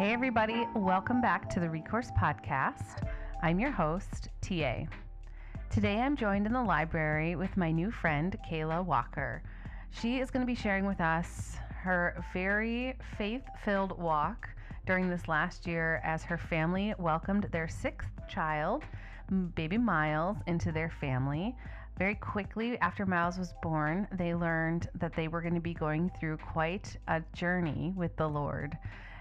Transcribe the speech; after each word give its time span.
Hey, 0.00 0.14
everybody, 0.14 0.66
welcome 0.74 1.20
back 1.20 1.50
to 1.50 1.60
the 1.60 1.68
Recourse 1.68 2.10
Podcast. 2.18 3.06
I'm 3.42 3.60
your 3.60 3.70
host, 3.70 4.30
TA. 4.40 4.86
Today 5.68 6.00
I'm 6.00 6.16
joined 6.16 6.46
in 6.46 6.54
the 6.54 6.62
library 6.62 7.36
with 7.36 7.54
my 7.58 7.70
new 7.70 7.90
friend, 7.90 8.34
Kayla 8.50 8.82
Walker. 8.82 9.42
She 9.90 10.20
is 10.20 10.30
going 10.30 10.40
to 10.40 10.46
be 10.46 10.54
sharing 10.54 10.86
with 10.86 11.02
us 11.02 11.58
her 11.82 12.24
very 12.32 12.96
faith 13.18 13.42
filled 13.62 14.00
walk 14.00 14.48
during 14.86 15.10
this 15.10 15.28
last 15.28 15.66
year 15.66 16.00
as 16.02 16.22
her 16.22 16.38
family 16.38 16.94
welcomed 16.98 17.48
their 17.52 17.68
sixth 17.68 18.08
child, 18.26 18.84
baby 19.54 19.76
Miles, 19.76 20.38
into 20.46 20.72
their 20.72 20.88
family. 20.88 21.54
Very 21.98 22.14
quickly 22.14 22.78
after 22.78 23.04
Miles 23.04 23.38
was 23.38 23.52
born, 23.60 24.08
they 24.12 24.34
learned 24.34 24.88
that 24.94 25.14
they 25.14 25.28
were 25.28 25.42
going 25.42 25.56
to 25.56 25.60
be 25.60 25.74
going 25.74 26.10
through 26.18 26.38
quite 26.38 26.96
a 27.08 27.20
journey 27.34 27.92
with 27.94 28.16
the 28.16 28.26
Lord. 28.26 28.78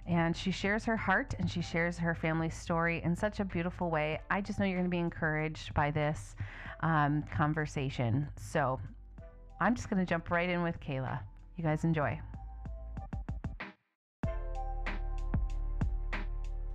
And 0.09 0.35
she 0.35 0.49
shares 0.49 0.85
her 0.85 0.97
heart 0.97 1.35
and 1.37 1.49
she 1.49 1.61
shares 1.61 1.99
her 1.99 2.15
family 2.15 2.49
story 2.49 2.99
in 3.03 3.15
such 3.15 3.39
a 3.39 3.45
beautiful 3.45 3.91
way. 3.91 4.19
I 4.31 4.41
just 4.41 4.59
know 4.59 4.65
you're 4.65 4.79
going 4.79 4.85
to 4.85 4.89
be 4.89 4.97
encouraged 4.97 5.71
by 5.75 5.91
this 5.91 6.35
um, 6.79 7.23
conversation. 7.31 8.27
So 8.35 8.79
I'm 9.61 9.75
just 9.75 9.87
going 9.87 10.03
to 10.03 10.09
jump 10.09 10.31
right 10.31 10.49
in 10.49 10.63
with 10.63 10.79
Kayla. 10.79 11.19
You 11.57 11.63
guys 11.63 11.83
enjoy. 11.83 12.19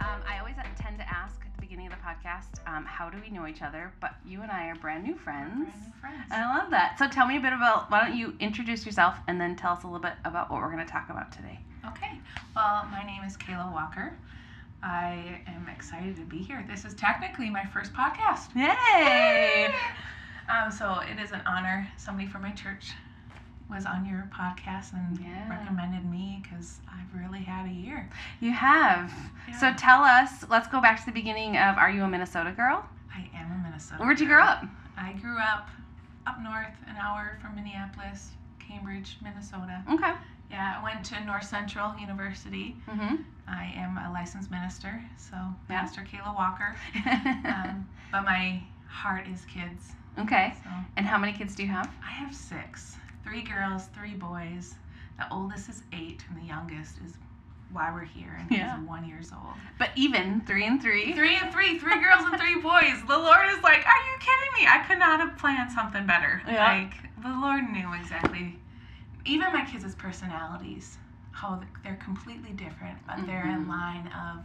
Um, 0.01 0.20
I 0.28 0.39
always 0.39 0.55
tend 0.77 0.98
to 0.98 1.09
ask 1.09 1.41
at 1.45 1.53
the 1.56 1.61
beginning 1.61 1.89
of 1.89 1.92
the 1.92 1.98
podcast, 1.98 2.64
um, 2.69 2.84
how 2.84 3.11
do 3.11 3.19
we 3.20 3.30
know 3.37 3.48
each 3.48 3.62
other? 3.62 3.92
But 4.01 4.12
you 4.25 4.42
and 4.42 4.51
I 4.53 4.66
are 4.69 4.77
brand 4.77 5.03
new 5.03 5.16
friends. 5.16 5.55
Brand 5.55 5.73
new 5.87 6.01
friends. 6.01 6.30
And 6.30 6.41
I 6.41 6.56
love 6.56 6.70
that. 6.70 7.01
So 7.01 7.09
tell 7.09 7.27
me 7.27 7.37
a 7.39 7.41
bit 7.41 7.53
about, 7.53 7.91
why 7.91 8.06
don't 8.06 8.16
you 8.16 8.34
introduce 8.39 8.87
yourself 8.87 9.16
and 9.27 9.41
then 9.41 9.56
tell 9.56 9.73
us 9.73 9.83
a 9.83 9.89
little 9.89 9.98
bit 9.98 10.12
about 10.25 10.53
what 10.53 10.61
we're 10.61 10.70
going 10.70 10.87
to 10.87 10.92
talk 10.92 11.11
about 11.11 11.33
today. 11.33 11.59
Okay. 11.88 12.19
Well, 12.56 12.87
my 12.91 13.05
name 13.05 13.23
is 13.24 13.37
Kayla 13.37 13.72
Walker. 13.72 14.12
I 14.83 15.41
am 15.47 15.69
excited 15.75 16.17
to 16.17 16.22
be 16.22 16.39
here. 16.39 16.64
This 16.69 16.84
is 16.84 16.95
technically 16.95 17.50
my 17.50 17.64
first 17.67 17.92
podcast. 17.95 18.55
Yay! 18.55 19.72
Um, 20.48 20.70
so 20.70 21.00
it 21.11 21.19
is 21.22 21.33
an 21.33 21.41
honor. 21.47 21.89
Somebody 21.97 22.28
from 22.28 22.42
my 22.42 22.50
church 22.53 22.92
was 23.70 23.86
on 23.86 24.05
your 24.05 24.28
podcast 24.34 24.92
and 24.92 25.19
Yeah. 25.19 25.48
recommended 25.48 26.05
me 26.05 26.42
because 26.42 26.81
I've 26.92 27.12
really 27.19 27.42
had 27.42 27.67
a 27.67 27.72
year. 27.72 28.09
You 28.41 28.53
have. 28.53 29.11
So 29.59 29.72
tell 29.75 30.03
us, 30.03 30.44
let's 30.50 30.69
go 30.69 30.81
back 30.83 31.00
to 31.00 31.06
the 31.06 31.12
beginning 31.12 31.56
of 31.56 31.78
Are 31.78 31.91
You 31.91 32.05
a 32.05 32.09
Minnesota 32.09 32.53
Girl? 32.53 32.84
I 33.14 33.28
am 33.34 33.53
a 33.53 33.62
Minnesota. 33.64 34.03
Where'd 34.03 34.20
you 34.20 34.27
grow 34.27 34.42
up? 34.42 34.64
I 34.98 35.12
grew 35.14 35.39
up 35.39 35.69
up 36.27 36.41
north, 36.42 36.75
an 36.89 36.97
hour 36.97 37.39
from 37.42 37.55
Minneapolis, 37.55 38.31
Cambridge, 38.59 39.19
Minnesota. 39.22 39.83
Okay. 39.91 40.12
Yeah, 40.50 40.77
I 40.81 40.83
went 40.84 41.05
to 41.06 41.25
North 41.25 41.45
Central 41.47 41.95
University. 41.98 42.77
Mm-hmm. 42.89 43.17
I 43.48 43.73
am 43.77 43.98
a 43.98 44.11
licensed 44.12 44.50
minister, 44.50 45.03
so 45.17 45.37
Yeah. 45.37 45.81
Pastor 45.81 46.03
Kayla 46.11 46.34
Walker. 46.34 46.75
Um, 47.45 47.87
but 48.12 48.25
my 48.25 48.62
heart 48.89 49.27
is 49.28 49.45
kids. 49.47 49.92
okay. 50.19 50.55
So 50.62 50.70
And 50.97 51.06
how 51.06 51.19
many 51.19 51.33
kids 51.33 51.55
do 51.55 51.62
you 51.62 51.69
have? 51.70 51.91
I 52.03 52.11
have 52.11 52.34
six 52.34 52.97
three 53.25 53.42
girls, 53.42 53.87
three 53.95 54.15
boys. 54.15 54.75
The 55.19 55.25
oldest 55.33 55.69
is 55.70 55.83
eight, 55.95 56.22
and 56.28 56.41
the 56.41 56.47
youngest 56.47 56.97
is 57.06 57.15
why 57.72 57.91
we're 57.92 58.05
here, 58.05 58.37
and 58.39 58.50
Yeah. 58.50 58.77
he's 58.78 58.87
one 58.87 59.09
years 59.09 59.33
old. 59.33 59.55
But 59.78 59.91
even 59.97 60.42
three 60.42 60.65
and 60.67 60.81
three. 60.81 61.12
Three 61.15 61.37
and 61.37 61.50
three, 61.53 61.78
three 61.78 61.98
girls 62.00 62.25
and 62.27 62.39
three 62.39 62.61
boys. 62.61 63.00
The 63.09 63.17
Lord 63.19 63.47
is 63.48 63.62
like, 63.62 63.84
are 63.87 64.03
you 64.06 64.19
kidding 64.20 64.53
me? 64.62 64.67
I 64.69 64.84
could 64.87 64.98
not 64.98 65.19
have 65.20 65.37
planned 65.39 65.72
something 65.72 66.06
better. 66.06 66.42
Yeah. 66.47 66.65
Like 66.83 66.92
the 67.22 67.34
Lord 67.41 67.65
knew 67.72 67.92
exactly. 67.95 68.59
Even 69.25 69.53
my 69.53 69.64
kids' 69.64 69.94
personalities, 69.94 70.98
how 71.33 71.61
they're 71.83 71.97
completely 71.97 72.53
different, 72.53 72.98
but 73.06 73.27
they're 73.27 73.47
in 73.48 73.64
Mhm. 73.64 73.69
line 73.69 74.06
of 74.08 74.44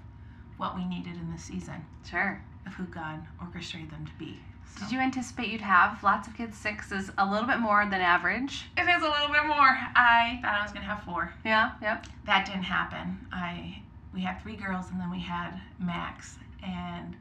what 0.57 0.75
we 0.75 0.85
needed 0.85 1.15
in 1.15 1.31
the 1.31 1.37
season 1.37 1.85
Sure. 2.05 2.41
of 2.65 2.73
who 2.75 2.85
God 2.85 3.25
orchestrated 3.41 3.91
them 3.91 4.05
to 4.05 4.13
be. 4.13 4.41
So- 4.65 4.81
Did 4.81 4.91
you 4.91 4.99
anticipate 4.99 5.49
you'd 5.49 5.61
have 5.61 6.01
lots 6.03 6.27
of 6.27 6.35
kids? 6.35 6.57
Six 6.57 6.91
is 6.91 7.11
a 7.17 7.25
little 7.25 7.47
bit 7.47 7.59
more 7.59 7.85
than 7.85 8.01
average. 8.01 8.69
It 8.77 8.87
is 8.87 9.01
a 9.03 9.09
little 9.09 9.29
bit 9.29 9.45
more. 9.47 9.77
I 9.95 10.39
thought 10.41 10.59
I 10.59 10.61
was 10.63 10.71
gonna 10.71 10.85
have 10.85 11.03
four. 11.03 11.33
Yeah. 11.43 11.71
Yep. 11.81 12.05
That 12.25 12.45
didn't 12.45 12.63
happen. 12.63 13.27
I 13.31 13.81
we 14.13 14.21
had 14.21 14.41
three 14.41 14.55
girls 14.55 14.89
and 14.91 14.99
then 14.99 15.09
we 15.11 15.19
had 15.19 15.61
Max 15.77 16.39
and 16.63 17.15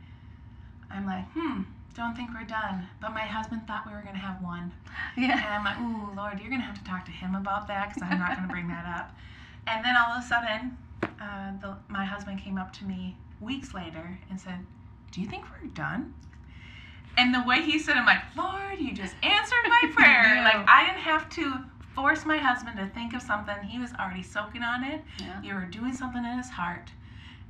I'm 0.91 1.05
like, 1.05 1.27
hmm, 1.33 1.63
don't 1.99 2.17
think 2.17 2.31
we're 2.33 2.45
done. 2.47 2.87
But 3.01 3.13
my 3.13 3.23
husband 3.27 3.67
thought 3.67 3.87
we 3.87 3.93
were 3.93 4.03
gonna 4.03 4.19
have 4.19 4.43
one, 4.43 4.73
Yeah. 5.17 5.37
and 5.37 5.55
I'm 5.55 5.65
like, 5.65 5.79
ooh, 5.81 6.17
Lord, 6.17 6.41
you're 6.41 6.51
gonna 6.51 6.63
have 6.63 6.79
to 6.79 6.85
talk 6.85 7.05
to 7.07 7.11
him 7.11 7.35
about 7.35 7.69
that 7.69 7.89
because 7.89 8.03
I'm 8.09 8.19
not 8.19 8.37
gonna 8.37 8.49
bring 8.49 8.69
that 8.69 8.87
up. 8.87 9.15
And 9.71 9.85
then 9.85 9.95
all 9.99 10.13
of 10.17 10.25
a 10.25 10.27
sudden, 10.27 10.79
uh, 11.21 11.53
the, 11.61 11.77
my 11.89 12.03
husband 12.03 12.41
came 12.43 12.57
up 12.57 12.73
to 12.79 12.85
me 12.87 13.15
weeks 13.39 13.75
later 13.75 14.19
and 14.31 14.41
said, 14.41 14.65
"Do 15.13 15.21
you 15.21 15.27
think 15.29 15.45
we're 15.51 15.69
done?" 15.69 16.15
And 17.19 17.35
the 17.35 17.43
way 17.43 17.61
he 17.63 17.79
said, 17.79 17.97
I'm 17.97 18.07
like, 18.07 18.23
Lord, 18.37 18.79
you 18.79 18.93
just 18.95 19.15
answered 19.23 19.65
my 19.69 19.91
prayer. 19.95 20.37
Yeah. 20.37 20.45
Like 20.45 20.67
I 20.69 20.87
didn't 20.87 21.01
have 21.03 21.29
to 21.31 21.65
force 21.95 22.25
my 22.25 22.39
husband 22.39 22.79
to 22.79 22.87
think 22.95 23.13
of 23.13 23.21
something. 23.21 23.57
He 23.65 23.79
was 23.79 23.93
already 24.01 24.23
soaking 24.23 24.63
on 24.63 24.85
it. 24.85 25.03
Yeah. 25.21 25.43
You 25.43 25.55
were 25.55 25.67
doing 25.67 25.93
something 25.93 26.25
in 26.25 26.39
his 26.39 26.49
heart, 26.49 26.91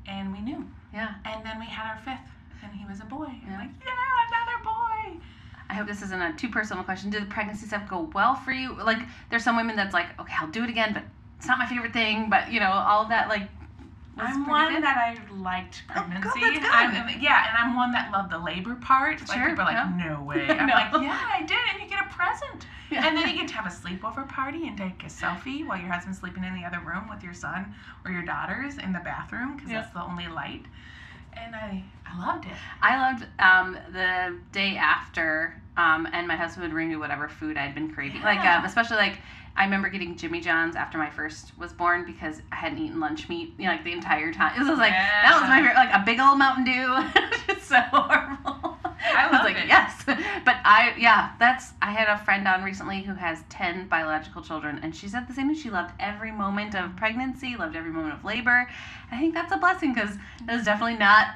and 0.06 0.32
we 0.32 0.40
knew. 0.40 0.66
Yeah. 0.92 1.14
And 1.24 1.44
then 1.46 1.60
we 1.60 1.66
had 1.66 1.86
our 1.92 1.98
fifth, 2.02 2.28
and 2.62 2.72
he 2.72 2.84
was 2.86 3.00
a 3.00 3.04
boy. 3.04 3.26
I'm 3.26 3.52
like, 3.52 3.70
yeah, 3.84 3.92
another 4.28 4.64
boy. 4.64 5.20
I 5.70 5.74
hope 5.74 5.86
this 5.86 6.02
isn't 6.02 6.20
a 6.22 6.32
too 6.34 6.48
personal 6.48 6.82
question. 6.82 7.10
Did 7.10 7.22
the 7.22 7.26
pregnancy 7.26 7.66
stuff 7.66 7.88
go 7.88 8.10
well 8.14 8.34
for 8.34 8.52
you? 8.52 8.74
Like, 8.82 8.98
there's 9.30 9.44
some 9.44 9.56
women 9.56 9.76
that's 9.76 9.92
like, 9.94 10.18
okay, 10.20 10.32
I'll 10.40 10.48
do 10.48 10.64
it 10.64 10.70
again, 10.70 10.92
but 10.94 11.02
it's 11.38 11.46
not 11.46 11.58
my 11.58 11.66
favorite 11.66 11.92
thing. 11.92 12.28
But 12.30 12.50
you 12.52 12.60
know, 12.60 12.70
all 12.70 13.02
of 13.02 13.08
that 13.10 13.28
like. 13.28 13.48
I'm 14.20 14.48
one 14.48 14.72
good? 14.74 14.82
that 14.82 14.96
I 14.98 15.32
liked 15.32 15.84
pregnancy. 15.86 16.28
Oh, 16.28 16.40
good, 16.40 16.54
good. 16.60 16.64
I'm, 16.72 17.20
yeah, 17.20 17.50
and 17.50 17.56
I'm 17.56 17.76
one 17.76 17.92
that 17.92 18.10
loved 18.10 18.32
the 18.32 18.38
labor 18.38 18.74
part. 18.74 19.20
Like 19.28 19.38
Sure, 19.38 19.48
people 19.50 19.62
are 19.62 19.66
like, 19.66 19.74
yeah. 19.76 20.08
no 20.16 20.22
way. 20.24 20.48
I'm 20.48 20.66
No. 20.66 20.74
like, 20.74 20.92
yeah, 21.04 21.30
I 21.32 21.42
did, 21.46 21.56
and 21.72 21.80
you 21.80 21.88
get 21.88 22.04
a 22.04 22.08
present. 22.12 22.66
Yeah. 22.90 23.06
And 23.06 23.16
then 23.16 23.28
you 23.28 23.36
get 23.40 23.46
to 23.48 23.54
have 23.54 23.66
a 23.66 23.68
sleepover 23.68 24.28
party 24.28 24.66
and 24.66 24.76
take 24.76 25.04
a 25.04 25.06
selfie 25.06 25.64
while 25.64 25.78
your 25.78 25.88
husband's 25.92 26.18
sleeping 26.18 26.42
in 26.42 26.52
the 26.56 26.64
other 26.66 26.80
room 26.84 27.08
with 27.08 27.22
your 27.22 27.32
son 27.34 27.72
or 28.04 28.10
your 28.10 28.22
daughters 28.22 28.76
in 28.78 28.92
the 28.92 28.98
bathroom 28.98 29.54
because 29.54 29.70
Yeah. 29.70 29.82
that's 29.82 29.92
the 29.92 30.02
only 30.02 30.26
light. 30.26 30.64
And 31.34 31.54
I, 31.54 31.84
I 32.10 32.26
loved 32.26 32.44
it. 32.46 32.52
I 32.80 33.10
loved 33.10 33.26
um, 33.38 33.78
the 33.92 34.36
day 34.52 34.76
after, 34.76 35.60
um, 35.76 36.08
and 36.12 36.26
my 36.26 36.36
husband 36.36 36.64
would 36.64 36.72
bring 36.72 36.88
me 36.88 36.96
whatever 36.96 37.28
food 37.28 37.56
I'd 37.56 37.74
been 37.74 37.92
craving. 37.92 38.22
Like, 38.22 38.40
um, 38.40 38.64
especially 38.64 38.96
like 38.96 39.18
I 39.58 39.64
remember 39.64 39.88
getting 39.88 40.16
Jimmy 40.16 40.40
John's 40.40 40.76
after 40.76 40.98
my 40.98 41.10
first 41.10 41.56
was 41.58 41.72
born 41.72 42.06
because 42.06 42.40
I 42.52 42.56
hadn't 42.56 42.78
eaten 42.78 43.00
lunch 43.00 43.28
meat, 43.28 43.54
you 43.58 43.64
know, 43.64 43.72
like 43.72 43.82
the 43.82 43.92
entire 43.92 44.32
time. 44.32 44.60
It 44.60 44.64
was 44.64 44.78
like 44.78 44.92
that 44.92 45.32
was 45.32 45.48
my 45.48 45.56
favorite, 45.56 45.74
like 45.74 45.92
a 45.92 46.04
big 46.06 46.20
old 46.20 46.38
Mountain 46.38 46.64
Dew. 46.64 46.96
It's 47.50 47.66
so 47.66 47.80
horrible. 47.80 48.78
I 48.84 49.28
was 49.32 49.40
like, 49.42 49.56
it. 49.56 49.66
yes, 49.66 50.04
but 50.06 50.56
I 50.64 50.94
yeah, 50.98 51.32
that's 51.38 51.72
I 51.82 51.90
had 51.92 52.08
a 52.08 52.22
friend 52.24 52.46
on 52.46 52.62
recently 52.62 53.02
who 53.02 53.14
has 53.14 53.42
ten 53.48 53.88
biological 53.88 54.42
children, 54.42 54.78
and 54.82 54.94
she 54.94 55.08
said 55.08 55.26
the 55.26 55.32
same 55.34 55.48
thing. 55.48 55.56
She 55.56 55.70
loved 55.70 55.92
every 55.98 56.30
moment 56.30 56.74
of 56.76 56.94
pregnancy, 56.96 57.56
loved 57.56 57.74
every 57.74 57.90
moment 57.90 58.14
of 58.14 58.24
labor. 58.24 58.68
I 59.10 59.18
think 59.18 59.34
that's 59.34 59.52
a 59.52 59.56
blessing 59.56 59.92
because 59.94 60.16
that's 60.44 60.64
definitely 60.64 60.98
not 60.98 61.34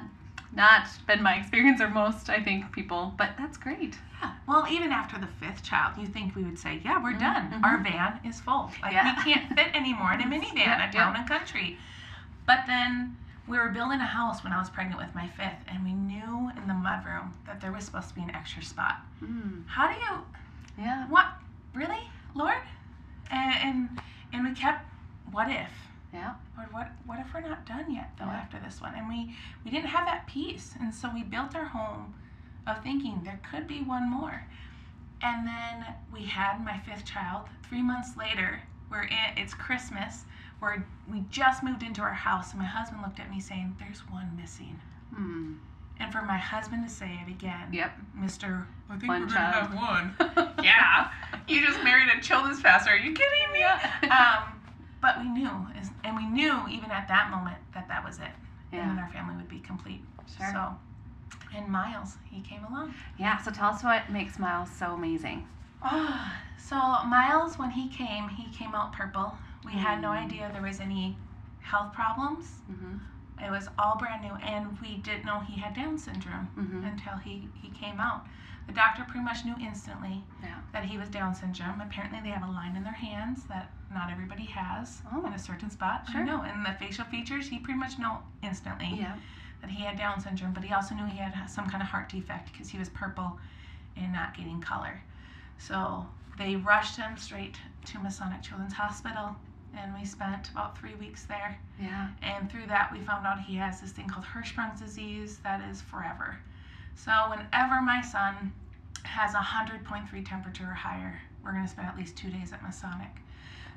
not 0.54 0.86
been 1.06 1.22
my 1.22 1.34
experience 1.36 1.80
or 1.80 1.88
most 1.88 2.28
I 2.28 2.42
think 2.42 2.72
people, 2.72 3.14
but 3.16 3.30
that's 3.38 3.56
great. 3.56 3.96
Yeah. 4.20 4.32
Well, 4.46 4.66
even 4.70 4.92
after 4.92 5.18
the 5.18 5.26
fifth 5.26 5.62
child, 5.62 5.96
you 5.98 6.06
think 6.06 6.36
we 6.36 6.42
would 6.44 6.58
say, 6.58 6.80
yeah, 6.84 7.02
we're 7.02 7.14
done. 7.18 7.50
Mhm. 7.50 7.64
Our 7.64 7.78
van 7.78 8.20
is 8.24 8.40
full. 8.40 8.70
Like, 8.82 8.92
Yeah. 8.92 9.16
we 9.24 9.32
can't 9.32 9.48
fit 9.54 9.74
anymore 9.74 10.12
in 10.12 10.20
a 10.20 10.24
minivan, 10.32 10.56
Yeah, 10.56 10.88
a 10.88 10.92
town 10.92 11.16
and 11.16 11.26
country. 11.28 11.78
But 12.46 12.64
then 12.66 13.16
we 13.48 13.58
were 13.58 13.70
building 13.70 14.00
a 14.00 14.06
house 14.06 14.44
when 14.44 14.52
I 14.52 14.58
was 14.58 14.70
pregnant 14.70 15.00
with 15.00 15.14
my 15.14 15.26
fifth, 15.28 15.64
and 15.68 15.82
we 15.84 15.92
knew 15.94 16.50
in 16.56 16.68
the 16.68 16.74
mudroom 16.74 17.32
that 17.46 17.60
there 17.60 17.72
was 17.72 17.84
supposed 17.84 18.08
to 18.10 18.14
be 18.14 18.22
an 18.22 18.34
extra 18.34 18.62
spot. 18.62 18.96
Mm, 19.22 19.66
How 19.66 19.88
do 19.88 19.94
you, 19.98 20.84
yeah. 20.84 21.06
what, 21.08 21.26
really, 21.74 22.02
Lord? 22.34 22.58
And, 23.30 23.54
and, 23.64 24.00
and 24.32 24.44
we 24.48 24.54
kept, 24.54 24.84
what 25.32 25.48
if? 25.50 25.70
Yeah. 26.12 26.34
Lord, 26.56 26.72
what, 26.72 26.88
what 27.06 27.18
if 27.20 27.32
we're 27.32 27.40
not 27.40 27.66
done 27.66 27.92
yet, 27.92 28.10
though, 28.18 28.26
Yeah. 28.26 28.32
after 28.32 28.58
this 28.58 28.80
one? 28.80 28.94
And 28.94 29.08
we, 29.08 29.34
we 29.64 29.70
didn't 29.70 29.86
have 29.88 30.06
that 30.06 30.26
peace. 30.26 30.74
And 30.80 30.94
so 30.94 31.10
we 31.12 31.22
built 31.22 31.54
our 31.56 31.64
home 31.64 32.14
of 32.66 32.82
thinking 32.82 33.20
there 33.24 33.40
could 33.50 33.66
be 33.66 33.80
one 33.82 34.10
more. 34.10 34.44
And 35.22 35.46
then 35.46 35.86
we 36.12 36.24
had 36.24 36.62
my 36.64 36.78
fifth 36.80 37.04
child. 37.06 37.46
Three 37.68 37.82
months 37.82 38.16
later, 38.16 38.60
we're 38.90 39.04
in, 39.04 39.36
it's 39.38 39.54
Christmas. 39.54 40.24
We're, 40.60 40.84
we 41.10 41.24
just 41.30 41.62
moved 41.62 41.82
into 41.82 42.02
our 42.02 42.12
house, 42.12 42.50
and 42.52 42.60
my 42.60 42.66
husband 42.66 43.02
looked 43.02 43.18
at 43.18 43.30
me 43.30 43.40
saying, 43.40 43.74
There's 43.78 44.00
one 44.10 44.36
missing. 44.40 44.78
Mm. 45.18 45.56
And 45.98 46.12
for 46.12 46.22
my 46.22 46.36
husband 46.38 46.86
to 46.88 46.92
say 46.92 47.18
it 47.26 47.30
again, 47.30 47.68
Yep. 47.72 47.92
Mr. 48.18 48.64
I 48.90 48.96
think 48.96 49.08
One 49.08 49.22
we're 49.22 49.28
child. 49.28 49.70
gonna 49.72 50.12
have 50.18 50.36
one. 50.36 50.54
yeah, 50.64 51.10
you 51.48 51.64
just 51.64 51.82
married 51.82 52.08
a 52.16 52.20
children's 52.20 52.60
pastor. 52.60 52.90
Are 52.90 52.96
you 52.96 53.12
kidding 53.12 53.52
me? 53.52 53.62
um, 53.64 54.51
but 55.02 55.18
we 55.18 55.28
knew, 55.28 55.50
and 56.04 56.16
we 56.16 56.24
knew 56.26 56.66
even 56.70 56.90
at 56.90 57.08
that 57.08 57.30
moment 57.30 57.58
that 57.74 57.88
that 57.88 58.02
was 58.04 58.18
it, 58.18 58.24
and 58.72 58.80
Yeah. 58.80 58.86
then 58.88 58.98
our 58.98 59.08
family 59.10 59.34
would 59.36 59.48
be 59.48 59.60
complete. 59.60 60.02
Sure. 60.38 60.50
So, 60.52 60.78
and 61.54 61.68
Miles, 61.68 62.16
he 62.30 62.40
came 62.40 62.64
along. 62.64 62.94
Yeah. 63.18 63.36
So 63.38 63.50
tell 63.50 63.70
us 63.70 63.82
what 63.84 64.08
makes 64.10 64.38
Miles 64.38 64.70
so 64.70 64.94
amazing. 64.94 65.46
Oh, 65.82 66.32
so 66.56 66.76
Miles, 67.04 67.58
when 67.58 67.70
he 67.72 67.88
came, 67.88 68.28
he 68.28 68.48
came 68.50 68.74
out 68.74 68.92
purple. 68.92 69.36
We 69.64 69.72
had 69.72 70.00
no 70.00 70.10
Mm. 70.10 70.24
idea 70.24 70.50
there 70.52 70.62
was 70.62 70.80
any 70.80 71.18
health 71.60 71.92
problems, 71.92 72.60
Mm-hmm. 72.70 72.96
It 73.44 73.50
was 73.50 73.68
all 73.76 73.96
brand 73.96 74.22
new, 74.22 74.34
and 74.36 74.80
we 74.80 74.98
didn't 74.98 75.24
know 75.24 75.40
he 75.40 75.58
had 75.60 75.74
Down 75.74 75.98
syndrome 75.98 76.48
Mhm. 76.56 76.86
until 76.92 77.16
he, 77.16 77.48
he 77.54 77.70
came 77.70 77.98
out. 78.00 78.24
The 78.68 78.72
doctor 78.72 79.02
pretty 79.02 79.24
much 79.24 79.44
knew 79.44 79.56
instantly 79.58 80.22
Yeah. 80.42 80.54
that 80.72 80.84
he 80.84 80.96
was 80.96 81.08
Down 81.08 81.34
syndrome. 81.34 81.80
Apparently, 81.80 82.20
they 82.20 82.28
have 82.30 82.44
a 82.48 82.52
line 82.52 82.76
in 82.76 82.84
their 82.84 82.92
hands 82.92 83.42
that 83.44 83.70
not 83.94 84.10
everybody 84.10 84.44
has 84.46 85.02
Oh. 85.12 85.24
in 85.26 85.32
a 85.32 85.38
certain 85.38 85.70
spot. 85.70 86.08
Sure. 86.10 86.20
I 86.20 86.24
know. 86.24 86.42
And 86.42 86.64
the 86.64 86.72
facial 86.72 87.04
features, 87.04 87.48
he 87.48 87.58
pretty 87.58 87.78
much 87.78 87.98
know 87.98 88.22
instantly 88.42 88.94
Yeah. 88.98 89.16
that 89.60 89.70
he 89.70 89.84
had 89.84 89.96
Down 89.96 90.20
syndrome, 90.20 90.52
but 90.52 90.64
he 90.64 90.72
also 90.72 90.94
knew 90.94 91.06
he 91.06 91.18
had 91.18 91.46
some 91.48 91.68
kind 91.68 91.82
of 91.82 91.88
heart 91.88 92.08
defect 92.08 92.52
because 92.52 92.68
he 92.70 92.78
was 92.78 92.88
purple 92.88 93.38
and 93.96 94.12
not 94.12 94.34
getting 94.34 94.60
color. 94.60 95.00
So 95.58 96.06
they 96.38 96.56
rushed 96.56 96.96
him 96.96 97.16
straight 97.16 97.58
to 97.86 97.98
Masonic 97.98 98.42
Children's 98.42 98.72
Hospital, 98.72 99.36
and 99.76 99.94
we 99.94 100.04
spent 100.04 100.50
about 100.50 100.76
three 100.78 100.94
weeks 100.94 101.24
there. 101.24 101.56
Yeah. 101.78 102.08
And 102.22 102.50
through 102.50 102.66
that, 102.66 102.90
we 102.92 103.00
found 103.00 103.26
out 103.26 103.40
he 103.40 103.56
has 103.56 103.80
this 103.80 103.92
thing 103.92 104.08
called 104.08 104.24
Hirschsprung's 104.26 104.80
disease 104.80 105.38
that 105.38 105.60
is 105.62 105.80
forever. 105.82 106.38
So 106.94 107.12
whenever 107.30 107.80
my 107.80 108.00
son 108.02 108.52
has 109.04 109.34
a 109.34 109.38
100.3 109.38 110.22
temperature 110.24 110.64
or 110.70 110.74
higher, 110.74 111.20
we're 111.42 111.52
going 111.52 111.64
to 111.64 111.70
spend 111.70 111.88
at 111.88 111.96
least 111.96 112.16
two 112.16 112.30
days 112.30 112.52
at 112.52 112.62
Masonic. 112.62 113.10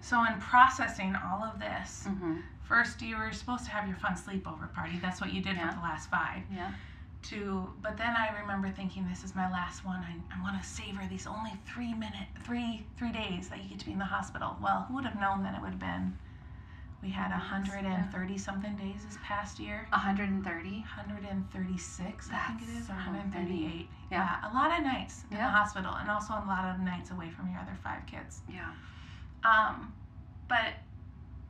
So 0.06 0.24
in 0.24 0.40
processing 0.40 1.16
all 1.16 1.44
of 1.44 1.60
this, 1.60 2.06
Mm-hmm. 2.08 2.36
first 2.62 3.02
you 3.02 3.18
were 3.18 3.32
supposed 3.34 3.66
to 3.66 3.72
have 3.72 3.88
your 3.88 3.98
fun 3.98 4.14
sleepover 4.14 4.72
party. 4.72 5.00
That's 5.02 5.20
what 5.20 5.34
you 5.34 5.42
did 5.42 5.56
Yeah. 5.56 5.70
for 5.72 5.76
the 5.78 5.82
last 5.82 6.12
five. 6.12 6.44
Yeah. 6.54 6.72
To, 7.30 7.68
but 7.82 7.98
then 7.98 8.14
I 8.16 8.40
remember 8.40 8.70
thinking, 8.70 9.08
this 9.10 9.24
is 9.24 9.34
my 9.34 9.50
last 9.50 9.84
one. 9.84 10.02
I, 10.12 10.14
I 10.38 10.40
want 10.44 10.62
to 10.62 10.68
savor 10.68 11.02
these 11.10 11.26
only 11.26 11.54
three 11.66 11.96
minute, 11.96 12.28
three 12.44 12.86
three 13.00 13.12
days 13.12 13.50
that 13.50 13.64
you 13.64 13.70
get 13.70 13.80
to 13.80 13.86
be 13.88 13.94
in 13.94 13.98
the 13.98 14.06
hospital. 14.06 14.56
Well, 14.62 14.86
who 14.88 14.94
would 14.94 15.06
have 15.06 15.20
known 15.20 15.42
that 15.42 15.56
it 15.56 15.62
would 15.62 15.72
have 15.72 15.80
been? 15.80 16.16
We 17.02 17.10
had 17.10 17.30
Yes, 17.30 17.42
130 17.50 18.38
something 18.38 18.76
days 18.78 19.02
this 19.08 19.18
past 19.24 19.60
year. 19.60 19.88
130. 19.90 20.70
136, 20.70 22.30
I 22.32 22.38
think 22.48 22.62
it 22.62 22.70
is, 22.78 22.84
or 22.86 22.94
so 22.94 22.94
138. 22.94 23.88
Yeah. 24.12 24.38
a 24.50 24.54
lot 24.54 24.70
of 24.78 24.84
nights 24.86 25.24
in 25.32 25.38
the 25.38 25.44
hospital, 25.44 25.94
and 26.00 26.10
also 26.12 26.34
a 26.34 26.46
lot 26.48 26.66
of 26.74 26.80
nights 26.80 27.10
away 27.10 27.30
from 27.32 27.50
your 27.50 27.60
other 27.60 27.76
five 27.84 28.06
kids. 28.06 28.42
Yeah. 28.48 28.70
Um, 29.46 29.94
but 30.50 30.74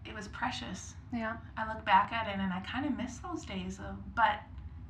it 0.06 0.14
was 0.14 0.28
precious. 0.28 0.94
Yeah. 1.14 1.38
I 1.58 1.68
look 1.74 1.86
back 1.86 2.12
at 2.12 2.28
it 2.28 2.36
and 2.40 2.52
I 2.54 2.60
kind 2.62 2.86
of 2.86 2.98
miss 2.98 3.18
those 3.20 3.46
days 3.46 3.80
of, 3.80 3.96
but 4.16 4.40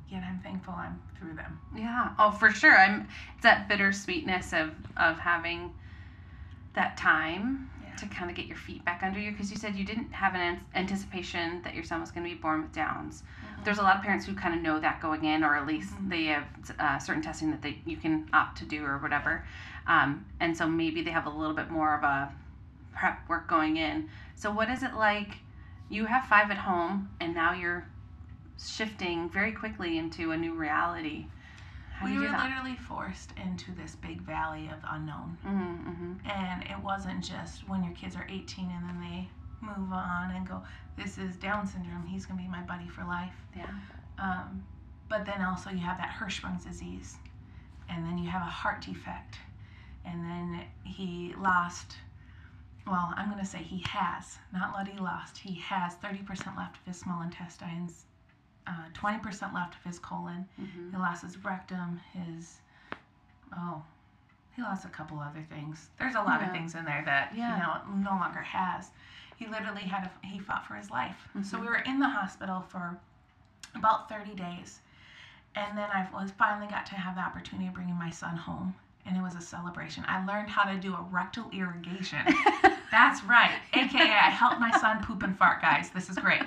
yet 0.08 0.22
I'm 0.24 0.40
thankful 0.40 0.74
I'm 0.76 1.00
through 1.18 1.34
them. 1.34 1.60
Yeah. 1.76 2.10
Oh, 2.18 2.30
for 2.32 2.50
sure. 2.50 2.76
I'm. 2.76 3.08
It's 3.34 3.42
that 3.44 3.68
bittersweetness 3.68 4.52
of 4.52 4.70
of 4.96 5.18
having 5.18 5.72
that 6.74 6.96
time 6.96 7.70
Yeah. 7.82 7.94
to 7.96 8.06
kind 8.06 8.28
of 8.30 8.36
get 8.36 8.46
your 8.46 8.56
feet 8.56 8.84
back 8.84 9.02
under 9.02 9.18
you 9.18 9.30
because 9.30 9.50
you 9.50 9.56
said 9.56 9.74
you 9.76 9.84
didn't 9.84 10.12
have 10.12 10.34
an 10.34 10.40
an- 10.40 10.60
anticipation 10.74 11.62
that 11.62 11.74
your 11.74 11.84
son 11.84 12.00
was 12.00 12.10
going 12.10 12.28
to 12.28 12.34
be 12.34 12.40
born 12.40 12.62
with 12.62 12.72
Downs. 12.72 13.22
There's 13.64 13.78
a 13.78 13.82
lot 13.82 13.96
of 13.96 14.02
parents 14.02 14.26
who 14.26 14.34
kind 14.34 14.54
of 14.54 14.60
know 14.60 14.78
that 14.80 15.00
going 15.00 15.24
in, 15.24 15.42
or 15.42 15.56
at 15.56 15.66
least 15.66 15.94
Mhm. 15.94 16.08
they 16.10 16.24
have 16.26 16.44
uh, 16.78 16.98
certain 16.98 17.22
testing 17.22 17.50
that 17.50 17.62
they 17.62 17.80
you 17.86 17.96
can 17.96 18.28
opt 18.32 18.58
to 18.58 18.64
do 18.64 18.84
or 18.84 18.98
whatever, 18.98 19.44
um, 19.86 20.26
and 20.40 20.56
so 20.56 20.68
maybe 20.68 21.02
they 21.02 21.10
have 21.12 21.26
a 21.26 21.30
little 21.30 21.54
bit 21.54 21.70
more 21.70 21.94
of 21.96 22.04
a 22.04 22.32
prep 22.96 23.28
work 23.28 23.48
going 23.48 23.76
in. 23.76 24.08
So 24.34 24.50
what 24.50 24.68
is 24.68 24.82
it 24.82 24.94
like? 24.94 25.36
You 25.88 26.06
have 26.06 26.26
five 26.26 26.50
at 26.50 26.56
home, 26.56 27.10
and 27.20 27.34
now 27.34 27.52
you're 27.52 27.86
shifting 28.58 29.30
very 29.30 29.52
quickly 29.52 29.98
into 29.98 30.32
a 30.32 30.36
new 30.36 30.54
reality. 30.54 31.26
How 31.92 32.06
we 32.06 32.18
were 32.18 32.28
literally 32.28 32.76
forced 32.76 33.32
into 33.42 33.72
this 33.72 33.94
big 33.96 34.20
valley 34.20 34.68
of 34.68 34.78
unknown. 34.90 35.38
Mm-hmm, 35.46 35.90
mm-hmm. 35.90 36.30
And 36.30 36.62
it 36.64 36.82
wasn't 36.82 37.24
just 37.24 37.68
when 37.68 37.82
your 37.82 37.94
kids 37.94 38.16
are 38.16 38.26
18 38.28 38.70
and 38.70 38.88
then 38.88 39.00
they 39.00 39.28
move 39.62 39.92
on 39.92 40.32
and 40.32 40.46
go, 40.46 40.62
this 40.96 41.16
is 41.16 41.36
Down 41.36 41.66
syndrome, 41.66 42.06
he's 42.06 42.26
going 42.26 42.38
to 42.38 42.44
be 42.44 42.50
my 42.50 42.62
buddy 42.62 42.88
for 42.88 43.04
life. 43.04 43.34
Yeah. 43.56 43.66
Um, 44.18 44.64
but 45.08 45.24
then 45.24 45.40
also 45.42 45.70
you 45.70 45.78
have 45.78 45.98
that 45.98 46.14
Hirschsprung's 46.18 46.64
disease, 46.64 47.16
and 47.88 48.04
then 48.04 48.18
you 48.18 48.28
have 48.28 48.42
a 48.42 48.50
heart 48.50 48.82
defect, 48.82 49.36
and 50.04 50.22
then 50.24 50.64
he 50.84 51.34
lost. 51.38 51.96
Well, 52.86 53.12
I'm 53.16 53.28
going 53.30 53.40
to 53.40 53.46
say 53.46 53.58
he 53.58 53.82
has, 53.88 54.38
not 54.52 54.74
let 54.76 54.86
he 54.86 54.98
lost. 54.98 55.38
He 55.38 55.54
has 55.54 55.94
30% 55.96 56.56
left 56.56 56.76
of 56.76 56.82
his 56.86 56.96
small 56.98 57.22
intestines, 57.22 58.04
uh, 58.66 58.72
20% 58.94 59.52
left 59.52 59.74
of 59.74 59.82
his 59.84 59.98
colon. 59.98 60.46
Mm-hmm. 60.60 60.90
He 60.92 60.96
lost 60.96 61.22
his 61.24 61.42
rectum, 61.44 62.00
his 62.12 62.58
oh, 63.56 63.82
he 64.54 64.62
lost 64.62 64.84
a 64.84 64.88
couple 64.88 65.18
other 65.18 65.44
things. 65.50 65.88
There's 65.98 66.14
a 66.14 66.22
lot 66.22 66.40
Yeah. 66.40 66.46
of 66.46 66.52
things 66.52 66.74
in 66.74 66.84
there 66.84 67.02
that 67.04 67.34
Yeah. 67.34 67.54
he 67.54 67.60
now 67.60 67.82
no 67.94 68.10
longer 68.18 68.40
has. 68.40 68.90
He 69.36 69.46
literally 69.46 69.82
had 69.82 70.04
a, 70.22 70.26
he 70.26 70.38
fought 70.38 70.64
for 70.66 70.74
his 70.76 70.90
life. 70.90 71.28
So 71.42 71.58
Mhm. 71.58 71.60
we 71.62 71.66
were 71.66 71.76
in 71.76 71.98
the 71.98 72.08
hospital 72.08 72.60
for 72.62 72.98
about 73.74 74.08
30 74.08 74.34
days, 74.34 74.80
and 75.56 75.76
then 75.76 75.90
I 75.90 76.08
was 76.12 76.30
finally 76.32 76.68
got 76.68 76.86
to 76.86 76.94
have 76.94 77.16
the 77.16 77.20
opportunity 77.20 77.66
of 77.68 77.74
bringing 77.74 77.96
my 77.96 78.10
son 78.10 78.36
home, 78.36 78.74
and 79.06 79.16
it 79.16 79.22
was 79.22 79.34
a 79.34 79.40
celebration. 79.40 80.04
I 80.06 80.24
learned 80.26 80.48
how 80.48 80.64
to 80.70 80.78
do 80.78 80.94
a 80.94 81.06
rectal 81.10 81.44
irrigation. 81.52 82.18
That's 82.90 83.22
right, 83.24 83.52
aka 83.74 84.00
I 84.00 84.30
helped 84.30 84.60
my 84.60 84.70
son 84.80 85.02
poop 85.04 85.22
and 85.22 85.36
fart. 85.36 85.60
Guys, 85.62 85.90
this 85.90 86.08
is 86.08 86.16
great. 86.16 86.42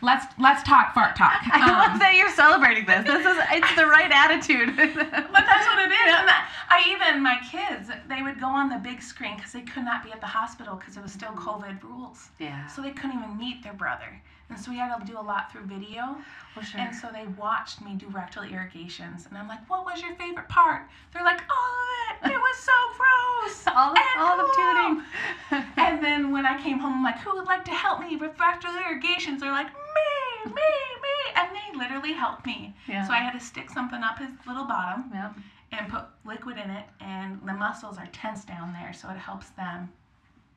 Let's 0.00 0.26
let's 0.38 0.62
talk 0.64 0.94
fart 0.94 1.14
talk. 1.16 1.42
I 1.44 1.60
love 1.70 1.92
Um, 1.92 1.98
that 1.98 2.14
you're 2.16 2.30
celebrating 2.30 2.86
this. 2.86 3.04
This 3.04 3.24
is 3.26 3.38
it's 3.52 3.74
the 3.76 3.86
right 3.86 4.10
attitude. 4.10 4.74
But 4.76 5.44
that's 5.46 5.66
what 5.66 5.78
it 5.78 5.92
is. 5.92 6.14
And 6.18 6.28
I 6.70 6.84
even 6.90 7.22
my 7.22 7.38
kids, 7.50 7.88
they 8.08 8.22
would 8.22 8.40
go 8.40 8.46
on 8.46 8.68
the 8.68 8.78
big 8.78 9.02
screen 9.02 9.36
because 9.36 9.52
they 9.52 9.62
could 9.62 9.84
not 9.84 10.02
be 10.04 10.10
at 10.12 10.20
the 10.20 10.26
hospital 10.26 10.76
because 10.76 10.96
it 10.96 11.02
was 11.02 11.12
still 11.12 11.32
COVID 11.32 11.82
rules. 11.82 12.30
yeah. 12.38 12.66
So 12.66 12.82
they 12.82 12.90
couldn't 12.90 13.16
even 13.18 13.36
meet 13.38 13.62
their 13.62 13.74
brother, 13.74 14.20
and 14.54 14.60
so 14.62 14.70
we 14.70 14.76
had 14.78 14.94
to 14.96 15.04
do 15.06 15.18
a 15.18 15.20
lot 15.20 15.50
through 15.50 15.64
video. 15.64 16.16
Sure. 16.62 16.80
And 16.80 16.94
so 16.94 17.08
they 17.12 17.26
watched 17.38 17.80
me 17.80 17.94
do 17.94 18.06
rectal 18.08 18.42
irrigations, 18.42 19.26
and 19.26 19.38
I'm 19.38 19.48
like, 19.48 19.68
"What 19.70 19.84
was 19.86 20.02
your 20.02 20.14
favorite 20.16 20.48
part?" 20.48 20.82
They're 21.12 21.24
like, 21.24 21.40
"All 21.50 22.26
of 22.26 22.30
it. 22.30 22.34
It 22.34 22.38
was 22.38 22.56
so 22.58 22.72
gross." 22.96 23.66
all 23.74 23.94
the 23.94 24.00
and 24.00 24.20
all 24.22 24.36
the 24.36 24.44
cool." 24.44 24.54
tuning. 24.74 25.02
And 25.76 26.02
then 26.04 26.30
when 26.32 26.46
I 26.46 26.62
came 26.62 26.78
home, 26.78 26.94
I'm 26.94 27.02
like, 27.02 27.18
who 27.18 27.34
would 27.36 27.46
like 27.46 27.64
to 27.66 27.70
help 27.72 28.00
me 28.00 28.16
with 28.16 28.38
rectal 28.38 28.74
irrigations? 28.76 29.40
They're 29.42 29.50
like, 29.52 29.66
me, 29.66 30.44
me, 30.46 30.52
me. 30.52 31.32
And 31.36 31.48
they 31.54 31.78
literally 31.78 32.12
helped 32.12 32.46
me. 32.46 32.74
Yeah. 32.88 33.06
So 33.06 33.12
I 33.12 33.18
had 33.18 33.32
to 33.32 33.40
stick 33.40 33.68
something 33.70 34.02
up 34.02 34.18
his 34.18 34.30
little 34.46 34.64
bottom 34.64 35.10
Yep. 35.12 35.34
and 35.72 35.88
put 35.90 36.04
liquid 36.24 36.56
in 36.58 36.70
it, 36.70 36.84
and 37.00 37.40
the 37.46 37.52
muscles 37.52 37.98
are 37.98 38.06
tense 38.12 38.44
down 38.44 38.72
there, 38.72 38.92
so 38.94 39.10
it 39.10 39.16
helps 39.18 39.50
them 39.50 39.90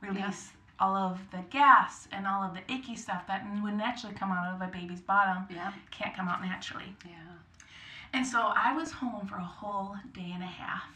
release 0.02 0.52
all 0.80 0.96
of 0.96 1.20
the 1.32 1.44
gas 1.50 2.08
and 2.12 2.28
all 2.28 2.44
of 2.44 2.54
the 2.54 2.74
icky 2.74 2.96
stuff 2.96 3.26
that 3.28 3.46
would 3.64 3.76
naturally 3.76 4.16
come 4.16 4.32
out 4.32 4.54
of 4.54 4.62
a 4.62 4.72
baby's 4.72 5.02
bottom 5.02 5.46
Yep. 5.50 5.74
can't 5.92 6.16
come 6.16 6.28
out 6.28 6.42
naturally. 6.42 6.96
Yeah. 7.06 7.12
And 8.14 8.26
so 8.26 8.52
I 8.56 8.74
was 8.74 8.92
home 8.92 9.28
for 9.28 9.36
a 9.38 9.44
whole 9.44 9.96
day 10.14 10.32
and 10.34 10.44
a 10.44 10.48
half. 10.48 10.90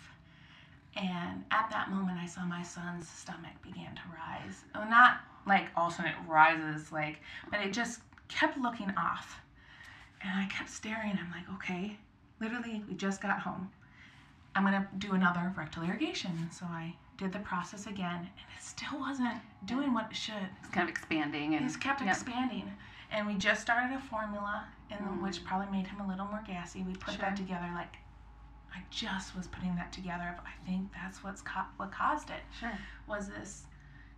And 0.96 1.44
at 1.52 1.70
that 1.72 1.90
moment, 1.92 2.18
I 2.22 2.26
saw 2.26 2.46
my 2.46 2.64
son's 2.64 3.08
stomach 3.08 3.54
began 3.62 3.96
to 3.96 4.02
rise. 4.14 4.64
Oh, 4.76 4.84
not 4.90 5.20
like 5.46 5.68
all 5.76 5.88
of 5.88 5.94
a 5.94 5.96
sudden 5.98 6.12
it 6.12 6.18
rises, 6.28 6.92
like, 6.92 7.22
but 7.52 7.62
it 7.62 7.74
just 7.74 8.02
kept 8.28 8.58
looking 8.58 8.92
off. 8.98 9.40
And 10.22 10.32
I 10.32 10.48
kept 10.48 10.70
staring. 10.70 11.18
I'm 11.18 11.32
like, 11.32 11.50
okay, 11.56 11.98
literally, 12.42 12.84
we 12.88 12.96
just 12.96 13.22
got 13.22 13.40
home. 13.40 13.70
I'm 14.56 14.64
going 14.66 14.74
to 14.74 14.88
do 14.98 15.14
another 15.14 15.54
rectal 15.58 15.84
irrigation. 15.84 16.50
So 16.52 16.66
I 16.66 16.96
did 17.20 17.34
the 17.34 17.40
process 17.40 17.86
again, 17.86 18.16
and 18.20 18.26
it 18.28 18.62
still 18.64 18.98
wasn't 19.00 19.36
doing 19.66 19.94
what 19.94 20.10
it 20.10 20.16
should. 20.16 20.48
It's 20.62 20.70
kind 20.72 20.90
of 20.90 20.96
expanding 20.96 21.54
and 21.56 21.64
He's 21.64 21.76
kept 21.78 22.02
Yep. 22.02 22.10
expanding. 22.10 22.72
And 23.12 23.28
we 23.28 23.36
just 23.36 23.62
started 23.62 23.94
a 23.96 24.00
formula, 24.00 24.66
and 24.90 25.00
Mm. 25.02 25.22
which 25.22 25.44
probably 25.44 25.68
made 25.68 25.88
him 25.88 26.00
a 26.00 26.08
little 26.08 26.26
more 26.28 26.42
gassy. 26.48 26.82
We 26.84 26.96
put 26.96 27.16
Sure. 27.16 27.22
that 27.26 27.36
together 27.36 27.70
like 27.76 27.98
I 28.74 28.84
just 28.92 29.36
was 29.36 29.48
putting 29.48 29.76
that 29.76 29.92
together. 29.92 30.34
But 30.38 30.46
I 30.46 30.66
think 30.66 30.94
that's 30.94 31.24
what's 31.24 31.42
co- 31.42 31.66
what 31.78 31.92
caused 31.92 32.30
it 32.30 32.44
Sure. 32.60 32.72
was 33.08 33.28
this 33.28 33.66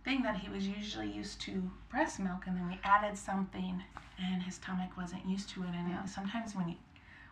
thing 0.04 0.22
that 0.22 0.36
he 0.36 0.48
was 0.50 0.68
usually 0.68 1.10
used 1.10 1.40
to 1.42 1.70
breast 1.88 2.20
milk, 2.20 2.46
and 2.46 2.56
then 2.56 2.68
we 2.68 2.78
added 2.84 3.16
something, 3.16 3.82
and 4.18 4.42
his 4.42 4.56
stomach 4.56 4.94
wasn't 4.96 5.24
used 5.24 5.48
to 5.50 5.62
it. 5.64 5.70
And 5.74 5.88
Yeah. 5.88 6.02
it, 6.04 6.08
sometimes 6.08 6.54
when 6.54 6.68
you 6.68 6.76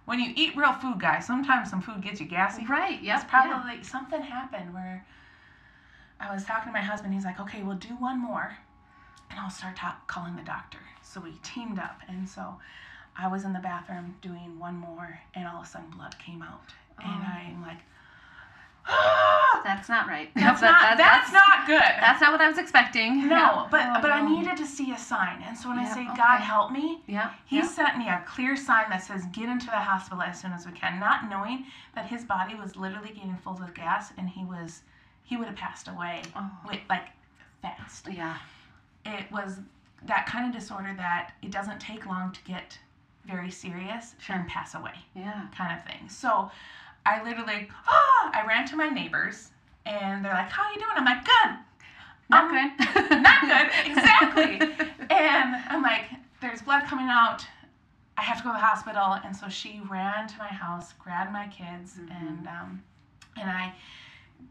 when 0.06 0.18
you 0.18 0.32
eat 0.34 0.56
real 0.56 0.72
food, 0.72 0.98
guys, 0.98 1.26
sometimes 1.26 1.68
some 1.70 1.82
food 1.82 2.00
gets 2.00 2.20
you 2.20 2.26
gassy. 2.26 2.64
Right. 2.66 3.00
Yep. 3.00 3.16
It's 3.20 3.30
probably 3.30 3.82
something 3.84 4.22
happened 4.22 4.72
where 4.74 5.04
I 6.20 6.32
was 6.32 6.44
talking 6.44 6.68
to 6.68 6.72
my 6.72 6.84
husband. 6.84 7.14
He's 7.14 7.24
like, 7.24 7.40
okay, 7.40 7.62
we'll 7.62 7.76
do 7.76 7.94
one 7.98 8.18
more 8.20 8.56
and 9.30 9.38
I'll 9.40 9.50
start 9.50 9.76
talk, 9.76 10.06
calling 10.06 10.36
the 10.36 10.42
doctor. 10.42 10.78
So 11.02 11.20
we 11.20 11.32
teamed 11.42 11.78
up. 11.78 12.00
And 12.08 12.28
so 12.28 12.56
I 13.16 13.26
was 13.28 13.44
in 13.44 13.52
the 13.52 13.58
bathroom 13.60 14.14
doing 14.20 14.58
one 14.58 14.74
more 14.76 15.18
and 15.34 15.46
all 15.48 15.60
of 15.60 15.66
a 15.66 15.68
sudden 15.70 15.90
blood 15.90 16.14
came 16.24 16.42
out. 16.42 16.72
And 17.02 17.22
Oh. 17.22 17.26
I'm 17.32 17.62
like, 17.62 17.78
ah! 18.86 19.60
That's 19.64 19.88
not 19.88 20.06
right. 20.08 20.30
That's, 20.34 20.60
That- 20.60 20.70
not, 20.72 20.80
that- 20.80 20.98
that's, 20.98 21.32
not 21.32 21.66
good. 21.66 21.80
That's 22.00 22.20
not 22.20 22.32
what 22.32 22.40
I 22.40 22.48
was 22.48 22.58
expecting. 22.58 23.28
no, 23.28 23.66
but 23.70 23.82
Oh, 23.86 24.00
but 24.02 24.10
I 24.10 24.26
needed 24.26 24.56
to 24.58 24.66
see 24.66 24.90
a 24.92 24.98
sign. 24.98 25.42
And 25.46 25.56
so 25.56 25.68
when 25.68 25.78
I 25.78 25.84
say, 25.92 26.02
okay. 26.02 26.16
God 26.16 26.38
help 26.40 26.70
me, 26.72 27.00
Yeah. 27.06 27.30
he 27.46 27.56
yeah. 27.56 27.66
sent 27.66 27.98
me 27.98 28.08
a 28.08 28.22
clear 28.26 28.56
sign 28.56 28.90
that 28.90 29.02
says 29.02 29.24
get 29.32 29.48
into 29.48 29.66
the 29.66 29.72
hospital 29.78 30.22
as 30.22 30.40
soon 30.40 30.52
as 30.52 30.66
we 30.66 30.72
can, 30.72 30.98
not 31.00 31.28
knowing 31.30 31.66
that 31.94 32.06
his 32.06 32.24
body 32.24 32.54
was 32.54 32.76
literally 32.76 33.08
getting 33.10 33.36
full 33.36 33.60
of 33.62 33.74
gas 33.74 34.12
and 34.18 34.28
he 34.28 34.44
was 34.44 34.82
he 35.24 35.36
would 35.36 35.46
have 35.46 35.56
passed 35.56 35.88
away 35.88 36.22
Oh. 36.34 36.50
with 36.68 36.80
like 36.88 37.08
fast. 37.62 38.08
Yeah. 38.10 38.36
It 39.06 39.30
was 39.30 39.58
that 40.06 40.26
kind 40.26 40.46
of 40.46 40.52
disorder 40.58 40.94
that 40.96 41.32
it 41.42 41.50
doesn't 41.50 41.78
take 41.80 42.06
long 42.06 42.32
to 42.32 42.42
get 42.44 42.78
very 43.26 43.50
serious 43.50 44.14
Sure. 44.18 44.36
and 44.36 44.48
pass 44.48 44.74
away 44.74 44.94
Yeah. 45.14 45.42
kind 45.54 45.76
of 45.78 45.84
thing. 45.84 46.08
So 46.08 46.50
I 47.06 47.22
literally, 47.22 47.68
ah, 47.86 48.30
I 48.32 48.44
ran 48.46 48.66
to 48.68 48.76
my 48.76 48.88
neighbors 48.88 49.50
and 49.86 50.24
they're 50.24 50.34
like, 50.34 50.50
how 50.50 50.64
are 50.64 50.72
you 50.72 50.78
doing? 50.78 50.90
I'm 50.94 51.04
like, 51.04 51.24
good. 51.24 51.56
Not 52.28 52.44
Um, 52.44 52.50
good. 52.50 53.20
not 53.22 53.40
good. 53.42 53.70
Exactly. 53.86 54.60
And 55.10 55.56
I'm 55.68 55.82
like, 55.82 56.04
there's 56.40 56.62
blood 56.62 56.84
coming 56.84 57.08
out. 57.08 57.44
I 58.16 58.22
have 58.22 58.38
to 58.38 58.44
go 58.44 58.50
to 58.50 58.54
the 58.54 58.64
hospital. 58.64 59.18
And 59.24 59.34
so 59.36 59.48
she 59.48 59.80
ran 59.90 60.28
to 60.28 60.38
my 60.38 60.46
house, 60.46 60.92
grabbed 60.94 61.32
my 61.32 61.48
kids, 61.48 61.96
Mhm. 61.98 62.10
and 62.20 62.46
um, 62.48 62.82
and 63.36 63.50
I, 63.50 63.72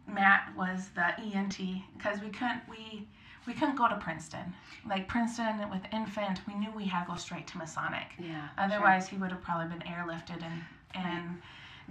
Matt 0.08 0.53
was 0.55 0.89
the 0.96 1.19
ENT 1.19 1.58
because 1.98 2.19
we 2.22 2.29
couldn't 2.29 2.62
we 2.69 3.08
we 3.48 3.53
couldn't 3.53 3.75
go 3.75 3.88
to 3.88 3.96
Princeton. 3.96 4.53
Like 4.88 5.08
Princeton 5.08 5.69
with 5.69 5.81
infant, 5.91 6.41
we 6.48 6.53
knew 6.55 6.72
we 6.75 6.86
had 6.86 7.05
to 7.05 7.12
go 7.12 7.15
straight 7.17 7.48
to 7.48 7.58
Masonic. 7.58 8.08
Yeah. 8.19 8.48
Otherwise, 8.58 9.08
he 9.08 9.17
would 9.17 9.31
have 9.31 9.41
probably 9.41 9.67
been 9.77 9.88
airlifted 9.88 10.43
and 10.43 10.62
and. 10.93 11.41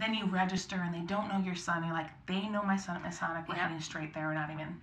Then 0.00 0.14
you 0.14 0.26
register 0.26 0.76
and 0.76 0.95
they 0.95 1.00
don't 1.00 1.26
know 1.28 1.40
your 1.40 1.57
son. 1.57 1.83
You're 1.83 1.93
like, 1.93 2.07
they 2.28 2.47
know 2.49 2.62
my 2.62 2.76
son 2.76 2.95
at 2.95 3.02
Masonic. 3.02 3.49
We're 3.49 3.57
Yeah. 3.57 3.62
heading 3.67 3.81
straight 3.81 4.14
there. 4.14 4.28
We're 4.28 4.35
not 4.35 4.49
even 4.49 4.81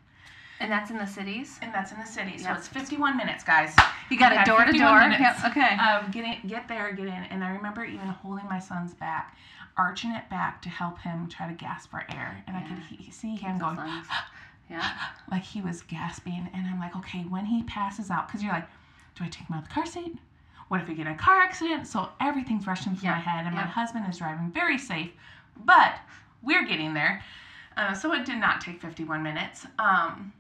And 0.60 0.72
that's 0.72 0.90
in 0.90 0.98
the 0.98 1.06
cities. 1.06 1.60
and 1.62 1.74
that's 1.74 1.92
in 1.92 2.00
the 2.00 2.06
city. 2.06 2.38
So 2.38 2.48
Yep. 2.50 2.58
it's 2.58 2.68
51 2.68 3.18
minutes, 3.18 3.44
guys. 3.44 3.76
You 4.10 4.18
got 4.18 4.32
it 4.32 4.46
door 4.46 4.60
to 4.60 4.66
51 4.72 4.92
door. 4.92 5.10
minutes. 5.10 5.42
Yep. 5.44 5.52
Okay. 5.52 5.76
Um, 5.76 6.12
get 6.12 6.24
in, 6.26 6.48
get 6.48 6.68
there, 6.68 6.92
get 6.94 7.08
in. 7.08 7.14
And 7.30 7.44
I 7.44 7.50
remember 7.52 7.84
even 7.84 8.08
holding 8.08 8.46
my 8.46 8.60
son's 8.60 8.94
back, 8.94 9.36
arching 9.78 10.12
it 10.12 10.30
back 10.30 10.62
to 10.62 10.70
help 10.70 11.00
him 11.00 11.28
try 11.28 11.48
to 11.48 11.54
gasp 11.54 11.92
for 11.92 12.06
air. 12.10 12.42
And 12.48 12.56
I 12.56 12.62
could 12.62 12.78
he, 12.90 13.12
see 13.12 13.36
him 13.36 13.58
going 13.60 13.76
Lungs. 13.78 14.08
Yeah. 14.70 14.90
like 15.32 15.44
he 15.44 15.62
was 15.62 15.82
gasping. 15.84 16.50
And 16.54 16.66
I'm 16.68 16.80
like, 16.80 16.96
okay, 16.96 17.24
when 17.24 17.46
he 17.46 17.64
passes 17.64 18.10
out, 18.10 18.28
because 18.28 18.42
you're 18.42 18.54
like, 18.54 18.68
do 19.16 19.24
I 19.24 19.28
take 19.28 19.48
him 19.48 19.56
out 19.56 19.64
of 19.64 19.68
the 19.70 19.74
car 19.74 19.86
seat? 19.86 20.18
What 20.70 20.82
if 20.82 20.88
we 20.88 20.96
get 20.96 21.06
in 21.06 21.14
a 21.14 21.18
car 21.18 21.40
accident? 21.42 21.86
So 21.86 22.10
everything's 22.20 22.66
rushing 22.66 22.96
through 22.96 23.10
my 23.12 23.20
head, 23.20 23.46
and 23.46 23.54
my 23.54 23.62
husband 23.62 24.06
is 24.10 24.18
driving 24.18 24.50
very 24.52 24.80
safe, 24.80 25.12
but 25.64 26.00
we're 26.42 26.66
getting 26.66 26.94
there. 26.96 27.22
Uh, 27.78 27.94
so 27.94 28.12
it 28.14 28.26
did 28.26 28.40
not 28.40 28.62
take 28.62 28.82
51 28.82 29.22
minutes. 29.22 29.68
Um, 29.78 30.34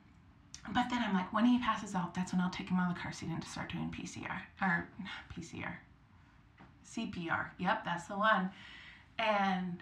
but 0.73 0.89
then 0.89 1.03
I'm 1.03 1.13
like, 1.13 1.31
when 1.33 1.45
he 1.45 1.59
passes 1.59 1.95
out, 1.95 2.13
that's 2.13 2.31
when 2.33 2.41
I'll 2.41 2.49
take 2.49 2.69
him 2.69 2.79
out 2.79 2.89
of 2.89 2.95
the 2.95 3.01
car 3.01 3.11
seat 3.11 3.29
and 3.29 3.41
to 3.41 3.49
start 3.49 3.71
doing 3.71 3.89
PCR 3.95 4.41
or 4.61 4.87
not 4.99 5.35
PCR, 5.37 5.73
CPR. 6.87 7.47
Yep, 7.59 7.85
that's 7.85 8.07
the 8.07 8.17
one. 8.17 8.49
And 9.19 9.81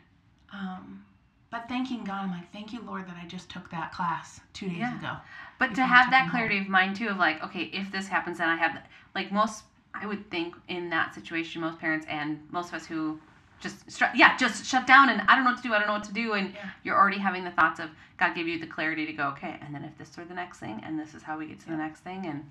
um, 0.52 1.04
but 1.50 1.68
thanking 1.70 2.04
God, 2.04 2.24
I'm 2.24 2.32
like, 2.32 2.52
thank 2.52 2.74
you, 2.74 2.82
Lord, 2.82 3.08
that 3.08 3.16
I 3.22 3.28
just 3.28 3.50
took 3.50 3.70
that 3.70 3.92
class 3.92 4.42
two 4.54 4.68
days 4.68 4.80
Yeah. 4.80 4.98
ago. 4.98 5.12
But 5.60 5.75
to 5.75 5.86
have 5.86 6.10
that 6.12 6.30
clarity 6.32 6.58
of 6.60 6.68
mind 6.68 6.96
too, 6.96 7.10
of 7.10 7.18
like, 7.18 7.44
okay, 7.44 7.70
if 7.72 7.92
this 7.92 8.08
happens, 8.08 8.40
then 8.40 8.50
I 8.50 8.56
have. 8.56 8.82
Like 9.13 9.32
most, 9.32 9.63
I 9.94 10.08
would 10.08 10.30
think 10.32 10.56
in 10.68 10.90
that 10.90 11.13
situation, 11.13 11.62
most 11.62 11.78
parents 11.80 12.08
and 12.10 12.40
most 12.52 12.70
of 12.70 12.74
us 12.74 12.86
who 12.88 13.20
just, 13.63 13.89
str- 13.89 14.13
yeah, 14.13 14.38
just 14.38 14.65
shut 14.65 14.86
down 14.86 15.10
and 15.10 15.22
I 15.27 15.36
don't 15.36 15.46
know 15.46 15.51
what 15.51 15.58
to 15.63 15.67
do. 15.67 15.74
I 15.74 15.79
don't 15.79 15.88
know 15.88 15.93
what 15.93 16.03
to 16.03 16.13
do, 16.13 16.34
and 16.34 16.53
Yeah. 16.53 16.70
you're 16.84 16.98
already 16.98 17.17
having 17.17 17.43
the 17.46 17.51
thoughts 17.51 17.79
of 17.79 17.89
God 18.17 18.36
gave 18.36 18.48
you 18.48 18.60
the 18.60 18.67
clarity 18.67 19.05
to 19.08 19.13
go, 19.13 19.29
okay, 19.29 19.58
and 19.62 19.74
then 19.74 19.84
if 19.84 19.98
this 19.98 20.15
were 20.17 20.25
the 20.25 20.34
next 20.34 20.60
thing, 20.60 20.82
and 20.84 21.00
this 21.00 21.13
is 21.15 21.24
how 21.24 21.38
we 21.39 21.48
get 21.48 21.60
to 21.62 21.67
the 21.67 21.77
next 21.77 22.01
thing, 22.01 22.25
and 22.27 22.50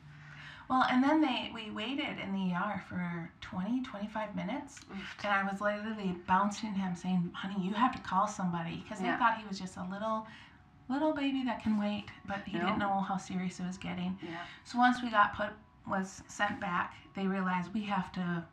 Well, 0.69 0.85
and 0.91 1.05
then 1.05 1.21
they 1.21 1.51
we 1.55 1.71
waited 1.71 2.19
in 2.19 2.33
the 2.33 2.55
ER 2.55 2.83
for 2.89 3.31
20, 3.43 3.83
25 3.83 4.35
minutes, 4.35 4.81
and 5.23 5.33
I 5.33 5.43
was 5.51 5.61
literally 5.61 6.17
bouncing 6.27 6.73
him, 6.73 6.95
saying, 6.97 7.31
"Honey, 7.35 7.61
you 7.63 7.75
have 7.75 7.93
to 7.95 7.99
call 8.03 8.27
somebody," 8.27 8.77
because 8.83 9.01
they 9.01 9.11
thought 9.19 9.37
he 9.39 9.47
was 9.47 9.59
just 9.59 9.77
a 9.77 9.83
little, 9.85 10.27
little 10.89 11.13
baby 11.13 11.43
that 11.45 11.63
can 11.63 11.79
wait, 11.79 12.07
but 12.27 12.41
he 12.47 12.57
No. 12.59 12.65
didn't 12.67 12.79
know 12.79 13.01
how 13.01 13.19
serious 13.19 13.61
it 13.61 13.67
was 13.67 13.77
getting. 13.77 14.19
yeah, 14.23 14.39
So 14.65 14.79
once 14.79 15.03
we 15.03 15.11
got 15.11 15.35
put 15.35 15.51
was 15.87 16.23
sent 16.29 16.59
back, 16.61 16.95
they 17.15 17.27
realized 17.27 17.75
we 17.75 17.83
have 17.83 18.11
to 18.13 18.45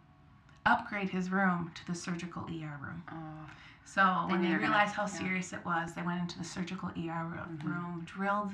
upgrade 0.70 1.10
his 1.10 1.30
room 1.32 1.72
to 1.76 1.86
the 1.88 1.96
surgical 1.96 2.44
ER 2.44 2.78
room. 2.82 3.04
oh, 3.12 3.50
So 3.86 4.24
They 4.28 4.34
when 4.34 4.42
they 4.44 4.56
realized 4.56 4.94
how 4.94 5.04
yeah. 5.04 5.08
serious 5.08 5.52
it 5.52 5.66
was, 5.66 5.94
they 5.94 6.04
went 6.04 6.22
into 6.22 6.38
the 6.38 6.44
surgical 6.46 6.90
ER 6.90 7.26
room, 7.26 7.60
Mhm. 7.60 7.64
room 7.66 8.02
drilled 8.06 8.52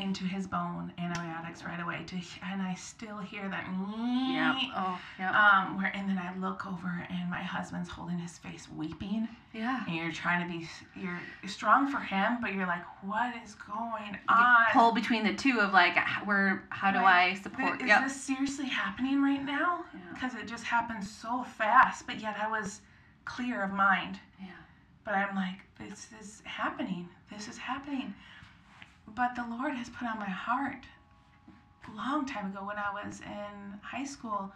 into 0.00 0.24
his 0.24 0.46
bone 0.46 0.92
antibiotics 0.98 1.64
right 1.64 1.80
away. 1.80 2.02
To 2.06 2.16
and 2.50 2.62
I 2.62 2.74
still 2.74 3.18
hear 3.18 3.48
that. 3.48 3.64
yeah, 3.68 4.58
oh, 4.76 4.98
yeah, 5.18 5.30
Um, 5.64 5.76
where 5.76 5.92
and 5.94 6.08
then 6.08 6.18
I 6.18 6.34
look 6.38 6.66
over 6.66 7.06
and 7.10 7.30
my 7.30 7.42
husband's 7.42 7.88
holding 7.88 8.18
his 8.18 8.38
face, 8.38 8.68
weeping, 8.74 9.28
yeah. 9.52 9.84
and 9.86 9.94
you're 9.96 10.12
trying 10.12 10.46
to 10.46 10.58
be 10.58 10.68
you're 11.00 11.20
strong 11.46 11.90
for 11.90 11.98
him, 11.98 12.38
but 12.40 12.52
you're 12.54 12.66
like, 12.66 12.82
what 13.02 13.34
is 13.44 13.54
going 13.54 14.16
on? 14.28 14.56
pull 14.72 14.92
between 14.92 15.24
the 15.24 15.34
two 15.34 15.60
of 15.60 15.72
like, 15.72 15.96
where, 16.24 16.64
how 16.70 16.90
do 16.90 16.98
Like, 16.98 17.06
I 17.06 17.34
support? 17.34 17.80
Is 17.82 17.88
Yep. 17.88 18.02
this 18.04 18.20
seriously 18.20 18.66
happening 18.66 19.22
right 19.22 19.44
now? 19.44 19.84
Yeah. 19.94 20.00
Because 20.14 20.34
it 20.34 20.46
just 20.46 20.64
happened 20.64 21.04
so 21.04 21.44
fast, 21.44 22.06
but 22.06 22.20
yet 22.20 22.36
I 22.40 22.48
was 22.50 22.80
clear 23.24 23.62
of 23.62 23.70
mind. 23.72 24.18
Yeah. 24.40 24.46
But 25.04 25.14
I'm 25.14 25.34
like, 25.36 25.58
this 25.78 26.08
is 26.20 26.42
happening. 26.44 27.08
This 27.32 27.48
is 27.48 27.56
happening. 27.56 28.14
But 29.14 29.34
the 29.34 29.44
Lord 29.46 29.74
has 29.74 29.88
put 29.88 30.06
on 30.08 30.18
my 30.18 30.28
heart 30.28 30.84
a 31.92 31.96
long 31.96 32.26
time 32.26 32.46
ago 32.46 32.64
when 32.64 32.76
I 32.78 32.90
was 32.92 33.20
in 33.20 33.78
high 33.82 34.04
school 34.04 34.52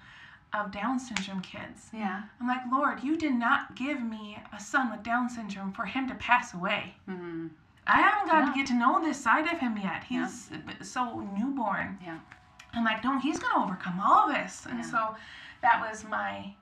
of 0.52 0.70
Down 0.70 0.98
syndrome 1.00 1.40
kids. 1.40 1.88
Yeah. 1.92 2.22
I'm 2.40 2.46
like, 2.46 2.60
Lord, 2.70 3.02
you 3.02 3.16
did 3.16 3.34
not 3.34 3.74
give 3.74 4.00
me 4.02 4.38
a 4.56 4.60
son 4.60 4.90
with 4.90 5.02
Down 5.02 5.28
syndrome 5.28 5.72
for 5.72 5.84
him 5.84 6.06
to 6.08 6.14
pass 6.14 6.54
away. 6.54 6.94
Mm-hmm. 7.08 7.48
I 7.86 8.00
haven't 8.00 8.28
got 8.30 8.44
Yeah. 8.44 8.52
to 8.52 8.54
get 8.54 8.66
to 8.68 8.74
know 8.74 9.00
this 9.02 9.20
side 9.22 9.46
of 9.52 9.58
him 9.58 9.76
yet. 9.76 10.04
Yeah. 10.08 10.28
He's 10.28 10.50
so 10.88 11.20
newborn. 11.36 11.98
Yeah. 12.02 12.18
I'm 12.72 12.84
like, 12.84 13.02
no, 13.04 13.18
he's 13.18 13.38
gonna 13.38 13.64
overcome 13.64 14.00
all 14.00 14.28
of 14.30 14.34
this. 14.34 14.66
And 14.68 14.78
Yeah. 14.78 14.84
so 14.90 15.16
that 15.62 15.80
was 15.80 16.04
my 16.04 16.54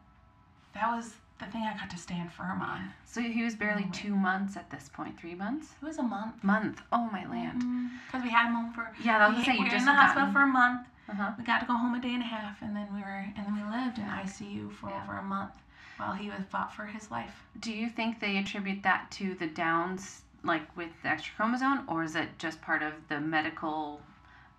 that 0.75 0.89
was 0.91 1.15
the 1.45 1.51
thing 1.51 1.63
I 1.63 1.77
got 1.77 1.91
to 1.91 1.97
stand 1.99 2.33
firm 2.33 2.63
on. 2.63 2.91
So 3.05 3.21
he 3.21 3.43
was 3.43 3.55
barely 3.55 3.85
Oh, 3.87 3.93
two 3.93 4.15
months 4.15 4.57
at 4.57 4.71
this 4.71 4.89
point, 4.93 5.19
three 5.19 5.35
months? 5.35 5.69
It 5.83 5.85
was 5.85 5.99
a 5.99 6.03
month. 6.03 6.43
Month. 6.43 6.83
Oh 6.93 7.09
my 7.13 7.27
land. 7.29 7.63
Because 8.07 8.23
we 8.25 8.31
had 8.31 8.47
him 8.49 8.55
home 8.55 8.73
for 8.73 8.91
Yeah, 9.03 9.19
That 9.19 9.31
was 9.31 9.39
we, 9.39 9.45
say 9.45 9.53
we 9.53 9.59
you 9.59 9.65
were 9.65 9.71
just 9.71 9.81
in 9.81 9.87
the 9.87 9.93
hospital 9.95 10.33
for 10.33 10.43
a 10.43 10.47
month. 10.47 10.87
Uh-huh. 11.09 11.33
We 11.37 11.45
got 11.45 11.61
to 11.61 11.67
go 11.67 11.75
home 11.77 11.95
a 11.95 12.01
day 12.01 12.15
and 12.15 12.23
a 12.23 12.27
half 12.27 12.63
and 12.63 12.75
then 12.75 12.87
we 12.95 13.01
were 13.01 13.27
and 13.37 13.45
then 13.47 13.55
we 13.57 13.63
lived 13.77 13.99
in 13.99 14.05
ICU 14.05 14.73
for 14.73 14.89
Yeah. 14.91 15.03
over 15.03 15.19
a 15.19 15.23
month 15.23 15.53
while 15.97 16.13
he 16.15 16.29
was 16.31 16.41
fought 16.51 16.73
for 16.75 16.87
his 16.87 17.11
life. 17.11 17.43
Do 17.61 17.73
you 17.73 17.89
think 17.89 18.21
they 18.21 18.39
attribute 18.39 18.83
that 18.85 19.11
to 19.13 19.35
the 19.35 19.47
downs, 19.49 20.23
like 20.43 20.75
with 20.77 20.91
the 21.03 21.09
extra 21.09 21.35
chromosome, 21.35 21.85
or 21.89 22.03
is 22.05 22.15
it 22.17 22.39
just 22.39 22.61
part 22.63 22.83
of 22.83 22.93
the 23.09 23.21
medical, 23.21 24.01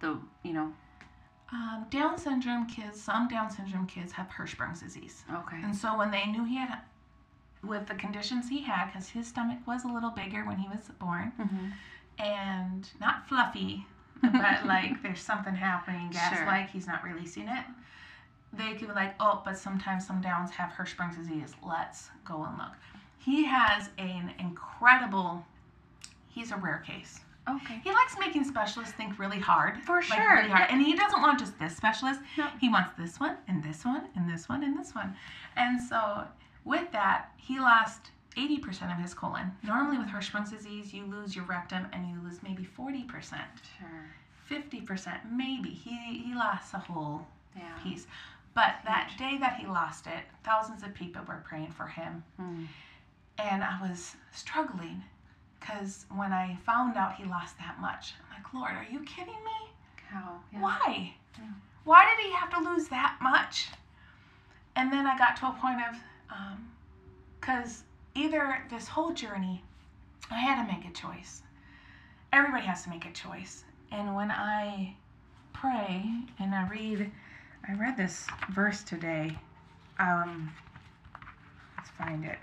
the 0.01 0.17
you 0.43 0.53
know? 0.53 0.73
Um, 1.53 1.85
Down 1.91 2.17
syndrome 2.17 2.65
kids, 2.65 2.99
some 2.99 3.27
Down 3.27 3.51
syndrome 3.51 3.85
kids 3.85 4.11
have 4.13 4.27
Hirschsprung's 4.29 4.81
disease. 4.81 5.23
Okay. 5.31 5.61
And 5.63 5.75
so 5.75 5.95
when 5.97 6.09
they 6.09 6.25
knew 6.25 6.43
he 6.45 6.57
had, 6.57 6.79
with 7.63 7.87
the 7.87 7.93
conditions 7.95 8.49
he 8.49 8.61
had, 8.61 8.87
because 8.87 9.07
his 9.07 9.27
stomach 9.27 9.59
was 9.67 9.85
a 9.85 9.87
little 9.87 10.09
bigger 10.09 10.43
when 10.45 10.57
he 10.57 10.67
was 10.67 10.89
born, 10.99 11.31
Mm-hmm. 11.39 11.67
and 12.23 12.89
not 12.99 13.27
fluffy, 13.29 13.85
but 14.21 14.65
like 14.65 15.01
there's 15.03 15.21
something 15.21 15.53
happening, 15.55 16.09
gas 16.09 16.35
Sure. 16.37 16.45
like 16.47 16.69
he's 16.71 16.87
not 16.87 17.03
releasing 17.03 17.47
it. 17.47 17.63
They 18.51 18.73
could 18.73 18.87
be 18.87 18.93
like, 18.93 19.15
oh, 19.19 19.41
but 19.45 19.57
sometimes 19.57 20.05
some 20.05 20.21
downs 20.21 20.51
have 20.51 20.71
Hirschsprung's 20.71 21.17
disease. 21.17 21.53
Let's 21.65 22.09
go 22.25 22.43
and 22.43 22.57
look. 22.57 22.73
He 23.19 23.45
has 23.45 23.89
an 23.97 24.31
incredible. 24.39 25.45
He's 26.29 26.51
a 26.51 26.57
rare 26.57 26.83
case. 26.85 27.19
Okay. 27.49 27.81
He 27.83 27.91
likes 27.91 28.15
making 28.19 28.45
specialists 28.45 28.93
think 28.93 29.19
really 29.19 29.39
hard. 29.39 29.81
For 29.83 29.95
like 29.95 30.03
sure. 30.03 30.35
really 30.37 30.49
hard. 30.49 30.67
And 30.69 30.81
he 30.81 30.95
doesn't 30.95 31.21
want 31.21 31.39
just 31.39 31.57
this 31.59 31.75
specialist. 31.75 32.21
No. 32.37 32.47
He 32.61 32.69
wants 32.69 32.91
this 32.97 33.19
one 33.19 33.37
and 33.47 33.61
this 33.63 33.83
one 33.83 34.07
and 34.15 34.29
this 34.29 34.47
one 34.47 34.63
and 34.63 34.77
this 34.79 34.95
one. 34.95 35.13
And 35.57 35.81
so 35.81 36.23
with 36.63 36.89
that, 36.93 37.31
he 37.37 37.59
lost 37.59 38.11
80% 38.37 38.91
of 38.95 39.01
his 39.01 39.13
colon. 39.13 39.51
Normally 39.63 39.97
with 39.97 40.07
Hirschsprung's 40.07 40.51
disease, 40.51 40.93
you 40.93 41.05
lose 41.05 41.35
your 41.35 41.45
rectum 41.45 41.87
and 41.91 42.09
you 42.09 42.15
lose 42.23 42.41
maybe 42.43 42.63
40%, 42.77 43.09
Sure. 43.77 44.59
50%, 44.59 45.19
maybe. 45.31 45.69
He 45.69 46.19
he 46.25 46.33
lost 46.33 46.73
a 46.73 46.79
whole 46.79 47.27
Yeah. 47.55 47.63
piece. 47.83 48.07
But 48.55 48.75
that 48.85 49.11
day 49.17 49.37
that 49.39 49.57
he 49.57 49.65
lost 49.67 50.07
it, 50.07 50.23
thousands 50.43 50.83
of 50.83 50.93
people 50.93 51.23
were 51.23 51.43
praying 51.47 51.71
for 51.71 51.87
him. 51.87 52.23
Mm. 52.39 52.67
And 53.39 53.63
I 53.63 53.81
was 53.81 54.15
struggling 54.31 55.03
because 55.63 56.05
when 56.13 56.33
I 56.33 56.57
found 56.65 56.97
out 56.97 57.15
he 57.15 57.23
lost 57.25 57.57
that 57.57 57.79
much, 57.79 58.13
I'm 58.19 58.43
like, 58.43 58.53
Lord, 58.53 58.71
are 58.71 58.85
you 58.91 58.99
kidding 59.01 59.33
me? 59.33 59.69
How? 60.09 60.39
Yeah. 60.51 60.61
Why? 60.61 61.13
Yeah. 61.37 61.45
Why 61.85 62.05
did 62.05 62.25
he 62.25 62.33
have 62.33 62.49
to 62.51 62.69
lose 62.69 62.87
that 62.89 63.17
much? 63.21 63.67
And 64.75 64.91
then 64.91 65.05
I 65.07 65.17
got 65.17 65.37
to 65.37 65.47
a 65.47 65.51
point 65.61 65.79
of, 65.89 65.95
because 67.39 67.83
either 68.15 68.63
this 68.69 68.87
whole 68.87 69.13
journey, 69.13 69.63
I 70.31 70.35
had 70.35 70.65
to 70.65 70.73
make 70.73 70.85
a 70.85 70.93
choice. 70.93 71.41
Everybody 72.31 72.65
has 72.65 72.83
to 72.83 72.89
make 72.89 73.05
a 73.05 73.11
choice. 73.11 73.63
And 73.91 74.15
when 74.15 74.31
I 74.31 74.95
pray 75.53 76.03
and 76.39 76.55
I 76.55 76.67
read, 76.67 77.11
I 77.67 77.73
read 77.75 77.95
this 77.95 78.27
verse 78.53 78.83
today. 78.83 79.37
Um, 79.99 80.51
let's 81.77 81.89
find 81.91 82.25
it. 82.25 82.39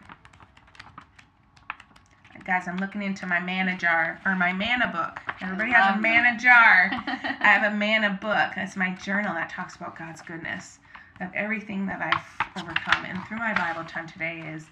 Guys, 2.51 2.67
I'm 2.67 2.79
looking 2.79 3.05
into 3.05 3.27
my 3.27 3.39
manna 3.39 3.79
jar 3.79 4.21
or 4.27 4.35
my 4.35 4.53
manna 4.53 4.89
book. 4.89 5.21
Everybody 5.41 5.71
has 5.71 5.87
a 5.87 5.91
uh-huh. 5.91 6.01
mana 6.01 6.03
manna 6.03 6.37
jar. 6.41 6.91
I 7.41 7.47
have 7.47 7.73
a 7.73 7.77
manna 7.77 8.19
book. 8.21 8.55
That's 8.57 8.75
my 8.75 8.91
journal 8.97 9.33
that 9.35 9.51
talks 9.51 9.77
about 9.77 9.97
God's 9.97 10.21
goodness. 10.21 10.81
of 11.21 11.29
everything 11.33 11.87
that 11.87 12.03
I've 12.03 12.61
overcome. 12.61 13.05
And 13.05 13.23
through 13.29 13.39
my 13.39 13.55
Bible 13.55 13.85
time 13.85 14.09
today 14.09 14.43
is 14.53 14.67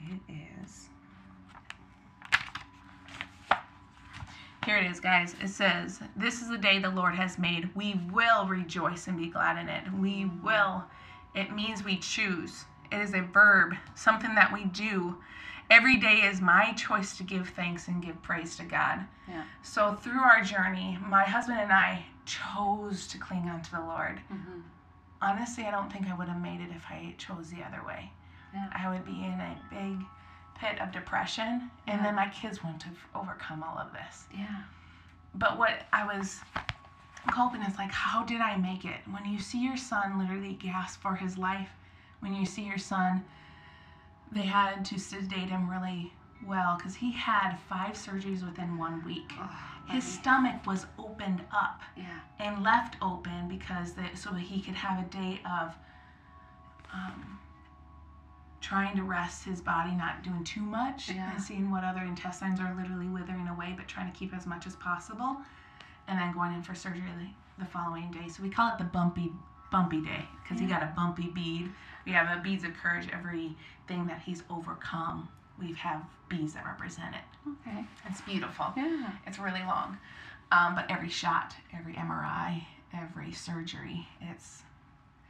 it 0.00 0.20
is 0.28 0.88
Here 4.66 4.78
it 4.78 4.90
is, 4.90 4.98
guys. 4.98 5.36
It 5.40 5.50
says, 5.50 6.00
This 6.16 6.42
is 6.42 6.48
the 6.48 6.58
day 6.58 6.80
the 6.80 6.90
Lord 6.90 7.14
has 7.14 7.38
made. 7.38 7.70
We 7.76 8.00
will 8.10 8.48
rejoice 8.48 9.06
and 9.06 9.16
be 9.16 9.28
glad 9.28 9.56
in 9.56 9.68
it. 9.68 9.84
We 9.96 10.28
will. 10.42 10.82
It 11.36 11.54
means 11.54 11.84
we 11.84 11.96
choose. 11.98 12.64
It 12.90 12.98
is 12.98 13.14
a 13.14 13.22
verb, 13.22 13.74
something 13.94 14.34
that 14.34 14.52
we 14.52 14.64
do. 14.64 15.16
Every 15.72 15.96
day 15.96 16.16
is 16.30 16.42
my 16.42 16.72
choice 16.74 17.16
to 17.16 17.22
give 17.22 17.48
thanks 17.48 17.88
and 17.88 18.02
give 18.02 18.20
praise 18.22 18.56
to 18.58 18.62
God. 18.62 19.06
Yeah. 19.26 19.44
So 19.62 19.94
through 19.94 20.20
our 20.20 20.42
journey, 20.42 20.98
my 21.08 21.24
husband 21.24 21.60
and 21.60 21.72
I 21.72 22.04
chose 22.26 23.06
to 23.06 23.16
cling 23.16 23.48
on 23.48 23.62
to 23.62 23.70
the 23.70 23.80
Lord. 23.80 24.20
Mm-hmm. 24.30 24.60
Honestly, 25.22 25.64
I 25.64 25.70
don't 25.70 25.90
think 25.90 26.08
I 26.08 26.14
would 26.14 26.28
have 26.28 26.42
made 26.42 26.60
it 26.60 26.68
if 26.76 26.84
I 26.90 27.14
chose 27.16 27.48
the 27.48 27.62
other 27.62 27.80
way. 27.86 28.10
Yeah. 28.52 28.68
I 28.74 28.90
would 28.92 29.06
be 29.06 29.12
in 29.12 29.40
a 29.40 29.56
big 29.70 30.04
pit 30.60 30.78
of 30.78 30.92
depression, 30.92 31.70
and 31.86 32.00
Yeah. 32.00 32.02
then 32.02 32.16
my 32.16 32.28
kids 32.28 32.62
wouldn't 32.62 32.82
have 32.82 32.98
overcome 33.14 33.62
all 33.62 33.78
of 33.78 33.94
this. 33.94 34.26
Yeah. 34.36 34.64
But 35.34 35.56
what 35.56 35.84
I 35.90 36.04
was 36.04 36.40
hoping 37.30 37.62
is 37.62 37.78
like, 37.78 37.90
how 37.92 38.24
did 38.24 38.42
I 38.42 38.58
make 38.58 38.84
it? 38.84 39.00
When 39.10 39.24
you 39.24 39.38
see 39.40 39.64
your 39.64 39.78
son 39.78 40.18
literally 40.18 40.52
gasp 40.52 41.00
for 41.00 41.14
his 41.14 41.38
life, 41.38 41.70
when 42.20 42.34
you 42.34 42.44
see 42.44 42.62
your 42.62 42.76
son, 42.76 43.24
they 44.32 44.42
had 44.42 44.84
to 44.86 44.98
sedate 44.98 45.48
him 45.50 45.68
really 45.70 46.12
well 46.46 46.76
because 46.76 46.94
he 46.96 47.12
had 47.12 47.56
five 47.68 47.92
surgeries 47.94 48.44
within 48.44 48.76
one 48.78 49.04
week. 49.04 49.30
Oh, 49.38 49.50
His 49.88 50.04
stomach 50.04 50.66
was 50.66 50.86
opened 50.98 51.42
up 51.52 51.80
Yeah. 51.96 52.18
and 52.38 52.62
left 52.62 52.96
open 53.02 53.48
because 53.48 53.92
the, 53.92 54.04
so 54.14 54.30
that 54.30 54.40
he 54.40 54.60
could 54.60 54.74
have 54.74 54.98
a 55.04 55.08
day 55.08 55.40
of 55.48 55.74
um, 56.92 57.38
trying 58.60 58.96
to 58.96 59.02
rest 59.02 59.44
his 59.44 59.60
body, 59.60 59.92
not 59.92 60.22
doing 60.22 60.44
too 60.44 60.62
much, 60.62 61.10
Yeah. 61.10 61.32
and 61.32 61.42
seeing 61.42 61.70
what 61.70 61.84
other 61.84 62.02
intestines 62.02 62.60
are 62.60 62.74
literally 62.74 63.08
withering 63.08 63.48
away, 63.48 63.74
but 63.76 63.86
trying 63.88 64.10
to 64.10 64.18
keep 64.18 64.34
as 64.34 64.46
much 64.46 64.66
as 64.66 64.76
possible, 64.76 65.36
and 66.08 66.18
then 66.18 66.32
going 66.32 66.52
in 66.54 66.62
for 66.62 66.74
surgery 66.74 67.02
the, 67.18 67.64
the 67.64 67.70
following 67.70 68.10
day. 68.10 68.28
So 68.28 68.42
we 68.42 68.50
call 68.50 68.72
it 68.72 68.78
the 68.78 68.84
bumpy 68.84 69.32
bumpy 69.70 70.02
day 70.02 70.26
because 70.42 70.60
he 70.60 70.66
got 70.66 70.82
a 70.82 70.92
bumpy 70.94 71.28
bead. 71.28 71.70
We 72.06 72.12
have 72.12 72.36
a 72.36 72.40
beads 72.42 72.64
of 72.64 72.74
courage. 72.74 73.08
Everything 73.12 74.06
that 74.06 74.22
he's 74.24 74.42
overcome, 74.50 75.28
we 75.58 75.72
have 75.74 76.02
beads 76.28 76.54
that 76.54 76.64
represent 76.66 77.14
it. 77.14 77.50
Okay. 77.68 77.84
It's 78.08 78.20
beautiful. 78.22 78.66
Yeah. 78.76 79.10
It's 79.26 79.38
really 79.38 79.60
long. 79.60 79.96
Um, 80.50 80.74
but 80.74 80.90
every 80.90 81.08
shot, 81.08 81.54
every 81.76 81.94
MRI, 81.94 82.62
every 82.94 83.32
surgery, 83.32 84.06
it's 84.20 84.62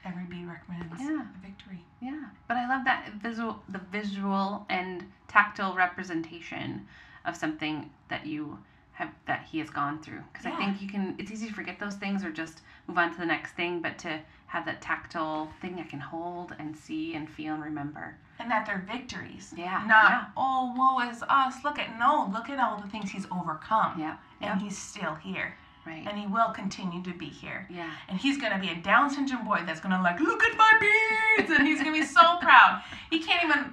every 0.05 0.25
bead 0.25 0.47
recommends 0.47 1.00
Yeah. 1.00 1.23
a 1.23 1.47
victory. 1.47 1.85
Yeah, 2.00 2.25
but 2.49 2.57
I 2.57 2.69
love 2.69 2.85
that 2.87 3.12
visual, 3.23 3.62
the 3.69 3.79
visual 3.79 4.67
and 4.69 5.05
tactile 5.29 5.75
representation 5.76 6.87
of 7.25 7.37
something 7.37 7.88
that 8.09 8.26
you 8.26 8.59
have 8.95 9.11
that 9.26 9.45
he 9.45 9.61
has 9.61 9.71
gone 9.71 10.02
through. 10.02 10.23
Because 10.33 10.47
I 10.47 10.57
think 10.57 10.83
you 10.83 10.88
can. 10.88 11.14
It's 11.19 11.31
easy 11.31 11.47
to 11.47 11.55
forget 11.55 11.79
those 11.79 11.95
things 11.95 12.25
or 12.25 12.33
just 12.33 12.62
move 12.88 12.99
on 12.99 13.12
to 13.12 13.19
the 13.19 13.26
next 13.26 13.52
thing, 13.52 13.81
but 13.81 13.97
to 13.99 14.19
have 14.53 14.67
that 14.67 14.83
tactile 14.83 15.49
thing 15.63 15.79
I 15.81 15.89
can 15.89 15.99
hold 15.99 16.55
and 16.59 16.77
see 16.77 17.15
and 17.15 17.27
feel 17.29 17.55
and 17.55 17.63
remember. 17.65 18.17
And 18.39 18.51
that 18.51 18.67
they're 18.67 18.85
victories. 18.87 19.55
Yeah, 19.57 19.83
Not, 19.87 20.11
yeah. 20.11 20.25
oh, 20.37 20.75
woe 20.77 21.09
is 21.11 21.23
us. 21.29 21.55
Look 21.65 21.79
at, 21.79 21.99
no, 21.99 22.29
look 22.33 22.51
at 22.51 22.59
all 22.59 22.79
the 22.79 22.87
things 22.89 23.11
he's 23.11 23.27
overcome. 23.33 23.99
Yeah, 23.99 24.17
And 24.43 24.61
yeah, 24.61 24.65
he's 24.67 24.77
still 24.77 25.15
here. 25.15 25.55
right. 25.87 26.05
And 26.07 26.19
he 26.19 26.27
will 26.27 26.51
continue 26.51 27.03
to 27.03 27.15
be 27.17 27.27
here. 27.27 27.67
yeah, 27.71 27.93
And 28.11 28.19
he's 28.19 28.37
going 28.37 28.53
to 28.53 28.59
be 28.59 28.69
a 28.69 28.75
Down 28.77 29.09
syndrome 29.09 29.47
boy 29.47 29.63
that's 29.65 29.81
going 29.81 29.95
to, 29.97 30.03
like, 30.03 30.21
look 30.21 30.43
at 30.43 30.55
my 30.59 30.73
beads. 30.83 31.51
And 31.51 31.67
he's 31.67 31.81
going 31.83 31.95
to 31.95 32.01
be 32.01 32.07
so 32.07 32.37
proud. 32.41 32.83
He 33.11 33.21
can't 33.21 33.43
even, 33.45 33.73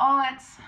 oh, 0.00 0.22
it's, 0.32 0.58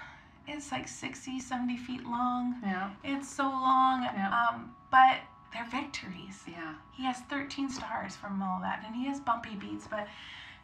it's 0.48 0.72
like 0.72 0.88
60, 0.88 1.38
70 1.38 1.77
feet 1.77 2.05
long. 2.05 2.57
yeah, 2.64 2.90
It's 3.05 3.29
so 3.33 3.44
long. 3.44 4.03
Yeah. 4.03 4.48
Um, 4.51 4.75
but 4.90 5.18
they're 5.52 5.66
victories. 5.66 6.42
yeah, 6.46 6.74
He 6.92 7.04
has 7.04 7.18
13 7.28 7.68
stars 7.70 8.16
from 8.16 8.42
all 8.42 8.60
that, 8.60 8.82
and 8.86 8.94
he 8.94 9.06
has 9.06 9.20
bumpy 9.20 9.54
beats. 9.54 9.86
But 9.86 10.06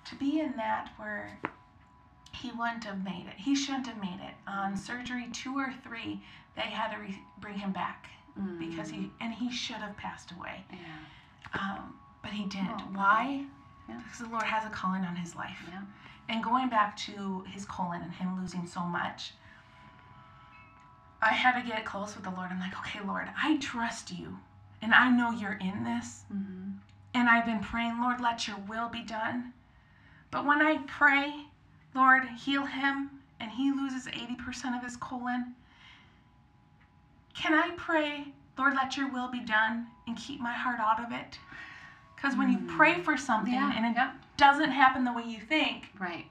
to 0.07 0.15
be 0.17 0.41
in 0.41 0.55
that 0.57 0.91
where 0.97 1.39
he 2.33 2.51
wouldn't 2.53 2.85
have 2.85 3.03
made 3.05 3.27
it, 3.29 3.35
he 3.37 3.55
shouldn't 3.55 3.87
have 3.87 4.01
made 4.01 4.21
it. 4.23 4.35
On 4.47 4.77
surgery 4.77 5.29
two 5.33 5.55
or 5.59 5.73
three, 5.85 6.23
they 6.57 6.63
had 6.63 6.93
to 6.95 6.99
re- 7.01 7.23
bring 7.41 7.59
him 7.59 7.73
back 7.73 8.09
Mm. 8.39 8.59
because 8.61 8.89
he 8.89 9.11
and 9.21 9.35
he 9.35 9.51
should 9.51 9.77
have 9.77 9.97
passed 9.97 10.31
away. 10.33 10.65
yeah, 10.71 10.79
Um, 11.61 11.99
but 12.23 12.31
he 12.31 12.45
didn't. 12.45 12.71
Oh, 12.81 12.89
Why? 12.93 13.45
Yeah. 13.89 13.97
Because 13.99 14.19
the 14.21 14.29
Lord 14.29 14.45
has 14.45 14.65
a 14.65 14.71
calling 14.71 15.05
on 15.05 15.17
his 15.17 15.35
life. 15.35 15.59
yeah, 15.69 15.83
And 16.29 16.45
going 16.45 16.69
back 16.69 16.97
to 16.99 17.41
his 17.49 17.65
colon 17.65 18.01
and 18.03 18.13
him 18.13 18.41
losing 18.41 18.65
so 18.67 18.81
much, 18.83 19.33
I 21.21 21.33
had 21.33 21.61
to 21.61 21.67
get 21.67 21.85
close 21.85 22.15
with 22.15 22.25
the 22.25 22.31
Lord. 22.31 22.51
I'm 22.53 22.61
like, 22.61 22.79
okay, 22.79 23.01
Lord, 23.05 23.29
I 23.37 23.57
trust 23.57 24.13
you. 24.13 24.39
And 24.83 24.95
I 24.95 25.11
know 25.11 25.31
you're 25.31 25.59
in 25.61 25.85
this. 25.85 26.23
mm-hmm. 26.33 26.71
And 27.15 27.29
I've 27.29 27.47
been 27.47 27.61
praying, 27.61 28.01
Lord, 28.01 28.21
let 28.21 28.47
your 28.47 28.57
will 28.69 28.89
be 28.89 29.03
done. 29.03 29.53
But 30.31 30.45
when 30.47 30.61
I 30.63 30.79
pray, 30.87 31.47
Lord, 31.95 32.29
heal 32.29 32.65
him, 32.67 33.11
and 33.41 33.51
he 33.51 33.73
loses 33.73 34.07
80% 34.07 34.77
of 34.77 34.85
his 34.85 34.97
colon, 34.97 35.55
can 37.35 37.55
I 37.55 37.71
pray, 37.77 38.27
Lord, 38.59 38.75
let 38.75 38.97
your 38.97 39.11
will 39.11 39.29
be 39.29 39.41
done, 39.41 39.87
and 40.07 40.17
keep 40.17 40.41
my 40.41 40.53
heart 40.53 40.81
out 40.81 41.03
of 41.05 41.13
it? 41.13 41.39
Because 42.15 42.37
when 42.37 42.51
you 42.51 42.59
Mm. 42.59 42.77
pray 42.77 43.01
for 43.01 43.17
something 43.17 43.55
yeah, 43.55 43.73
and 43.75 43.87
it 43.87 43.95
yeah, 43.97 44.13
doesn't 44.37 44.71
happen 44.73 45.05
the 45.05 45.13
way 45.13 45.23
you 45.25 45.41
think, 45.41 45.91
right. 45.99 46.27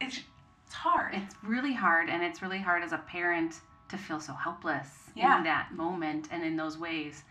it's, 0.00 0.20
it's 0.64 0.74
hard. 0.74 1.14
It's 1.14 1.34
really 1.42 1.72
hard, 1.74 2.08
and 2.08 2.22
it's 2.22 2.42
really 2.42 2.60
hard 2.60 2.82
as 2.82 2.92
a 2.92 2.98
parent 2.98 3.60
to 3.88 3.96
feel 3.98 4.20
so 4.20 4.32
helpless 4.32 5.10
Yeah. 5.14 5.38
in 5.38 5.44
that 5.44 5.72
moment 5.72 6.28
and 6.30 6.42
in 6.44 6.56
those 6.56 6.76
ways. 6.78 7.24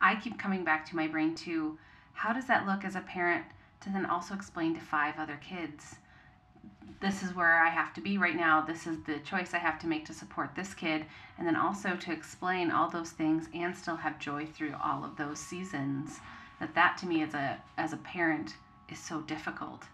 I 0.00 0.16
keep 0.16 0.38
coming 0.38 0.64
back 0.64 0.84
to 0.86 0.96
my 0.96 1.06
brain 1.06 1.34
too. 1.34 1.78
how 2.12 2.32
does 2.34 2.46
that 2.46 2.66
look 2.66 2.84
as 2.84 2.96
a 2.96 3.00
parent 3.00 3.46
to 3.80 3.88
then 3.90 4.04
also 4.04 4.34
explain 4.34 4.74
to 4.74 4.80
five 4.80 5.18
other 5.18 5.36
kids 5.36 5.96
this 7.00 7.22
is 7.22 7.34
where 7.34 7.62
I 7.62 7.70
have 7.70 7.94
to 7.94 8.00
be 8.02 8.18
right 8.18 8.36
now. 8.36 8.60
This 8.60 8.86
is 8.86 8.98
the 9.04 9.20
choice 9.20 9.54
I 9.54 9.58
have 9.58 9.78
to 9.78 9.86
make 9.86 10.04
to 10.06 10.12
support 10.12 10.54
this 10.54 10.74
kid. 10.74 11.06
And 11.38 11.46
then 11.46 11.56
also 11.56 11.96
to 11.96 12.12
explain 12.12 12.70
all 12.70 12.90
those 12.90 13.12
things 13.12 13.48
and 13.54 13.74
still 13.74 13.96
have 13.96 14.18
joy 14.18 14.44
through 14.44 14.74
all 14.84 15.02
of 15.02 15.16
those 15.16 15.38
seasons. 15.38 16.20
That 16.58 16.74
that 16.74 16.98
to 16.98 17.06
me 17.06 17.22
as 17.22 17.32
a 17.32 17.58
as 17.78 17.94
a 17.94 17.96
parent 17.98 18.56
is 18.90 18.98
so 18.98 19.22
difficult. 19.22 19.84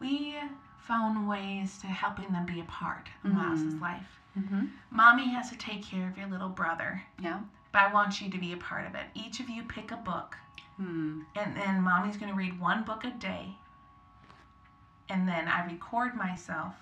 we 0.00 0.36
found 0.78 1.28
ways 1.28 1.78
to 1.78 1.86
helping 1.86 2.32
them 2.32 2.46
be 2.46 2.60
a 2.60 2.64
part 2.64 3.08
of 3.24 3.32
Miles's 3.32 3.74
Mhm. 3.74 3.80
life. 3.82 4.18
Mm-hmm. 4.38 4.66
Mommy 4.90 5.28
has 5.28 5.50
to 5.50 5.56
take 5.58 5.84
care 5.84 6.08
of 6.08 6.16
your 6.16 6.26
little 6.28 6.48
brother, 6.48 7.02
Yeah. 7.20 7.40
but 7.72 7.82
I 7.82 7.92
want 7.92 8.20
you 8.20 8.30
to 8.30 8.38
be 8.38 8.52
a 8.52 8.56
part 8.56 8.86
of 8.86 8.94
it. 8.94 9.06
Each 9.14 9.40
of 9.40 9.48
you 9.50 9.62
pick 9.62 9.90
a 9.90 9.96
book, 9.96 10.36
Hmm. 10.76 11.22
and 11.36 11.54
then 11.56 11.82
mommy's 11.82 12.16
going 12.16 12.30
to 12.30 12.36
read 12.36 12.58
one 12.58 12.82
book 12.84 13.04
a 13.04 13.10
day. 13.10 13.56
And 15.10 15.28
then 15.28 15.46
I 15.48 15.66
record 15.66 16.14
myself 16.14 16.74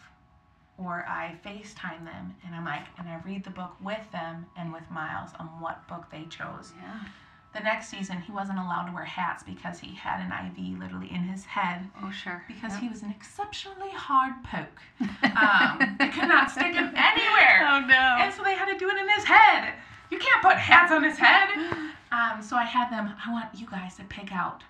or 0.78 1.04
I 1.08 1.36
FaceTime 1.44 2.04
them, 2.04 2.34
and 2.46 2.54
I'm 2.54 2.64
like, 2.64 2.86
and 2.98 3.08
I 3.08 3.20
read 3.26 3.44
the 3.44 3.50
book 3.50 3.74
with 3.82 4.10
them 4.12 4.46
and 4.56 4.72
with 4.72 4.88
Miles 4.90 5.30
on 5.38 5.46
what 5.60 5.86
book 5.88 6.06
they 6.10 6.24
chose. 6.26 6.72
Yeah. 6.80 7.00
The 7.52 7.60
next 7.60 7.88
season, 7.88 8.20
he 8.20 8.30
wasn't 8.30 8.58
allowed 8.60 8.86
to 8.86 8.92
wear 8.92 9.04
hats 9.04 9.42
because 9.42 9.80
he 9.80 9.92
had 9.94 10.20
an 10.20 10.30
IV 10.56 10.78
literally 10.78 11.10
in 11.10 11.22
his 11.24 11.44
head 11.44 11.88
Oh 12.02 12.10
sure. 12.12 12.44
because 12.46 12.72
Yep. 12.74 12.80
he 12.82 12.88
was 12.88 13.02
an 13.02 13.10
exceptionally 13.10 13.90
hard 13.90 14.34
poke. 14.44 14.80
Um, 15.36 15.96
they 15.98 16.08
could 16.08 16.28
not 16.28 16.50
stick 16.50 16.74
him 16.74 16.92
anywhere. 16.96 17.60
Oh 17.70 17.80
no. 17.80 18.16
And 18.20 18.32
so 18.32 18.42
they 18.44 18.54
had 18.54 18.66
to 18.66 18.78
do 18.78 18.88
it 18.88 18.96
in 18.96 19.08
his 19.08 19.24
head. 19.24 19.74
You 20.10 20.18
can't 20.18 20.42
put 20.42 20.56
hats 20.56 20.92
on 20.92 21.02
his 21.04 21.18
head. 21.18 21.48
Um, 22.12 22.40
so 22.42 22.56
I 22.56 22.64
had 22.64 22.90
them, 22.90 23.12
I 23.24 23.30
want 23.32 23.48
you 23.54 23.66
guys 23.70 23.96
to 23.96 24.04
pick 24.04 24.32
out 24.32 24.62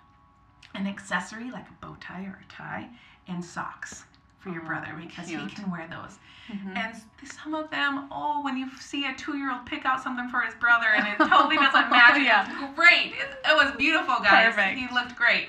an 0.74 0.86
accessory 0.86 1.50
like 1.50 1.66
a 1.68 1.86
bow 1.86 1.96
tie 2.00 2.24
or 2.24 2.38
a 2.46 2.52
tie 2.52 2.88
and 3.28 3.44
socks 3.44 4.04
for 4.40 4.50
your 4.50 4.62
brother 4.62 4.88
because 5.00 5.28
cute. 5.28 5.40
he 5.40 5.48
can 5.54 5.70
wear 5.70 5.86
those. 5.88 6.18
Mhm. 6.48 6.76
And 6.76 6.96
some 7.28 7.54
of 7.54 7.70
them, 7.70 8.08
oh, 8.10 8.40
when 8.42 8.56
you 8.56 8.68
see 8.80 9.04
a 9.06 9.14
two 9.14 9.36
year 9.36 9.52
old 9.52 9.66
pick 9.66 9.84
out 9.84 10.02
something 10.02 10.28
for 10.28 10.40
his 10.40 10.54
brother 10.54 10.86
and 10.96 11.06
it 11.06 11.18
totally 11.18 11.56
doesn't 11.66 11.90
match, 11.90 12.18
Yeah. 12.20 12.46
it's 12.50 12.74
great. 12.74 13.12
It, 13.12 13.38
it 13.48 13.54
was 13.54 13.72
beautiful, 13.76 14.16
guys. 14.20 14.54
Perfect. 14.54 14.78
He 14.78 14.88
looked 14.92 15.14
great. 15.14 15.48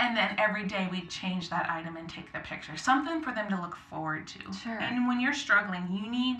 And 0.00 0.16
then 0.16 0.34
every 0.38 0.64
day 0.64 0.88
we'd 0.90 1.08
change 1.08 1.50
that 1.50 1.70
item 1.70 1.96
and 1.96 2.08
take 2.08 2.32
the 2.32 2.40
picture. 2.40 2.76
Something 2.76 3.22
for 3.22 3.32
them 3.32 3.48
to 3.50 3.60
look 3.60 3.76
forward 3.90 4.26
to. 4.28 4.52
Sure. 4.52 4.78
And 4.78 5.06
when 5.06 5.20
you're 5.20 5.34
struggling, 5.34 5.86
you 5.90 6.10
need 6.10 6.38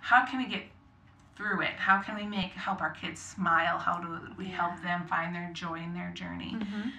how 0.00 0.24
can 0.24 0.38
we 0.38 0.46
get 0.46 0.62
through 1.36 1.62
it? 1.62 1.70
How 1.76 2.00
can 2.00 2.14
we 2.14 2.22
make 2.24 2.52
help 2.52 2.80
our 2.80 2.92
kids 2.92 3.20
smile? 3.20 3.76
How 3.78 3.98
do 3.98 4.20
we 4.38 4.46
Yeah. 4.46 4.56
help 4.68 4.82
them 4.82 5.04
find 5.08 5.34
their 5.34 5.50
joy 5.52 5.80
in 5.80 5.92
their 5.92 6.10
journey? 6.12 6.52
Mhm. 6.58 6.92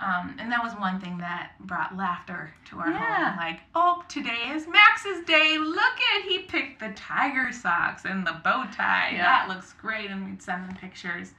Um, 0.00 0.36
and 0.38 0.50
that 0.50 0.62
was 0.62 0.72
one 0.74 0.98
thing 0.98 1.18
that 1.18 1.52
brought 1.60 1.94
laughter 1.96 2.50
to 2.70 2.78
our 2.80 2.88
Yeah. 2.90 3.30
home. 3.30 3.36
Like, 3.36 3.60
oh, 3.74 4.02
today 4.08 4.48
is 4.50 4.66
Max's 4.66 5.24
day. 5.26 5.58
Look 5.58 6.00
at 6.16 6.22
he 6.22 6.38
picked 6.40 6.80
the 6.80 6.90
tiger 6.92 7.52
socks 7.52 8.06
and 8.06 8.26
the 8.26 8.32
bow 8.42 8.64
tie. 8.72 9.10
Yeah. 9.12 9.22
That 9.24 9.48
looks 9.48 9.74
great, 9.74 10.10
and 10.10 10.24
we'd 10.24 10.40
send 10.42 10.66
them 10.68 10.76
pictures. 10.76 11.34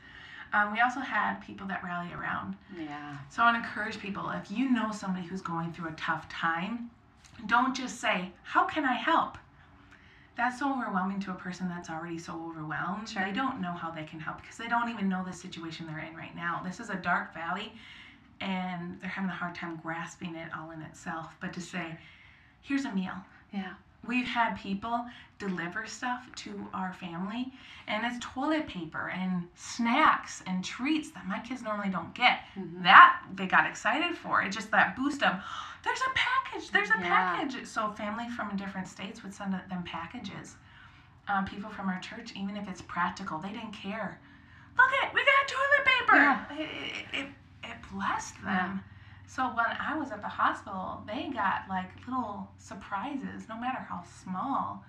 Um, 0.54 0.74
we 0.74 0.80
also 0.82 1.00
had 1.00 1.36
people 1.42 1.66
that 1.68 1.84
rally 1.84 2.14
around. 2.14 2.56
Yeah. 2.78 3.18
So 3.30 3.42
I 3.42 3.52
want 3.52 3.64
to 3.64 3.68
encourage 3.68 4.00
people 4.00 4.30
if 4.30 4.52
you 4.52 4.70
know 4.70 4.92
somebody 4.92 5.26
who's 5.26 5.42
going 5.42 5.72
through 5.74 5.90
a 5.90 5.94
tough 5.94 6.30
time, 6.30 6.92
don't 7.48 7.76
just 7.76 8.00
say, 8.00 8.32
How 8.44 8.66
can 8.66 8.86
I 8.86 8.94
help? 8.94 9.38
That's 10.38 10.60
so 10.60 10.72
overwhelming 10.72 11.20
to 11.22 11.32
a 11.32 11.36
person 11.36 11.68
that's 11.68 11.90
already 11.90 12.18
so 12.18 12.34
overwhelmed. 12.48 13.10
Sure. 13.10 13.24
They 13.26 13.32
don't 13.32 13.60
know 13.62 13.72
how 13.74 13.92
they 13.92 14.04
can 14.04 14.20
help 14.20 14.42
because 14.42 14.58
they 14.58 14.68
don't 14.68 14.90
even 14.90 15.10
know 15.10 15.24
the 15.26 15.34
situation 15.34 15.88
they're 15.88 16.00
in 16.00 16.16
right 16.16 16.36
now. 16.36 16.62
This 16.64 16.80
is 16.80 16.90
a 16.90 16.96
dark 16.96 17.34
valley 17.34 17.74
and 18.42 19.00
they're 19.02 19.10
having 19.10 19.30
a 19.30 19.34
hard 19.34 19.56
time 19.56 19.78
grasping 19.82 20.36
it 20.36 20.50
all 20.58 20.72
in 20.72 20.82
itself. 20.82 21.36
But 21.40 21.54
to 21.54 21.62
say, 21.62 21.98
Here's 22.64 22.86
a 22.86 22.92
meal. 22.94 23.14
Yeah. 23.52 23.74
We've 24.08 24.26
had 24.28 24.56
people 24.56 25.04
deliver 25.40 25.86
stuff 25.88 26.24
to 26.38 26.68
our 26.76 26.94
family, 26.94 27.52
and 27.88 28.06
it's 28.06 28.18
toilet 28.24 28.68
paper 28.68 29.10
and 29.10 29.48
snacks 29.56 30.44
and 30.48 30.64
treats 30.64 31.10
that 31.12 31.26
my 31.28 31.40
kids 31.40 31.62
normally 31.64 31.90
don't 31.90 32.14
get. 32.14 32.42
Mhm. 32.56 32.84
That 32.84 33.22
they 33.36 33.48
got 33.48 33.66
excited 33.68 34.16
for. 34.18 34.42
It's 34.44 34.56
just 34.56 34.70
that 34.72 34.96
boost 34.96 35.24
of, 35.24 35.42
there's 35.84 36.02
a 36.02 36.12
package, 36.16 36.70
there's 36.72 36.90
a 36.92 37.00
Yeah. 37.00 37.08
package. 37.36 37.66
So 37.68 37.92
family 37.94 38.30
from 38.30 38.56
different 38.58 38.88
states 38.88 39.24
would 39.24 39.34
send 39.34 39.54
them 39.54 39.84
packages. 39.84 40.56
Um, 41.28 41.46
people 41.46 41.70
from 41.72 41.90
our 41.90 42.00
church, 42.00 42.32
even 42.36 42.58
if 42.58 42.68
it's 42.68 42.82
practical, 42.84 43.38
they 43.40 43.50
didn't 43.50 43.74
care. 43.74 44.20
Look 44.78 44.92
at, 45.04 45.14
we 45.14 45.24
got 45.26 45.48
toilet 45.48 45.86
paper. 45.86 46.16
Yeah. 46.16 46.46
It, 46.52 46.70
it, 47.14 47.20
it, 47.22 47.28
it 47.64 47.78
blessed 47.94 48.36
them. 48.44 48.82
So 49.28 49.44
when 49.48 49.66
I 49.80 49.98
was 49.98 50.12
at 50.12 50.22
the 50.22 50.28
hospital, 50.28 51.02
they 51.08 51.30
got 51.34 51.64
like 51.70 51.90
little 52.08 52.50
surprises, 52.58 53.48
no 53.48 53.58
matter 53.58 53.80
how 53.80 54.04
small. 54.24 54.84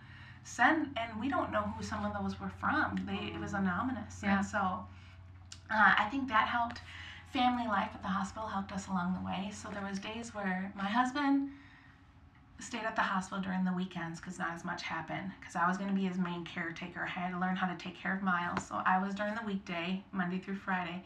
Send 0.45 0.89
and 0.97 1.21
we 1.21 1.29
don't 1.29 1.53
know 1.53 1.63
who 1.63 1.83
some 1.85 2.05
of 2.05 2.13
those 2.21 2.41
were 2.41 2.49
from. 2.61 2.97
They 3.07 3.33
it 3.35 3.41
was 3.41 3.53
anonymous, 3.53 4.21
Yeah. 4.23 4.39
and 4.39 4.47
so 4.47 4.59
uh, 5.71 5.95
I 5.99 6.09
think 6.11 6.29
that 6.29 6.49
helped. 6.49 6.81
Family 7.33 7.67
life 7.67 7.89
at 7.95 8.03
the 8.03 8.09
hospital 8.09 8.47
helped 8.47 8.73
us 8.73 8.89
along 8.89 9.15
the 9.15 9.25
way. 9.25 9.51
So 9.55 9.71
there 9.71 9.83
was 9.89 9.99
days 9.99 10.35
where 10.35 10.71
my 10.77 10.85
husband 10.85 11.49
stayed 12.59 12.85
at 12.85 12.95
the 12.95 13.01
hospital 13.03 13.43
during 13.43 13.65
the 13.65 13.73
weekends 13.73 14.21
because 14.21 14.39
not 14.39 14.51
as 14.53 14.65
much 14.65 14.83
happened. 14.83 15.31
Because 15.41 15.57
I 15.57 15.67
was 15.67 15.79
going 15.79 15.89
to 15.89 15.97
be 15.97 16.05
his 16.05 16.19
main 16.19 16.45
caretaker. 16.45 17.07
I 17.07 17.21
had 17.21 17.31
to 17.31 17.39
learn 17.39 17.57
how 17.57 17.67
to 17.73 17.77
take 17.83 17.97
care 17.97 18.15
of 18.15 18.23
Miles. 18.23 18.67
So 18.67 18.83
I 18.85 19.03
was 19.03 19.15
during 19.15 19.35
the 19.35 19.43
weekday, 19.47 20.03
Monday 20.13 20.39
through 20.41 20.57
Friday, 20.57 21.03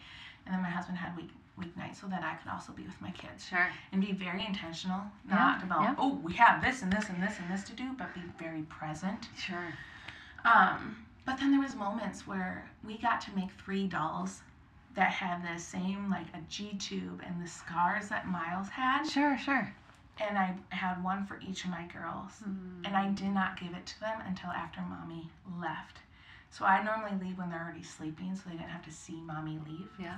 and 0.47 0.55
then 0.55 0.63
my 0.63 0.69
husband 0.69 0.99
had 0.99 1.17
week 1.17 1.31
weeknights 1.61 2.01
so 2.01 2.07
that 2.09 2.23
I 2.23 2.35
could 2.35 2.51
also 2.51 2.73
be 2.73 2.83
with 2.83 3.01
my 3.01 3.11
kids 3.13 3.47
Sure. 3.49 3.69
and 3.93 4.01
be 4.01 4.13
very 4.13 4.45
intentional. 4.47 5.03
Yeah, 5.29 5.35
Not 5.35 5.63
about 5.63 5.83
yeah. 5.83 5.95
oh 5.99 6.15
we 6.23 6.35
have 6.35 6.63
this 6.63 6.83
and 6.83 6.93
this 6.93 7.09
and 7.09 7.23
this 7.23 7.39
and 7.39 7.51
this 7.51 7.65
to 7.65 7.73
do, 7.75 7.93
but 7.99 8.15
be 8.15 8.21
very 8.39 8.63
present. 8.63 9.29
Sure. 9.39 9.73
Um, 10.45 10.97
but 11.25 11.39
then 11.39 11.51
there 11.51 11.61
was 11.61 11.75
moments 11.75 12.27
where 12.27 12.69
we 12.85 12.99
got 12.99 13.21
to 13.23 13.35
make 13.35 13.51
three 13.53 13.87
dolls 13.87 14.43
that 14.95 15.11
had 15.11 15.43
the 15.43 15.61
same 15.61 16.09
like 16.11 16.27
a 16.35 16.41
G 16.49 16.75
tube 16.79 17.23
and 17.27 17.43
the 17.43 17.49
scars 17.49 18.09
that 18.09 18.29
Miles 18.29 18.69
had, 18.69 19.05
Sure. 19.05 19.37
Sure. 19.37 19.73
and 20.21 20.39
I 20.39 20.55
had 20.71 21.03
one 21.05 21.27
for 21.27 21.39
each 21.47 21.65
of 21.65 21.71
my 21.71 21.85
girls, 21.93 22.33
and 22.85 22.97
I 22.97 23.09
did 23.11 23.29
not 23.35 23.59
give 23.61 23.75
it 23.75 23.85
to 23.87 24.01
them 24.01 24.21
until 24.27 24.51
after 24.51 24.81
mommy 24.81 25.29
left. 25.61 25.99
So 26.51 26.65
I 26.65 26.83
normally 26.83 27.13
leave 27.23 27.37
when 27.37 27.51
they're 27.51 27.63
already 27.63 27.83
sleeping, 27.83 28.35
so 28.35 28.43
they 28.47 28.57
didn't 28.57 28.71
have 28.71 28.85
to 28.87 28.91
see 28.93 29.21
mommy 29.21 29.59
leave. 29.69 29.91
Yeah. 30.01 30.17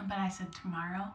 But 0.00 0.18
I 0.18 0.28
said 0.28 0.48
tomorrow, 0.54 1.06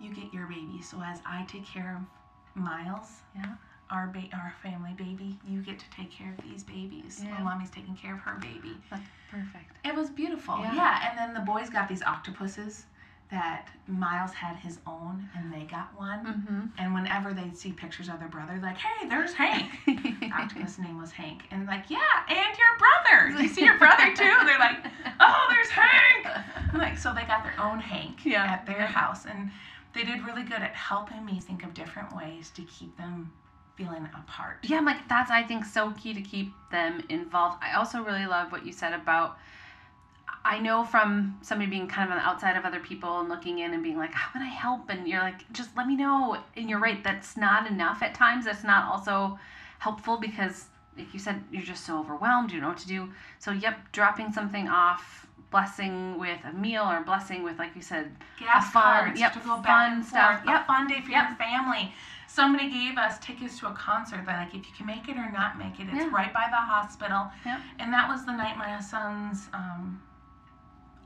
you 0.00 0.12
get 0.14 0.32
your 0.32 0.46
baby. 0.46 0.80
So 0.82 1.00
as 1.04 1.20
I 1.26 1.44
take 1.48 1.64
care 1.66 1.96
of 2.00 2.60
Miles, 2.62 3.20
Yeah. 3.36 3.46
our 3.90 4.06
ba- 4.08 4.28
our 4.32 4.54
family 4.62 4.92
baby, 4.94 5.38
you 5.46 5.60
get 5.62 5.78
to 5.78 5.90
take 5.90 6.10
care 6.10 6.32
of 6.36 6.44
these 6.44 6.62
babies. 6.64 7.20
Yeah. 7.24 7.34
While 7.36 7.44
mommy's 7.54 7.70
taking 7.70 7.96
care 7.96 8.14
of 8.14 8.20
her 8.20 8.34
baby. 8.40 8.76
That's 8.90 9.02
perfect. 9.30 9.72
It 9.84 9.94
was 9.94 10.10
beautiful. 10.10 10.58
Yeah. 10.60 10.74
Yeah. 10.74 11.08
And 11.10 11.18
then 11.18 11.34
the 11.34 11.40
boys 11.40 11.68
got 11.70 11.88
these 11.88 12.02
octopuses 12.02 12.86
that 13.30 13.68
Miles 13.88 14.32
had 14.32 14.54
his 14.56 14.78
own, 14.86 15.28
and 15.36 15.52
they 15.52 15.64
got 15.64 15.88
one. 15.98 16.24
Mm-hmm. 16.24 16.60
And 16.78 16.94
whenever 16.94 17.32
they'd 17.32 17.56
see 17.56 17.72
pictures 17.72 18.08
of 18.08 18.20
their 18.20 18.28
brother, 18.28 18.58
like, 18.62 18.76
hey, 18.76 19.08
there's 19.08 19.32
Hank. 19.32 19.72
Octopus 20.32 20.78
name 20.78 21.00
was 21.00 21.10
Hank, 21.10 21.42
and 21.50 21.66
like, 21.66 21.88
yeah, 21.90 21.98
and 22.28 22.56
your 22.58 22.78
brother. 22.78 23.36
Do 23.36 23.42
you 23.42 23.48
see 23.48 23.64
your 23.64 23.78
brother 23.78 24.14
too? 24.14 24.36
They're 24.44 24.58
like, 24.58 24.76
oh, 25.20 25.46
there's 25.50 25.70
Hank. 25.70 26.26
Like, 26.74 26.98
so 26.98 27.14
they 27.14 27.24
got 27.24 27.44
their 27.44 27.58
own 27.60 27.78
Hank 27.78 28.24
Yeah. 28.24 28.44
at 28.44 28.66
their 28.66 28.86
house, 28.86 29.26
and 29.26 29.50
they 29.94 30.04
did 30.04 30.24
really 30.24 30.42
good 30.42 30.60
at 30.60 30.74
helping 30.74 31.24
me 31.24 31.40
think 31.40 31.64
of 31.64 31.72
different 31.72 32.14
ways 32.14 32.50
to 32.50 32.62
keep 32.62 32.96
them 32.96 33.32
feeling 33.76 34.08
apart. 34.14 34.58
Yeah, 34.62 34.78
I'm 34.78 34.84
like 34.84 35.08
that's 35.08 35.30
I 35.30 35.42
think 35.42 35.64
so 35.64 35.92
key 35.92 36.14
to 36.14 36.20
keep 36.20 36.52
them 36.70 37.02
involved. 37.08 37.58
I 37.62 37.76
also 37.76 38.02
really 38.02 38.26
love 38.26 38.52
what 38.52 38.64
you 38.64 38.72
said 38.72 38.92
about 38.92 39.36
I 40.44 40.58
know 40.58 40.84
from 40.84 41.38
somebody 41.42 41.70
being 41.70 41.88
kind 41.88 42.06
of 42.06 42.16
on 42.16 42.22
the 42.22 42.28
outside 42.28 42.56
of 42.56 42.64
other 42.64 42.80
people 42.80 43.20
and 43.20 43.28
looking 43.30 43.60
in 43.60 43.72
and 43.72 43.82
being 43.82 43.96
like, 43.96 44.12
how 44.12 44.30
can 44.30 44.42
I 44.42 44.50
help? 44.50 44.90
And 44.90 45.08
you're 45.08 45.22
like, 45.22 45.50
just 45.52 45.74
let 45.76 45.86
me 45.86 45.96
know. 45.96 46.36
And 46.56 46.68
you're 46.68 46.78
right, 46.80 47.02
that's 47.02 47.36
not 47.36 47.66
enough 47.66 48.02
at 48.02 48.14
times. 48.14 48.44
That's 48.44 48.62
not 48.62 48.84
also 48.84 49.38
helpful 49.78 50.18
because, 50.18 50.66
like 50.98 51.12
you 51.14 51.18
said, 51.20 51.42
you're 51.50 51.62
just 51.62 51.86
so 51.86 51.98
overwhelmed. 51.98 52.50
You 52.50 52.58
don't 52.58 52.62
know 52.64 52.68
what 52.70 52.78
to 52.78 52.86
do. 52.86 53.08
So, 53.38 53.52
yep, 53.52 53.90
dropping 53.92 54.32
something 54.32 54.68
off, 54.68 55.23
blessing 55.54 56.18
with 56.18 56.40
a 56.50 56.52
meal 56.52 56.82
or 56.82 57.00
blessing 57.04 57.44
with, 57.44 57.56
like 57.60 57.76
you 57.76 57.80
said, 57.82 58.10
gas 58.40 58.66
A 58.66 58.70
fun- 58.72 58.82
cards 58.82 59.20
yep, 59.20 59.32
to 59.34 59.38
go 59.38 59.56
back 59.58 59.66
fun 59.66 59.92
and 59.92 60.04
stuff. 60.04 60.38
forth. 60.42 60.48
Yep. 60.48 60.62
A 60.62 60.64
fun 60.66 60.86
day 60.88 61.00
for 61.00 61.10
Yep. 61.12 61.28
your 61.28 61.36
family. 61.36 61.94
Somebody 62.26 62.68
gave 62.68 62.98
us 62.98 63.20
tickets 63.20 63.60
to 63.60 63.68
a 63.68 63.72
concert 63.74 64.26
that, 64.26 64.36
like, 64.46 64.52
if 64.52 64.66
you 64.68 64.74
can 64.76 64.86
make 64.86 65.08
it 65.08 65.16
or 65.16 65.30
not 65.30 65.56
make 65.56 65.78
it, 65.78 65.86
it's 65.92 66.06
Yeah. 66.06 66.10
right 66.10 66.32
by 66.34 66.46
the 66.50 66.56
hospital. 66.56 67.30
Yep. 67.46 67.60
And 67.78 67.92
that 67.92 68.08
was 68.08 68.24
the 68.26 68.32
night 68.32 68.56
my 68.58 68.80
son's 68.80 69.48
um, 69.54 70.02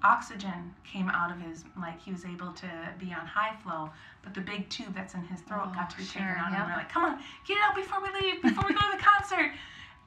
oxygen 0.03 0.75
came 0.83 1.11
out 1.11 1.31
of 1.31 1.39
his, 1.43 1.67
like, 1.79 2.01
he 2.01 2.11
was 2.11 2.25
able 2.25 2.51
to 2.53 2.71
be 2.99 3.13
on 3.13 3.27
high 3.27 3.55
flow, 3.63 3.91
but 4.23 4.33
the 4.33 4.41
big 4.41 4.71
tube 4.71 4.95
that's 4.95 5.13
in 5.13 5.23
his 5.25 5.43
throat 5.43 5.67
Oh, 5.71 5.75
got 5.75 5.91
to 5.91 5.97
be 5.99 6.05
sure, 6.05 6.23
taken 6.23 6.39
out. 6.39 6.53
yep. 6.53 6.61
And 6.61 6.69
we're 6.71 6.77
like, 6.77 6.89
come 6.89 7.05
on, 7.05 7.19
get 7.47 7.59
it 7.59 7.63
out 7.65 7.75
before 7.75 8.01
we 8.01 8.09
leave, 8.19 8.41
before 8.41 8.65
we 8.67 8.73
go 8.73 8.81
to 8.81 8.97
the 8.97 9.03
concert. 9.03 9.53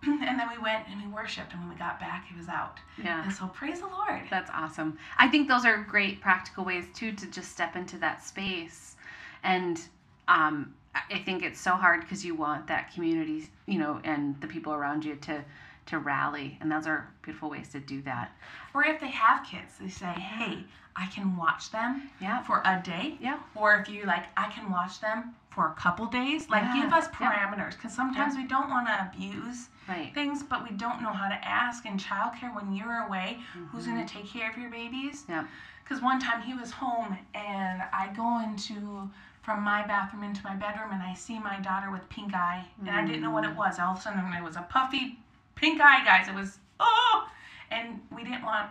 and 0.28 0.40
then 0.40 0.48
we 0.50 0.58
went 0.58 0.88
and 0.90 1.02
we 1.02 1.08
worshiped, 1.12 1.52
and 1.54 1.62
when 1.62 1.70
we 1.70 1.76
got 1.76 2.00
back, 2.00 2.26
it 2.32 2.38
was 2.38 2.48
out. 2.50 2.80
yeah. 3.04 3.24
And 3.24 3.32
so 3.34 3.48
praise 3.48 3.80
the 3.82 3.88
Lord. 3.88 4.22
That's 4.30 4.50
awesome. 4.54 4.98
I 5.18 5.28
think 5.28 5.48
those 5.48 5.66
are 5.66 5.78
great 5.84 6.22
practical 6.22 6.64
ways 6.66 6.86
too 6.94 7.12
to 7.14 7.28
just 7.28 7.52
step 7.52 7.76
into 7.76 7.98
that 8.00 8.24
space. 8.24 8.96
And 9.44 9.80
um, 10.28 10.74
I 10.96 11.02
I 11.12 11.20
think 11.20 11.44
it's 11.44 11.60
so 11.60 11.72
hard 11.72 12.02
because 12.02 12.24
you 12.26 12.36
want 12.36 12.68
that 12.68 12.94
community, 12.94 13.48
you 13.66 13.80
know, 13.80 14.00
and 14.04 14.40
the 14.42 14.48
people 14.48 14.74
around 14.74 15.06
you 15.06 15.16
to 15.18 15.44
to 15.88 15.98
rally, 16.00 16.58
and 16.62 16.72
those 16.72 16.86
are 16.88 17.08
beautiful 17.24 17.50
ways 17.50 17.70
to 17.70 17.80
do 17.80 18.02
that. 18.04 18.32
Or 18.74 18.84
if 18.84 19.00
they 19.02 19.10
have 19.10 19.44
kids, 19.46 19.74
they 19.82 19.90
say, 19.90 20.06
hey, 20.06 20.64
I 20.96 21.08
can 21.08 21.36
watch 21.36 21.72
them 21.72 22.10
Yeah. 22.22 22.44
for 22.44 22.62
a 22.66 22.80
day. 22.86 23.18
Yeah. 23.20 23.40
Or 23.56 23.76
if 23.78 23.90
you 23.90 24.04
like, 24.06 24.26
I 24.38 24.50
can 24.52 24.70
watch 24.72 25.02
them 25.02 25.34
for 25.52 25.68
a 25.68 25.74
couple 25.74 26.06
days. 26.08 26.50
Like, 26.50 26.64
Yeah, 26.64 26.84
give 26.84 26.94
us 26.94 27.08
parameters 27.10 27.72
because 27.72 27.94
sometimes 27.94 28.36
we 28.36 28.46
don't 28.48 28.70
want 28.70 28.88
to 28.88 29.12
abuse 29.14 29.68
Right. 29.88 30.14
things, 30.14 30.42
but 30.44 30.64
we 30.68 30.76
don't 30.78 31.02
know 31.02 31.12
how 31.12 31.28
to 31.28 31.36
ask 31.48 31.86
in 31.86 31.98
childcare 31.98 32.56
when 32.56 32.74
you're 32.74 33.06
away. 33.08 33.40
Who's 33.72 33.84
Mm-hmm. 33.86 33.96
going 33.96 34.06
to 34.08 34.14
take 34.14 34.28
care 34.28 34.50
of 34.50 34.58
your 34.58 34.70
babies? 34.70 35.26
Yeah. 35.28 35.46
Because 35.84 36.02
one 36.02 36.20
time 36.20 36.42
he 36.42 36.54
was 36.54 36.72
home 36.72 37.18
and 37.36 37.82
I 37.92 38.08
go 38.16 38.40
into 38.42 39.10
from 39.42 39.62
my 39.64 39.86
bathroom 39.86 40.24
into 40.24 40.42
my 40.44 40.56
bedroom 40.56 40.92
and 40.94 41.02
I 41.04 41.14
see 41.16 41.38
my 41.40 41.60
daughter 41.60 41.92
with 41.92 42.08
pink 42.10 42.34
eye 42.34 42.64
and 42.80 42.90
I 42.90 43.06
didn't 43.06 43.22
know 43.22 43.32
what 43.32 43.44
it 43.44 43.54
was. 43.56 43.80
All 43.80 43.94
of 43.94 43.98
a 43.98 44.02
sudden 44.02 44.20
it 44.34 44.44
was 44.44 44.56
a 44.56 44.62
puffy 44.70 45.20
pink 45.56 45.82
eye, 45.82 46.06
guys. 46.06 46.28
It 46.30 46.36
was 46.36 46.60
oh, 46.80 47.28
and 47.72 48.00
we 48.16 48.24
didn't 48.24 48.44
want. 48.44 48.70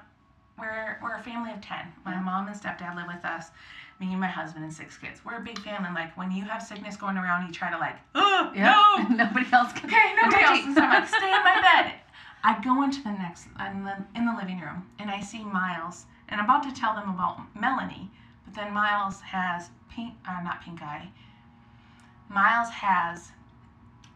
We're 0.60 0.98
we're 1.02 1.16
a 1.16 1.22
family 1.22 1.52
of 1.52 1.60
ten. 1.60 1.86
My 2.04 2.20
mom 2.20 2.48
and 2.48 2.56
stepdad 2.56 2.94
live 2.96 3.06
with 3.06 3.24
us. 3.24 3.50
Me 3.98 4.12
and 4.12 4.20
my 4.20 4.26
husband 4.28 4.64
and 4.64 4.72
six 4.72 4.96
kids. 4.96 5.20
We're 5.24 5.36
a 5.38 5.40
big 5.40 5.58
family. 5.58 5.90
Like 5.94 6.16
when 6.16 6.30
you 6.30 6.44
have 6.44 6.62
sickness 6.62 6.96
going 6.96 7.16
around, 7.16 7.46
you 7.46 7.52
try 7.52 7.70
to 7.70 7.78
like, 7.78 7.96
oh 8.14 8.52
no, 8.54 9.08
Nobody 9.16 9.46
else 9.52 9.72
can. 9.72 9.90
Okay, 9.90 10.14
nobody 10.22 10.44
else. 10.44 10.74
So 10.74 10.82
I'm 10.82 10.90
like, 10.90 11.08
stay 11.08 11.26
in 11.26 11.42
my 11.44 11.60
bed. 11.82 11.94
I 12.42 12.58
go 12.62 12.82
into 12.82 13.02
the 13.02 13.10
next 13.12 13.46
in 13.70 13.84
the, 13.84 13.96
in 14.16 14.24
the 14.24 14.34
living 14.34 14.60
room 14.60 14.86
and 14.98 15.10
I 15.10 15.20
see 15.20 15.44
Miles 15.44 16.06
and 16.30 16.40
I'm 16.40 16.46
about 16.46 16.62
to 16.62 16.72
tell 16.72 16.94
them 16.94 17.10
about 17.10 17.40
Melanie, 17.58 18.10
but 18.44 18.54
then 18.54 18.72
Miles 18.72 19.20
has 19.20 19.68
pink, 19.90 20.14
uh, 20.28 20.40
not 20.42 20.62
pink 20.62 20.80
eye. 20.80 21.08
Miles 22.28 22.70
has, 22.70 23.32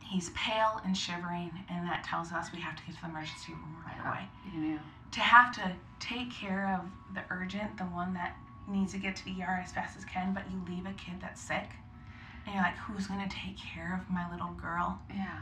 he's 0.01 0.31
pale 0.31 0.81
and 0.85 0.97
shivering, 0.97 1.51
and 1.69 1.87
that 1.87 2.05
tells 2.05 2.31
us 2.31 2.53
we 2.53 2.61
have 2.61 2.77
to 2.77 2.83
get 2.87 2.95
to 2.95 3.01
the 3.03 3.09
emergency 3.09 3.53
room 3.53 3.77
right 3.85 4.07
away. 4.07 4.29
You 4.53 4.61
knew. 4.61 4.81
To 5.15 5.21
have 5.21 5.53
to 5.55 5.73
take 6.01 6.33
care 6.33 6.79
of 6.79 7.15
the 7.15 7.23
urgent, 7.31 7.77
the 7.79 7.85
one 7.85 8.15
that 8.15 8.37
needs 8.69 8.93
to 8.93 8.99
get 8.99 9.15
to 9.17 9.25
the 9.25 9.43
ER 9.43 9.61
as 9.65 9.73
fast 9.73 9.97
as 9.97 10.05
can, 10.05 10.35
but 10.35 10.45
you 10.51 10.61
leave 10.69 10.87
a 10.87 10.93
kid 10.93 11.15
that's 11.21 11.41
sick, 11.41 11.71
and 12.47 12.55
you're 12.55 12.63
like, 12.65 12.77
who's 12.79 13.07
gonna 13.07 13.29
take 13.29 13.57
care 13.57 13.95
of 14.01 14.13
my 14.13 14.31
little 14.33 14.51
girl? 14.61 15.01
Yeah. 15.11 15.39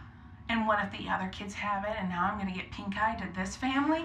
And 0.49 0.67
what 0.67 0.79
if 0.85 0.93
the 0.99 1.09
other 1.09 1.29
kids 1.29 1.55
have 1.55 1.85
it 1.85 1.93
and 1.99 2.11
now 2.11 2.29
I'm 2.31 2.39
going 2.39 2.53
to 2.53 2.59
get 2.59 2.71
pink 2.71 2.97
eye 2.99 3.15
to 3.15 3.27
this 3.35 3.57
family? 3.57 4.05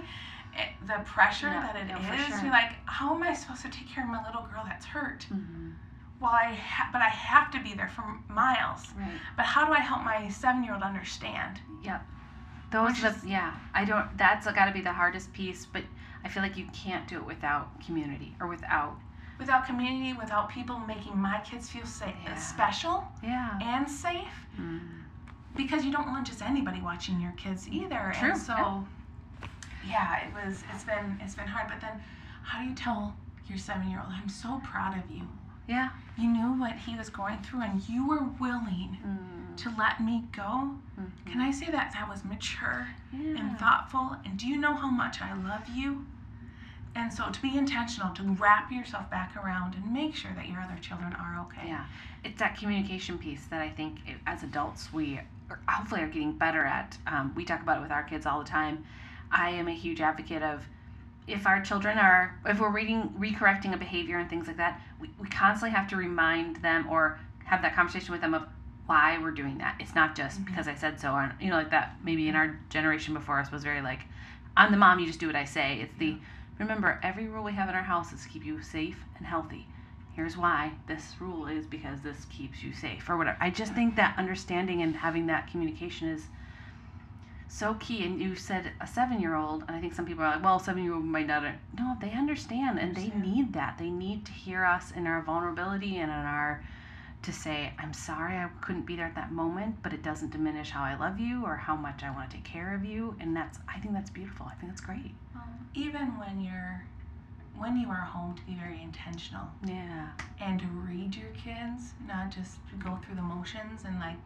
It, 0.53 0.69
the 0.87 1.03
pressure 1.03 1.47
Yeah, 1.47 1.73
that 1.73 1.75
it 1.75 1.89
is, 1.89 2.27
sure. 2.27 2.39
you're 2.43 2.51
like, 2.51 2.71
how 2.85 3.13
am 3.13 3.21
I 3.21 3.33
supposed 3.33 3.63
to 3.63 3.69
take 3.69 3.89
care 3.89 4.03
of 4.05 4.09
my 4.09 4.23
little 4.25 4.43
girl 4.43 4.63
that's 4.65 4.85
hurt? 4.85 5.23
hmm 5.25 5.71
Well, 6.21 6.31
I 6.31 6.53
ha- 6.53 6.89
but 6.93 7.01
I 7.01 7.09
have 7.09 7.51
to 7.51 7.59
be 7.61 7.73
there 7.73 7.89
for 7.89 8.03
Miles. 8.29 8.93
Right. 8.97 9.19
But 9.35 9.45
how 9.45 9.65
do 9.65 9.73
I 9.73 9.79
help 9.79 10.03
my 10.05 10.29
seven 10.29 10.63
year 10.63 10.73
old 10.73 10.83
understand? 10.83 11.59
Yep. 11.83 12.01
Those 12.71 13.03
are 13.03 13.11
the 13.11 13.27
yeah. 13.27 13.53
I 13.73 13.85
don't. 13.85 14.05
That's 14.17 14.45
got 14.45 14.65
to 14.65 14.71
be 14.73 14.81
the 14.81 14.91
hardest 14.93 15.31
piece. 15.33 15.65
But 15.65 15.83
I 16.23 16.29
feel 16.29 16.43
like 16.43 16.57
you 16.57 16.67
can't 16.73 17.07
do 17.07 17.17
it 17.17 17.25
without 17.25 17.79
community 17.85 18.35
or 18.41 18.47
without 18.47 18.95
without 19.39 19.65
community, 19.65 20.13
without 20.19 20.49
people 20.49 20.79
making 20.79 21.15
my 21.17 21.39
kids 21.41 21.69
feel 21.69 21.85
safe, 21.85 22.15
Yeah. 22.25 22.35
special 22.35 23.07
yeah. 23.23 23.59
and 23.61 23.87
safe, 23.89 24.33
Mm. 24.59 24.79
because 25.55 25.85
you 25.85 25.91
don't 25.91 26.07
want 26.07 26.25
just 26.25 26.41
anybody 26.41 26.81
watching 26.81 27.21
your 27.21 27.33
kids 27.33 27.67
either. 27.69 28.11
True, 28.17 28.31
And 28.31 28.37
so, 28.39 28.83
yeah, 29.87 30.25
it 30.25 30.33
was. 30.33 30.63
It's 30.73 30.83
been 30.83 31.19
it's 31.21 31.35
been 31.35 31.47
hard. 31.47 31.67
But 31.69 31.79
then, 31.81 32.01
how 32.43 32.61
do 32.61 32.67
you 32.67 32.75
tell 32.75 33.15
your 33.47 33.57
seven 33.59 33.89
year 33.89 33.99
old, 34.03 34.11
"I'm 34.11 34.27
so 34.27 34.59
proud 34.63 34.97
of 34.97 35.09
you. 35.09 35.21
Yeah. 35.67 35.89
You 36.17 36.27
knew 36.29 36.53
what 36.59 36.73
he 36.73 36.95
was 36.95 37.09
going 37.09 37.37
through, 37.43 37.61
and 37.61 37.87
you 37.87 38.07
were 38.07 38.23
willing 38.39 38.97
Mm. 39.05 39.36
To 39.57 39.69
let 39.77 39.99
me 39.99 40.25
go." 40.35 40.75
Mhm. 40.99 41.11
Can 41.25 41.41
I 41.41 41.51
say 41.51 41.69
that 41.71 41.91
that 41.93 42.07
was 42.09 42.23
mature 42.25 42.87
Yeah. 43.11 43.39
and 43.39 43.57
thoughtful? 43.59 44.17
And 44.25 44.37
do 44.37 44.47
you 44.47 44.57
know 44.57 44.75
how 44.75 44.89
much 44.89 45.21
I 45.21 45.33
love 45.33 45.67
you? 45.69 46.05
And 46.95 47.13
so 47.13 47.29
to 47.29 47.41
be 47.41 47.55
intentional, 47.57 48.13
to 48.15 48.23
wrap 48.23 48.71
yourself 48.71 49.09
back 49.11 49.35
around 49.35 49.75
and 49.75 49.91
make 49.93 50.15
sure 50.15 50.31
that 50.33 50.47
your 50.49 50.59
other 50.61 50.77
children 50.81 51.13
are 51.13 51.37
okay. 51.41 51.67
Yeah, 51.67 51.85
it's 52.23 52.39
that 52.39 52.57
communication 52.57 53.17
piece 53.19 53.45
that 53.47 53.61
I 53.61 53.69
think 53.69 53.99
i- 54.07 54.15
as 54.25 54.41
adults 54.43 54.91
we 54.91 55.19
are, 55.49 55.59
hopefully 55.67 56.01
are 56.01 56.07
getting 56.07 56.35
better 56.35 56.65
at. 56.65 56.97
Um, 57.05 57.33
we 57.35 57.45
talk 57.45 57.61
about 57.61 57.77
it 57.77 57.81
with 57.81 57.91
our 57.91 58.01
kids 58.03 58.25
all 58.25 58.39
the 58.39 58.49
time. 58.49 58.83
I 59.31 59.49
am 59.49 59.67
a 59.67 59.73
huge 59.73 60.01
advocate 60.01 60.41
of 60.41 60.65
if 61.27 61.45
our 61.45 61.61
children 61.61 61.99
are, 61.99 62.33
if 62.45 62.59
we're 62.59 62.69
reading, 62.71 63.09
recorrecting 63.09 63.73
a 63.73 63.77
behavior 63.77 64.17
and 64.17 64.29
things 64.29 64.47
like 64.47 64.57
that, 64.57 64.79
we, 64.99 65.09
we 65.19 65.27
constantly 65.27 65.75
have 65.77 65.87
to 65.89 65.97
remind 65.97 66.55
them 66.57 66.87
or 66.89 67.19
have 67.45 67.61
that 67.61 67.75
conversation 67.75 68.11
with 68.13 68.21
them 68.21 68.33
of 68.33 68.47
why 68.87 69.17
we're 69.19 69.31
doing 69.31 69.59
that. 69.59 69.75
It's 69.79 69.93
not 69.93 70.15
just 70.15 70.41
Mhm. 70.41 70.45
because 70.45 70.67
I 70.67 70.75
said 70.75 70.99
so, 70.99 71.13
or, 71.13 71.33
you 71.39 71.49
know, 71.49 71.57
like 71.57 71.69
that 71.71 71.95
maybe 72.03 72.27
in 72.27 72.35
our 72.35 72.57
generation 72.69 73.13
before 73.13 73.39
us 73.39 73.51
was 73.51 73.63
very 73.63 73.81
like, 73.81 74.05
I'm 74.55 74.71
the 74.71 74.77
mom, 74.77 74.99
you 74.99 75.05
just 75.05 75.19
do 75.19 75.27
what 75.27 75.35
I 75.35 75.45
say. 75.45 75.79
It's 75.79 75.93
the, 75.97 76.17
remember, 76.57 76.99
every 77.03 77.27
rule 77.27 77.43
we 77.43 77.51
have 77.53 77.69
in 77.69 77.75
our 77.75 77.83
house 77.83 78.11
is 78.13 78.23
to 78.23 78.29
keep 78.29 78.43
you 78.43 78.61
safe 78.61 79.03
and 79.17 79.27
healthy 79.27 79.67
here's 80.17 80.35
why 80.35 80.71
this 80.87 81.13
rule 81.19 81.45
is 81.45 81.67
because 81.67 82.01
this 82.01 82.25
keeps 82.25 82.63
you 82.63 82.73
safe 82.73 83.07
or 83.07 83.15
whatever. 83.15 83.37
I 83.39 83.51
just 83.51 83.73
think 83.73 83.95
that 83.97 84.17
understanding 84.17 84.81
and 84.81 84.95
having 84.95 85.27
that 85.27 85.47
communication 85.49 86.09
is 86.09 86.25
so 87.47 87.75
key. 87.75 88.03
And 88.03 88.19
you 88.19 88.35
said 88.35 88.71
a 88.81 88.87
seven 88.87 89.21
year 89.21 89.35
old, 89.35 89.63
and 89.67 89.77
I 89.77 89.79
think 89.79 89.93
some 89.93 90.07
people 90.07 90.23
are 90.23 90.33
like, 90.33 90.43
well, 90.43 90.57
seven 90.57 90.83
year 90.83 90.95
old 90.95 91.05
might 91.05 91.27
not. 91.27 91.43
No, 91.77 91.95
they 92.01 92.13
understand 92.13 92.79
and 92.79 92.95
they 92.95 93.09
need 93.09 93.53
that. 93.53 93.77
They 93.77 93.91
need 93.91 94.25
to 94.25 94.31
hear 94.31 94.65
us 94.65 94.91
in 94.91 95.05
our 95.05 95.21
vulnerability 95.21 95.97
and 95.97 96.11
in 96.11 96.17
our 96.17 96.63
to 97.27 97.33
say, 97.33 97.73
I'm 97.77 97.93
sorry 97.93 98.37
I 98.37 98.47
couldn't 98.61 98.85
be 98.85 98.95
there 98.95 99.05
at 99.05 99.15
that 99.15 99.33
moment, 99.33 99.75
but 99.83 99.91
it 99.91 100.01
doesn't 100.01 100.31
diminish 100.31 100.69
how 100.69 100.81
I 100.81 100.95
love 100.95 101.19
you 101.19 101.43
or 101.45 101.57
how 101.57 101.75
much 101.75 102.01
I 102.01 102.09
want 102.09 102.31
to 102.31 102.37
take 102.37 102.45
care 102.45 102.73
of 102.73 102.85
you. 102.85 103.15
And 103.19 103.35
that's, 103.35 103.59
I 103.67 103.79
think 103.79 103.93
that's 103.93 104.09
beautiful. 104.09 104.45
I 104.49 104.55
think 104.55 104.71
that's 104.71 104.81
great. 104.81 105.13
Well, 105.35 105.43
even 105.75 106.17
when 106.17 106.41
you're 106.41 106.83
when 107.57 107.75
you 107.75 107.89
are 107.89 107.95
home 107.95 108.35
to 108.35 108.41
be 108.43 108.53
very 108.53 108.81
intentional 108.83 109.47
Yeah. 109.65 110.09
and 110.39 110.59
to 110.59 110.67
read 110.67 111.15
your 111.15 111.31
kids, 111.31 111.93
not 112.07 112.29
just 112.29 112.59
to 112.69 112.75
go 112.75 112.99
through 113.03 113.15
the 113.15 113.23
motions 113.23 113.83
and 113.83 113.99
like 113.99 114.17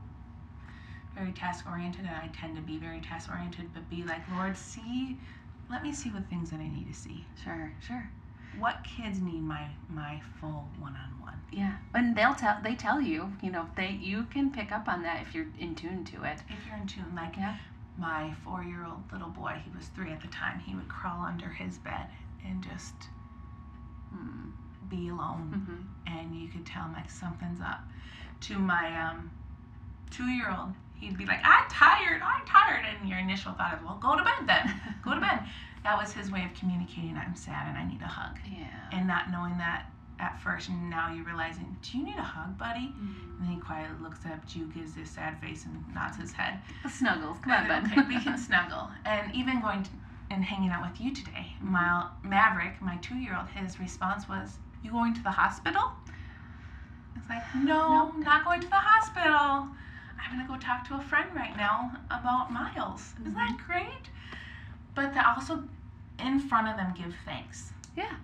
very 1.15 1.31
task 1.31 1.65
oriented 1.65 2.01
and 2.01 2.09
I 2.15 2.29
tend 2.35 2.55
to 2.57 2.61
be 2.61 2.77
very 2.77 2.99
task 2.99 3.29
oriented, 3.31 3.73
but 3.73 3.89
be 3.89 4.03
like, 4.03 4.21
Lord, 4.35 4.55
see 4.57 5.17
let 5.71 5.81
me 5.81 5.93
see 5.93 6.09
what 6.09 6.29
things 6.29 6.51
that 6.51 6.59
I 6.59 6.67
need 6.67 6.87
to 6.87 6.93
see. 6.93 7.25
Sure, 7.41 7.73
sure. 7.79 8.11
What 8.59 8.83
kids 8.83 9.19
need 9.21 9.41
my 9.41 9.67
my 9.89 10.21
full 10.39 10.67
one 10.79 10.95
on 10.95 11.19
one. 11.21 11.39
Yeah, 11.51 11.77
and 11.93 12.15
they'll 12.15 12.35
tell 12.35 12.57
they 12.63 12.75
tell 12.75 13.01
you, 13.01 13.31
you 13.41 13.51
know, 13.51 13.67
they 13.75 13.91
you 14.01 14.23
can 14.25 14.51
pick 14.51 14.71
up 14.71 14.87
on 14.87 15.01
that 15.03 15.21
if 15.21 15.33
you're 15.33 15.47
in 15.59 15.75
tune 15.75 16.03
to 16.05 16.23
it. 16.23 16.39
If 16.49 16.65
you're 16.67 16.77
in 16.77 16.87
tune, 16.87 17.13
like 17.15 17.35
Yeah. 17.37 17.57
my 17.97 18.33
four 18.43 18.63
year 18.63 18.85
old 18.85 19.03
little 19.11 19.29
boy, 19.29 19.61
he 19.63 19.71
was 19.75 19.87
three 19.87 20.11
at 20.11 20.21
the 20.21 20.27
time, 20.27 20.59
he 20.59 20.75
would 20.75 20.87
crawl 20.89 21.21
under 21.23 21.49
his 21.49 21.77
bed 21.79 22.07
and 22.45 22.63
just 22.63 22.93
Mm. 24.13 24.51
be 24.89 25.07
alone. 25.09 25.63
hmm 25.65 26.11
and 26.13 26.35
you 26.35 26.49
could 26.49 26.65
tell 26.65 26.89
like 26.93 27.09
something's 27.09 27.61
up. 27.61 27.87
To 28.41 28.57
my 28.59 28.87
um, 29.01 29.31
two-year-old, 30.09 30.73
he'd 30.99 31.17
be 31.17 31.25
like, 31.25 31.39
"I'm 31.43 31.69
tired, 31.69 32.21
I'm 32.21 32.45
tired," 32.45 32.83
and 32.85 33.07
your 33.07 33.19
initial 33.19 33.53
thought 33.53 33.75
is, 33.75 33.83
"Well, 33.83 33.97
go 34.01 34.17
to 34.17 34.23
bed 34.23 34.45
then, 34.47 34.81
go 35.03 35.13
to 35.15 35.21
bed." 35.21 35.39
That 35.83 35.97
was 35.97 36.13
his 36.13 36.31
way 36.31 36.43
of 36.45 36.53
communicating, 36.53 37.17
"I'm 37.17 37.35
sad 37.35 37.67
and 37.67 37.77
I 37.77 37.83
need 37.85 38.01
a 38.01 38.07
hug," 38.07 38.39
Yeah. 38.45 38.67
and 38.91 39.07
not 39.07 39.31
knowing 39.31 39.57
that 39.57 39.85
at 40.19 40.39
first, 40.39 40.69
and 40.69 40.89
now 40.89 41.11
you're 41.11 41.25
realizing, 41.25 41.75
"Do 41.81 41.97
you 41.97 42.03
need 42.05 42.17
a 42.17 42.23
hug, 42.23 42.57
buddy?" 42.57 42.89
Mm. 42.89 43.39
And 43.39 43.41
then 43.41 43.49
he 43.55 43.59
quietly 43.59 43.97
looks 44.03 44.23
up, 44.25 44.45
Jew 44.45 44.67
gives 44.67 44.93
this 44.93 45.09
sad 45.09 45.39
face 45.39 45.65
and 45.65 45.83
nods 45.95 46.17
his 46.17 46.31
head. 46.31 46.61
Snuggles, 46.87 47.39
come 47.39 47.53
on, 47.53 47.67
bud. 47.67 47.85
okay, 47.91 48.03
we 48.07 48.19
can 48.19 48.37
snuggle. 48.47 48.89
And 49.05 49.33
even 49.33 49.61
going 49.61 49.81
to, 49.83 49.89
and 50.29 50.43
hanging 50.43 50.69
out 50.69 50.87
with 50.87 51.01
you 51.01 51.13
today, 51.13 51.55
my 51.59 51.79
mm-hmm. 51.79 52.29
Maverick, 52.29 52.81
my 52.81 52.97
two-year-old, 52.97 53.47
his 53.49 53.79
response 53.79 54.29
was, 54.29 54.59
"You 54.83 54.91
going 54.91 55.13
to 55.15 55.23
the 55.23 55.31
hospital?" 55.31 55.93
It's 57.15 57.29
like, 57.29 57.43
no, 57.55 58.11
not 58.17 58.45
going 58.45 58.61
to 58.61 58.67
the 58.67 58.75
hospital. 58.75 59.67
I'm 60.23 60.31
gonna 60.37 60.47
go 60.47 60.57
talk 60.57 60.87
to 60.87 60.95
a 60.95 61.01
friend 61.01 61.29
right 61.35 61.55
now 61.57 61.91
about 62.09 62.51
Miles. 62.51 63.13
Isn't 63.21 63.33
that 63.33 63.57
mm-hmm. 63.57 63.65
great? 63.71 64.09
But 64.95 65.13
to 65.13 65.29
also, 65.29 65.63
in 66.19 66.39
front 66.39 66.67
of 66.67 66.77
them, 66.77 66.93
give 66.97 67.13
thanks. 67.25 67.71
Yeah. 67.95 68.15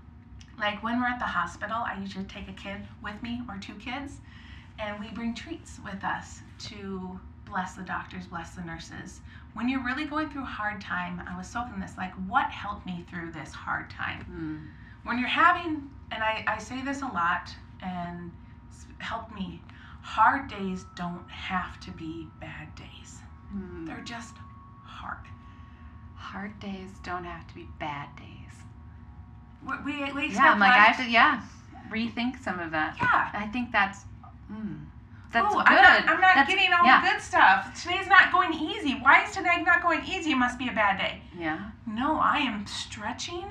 Like 0.60 0.82
when 0.84 0.99
we're 0.99 1.08
at 1.08 1.19
the 1.19 1.25
hospital, 1.25 1.77
I 1.77 1.99
usually 1.99 2.25
take 2.25 2.47
a 2.49 2.53
kid 2.53 2.82
with 3.03 3.21
me 3.21 3.41
or 3.47 3.58
two 3.58 3.75
kids, 3.75 4.17
and 4.80 4.99
we 4.99 5.10
bring 5.12 5.34
treats 5.34 5.80
with 5.84 6.03
us 6.03 6.41
to 6.69 7.19
bless 7.45 7.75
the 7.75 7.84
doctors, 7.84 8.25
bless 8.27 8.51
the 8.56 8.62
nurses. 8.62 9.21
When 9.53 9.69
you're 9.69 9.84
really 9.84 10.06
going 10.06 10.30
through 10.30 10.43
a 10.43 10.45
hard 10.45 10.82
time, 10.82 11.21
I 11.27 11.38
was 11.38 11.47
soaking 11.47 11.80
this 11.80 11.93
like, 11.97 12.13
what 12.27 12.49
helped 12.49 12.86
me 12.86 13.06
through 13.10 13.32
this 13.32 13.51
hard 13.51 13.89
time? 13.89 14.25
Mm. 14.30 15.08
when 15.08 15.17
you're 15.19 15.27
having, 15.30 15.89
and 16.12 16.21
I, 16.21 16.43
I 16.47 16.58
say 16.58 16.84
this 16.84 17.01
a 17.01 17.08
lot, 17.08 17.49
and 17.82 18.32
helped 18.99 19.34
me, 19.34 19.62
hard 20.01 20.49
days 20.49 20.86
don't 20.95 21.30
have 21.30 21.80
to 21.82 21.91
be 21.91 22.27
bad 22.41 22.73
days. 22.75 23.19
Mm. 23.56 23.86
They're 23.88 24.03
just 24.03 24.36
hard. 24.84 25.25
Hard 26.17 26.60
days 26.60 26.89
don't 27.03 27.23
have 27.23 27.47
to 27.47 27.56
be 27.56 27.67
bad 27.80 28.10
days. 28.17 28.25
We, 29.86 30.12
we, 30.13 30.27
Yeah, 30.34 30.51
I'm 30.51 30.60
like 30.60 30.71
I 30.71 30.77
have 30.86 30.97
to. 31.06 31.10
Yeah, 31.10 31.41
rethink 31.89 32.41
some 32.43 32.60
of 32.60 32.71
that. 32.71 32.95
yeah. 32.99 33.30
I 33.34 33.47
think 33.47 33.71
that's. 33.71 33.99
Mm, 34.51 34.86
that's 35.32 35.53
Ooh, 35.53 35.58
good. 35.58 35.67
I'm 35.67 35.84
not, 35.84 36.10
I'm 36.10 36.21
not 36.21 36.36
That's- 36.36 36.47
getting 36.47 36.71
all 36.73 36.86
yeah. 36.86 37.01
the 37.01 37.10
good 37.12 37.21
stuff. 37.21 37.82
Today's 37.82 38.08
not 38.08 38.32
going 38.32 38.53
easy. 38.53 38.93
Why 39.01 39.23
is 39.25 39.32
today 39.32 39.62
not 39.63 39.82
going 39.84 40.01
easy? 40.06 40.32
It 40.32 40.36
must 40.38 40.58
be 40.58 40.69
a 40.69 40.71
bad 40.73 40.97
day. 40.97 41.21
Yeah. 41.38 41.71
No, 41.86 42.17
I 42.19 42.38
am 42.39 42.65
stretching. 42.65 43.45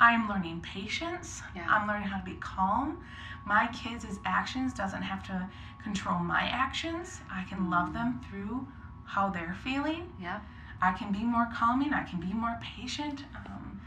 I'm 0.00 0.28
learning 0.28 0.60
patience. 0.60 1.40
Yeah. 1.56 1.66
I'm 1.68 1.88
learning 1.88 2.08
how 2.08 2.18
to 2.18 2.24
be 2.24 2.36
calm. 2.40 3.02
My 3.46 3.68
kids' 3.68 4.04
actions 4.26 4.74
doesn't 4.74 5.02
have 5.02 5.26
to 5.28 5.48
control 5.82 6.18
my 6.18 6.42
actions. 6.42 7.20
I 7.32 7.42
can 7.44 7.70
love 7.70 7.92
them 7.94 8.20
through 8.28 8.66
how 9.06 9.30
they're 9.30 9.56
feeling. 9.64 10.12
Yep. 10.20 10.42
I 10.80 10.92
can 10.92 11.12
be 11.12 11.24
more 11.24 11.48
calming. 11.52 11.92
I 11.92 12.04
can 12.04 12.20
be 12.20 12.32
more 12.32 12.56
patient. 12.62 13.24
Um, 13.46 13.80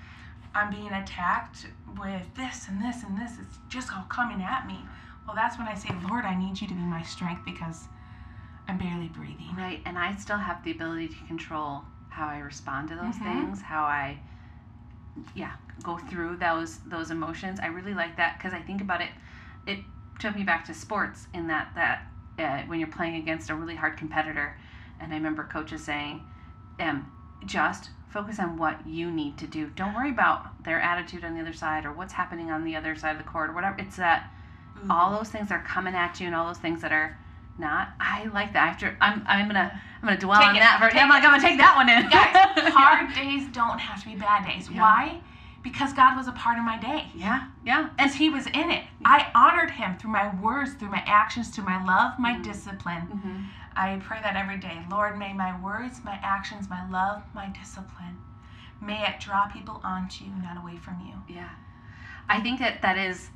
I'm 0.53 0.69
being 0.69 0.91
attacked 0.91 1.67
with 1.99 2.33
this 2.35 2.67
and 2.67 2.81
this 2.81 3.03
and 3.03 3.17
this. 3.17 3.33
It's 3.39 3.57
just 3.69 3.93
all 3.93 4.05
coming 4.09 4.41
at 4.41 4.67
me. 4.67 4.79
Well, 5.25 5.35
that's 5.35 5.57
when 5.57 5.67
I 5.67 5.75
say, 5.75 5.89
Lord, 6.09 6.25
I 6.25 6.37
need 6.37 6.59
you 6.59 6.67
to 6.67 6.73
be 6.73 6.81
my 6.81 7.03
strength 7.03 7.43
because 7.45 7.87
I'm 8.67 8.77
barely 8.77 9.07
breathing. 9.07 9.55
Right, 9.55 9.81
and 9.85 9.97
I 9.97 10.15
still 10.15 10.37
have 10.37 10.63
the 10.63 10.71
ability 10.71 11.09
to 11.09 11.25
control 11.27 11.83
how 12.09 12.27
I 12.27 12.39
respond 12.39 12.89
to 12.89 12.95
those 12.95 13.15
Mhm. 13.17 13.23
things, 13.23 13.61
how 13.61 13.83
I, 13.85 14.19
yeah, 15.33 15.53
go 15.83 15.97
through 15.97 16.37
those 16.37 16.79
those 16.79 17.11
emotions. 17.11 17.59
I 17.59 17.67
really 17.67 17.93
like 17.93 18.17
that 18.17 18.37
because 18.37 18.53
I 18.53 18.61
think 18.61 18.81
about 18.81 19.01
it. 19.01 19.11
It 19.65 19.85
took 20.19 20.35
me 20.35 20.43
back 20.43 20.65
to 20.65 20.73
sports 20.73 21.27
in 21.33 21.47
that 21.47 21.73
that 21.75 22.07
uh, 22.37 22.63
when 22.67 22.79
you're 22.79 22.89
playing 22.89 23.15
against 23.15 23.49
a 23.49 23.55
really 23.55 23.75
hard 23.75 23.97
competitor, 23.97 24.57
and 24.99 25.13
I 25.13 25.15
remember 25.15 25.43
coaches 25.43 25.83
saying, 25.83 26.27
um, 26.79 27.11
just 27.45 27.89
focus 28.09 28.39
on 28.39 28.57
what 28.57 28.85
you 28.87 29.09
need 29.09 29.37
to 29.37 29.47
do. 29.47 29.69
Don't 29.75 29.95
worry 29.95 30.09
about 30.09 30.63
their 30.63 30.79
attitude 30.79 31.23
on 31.23 31.33
the 31.33 31.41
other 31.41 31.53
side 31.53 31.85
or 31.85 31.93
what's 31.93 32.13
happening 32.13 32.51
on 32.51 32.65
the 32.65 32.75
other 32.75 32.95
side 32.95 33.11
of 33.11 33.17
the 33.17 33.29
court 33.29 33.49
or 33.49 33.53
whatever. 33.53 33.75
It's 33.79 33.97
that 33.97 34.31
all 34.89 35.15
those 35.15 35.29
things 35.29 35.51
are 35.51 35.61
coming 35.61 35.93
at 35.93 36.19
you 36.19 36.27
and 36.27 36.35
all 36.35 36.47
those 36.47 36.57
things 36.57 36.81
that 36.81 36.91
are 36.91 37.17
not 37.57 37.89
i 37.99 38.25
like 38.33 38.53
that 38.53 38.69
after 38.69 38.97
i'm 39.01 39.23
i'm 39.27 39.47
gonna 39.47 39.71
i'm 40.01 40.07
gonna 40.07 40.19
dwell 40.19 40.39
Take 40.39 40.49
on 40.49 40.55
it, 40.55 40.59
that 40.59 40.79
for 40.79 40.97
i'm 40.97 41.09
like 41.09 41.23
i'm 41.23 41.31
gonna 41.31 41.43
take 41.43 41.57
that 41.59 41.75
one 41.75 41.89
in 41.89 42.09
Guys, 42.09 42.73
hard 42.73 43.13
days 43.13 43.47
don't 43.53 43.77
have 43.77 44.01
to 44.01 44.09
be 44.09 44.15
bad 44.15 44.45
days. 44.45 44.69
Yeah. 44.69 44.81
Why? 44.81 45.21
Because 45.63 45.93
God 45.93 46.17
was 46.17 46.27
a 46.27 46.31
part 46.31 46.57
of 46.57 46.63
my 46.63 46.77
day. 46.79 47.05
yeah 47.15 47.47
yeah 47.65 47.89
And 47.99 48.11
He 48.11 48.29
was 48.29 48.47
in 48.47 48.71
it. 48.71 48.83
I 49.05 49.27
honored 49.35 49.71
Him 49.71 49.97
through 49.97 50.11
my 50.11 50.33
words, 50.41 50.73
through 50.73 50.89
my 50.89 51.03
actions, 51.05 51.49
through 51.49 51.65
my 51.65 51.83
love, 51.83 52.17
my 52.19 52.33
Mhm. 52.33 52.43
discipline. 52.43 53.01
hmm 53.01 53.43
I 53.73 54.01
pray 54.03 54.19
that 54.21 54.35
every 54.35 54.57
day. 54.57 54.85
Lord, 54.91 55.17
may 55.17 55.31
my 55.31 55.57
words, 55.61 56.01
my 56.03 56.19
actions, 56.21 56.69
my 56.69 56.85
love, 56.89 57.23
my 57.33 57.47
discipline, 57.47 58.17
may 58.81 59.01
it 59.07 59.19
draw 59.21 59.45
people 59.45 59.79
onto 59.83 60.25
you, 60.25 60.31
not 60.43 60.57
away 60.57 60.75
from 60.77 60.99
you. 61.07 61.13
yeah 61.27 61.49
i 62.29 62.39
think 62.39 62.59
that 62.59 62.81
that 62.81 62.97
is 62.97 63.29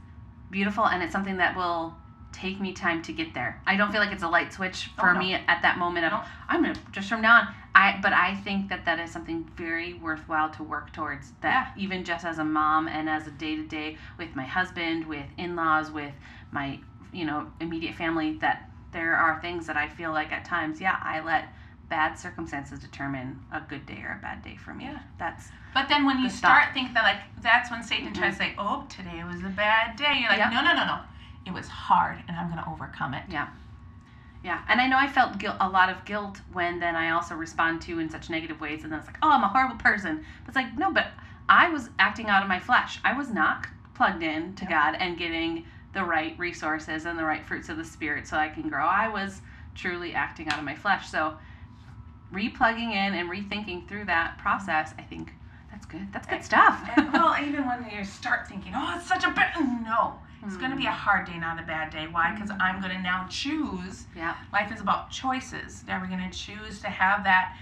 beautiful 0.52 0.86
and 0.88 1.02
it's 1.04 1.12
something 1.12 1.38
that 1.38 1.56
will 1.56 1.96
take 2.32 2.60
me 2.62 2.72
time 2.74 3.02
to 3.02 3.12
get 3.14 3.34
there 3.34 3.60
i 3.68 3.76
don't 3.76 3.92
feel 3.92 4.00
like 4.02 4.12
it's 4.12 4.24
a 4.24 4.28
light 4.28 4.52
switch 4.54 4.92
for 4.98 5.10
Oh, 5.10 5.14
no. 5.14 5.20
me 5.20 5.34
at 5.36 5.62
that 5.62 5.78
moment 5.78 6.06
of 6.06 6.12
No. 6.14 6.22
i'm 6.50 6.62
gonna 6.64 6.76
just 6.92 7.08
from 7.10 7.22
now 7.22 7.36
on 7.40 7.48
I 7.76 8.00
but 8.02 8.14
I 8.14 8.34
think 8.36 8.70
that 8.70 8.86
that 8.86 9.00
is 9.00 9.12
something 9.12 9.44
very 9.56 9.94
worthwhile 9.96 10.50
to 10.52 10.64
work 10.64 10.94
towards. 10.94 11.34
That 11.42 11.74
even 11.78 12.04
just 12.06 12.26
as 12.26 12.40
a 12.40 12.44
mom 12.46 12.88
and 12.88 13.10
as 13.10 13.28
a 13.28 13.32
day 13.32 13.56
to 13.58 13.68
day 13.68 13.98
with 14.18 14.36
my 14.36 14.46
husband, 14.46 15.06
with 15.06 15.26
in 15.38 15.56
laws, 15.56 15.92
with 15.92 16.14
my 16.52 16.80
you 17.14 17.26
know 17.26 17.52
immediate 17.60 17.96
family, 17.96 18.38
that 18.40 18.70
there 18.94 19.16
are 19.16 19.42
things 19.42 19.68
that 19.68 19.76
I 19.76 19.90
feel 19.90 20.12
like 20.12 20.32
at 20.32 20.46
times, 20.46 20.80
yeah, 20.80 20.98
I 21.04 21.20
let 21.20 21.50
bad 21.90 22.18
circumstances 22.18 22.80
determine 22.80 23.40
a 23.52 23.60
good 23.60 23.86
day 23.86 24.02
or 24.04 24.16
a 24.18 24.22
bad 24.22 24.42
day 24.42 24.56
for 24.56 24.74
me. 24.74 24.86
Yeah. 24.86 25.00
That's 25.20 25.50
But 25.74 25.90
then 25.90 26.06
when 26.06 26.20
you 26.20 26.30
start 26.30 26.66
thought. 26.66 26.74
thinking 26.74 26.94
that, 26.96 27.04
like, 27.04 27.22
that's 27.44 27.70
when 27.70 27.84
Satan 27.84 28.08
Mhm. 28.10 28.16
tries 28.16 28.34
to 28.38 28.44
say, 28.44 28.56
oh, 28.58 28.86
today 28.90 29.24
was 29.26 29.44
a 29.44 29.50
bad 29.50 29.98
day. 29.98 30.20
You're 30.22 30.30
like, 30.30 30.40
Yep. 30.40 30.52
no, 30.54 30.62
no, 30.64 30.74
no, 30.74 30.86
no. 30.86 31.00
It 31.46 31.54
was 31.54 31.68
hard, 31.68 32.24
and 32.28 32.38
I'm 32.38 32.50
going 32.50 32.64
to 32.64 32.68
overcome 32.70 33.14
it. 33.14 33.24
Yeah. 33.28 33.48
Yeah. 34.46 34.62
And 34.68 34.80
I 34.80 34.88
know 34.88 34.98
I 34.98 35.08
felt 35.08 35.40
guilt, 35.40 35.56
a 35.60 35.68
lot 35.68 35.90
of 35.90 36.06
guilt 36.06 36.40
when 36.54 36.80
then 36.80 36.96
I 36.96 37.10
also 37.10 37.34
respond 37.34 37.82
to 37.84 37.98
in 37.98 38.12
such 38.12 38.30
negative 38.30 38.62
ways. 38.62 38.84
And 38.84 38.92
then 38.92 39.00
it's 39.00 39.08
like, 39.08 39.18
oh, 39.24 39.32
I'm 39.32 39.44
a 39.44 39.48
horrible 39.48 39.78
person. 39.78 40.24
But 40.46 40.50
it's 40.50 40.56
like, 40.56 40.78
no, 40.78 40.94
but 40.94 41.08
I 41.50 41.70
was 41.70 41.90
acting 41.98 42.28
out 42.28 42.44
of 42.44 42.48
my 42.48 42.60
flesh. 42.60 43.00
I 43.04 43.18
was 43.18 43.32
not 43.32 43.66
plugged 43.96 44.22
in 44.22 44.54
to. 44.56 44.66
God 44.66 44.98
and 45.00 45.18
getting 45.18 45.66
the 45.94 46.04
right 46.04 46.38
resources 46.38 47.06
and 47.06 47.18
the 47.18 47.24
right 47.24 47.44
fruits 47.44 47.70
of 47.70 47.78
the 47.78 47.84
Spirit 47.84 48.28
so 48.28 48.38
I 48.38 48.50
can 48.50 48.70
grow. 48.70 48.86
I 48.86 49.08
was 49.08 49.42
truly 49.74 50.14
acting 50.14 50.48
out 50.50 50.60
of 50.60 50.64
my 50.64 50.76
flesh. 50.76 51.10
So 51.10 51.38
replugging 52.32 52.92
in 52.92 53.16
and 53.16 53.32
rethinking 53.32 53.88
through 53.88 54.06
that 54.06 54.38
process, 54.38 54.94
I 55.00 55.02
think 55.02 55.34
that's 55.72 55.88
good. 55.88 56.08
That's 56.14 56.28
good 56.28 56.44
stuff. 56.44 56.88
Well, 57.12 57.36
even 57.42 57.66
when 57.66 57.90
you 57.92 58.04
start 58.06 58.48
thinking, 58.48 58.74
oh, 58.76 58.94
it's 58.98 59.08
such 59.08 59.24
a 59.24 59.32
bad, 59.32 59.56
no. 59.84 60.20
It's 60.46 60.56
hmm. 60.56 60.60
going 60.60 60.72
to 60.72 60.78
be 60.78 60.86
a 60.86 60.92
hard 60.92 61.26
day, 61.26 61.38
not 61.38 61.60
a 61.60 61.64
bad 61.64 61.92
day. 61.92 62.08
Why? 62.10 62.32
Because 62.34 62.52
hmm. 62.52 62.62
I'm 62.62 62.82
going 62.82 62.96
to 62.96 63.02
now 63.02 63.28
choose. 63.30 64.06
yeah. 64.16 64.36
Life 64.54 64.72
is 64.72 64.82
about 64.82 65.12
choices. 65.12 65.84
Now 65.88 66.00
we're 66.02 66.08
going 66.08 66.30
to 66.30 66.38
choose 66.38 66.80
to 66.82 66.88
have 66.88 67.24
that 67.24 67.58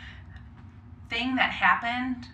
thing 1.09 1.35
that 1.35 1.51
happened 1.51 2.27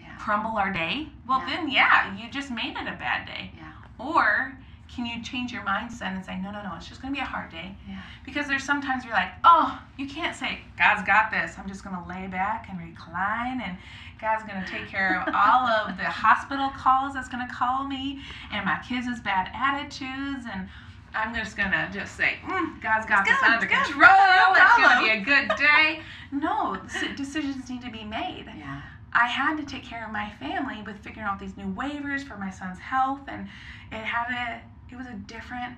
Yeah. 0.00 0.16
crumble 0.18 0.56
our 0.56 0.72
day. 0.72 1.08
Well, 1.26 1.40
Yeah. 1.40 1.56
then, 1.56 1.68
yeah, 1.70 2.16
you 2.16 2.30
just 2.30 2.50
made 2.50 2.76
it 2.76 2.88
a 2.88 2.96
bad 2.96 3.26
day. 3.26 3.52
Yeah. 3.56 3.72
Or 3.98 4.56
can 4.94 5.04
you 5.04 5.22
change 5.22 5.52
your 5.52 5.62
mindset 5.62 6.14
and 6.16 6.24
say, 6.24 6.36
no, 6.40 6.50
no, 6.50 6.62
no, 6.62 6.74
it's 6.76 6.88
just 6.88 7.02
going 7.02 7.12
to 7.14 7.18
be 7.18 7.22
a 7.22 7.26
hard 7.26 7.50
day? 7.50 7.76
Yeah. 7.86 8.00
Because 8.24 8.48
there's 8.48 8.64
sometimes 8.64 9.04
you're 9.04 9.12
like, 9.12 9.32
oh, 9.44 9.80
you 9.98 10.08
can't 10.08 10.34
say, 10.34 10.60
God's 10.78 11.06
got 11.06 11.30
this. 11.30 11.56
I'm 11.58 11.68
just 11.68 11.84
going 11.84 11.94
to 11.94 12.08
lay 12.08 12.26
back 12.26 12.68
and 12.70 12.78
recline, 12.80 13.60
and 13.60 13.76
God's 14.20 14.44
going 14.44 14.62
to 14.62 14.68
take 14.70 14.88
care 14.88 15.20
of 15.22 15.32
all 15.34 15.66
of 15.68 15.96
the 15.96 16.04
hospital 16.04 16.70
calls 16.70 17.14
that's 17.14 17.28
going 17.28 17.46
to 17.46 17.52
call 17.54 17.86
me, 17.86 18.20
and 18.52 18.64
my 18.64 18.78
kids' 18.88 19.20
bad 19.20 19.50
attitudes, 19.54 20.46
and 20.52 20.68
I'm 21.14 21.34
just 21.34 21.56
going 21.56 21.70
to 21.70 21.88
just 21.92 22.16
say, 22.16 22.34
mm, 22.44 22.82
God's 22.82 23.06
got 23.06 23.20
It's 23.20 23.30
this 23.30 23.40
good, 23.40 23.50
under 23.50 23.66
good. 23.66 23.84
control. 23.84 24.02
No 24.02 24.52
It's 24.54 24.76
going 24.76 24.96
to 24.96 25.02
be 25.02 25.10
a 25.10 25.24
good 25.24 25.56
day. 25.56 26.00
No, 26.32 26.76
decisions 27.16 27.68
need 27.70 27.82
to 27.82 27.90
be 27.90 28.04
made. 28.04 28.44
Yeah. 28.58 28.82
I 29.12 29.26
had 29.26 29.56
to 29.56 29.64
take 29.64 29.84
care 29.84 30.04
of 30.04 30.12
my 30.12 30.30
family 30.38 30.82
with 30.82 30.98
figuring 30.98 31.26
out 31.26 31.38
these 31.38 31.56
new 31.56 31.72
waivers 31.74 32.22
for 32.26 32.36
my 32.36 32.50
son's 32.50 32.78
health, 32.78 33.20
and 33.28 33.48
it 33.90 34.04
had 34.04 34.30
a 34.30 34.60
it 34.92 34.96
was 34.96 35.06
a 35.06 35.14
different 35.26 35.76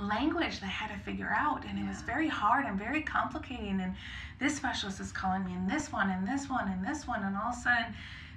language 0.00 0.60
that 0.60 0.66
I 0.66 0.70
had 0.70 0.90
to 0.96 0.98
figure 1.04 1.32
out, 1.34 1.64
and 1.66 1.78
it 1.78 1.86
was 1.86 2.02
very 2.02 2.28
hard 2.28 2.64
and 2.66 2.78
very 2.78 3.02
complicating. 3.02 3.80
And 3.80 3.94
this 4.42 4.56
specialist 4.56 5.00
is 5.00 5.12
calling 5.12 5.44
me, 5.44 5.54
and 5.54 5.70
this 5.70 5.92
one, 5.92 6.10
and 6.10 6.26
this 6.26 6.48
one, 6.50 6.68
and 6.68 6.84
this 6.84 7.06
one, 7.06 7.22
and 7.22 7.36
all 7.36 7.50
of 7.50 7.56
a 7.56 7.60
sudden. 7.60 7.94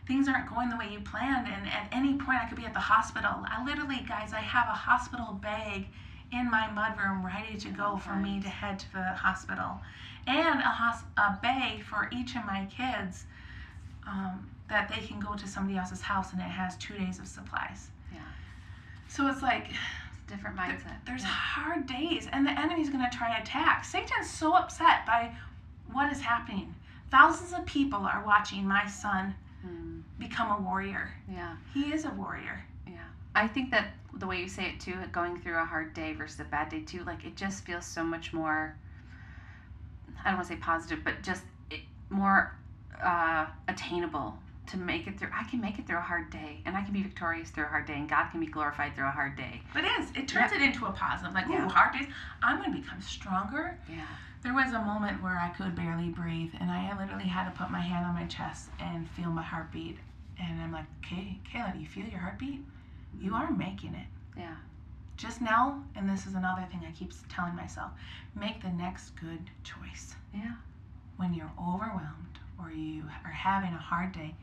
Things 0.07 0.27
aren't 0.27 0.47
going 0.53 0.69
the 0.69 0.77
way 0.77 0.87
you 0.91 0.99
planned, 0.99 1.47
and 1.47 1.65
at 1.67 1.89
any 1.91 2.13
point 2.13 2.37
I 2.39 2.45
could 2.47 2.59
be 2.59 2.65
at 2.65 2.75
the 2.75 2.79
hospital. 2.79 3.43
I 3.49 3.65
literally, 3.65 4.05
guys, 4.07 4.33
I 4.33 4.39
have 4.39 4.67
a 4.67 4.77
hospital 4.77 5.33
bag 5.41 5.87
in 6.31 6.51
my 6.51 6.67
mudroom 6.67 7.23
ready 7.25 7.57
to 7.57 7.69
go 7.69 7.97
for 7.97 8.15
me 8.15 8.39
to 8.39 8.47
head 8.47 8.77
to 8.77 8.91
the 8.93 9.01
hospital, 9.13 9.81
and 10.27 10.59
a, 10.59 10.63
hos- 10.63 11.05
a 11.17 11.39
bag 11.41 11.83
for 11.83 12.07
each 12.13 12.35
of 12.35 12.45
my 12.45 12.67
kids 12.69 13.25
um, 14.05 14.47
that 14.69 14.89
they 14.93 15.03
can 15.07 15.19
go 15.19 15.33
to 15.33 15.47
somebody 15.47 15.75
else's 15.79 16.01
house 16.01 16.33
and 16.33 16.39
it 16.39 16.43
has 16.43 16.75
two 16.77 16.95
days 16.95 17.17
of 17.17 17.25
supplies. 17.27 17.89
Yeah. 18.13 18.19
So 19.07 19.25
it's 19.27 19.41
like 19.41 19.69
Different 20.27 20.55
th- 20.55 20.69
mindset. 20.69 20.97
there's 21.07 21.23
Yeah. 21.23 21.29
hard 21.29 21.87
days, 21.87 22.27
and 22.31 22.45
the 22.45 22.51
enemy's 22.51 22.91
going 22.91 23.09
to 23.09 23.17
try 23.17 23.35
to 23.35 23.41
attack. 23.41 23.85
Satan's 23.85 24.29
so 24.29 24.53
upset 24.55 25.03
by 25.07 25.31
what 25.95 26.11
is 26.11 26.21
happening. 26.21 26.75
Thousands 27.09 27.53
of 27.53 27.65
people 27.65 27.99
are 27.99 28.23
watching 28.25 28.67
my 28.67 28.85
son 28.87 29.33
Mm. 29.65 30.03
become 30.19 30.51
a 30.51 30.61
warrior. 30.61 31.09
Yeah. 31.27 31.55
He 31.73 31.91
is 31.91 32.05
a 32.05 32.09
warrior. 32.11 32.63
Yeah. 32.87 33.07
I 33.33 33.47
think 33.47 33.71
that 33.71 33.87
the 34.13 34.27
way 34.27 34.39
you 34.39 34.47
say 34.47 34.65
it 34.69 34.79
too, 34.79 34.95
going 35.11 35.39
through 35.41 35.57
a 35.59 35.65
hard 35.65 35.93
day 35.95 36.13
versus 36.13 36.39
a 36.39 36.43
bad 36.43 36.69
day 36.69 36.81
too, 36.81 37.03
like 37.03 37.25
it 37.25 37.35
just 37.35 37.65
feels 37.65 37.85
so 37.85 38.03
much 38.03 38.31
more. 38.33 38.75
I 40.23 40.29
don't 40.29 40.35
want 40.37 40.47
to 40.49 40.53
say 40.53 40.59
positive, 40.59 41.03
but 41.03 41.23
just 41.23 41.43
it, 41.71 41.81
more 42.09 42.53
uh, 43.03 43.47
attainable 43.67 44.37
to 44.67 44.77
make 44.77 45.07
it 45.07 45.19
through. 45.19 45.29
I 45.33 45.43
can 45.49 45.61
make 45.61 45.79
it 45.79 45.87
through 45.87 45.97
a 45.97 46.01
hard 46.01 46.29
day, 46.29 46.61
and 46.65 46.75
I 46.75 46.81
can 46.83 46.93
be 46.93 47.01
victorious 47.03 47.49
through 47.49 47.65
a 47.65 47.67
hard 47.67 47.85
day, 47.85 47.93
and 47.95 48.09
God 48.09 48.29
can 48.31 48.39
be 48.39 48.45
glorified 48.47 48.95
through 48.95 49.07
a 49.07 49.11
hard 49.11 49.35
day. 49.37 49.61
But 49.73 49.83
it 49.83 49.91
is. 49.99 50.09
It 50.15 50.27
turns 50.27 50.51
it 50.51 50.61
into 50.61 50.85
a 50.85 50.91
positive. 50.91 51.33
Like, 51.33 51.47
Yeah. 51.47 51.65
ooh, 51.65 51.69
hard 51.69 51.93
days. 51.93 52.07
I'm 52.43 52.57
going 52.59 52.73
to 52.73 52.79
become 52.81 53.01
stronger. 53.01 53.77
Yeah. 53.89 54.05
There 54.41 54.53
was 54.53 54.73
a 54.73 54.79
moment 54.81 55.21
where 55.23 55.37
I 55.39 55.49
could 55.49 55.75
barely 55.75 56.09
breathe, 56.09 56.53
and 56.59 56.69
I 56.69 56.95
literally 56.99 57.25
had 57.27 57.45
to 57.45 57.57
put 57.57 57.71
my 57.71 57.79
hand 57.81 58.05
on 58.05 58.13
my 58.13 58.25
chest 58.27 58.69
and 58.79 59.09
feel 59.11 59.29
my 59.31 59.41
heartbeat. 59.43 59.97
And 60.39 60.61
I'm 60.61 60.71
like, 60.71 60.85
okay, 61.03 61.39
Kayla, 61.51 61.73
do 61.73 61.79
you 61.79 61.87
feel 61.87 62.05
your 62.05 62.19
heartbeat? 62.19 62.59
You 63.19 63.33
are 63.33 63.49
making 63.51 63.95
it. 63.95 64.07
Yeah. 64.37 64.55
Just 65.17 65.41
now, 65.41 65.81
and 65.95 66.09
this 66.09 66.25
is 66.27 66.33
another 66.35 66.67
thing 66.69 66.81
I 66.87 66.91
keep 66.91 67.13
telling 67.29 67.55
myself 67.55 67.91
make 68.35 68.61
the 68.61 68.69
next 68.69 69.11
good 69.15 69.49
choice. 69.63 70.13
Yeah. 70.33 70.51
When 71.17 71.33
you're 71.33 71.51
overwhelmed 71.57 72.37
or 72.59 72.69
you 72.71 73.03
are 73.23 73.31
having 73.31 73.73
a 73.73 73.77
hard 73.77 74.11
day, 74.11 74.35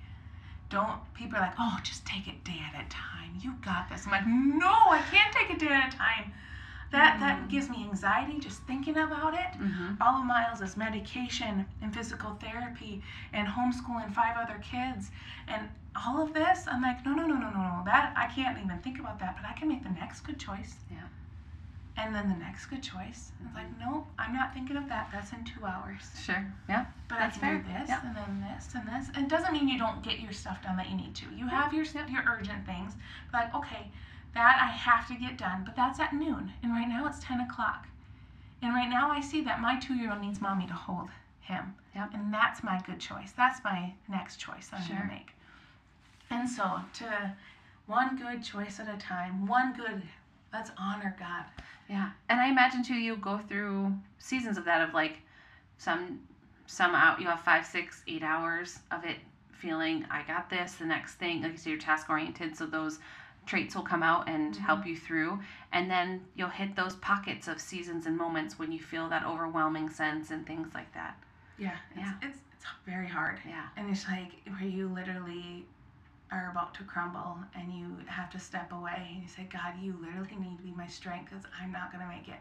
don't, 0.73 0.99
people 1.15 1.37
are 1.39 1.43
like, 1.43 1.55
oh, 1.59 1.79
just 1.85 2.05
take 2.07 2.27
it 2.29 2.43
day 2.45 2.61
at 2.73 2.75
a 2.85 2.89
time. 2.89 3.31
You 3.41 3.55
got 3.65 3.89
this. 3.91 4.07
I'm 4.07 4.13
like, 4.13 4.27
no, 4.27 4.73
I 4.99 5.03
can't 5.11 5.33
take 5.35 5.51
it 5.51 5.59
day 5.59 5.73
at 5.73 5.93
a 5.93 5.97
time. 5.97 6.33
That, 6.93 7.21
that 7.21 7.37
Mm. 7.43 7.49
gives 7.51 7.69
me 7.71 7.87
anxiety 7.91 8.39
just 8.39 8.61
thinking 8.65 8.97
about 8.99 9.33
it. 9.35 9.51
Mm-hmm. 9.59 9.95
All 10.03 10.21
of 10.21 10.27
Miles 10.27 10.61
is 10.61 10.77
medication 10.77 11.65
and 11.81 11.95
physical 11.95 12.35
therapy 12.35 13.03
and 13.33 13.49
homeschooling 13.49 14.11
five 14.13 14.37
other 14.37 14.59
kids 14.63 15.11
and 15.49 15.69
all 16.05 16.23
of 16.23 16.35
this. 16.35 16.67
I'm 16.71 16.83
like, 16.83 17.05
no, 17.07 17.13
no, 17.15 17.25
no, 17.27 17.37
no, 17.37 17.49
no, 17.51 17.63
no. 17.71 17.83
That 17.87 18.13
I 18.17 18.27
can't 18.35 18.59
even 18.63 18.79
think 18.81 18.99
about 19.01 19.19
that, 19.21 19.37
but 19.37 19.45
I 19.49 19.53
can 19.59 19.69
make 19.69 19.83
the 19.83 19.91
next 20.03 20.21
good 20.21 20.39
choice. 20.39 20.75
Yeah. 20.91 20.99
And 21.97 22.15
then 22.15 22.29
the 22.31 22.37
next 22.37 22.67
good 22.67 22.83
choice. 22.83 23.33
It's 23.45 23.55
like, 23.55 23.67
nope, 23.79 24.07
I'm 24.19 24.33
not 24.33 24.55
thinking 24.55 24.77
of 24.77 24.89
that. 24.89 25.11
That's 25.13 25.33
in 25.33 25.45
two 25.45 25.65
hours. 25.67 26.01
Sure. 26.25 26.47
Yeah. 26.69 26.87
But 27.09 27.19
That's 27.19 27.37
I 27.37 27.41
can 27.41 27.59
do 27.59 27.69
fair. 27.69 27.81
this 27.81 27.89
Yeah. 27.91 28.07
and 28.07 28.17
then 28.17 28.47
this 28.49 28.69
and 28.75 28.89
this. 28.89 29.11
And 29.15 29.27
it 29.27 29.29
doesn't 29.29 29.53
mean 29.53 29.69
you 29.69 29.79
don't 29.79 30.03
get 30.03 30.19
your 30.19 30.33
stuff 30.33 30.63
done 30.63 30.77
that 30.79 30.89
you 30.89 30.97
need 30.97 31.15
to. 31.17 31.27
You 31.37 31.47
have 31.49 31.75
your 31.75 31.85
your 32.09 32.25
urgent 32.27 32.65
things. 32.65 32.95
Like, 33.33 33.55
okay, 33.55 33.91
that 34.35 34.59
I 34.61 34.71
have 34.73 35.07
to 35.09 35.15
get 35.15 35.37
done, 35.37 35.63
but 35.67 35.77
that's 35.77 36.01
at 36.01 36.15
noon. 36.15 36.53
And 36.63 36.73
right 36.73 36.89
now 36.89 37.07
it's 37.07 37.19
ten 37.21 37.41
o'clock. 37.41 37.87
And 38.63 38.73
right 38.73 38.89
now 38.89 39.11
I 39.11 39.21
see 39.21 39.43
that 39.43 39.61
my 39.61 39.79
two 39.79 39.95
year 39.95 40.11
old 40.13 40.23
needs 40.23 40.41
mommy 40.41 40.67
to 40.69 40.73
hold 40.73 41.09
him. 41.41 41.75
Yep. 41.95 42.15
And 42.15 42.33
that's 42.33 42.63
my 42.65 42.81
good 42.87 43.01
choice. 43.01 43.33
That's 43.37 43.63
my 43.63 43.93
next 44.09 44.39
choice 44.39 44.69
that 44.69 44.81
I'm 44.81 44.89
gonna 44.89 45.11
make. 45.13 45.33
And 46.31 46.49
so 46.49 46.81
to 46.95 47.35
one 47.87 48.17
good 48.17 48.43
choice 48.43 48.81
at 48.81 48.89
a 48.89 48.97
time, 48.99 49.47
one 49.47 49.75
good 49.75 50.03
let's 50.53 50.71
honor 50.79 51.15
God. 51.19 51.45
Yeah, 51.93 52.09
and 52.31 52.41
I 52.41 52.49
imagine 52.49 52.83
too 52.83 52.95
you 52.95 53.17
go 53.17 53.39
through 53.47 53.93
seasons 54.19 54.57
of 54.57 54.65
that 54.65 54.81
of 54.81 54.95
like 54.95 55.19
some 55.77 56.21
some 56.65 56.95
out 56.95 57.21
you 57.21 57.27
have 57.27 57.41
five, 57.41 57.67
six, 57.67 58.03
eight 58.09 58.23
hours 58.23 58.79
of 58.91 59.05
it 59.05 59.19
feeling 59.53 60.07
I 60.11 60.23
got 60.23 60.49
this. 60.49 60.77
The 60.77 60.87
next 60.87 61.17
thing, 61.17 61.43
like 61.43 61.53
you 61.53 61.59
say, 61.59 61.71
you're 61.71 61.79
task 61.79 62.09
oriented, 62.09 62.57
so 62.57 62.65
those 62.65 62.99
traits 63.45 63.75
will 63.75 63.83
come 63.83 64.03
out 64.03 64.27
and 64.27 64.55
Mhm. 64.55 64.59
help 64.61 64.87
you 64.87 64.97
through, 64.97 65.41
and 65.71 65.91
then 65.91 66.25
you'll 66.35 66.49
hit 66.49 66.77
those 66.77 66.95
pockets 66.97 67.47
of 67.47 67.61
seasons 67.61 68.07
and 68.07 68.17
moments 68.17 68.59
when 68.59 68.73
you 68.73 68.81
feel 68.81 69.11
that 69.11 69.25
overwhelming 69.27 69.91
sense 69.91 70.31
and 70.31 70.47
things 70.47 70.73
like 70.73 70.91
that. 70.95 71.19
Yeah. 71.59 71.77
It's 71.91 71.99
Yeah. 71.99 72.15
it's 72.23 72.39
it's 72.55 72.65
very 72.87 73.09
hard. 73.09 73.39
Yeah, 73.47 73.67
And 73.77 73.91
it's 73.91 74.07
like 74.09 74.31
where 74.47 74.67
you 74.67 74.89
literally 74.89 75.67
are 76.33 76.51
about 76.51 76.75
to 76.75 76.85
crumble 76.85 77.37
and 77.55 77.73
you 77.73 77.97
have 78.07 78.31
to 78.31 78.41
step 78.41 78.73
away 78.73 79.09
and 79.13 79.23
you 79.23 79.29
say, 79.29 79.47
God, 79.53 79.75
you 79.81 79.97
literally 80.01 80.37
need 80.41 80.57
to 80.57 80.63
be 80.65 80.73
my 80.73 80.87
strength 80.87 81.31
because 81.31 81.45
I'm 81.61 81.71
not 81.71 81.93
going 81.93 82.03
to 82.03 82.09
make 82.11 82.29
it. 82.29 82.41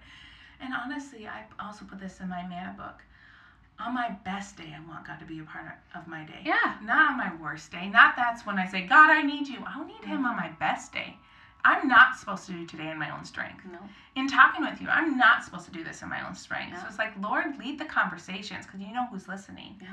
And 0.62 0.74
honestly, 0.74 1.28
I 1.28 1.44
also 1.64 1.86
put 1.86 2.00
this 2.00 2.20
in 2.22 2.30
my 2.30 2.48
manna 2.48 2.74
book. 2.78 3.02
On 3.80 3.94
my 3.96 4.10
best 4.24 4.58
day, 4.58 4.76
I 4.76 4.88
want 4.88 5.08
God 5.08 5.20
to 5.20 5.26
be 5.26 5.40
a 5.40 5.44
part 5.44 5.66
of 5.96 6.08
my 6.08 6.24
day. 6.24 6.40
yeah, 6.46 6.76
Not 6.84 7.12
on 7.12 7.18
my 7.18 7.34
worst 7.42 7.72
day. 7.72 7.90
Not 7.90 8.16
that's 8.16 8.46
when 8.46 8.60
I 8.60 8.68
say, 8.68 8.86
God, 8.86 9.10
I 9.10 9.24
need 9.24 9.48
you. 9.48 9.58
I'll 9.68 9.86
need 9.86 10.04
Him 10.06 10.24
on 10.26 10.36
my 10.36 10.50
best 10.60 10.94
day. 10.94 11.18
I'm 11.66 11.88
not 11.88 12.16
supposed 12.18 12.46
to 12.48 12.52
do 12.54 12.66
today 12.66 12.90
in 12.92 12.98
my 13.00 13.16
own 13.16 13.26
strength. 13.26 13.64
no, 13.72 13.80
In 14.16 14.28
talking 14.28 14.64
with 14.66 14.80
you, 14.82 14.88
I'm 14.88 15.18
not 15.18 15.44
supposed 15.44 15.66
to 15.66 15.72
do 15.72 15.84
this 15.84 16.02
in 16.04 16.10
my 16.10 16.26
own 16.28 16.36
strength. 16.36 16.80
So 16.80 16.86
it's 16.88 16.98
like, 17.00 17.14
Lord, 17.22 17.58
lead 17.60 17.80
the 17.80 17.86
conversations 17.86 18.66
because 18.66 18.82
you 18.82 18.94
know 18.94 19.06
who's 19.12 19.28
listening. 19.28 19.76
Yeah. 19.82 19.88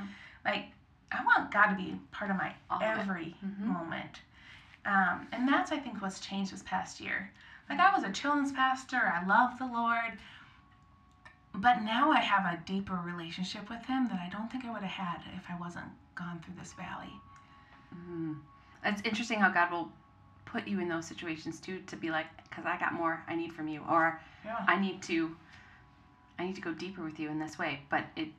Like, 0.45 0.65
I 1.11 1.23
want 1.25 1.51
God 1.51 1.67
to 1.71 1.75
be 1.75 1.99
part 2.11 2.31
of 2.31 2.37
my 2.37 2.53
All 2.69 2.77
of 2.77 2.83
every 2.83 3.35
Mhm. 3.43 3.59
moment. 3.65 4.21
Um, 4.85 5.27
and 5.31 5.47
that's, 5.47 5.71
I 5.71 5.77
think, 5.79 6.01
what's 6.01 6.19
changed 6.19 6.51
this 6.53 6.63
past 6.63 6.99
year. 6.99 7.31
Like, 7.69 7.79
I 7.79 7.93
was 7.93 8.03
a 8.03 8.11
children's 8.11 8.51
pastor, 8.51 9.11
I 9.13 9.23
love 9.25 9.57
the 9.59 9.65
Lord, 9.67 10.17
But 11.53 11.81
now 11.81 12.11
I 12.11 12.19
have 12.19 12.45
a 12.45 12.61
deeper 12.65 12.95
relationship 12.95 13.69
with 13.69 13.83
him 13.85 14.07
that 14.09 14.19
I 14.19 14.29
don't 14.29 14.51
think 14.51 14.65
I 14.65 14.71
would 14.71 14.83
have 14.83 14.91
had 15.07 15.21
if 15.35 15.49
I 15.49 15.57
wasn't 15.59 15.87
gone 16.15 16.39
through 16.39 16.53
this 16.59 16.73
valley. 16.73 17.11
Mm. 17.93 18.39
It's 18.85 19.01
interesting 19.01 19.39
how 19.39 19.49
God 19.49 19.71
will 19.71 19.91
put 20.45 20.67
you 20.67 20.79
in 20.79 20.87
those 20.87 21.07
situations 21.07 21.59
too 21.59 21.79
to 21.87 21.95
be 21.95 22.11
like, 22.11 22.27
because 22.49 22.65
I 22.65 22.77
got 22.77 22.93
more 22.93 23.23
I 23.27 23.35
need 23.35 23.51
from 23.53 23.67
you, 23.67 23.83
or 23.89 24.21
Yeah. 24.45 24.63
I 24.67 24.79
need 24.79 25.01
to, 25.03 25.35
I 26.37 26.45
need 26.45 26.55
to 26.55 26.61
go 26.61 26.71
deeper 26.73 27.03
with 27.03 27.19
you 27.19 27.29
in 27.29 27.39
this 27.39 27.57
way. 27.57 27.81
But 27.89 28.05
it, 28.15 28.29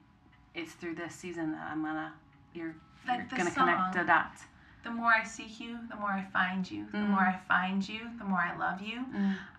it's 0.54 0.72
through 0.74 0.94
this 0.94 1.14
season 1.14 1.52
that 1.52 1.66
I'm 1.70 1.82
gonna, 1.82 2.12
you're, 2.54 2.74
Like 3.06 3.18
you're 3.30 3.38
gonna 3.38 3.50
connect 3.50 3.94
the 3.94 4.04
dots. 4.04 4.42
The 4.82 4.90
more 4.90 5.10
I 5.12 5.24
seek 5.24 5.60
you, 5.60 5.78
the 5.90 5.96
more 5.96 6.10
I 6.10 6.24
find 6.32 6.68
you. 6.70 6.86
The 6.90 6.98
Mm. 6.98 7.08
more 7.10 7.20
I 7.20 7.38
find 7.48 7.86
you, 7.86 8.10
the 8.18 8.24
more 8.24 8.38
I 8.40 8.56
love 8.56 8.80
you. 8.80 9.04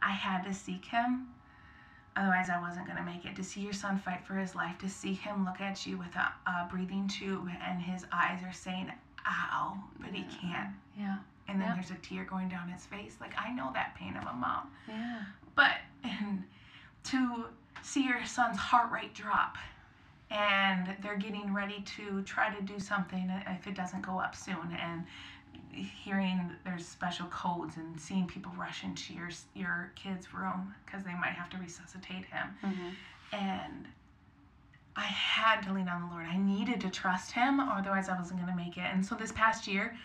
I 0.01 0.11
had 0.11 0.43
to 0.45 0.53
seek 0.53 0.85
him. 0.85 1.27
Otherwise, 2.15 2.49
I 2.49 2.59
wasn't 2.59 2.85
going 2.87 2.97
to 2.97 3.03
make 3.03 3.23
it. 3.25 3.35
To 3.37 3.43
see 3.43 3.61
your 3.61 3.71
son 3.71 3.97
fight 3.99 4.25
for 4.25 4.35
his 4.35 4.53
life, 4.55 4.77
to 4.79 4.89
see 4.89 5.13
him 5.13 5.45
look 5.45 5.61
at 5.61 5.85
you 5.87 5.97
with 5.97 6.13
a, 6.15 6.33
a 6.49 6.67
breathing 6.69 7.07
tube 7.07 7.47
and 7.65 7.81
his 7.81 8.05
eyes 8.11 8.41
are 8.43 8.51
saying, 8.51 8.91
ow, 9.25 9.77
but 9.99 10.09
he 10.09 10.23
can't. 10.23 10.71
Yeah. 10.97 11.17
And 11.47 11.61
then 11.61 11.67
Yep. 11.67 11.75
there's 11.75 11.91
a 11.91 12.01
tear 12.01 12.25
going 12.25 12.49
down 12.49 12.67
his 12.69 12.85
face. 12.85 13.15
Like, 13.21 13.33
I 13.37 13.51
know 13.51 13.71
that 13.73 13.95
pain 13.95 14.17
of 14.17 14.23
a 14.27 14.33
mom. 14.33 14.71
Yeah. 14.87 15.21
But 15.55 15.77
and 16.03 16.43
to 17.05 17.45
see 17.83 18.03
your 18.05 18.25
son's 18.25 18.57
heart 18.57 18.91
rate 18.91 19.13
drop 19.13 19.55
and 20.31 20.95
they're 21.03 21.17
getting 21.17 21.53
ready 21.53 21.83
to 21.97 22.21
try 22.23 22.53
to 22.53 22.61
do 22.63 22.79
something 22.79 23.29
if 23.47 23.67
it 23.67 23.75
doesn't 23.75 24.01
go 24.01 24.17
up 24.19 24.35
soon 24.35 24.77
and 24.81 25.03
hearing 25.73 26.51
there's 26.65 26.85
special 26.87 27.25
codes 27.27 27.77
and 27.77 27.99
seeing 27.99 28.25
people 28.27 28.51
rush 28.57 28.83
into 28.83 29.13
your 29.13 29.29
your 29.53 29.91
kid's 29.95 30.33
room 30.33 30.73
because 30.85 31.03
they 31.03 31.13
might 31.13 31.33
have 31.33 31.49
to 31.49 31.57
resuscitate 31.57 32.25
him 32.25 32.47
Mm-hmm. 32.63 32.89
and 33.33 33.87
I 34.95 35.03
had 35.03 35.61
to 35.61 35.73
lean 35.73 35.87
on 35.87 36.01
the 36.01 36.07
Lord. 36.13 36.25
I 36.29 36.35
needed 36.35 36.81
to 36.81 36.89
trust 36.89 37.31
Him, 37.31 37.61
otherwise 37.61 38.09
I 38.09 38.17
wasn't 38.19 38.41
going 38.41 38.51
to 38.51 38.57
make 38.57 38.75
it. 38.75 38.83
And 38.91 39.05
so 39.05 39.15
this 39.15 39.31
past 39.31 39.65
year, 39.65 39.95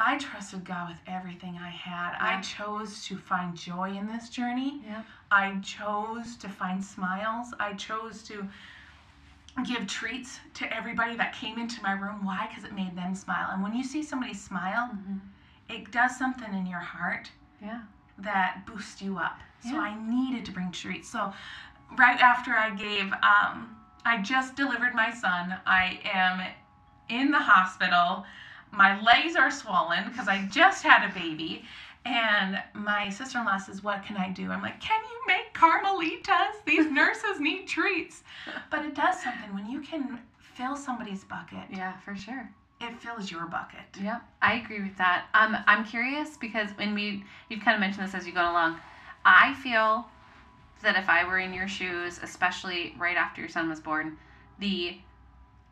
I 0.00 0.18
trusted 0.18 0.64
God 0.64 0.88
with 0.88 0.98
everything 1.06 1.56
I 1.62 1.68
had. 1.70 2.10
Yeah. 2.14 2.36
I 2.38 2.40
chose 2.40 3.04
to 3.06 3.16
find 3.16 3.56
joy 3.56 3.96
in 3.96 4.08
this 4.08 4.28
journey. 4.28 4.80
Yeah. 4.84 5.02
I 5.30 5.56
chose 5.62 6.34
to 6.38 6.48
find 6.48 6.84
smiles. 6.84 7.54
I 7.60 7.74
chose 7.74 8.24
to 8.24 8.44
give 9.64 9.86
treats 9.86 10.38
to 10.54 10.72
everybody 10.76 11.16
that 11.16 11.34
came 11.34 11.58
into 11.58 11.82
my 11.82 11.92
room. 11.92 12.24
Why? 12.24 12.46
Because 12.48 12.64
it 12.64 12.74
made 12.74 12.96
them 12.96 13.14
smile. 13.14 13.48
And 13.52 13.62
when 13.62 13.74
you 13.74 13.84
see 13.84 14.02
somebody 14.02 14.34
smile, 14.34 14.90
Mm-hmm. 14.92 15.16
it 15.68 15.90
does 15.90 16.16
something 16.16 16.52
in 16.54 16.66
your 16.66 16.80
heart 16.80 17.30
Yeah. 17.62 17.80
that 18.18 18.64
boosts 18.66 19.00
you 19.02 19.18
up. 19.18 19.38
So 19.62 19.70
Yeah. 19.72 19.80
I 19.80 19.94
needed 20.08 20.44
to 20.46 20.52
bring 20.52 20.70
treats. 20.72 21.08
So 21.08 21.32
right 21.96 22.20
after 22.20 22.52
I 22.54 22.70
gave, 22.70 23.12
um, 23.22 23.76
I 24.04 24.18
just 24.22 24.54
delivered 24.56 24.94
my 24.94 25.10
son. 25.10 25.56
I 25.66 26.00
am 26.04 26.40
in 27.08 27.30
the 27.30 27.38
hospital. 27.40 28.24
My 28.72 29.00
legs 29.00 29.36
are 29.36 29.50
swollen 29.50 30.08
because 30.08 30.28
I 30.28 30.46
just 30.46 30.82
had 30.82 31.08
a 31.08 31.12
baby. 31.14 31.64
And 32.06 32.62
my 32.72 33.08
sister 33.08 33.38
in 33.40 33.44
law 33.44 33.58
says, 33.58 33.82
What 33.82 34.04
can 34.04 34.16
I 34.16 34.30
do? 34.30 34.50
I'm 34.50 34.62
like, 34.62 34.80
Can 34.80 35.00
you 35.02 35.20
make 35.26 35.52
Carmelitas? 35.54 36.64
These 36.64 36.86
nurses 36.90 37.40
need 37.40 37.66
treats. 37.66 38.22
But 38.70 38.84
it 38.84 38.94
does 38.94 39.20
something. 39.22 39.52
When 39.52 39.68
you 39.68 39.80
can 39.80 40.20
fill 40.38 40.76
somebody's 40.76 41.24
bucket, 41.24 41.64
Yeah, 41.70 41.98
for 41.98 42.14
sure. 42.14 42.48
it 42.80 43.00
fills 43.02 43.30
your 43.30 43.46
bucket. 43.46 43.80
Yep, 44.00 44.22
I 44.40 44.54
agree 44.54 44.82
with 44.82 44.96
that. 44.98 45.26
Um, 45.34 45.56
I'm 45.66 45.84
curious 45.84 46.36
because 46.36 46.70
when 46.76 46.94
we 46.94 47.24
you've 47.48 47.60
kind 47.60 47.74
of 47.74 47.80
mentioned 47.80 48.06
this 48.06 48.14
as 48.14 48.26
you 48.26 48.32
go 48.32 48.42
along, 48.52 48.78
I 49.24 49.54
feel 49.54 50.06
that 50.82 50.96
if 50.96 51.08
I 51.08 51.24
were 51.26 51.38
in 51.38 51.52
your 51.52 51.66
shoes, 51.68 52.20
especially 52.22 52.94
right 52.98 53.16
after 53.16 53.40
your 53.40 53.50
son 53.50 53.68
was 53.68 53.80
born, 53.80 54.16
the 54.60 54.98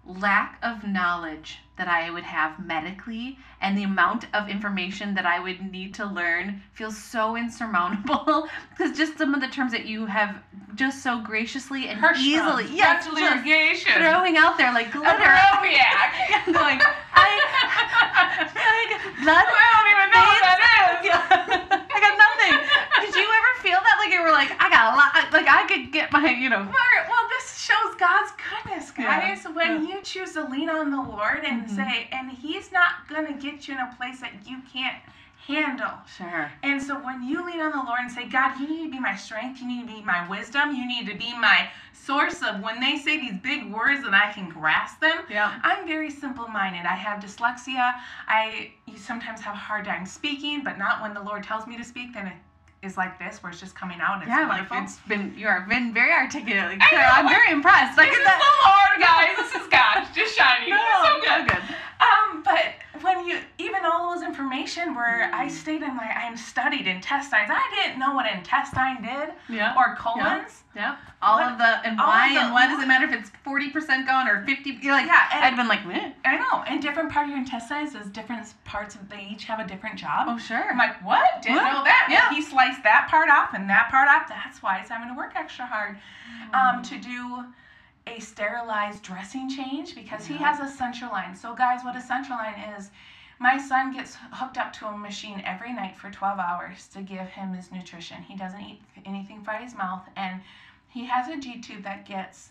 lack 0.06 0.58
of 0.62 0.86
knowledge 0.86 1.58
that 1.76 1.88
I 1.88 2.10
would 2.10 2.22
have 2.22 2.64
medically 2.64 3.38
and 3.60 3.76
the 3.76 3.82
amount 3.82 4.26
of 4.32 4.48
information 4.48 5.14
that 5.14 5.26
I 5.26 5.40
would 5.40 5.72
need 5.72 5.94
to 5.94 6.06
learn 6.06 6.62
feels 6.72 6.96
so 6.96 7.36
insurmountable 7.36 8.48
because 8.70 8.96
just 8.96 9.18
some 9.18 9.34
of 9.34 9.40
the 9.40 9.48
terms 9.48 9.72
that 9.72 9.86
you 9.86 10.06
have 10.06 10.36
just 10.74 11.02
so 11.02 11.20
graciously 11.20 11.88
and 11.88 11.98
easily 12.16 12.66
yes, 12.70 13.06
throwing 13.96 14.36
out 14.36 14.56
there 14.58 14.72
like 14.72 14.92
glitter. 14.92 15.10
Broviac. 15.10 16.46
like 16.54 16.82
I, 17.14 17.30
like 18.54 18.90
blood. 19.22 19.46
I 19.48 19.66
don't 19.74 19.90
even 19.94 20.08
know 20.14 20.24
what 20.30 20.42
that 20.46 20.60
is. 20.60 21.10
I 21.94 21.98
got 21.98 22.14
nothing. 22.18 22.54
Did 23.02 23.14
you 23.14 23.26
ever 23.26 23.52
feel 23.62 23.78
that? 23.82 23.96
Like 23.98 24.12
you 24.12 24.22
were 24.22 24.32
like, 24.32 24.50
I 24.60 24.68
got 24.70 24.92
a 24.92 24.96
lot. 24.96 25.32
Like 25.32 25.48
I 25.48 25.66
could 25.66 25.92
get 25.92 26.12
my, 26.12 26.30
you 26.30 26.50
know. 26.50 26.62
This 27.38 27.58
shows 27.58 27.94
God's 27.98 28.32
goodness, 28.32 28.92
Yeah, 28.98 29.20
guys. 29.34 29.44
When 29.52 29.86
you 29.86 30.02
choose 30.02 30.32
to 30.34 30.44
lean 30.44 30.68
on 30.68 30.90
the 30.90 31.00
Lord 31.02 31.44
and 31.44 31.64
Mhm. 31.66 31.70
say, 31.76 32.08
and 32.12 32.30
He's 32.30 32.72
not 32.72 33.08
going 33.08 33.26
to 33.26 33.32
get 33.32 33.66
you 33.68 33.74
in 33.74 33.80
a 33.80 33.94
place 33.96 34.20
that 34.20 34.46
you 34.46 34.58
can't 34.72 34.96
handle. 35.46 35.92
Sure. 36.16 36.50
And 36.62 36.82
so 36.82 36.98
when 36.98 37.22
you 37.22 37.44
lean 37.44 37.60
on 37.60 37.72
the 37.72 37.82
Lord 37.82 38.00
and 38.00 38.10
say, 38.10 38.26
God, 38.26 38.58
you 38.58 38.66
need 38.66 38.84
to 38.86 38.90
be 38.92 38.98
my 39.00 39.14
strength, 39.14 39.60
you 39.60 39.66
need 39.68 39.86
to 39.86 39.94
be 39.94 40.02
my 40.02 40.26
wisdom, 40.28 40.74
you 40.74 40.86
need 40.86 41.06
to 41.06 41.14
be 41.14 41.36
my 41.36 41.68
source 41.92 42.42
of 42.42 42.60
when 42.60 42.80
they 42.80 42.96
say 42.96 43.18
these 43.18 43.38
big 43.42 43.70
words 43.70 44.02
that 44.04 44.14
I 44.14 44.32
can 44.32 44.48
grasp 44.48 45.00
them. 45.00 45.18
Yeah. 45.28 45.58
I'm 45.62 45.86
very 45.86 46.10
simple 46.10 46.48
minded. 46.48 46.86
I 46.86 46.94
have 46.94 47.22
dyslexia. 47.22 47.94
I 48.26 48.72
sometimes 48.96 49.40
have 49.42 49.54
a 49.54 49.58
hard 49.58 49.84
time 49.84 50.06
speaking, 50.06 50.62
but 50.64 50.78
not 50.78 51.02
when 51.02 51.12
the 51.14 51.22
Lord 51.22 51.42
tells 51.42 51.66
me 51.66 51.76
to 51.76 51.84
speak, 51.84 52.14
then 52.14 52.26
it 52.28 52.36
is 52.84 52.96
like 52.96 53.18
this 53.18 53.42
where 53.42 53.50
it's 53.50 53.60
just 53.60 53.74
coming 53.74 53.98
out. 54.00 54.20
It's 54.22 54.28
Yeah, 54.28 54.46
like 54.46 54.68
it's 54.82 54.98
been 55.08 55.34
you 55.36 55.46
are 55.48 55.66
been 55.68 55.92
very 55.94 56.12
articulate. 56.12 56.78
Like. 56.78 56.80
I'm 56.92 57.26
like, 57.26 57.34
very 57.34 57.50
impressed. 57.50 57.96
Like 57.98 58.10
this 58.10 58.18
is 58.18 58.24
that. 58.24 58.38
the 58.38 58.52
Lord, 58.68 58.96
guys. 59.00 59.34
This 59.40 59.62
is 59.62 59.68
God 59.70 60.06
just 60.14 60.36
shining. 60.36 60.70
No, 60.74 60.80
so 61.04 61.20
good. 61.20 61.48
good. 61.48 61.62
Um, 62.00 62.42
but 62.44 62.74
when 63.02 63.26
you 63.26 63.38
even 63.58 63.84
all 63.84 64.14
those 64.14 64.22
information 64.24 64.94
where 64.94 65.30
I 65.34 65.46
Mm. 65.46 65.50
stayed 65.50 65.82
in 65.82 65.94
my 65.96 66.04
I'm 66.04 66.36
studied 66.36 66.86
intestines. 66.86 67.50
I 67.52 67.70
didn't 67.74 67.98
know 67.98 68.12
what 68.14 68.26
intestine 68.30 69.02
did 69.02 69.34
Yeah. 69.48 69.74
or 69.76 69.94
colons. 69.96 70.62
Yeah. 70.74 70.96
All 71.22 71.38
What- 71.38 71.52
of 71.52 71.58
the 71.58 71.86
and 71.86 71.98
why 71.98 72.32
the- 72.34 72.40
and 72.40 72.52
why 72.52 72.66
does 72.66 72.82
it 72.82 72.86
matter 72.88 73.04
if 73.06 73.12
it's 73.12 73.30
forty 73.44 73.70
percent 73.70 74.06
gone 74.06 74.28
or 74.28 74.44
fifty? 74.44 74.70
You're 74.82 74.94
like, 74.94 75.06
Yeah, 75.06 75.28
and- 75.32 75.44
I'd 75.44 75.56
been 75.56 75.68
like, 75.68 75.84
Meh. 75.86 76.10
I 76.24 76.36
know. 76.36 76.62
And 76.66 76.82
different 76.82 77.12
part 77.12 77.24
of 77.24 77.30
your 77.30 77.38
intestines 77.38 77.94
is 77.94 78.06
different 78.08 78.52
parts 78.64 78.94
of 78.94 79.08
they 79.08 79.22
each 79.30 79.44
have 79.44 79.60
a 79.60 79.64
different 79.64 79.96
job. 79.96 80.26
oh 80.28 80.38
sure. 80.38 80.68
I'm 80.70 80.78
like, 80.78 81.00
what? 81.04 81.42
Didn't 81.42 81.56
What? 81.62 81.72
know 81.72 81.84
that. 81.84 82.06
Yeah. 82.10 82.28
He 82.30 82.42
sliced 82.42 82.82
that 82.82 83.08
part 83.08 83.28
off 83.30 83.54
and 83.54 83.68
that 83.70 83.88
part 83.90 84.08
off. 84.08 84.28
That's 84.28 84.62
why 84.62 84.78
he's 84.80 84.88
having 84.88 85.08
to 85.08 85.14
work 85.14 85.32
extra 85.36 85.66
hard 85.66 85.98
um, 86.52 86.82
to 86.82 86.98
do 86.98 87.44
a 88.06 88.20
sterilized 88.20 89.02
dressing 89.02 89.48
change 89.48 89.94
because 89.94 90.26
he 90.26 90.34
has 90.34 90.60
a 90.60 90.68
central 90.72 91.10
line. 91.10 91.34
So, 91.34 91.54
guys, 91.54 91.84
what 91.84 91.96
a 91.96 92.00
central 92.00 92.38
line 92.38 92.58
is, 92.78 92.90
my 93.38 93.58
son 93.58 93.92
gets 93.92 94.16
hooked 94.32 94.58
up 94.58 94.72
to 94.74 94.86
a 94.86 94.96
machine 94.96 95.42
every 95.44 95.72
night 95.72 95.96
for 95.96 96.10
12 96.10 96.38
hours 96.38 96.86
to 96.88 97.00
give 97.02 97.26
him 97.28 97.52
his 97.54 97.72
nutrition. 97.72 98.22
He 98.22 98.36
doesn't 98.36 98.60
eat 98.60 98.80
anything 99.04 99.42
by 99.42 99.56
his 99.56 99.74
mouth, 99.74 100.02
and 100.16 100.40
he 100.88 101.04
has 101.06 101.28
a 101.28 101.36
G 101.36 101.60
tube 101.60 101.82
that 101.82 102.06
gets 102.06 102.50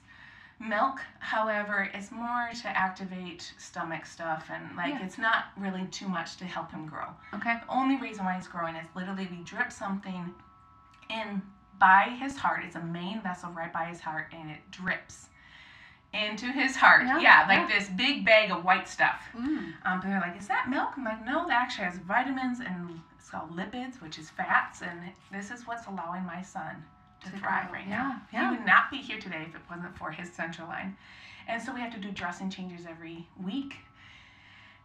milk. 0.60 1.00
However, 1.20 1.90
it's 1.94 2.12
more 2.12 2.50
to 2.62 2.68
activate 2.68 3.54
stomach 3.58 4.06
stuff, 4.06 4.50
and 4.52 4.76
like 4.76 4.94
Yeah. 4.94 5.04
it's 5.06 5.18
not 5.18 5.46
really 5.58 5.86
too 5.88 6.08
much 6.10 6.36
to 6.38 6.46
help 6.46 6.72
him 6.72 6.86
grow. 6.88 7.08
okay. 7.34 7.60
The 7.66 7.72
only 7.74 7.96
reason 7.98 8.26
why 8.26 8.36
he's 8.36 8.48
growing 8.48 8.76
is 8.76 8.88
literally 8.96 9.28
we 9.32 9.44
drip 9.44 9.72
something 9.72 10.34
in 11.10 11.42
by 11.80 12.16
his 12.20 12.38
heart. 12.38 12.64
It's 12.66 12.76
a 12.76 12.82
main 12.84 13.22
vessel 13.22 13.52
right 13.52 13.72
by 13.74 13.86
his 13.86 14.00
heart, 14.02 14.28
and 14.34 14.50
it 14.52 14.60
drips 14.72 15.30
into 16.14 16.46
his 16.52 16.76
heart. 16.76 17.06
Yeah, 17.06 17.20
Yeah, 17.20 17.46
like 17.48 17.70
yeah. 17.70 17.80
this 17.80 17.90
big 17.90 18.26
bag 18.26 18.52
of 18.52 18.64
white 18.64 18.88
stuff. 18.88 19.22
Mm. 19.36 19.74
Um, 19.86 20.00
but 20.00 20.04
they're 20.04 20.20
like, 20.22 20.40
is 20.40 20.48
that 20.48 20.70
milk? 20.70 20.90
I'm 20.98 21.04
like, 21.04 21.26
no, 21.26 21.48
that 21.48 21.62
actually 21.62 21.86
has 21.86 21.98
vitamins 21.98 22.60
and 22.60 23.00
it's 23.20 23.30
called 23.30 23.56
lipids, 23.56 24.02
which 24.02 24.20
is 24.20 24.30
fats, 24.30 24.82
and 24.82 25.00
this 25.32 25.50
is 25.50 25.66
what's 25.66 25.88
allowing 25.88 26.24
my 26.26 26.42
son 26.42 26.84
to, 27.24 27.32
To 27.32 27.38
thrive 27.38 27.70
grow. 27.70 27.80
right 27.80 27.88
Yeah, 27.88 27.98
now. 27.98 28.22
yeah. 28.32 28.50
He 28.52 28.58
would 28.58 28.66
not 28.66 28.92
be 28.92 28.98
here 28.98 29.20
today 29.20 29.44
if 29.48 29.56
it 29.56 29.62
wasn't 29.70 29.98
for 29.98 30.12
his 30.12 30.30
central 30.32 30.68
line. 30.68 30.96
And 31.48 31.62
so 31.62 31.74
we 31.74 31.82
have 31.82 31.94
to 31.94 32.00
do 32.00 32.12
dressing 32.12 32.50
changes 32.50 32.86
every 32.88 33.28
week. 33.44 33.76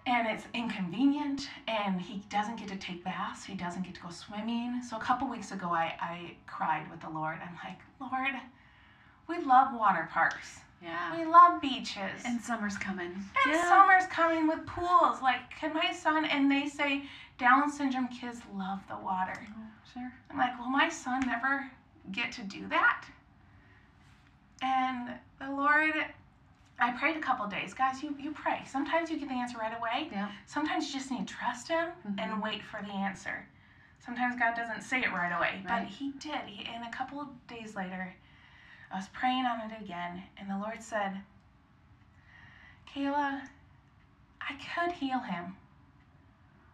And 0.07 0.27
it's 0.27 0.45
inconvenient, 0.55 1.51
and 1.67 2.01
he 2.01 2.23
doesn't 2.31 2.57
get 2.57 2.69
to 2.69 2.77
take 2.77 3.05
baths. 3.05 3.45
He 3.45 3.55
doesn't 3.55 3.83
get 3.83 3.95
to 3.97 4.01
go 4.01 4.09
swimming. 4.11 4.81
So 4.83 4.97
a 4.97 5.01
couple 5.01 5.29
weeks 5.29 5.53
ago, 5.53 5.67
I, 5.71 5.95
I 6.01 6.33
cried 6.47 6.91
with 6.91 7.01
the 7.01 7.11
Lord. 7.11 7.37
I'm 7.43 7.55
like, 7.63 7.79
Lord, 8.01 8.35
we 9.29 9.45
love 9.45 9.75
water 9.75 10.09
parks. 10.11 10.61
Yeah. 10.83 11.17
We 11.17 11.25
love 11.25 11.61
beaches. 11.61 12.23
And 12.25 12.41
summer's 12.41 12.79
coming. 12.79 13.13
And 13.47 13.61
summer's 13.63 14.07
coming 14.07 14.47
with 14.47 14.65
pools. 14.67 15.21
Like, 15.23 15.41
can 15.59 15.75
my 15.75 15.93
son, 15.93 16.25
and 16.25 16.51
they 16.51 16.67
say 16.69 17.03
Down 17.39 17.71
syndrome 17.71 18.09
kids 18.09 18.41
love 18.55 18.81
the 18.89 18.97
water. 18.97 19.35
Oh, 19.51 19.63
sure. 19.93 20.13
I'm 20.31 20.39
like, 20.39 20.59
will 20.59 20.69
my 20.69 20.89
son 20.89 21.21
never 21.27 21.71
get 22.13 22.33
to 22.33 22.43
do 22.43 22.67
that? 22.69 23.05
And 24.63 25.11
the 25.41 25.51
Lord, 25.51 25.93
I 26.81 26.93
prayed 26.93 27.17
a 27.17 27.21
couple 27.21 27.47
days. 27.47 27.75
Guys, 27.75 28.03
you, 28.03 28.15
you 28.19 28.33
pray. 28.33 28.63
Sometimes 28.67 29.11
you 29.11 29.19
get 29.19 29.29
the 29.29 29.35
answer 29.35 29.59
right 29.59 29.77
away. 29.77 30.09
Yeah. 30.11 30.31
Sometimes 30.47 30.87
you 30.89 30.95
just 30.99 31.11
need 31.11 31.27
to 31.29 31.35
trust 31.35 31.69
Him 31.69 31.89
and 32.19 32.33
Mhm. 32.33 32.43
wait 32.43 32.63
for 32.63 32.81
the 32.83 32.93
answer. 32.93 33.47
Sometimes 34.05 34.37
God 34.39 34.55
doesn't 34.57 34.83
say 34.83 35.01
it 35.03 35.13
right 35.13 35.33
away, 35.37 35.63
Right. 35.65 35.83
but 35.83 35.85
He 35.85 36.11
did. 36.13 36.41
He, 36.47 36.65
and 36.67 36.85
a 36.85 36.91
couple 36.91 37.21
of 37.21 37.47
days 37.47 37.77
later, 37.77 38.15
I 38.91 38.97
was 38.97 39.09
praying 39.13 39.45
on 39.45 39.71
it 39.71 39.83
again, 39.83 40.23
and 40.39 40.51
the 40.51 40.59
Lord 40.59 40.83
said, 40.83 41.21
Kayla, 42.89 43.43
I 44.41 44.55
could 44.55 44.93
heal 44.93 45.19
him 45.19 45.57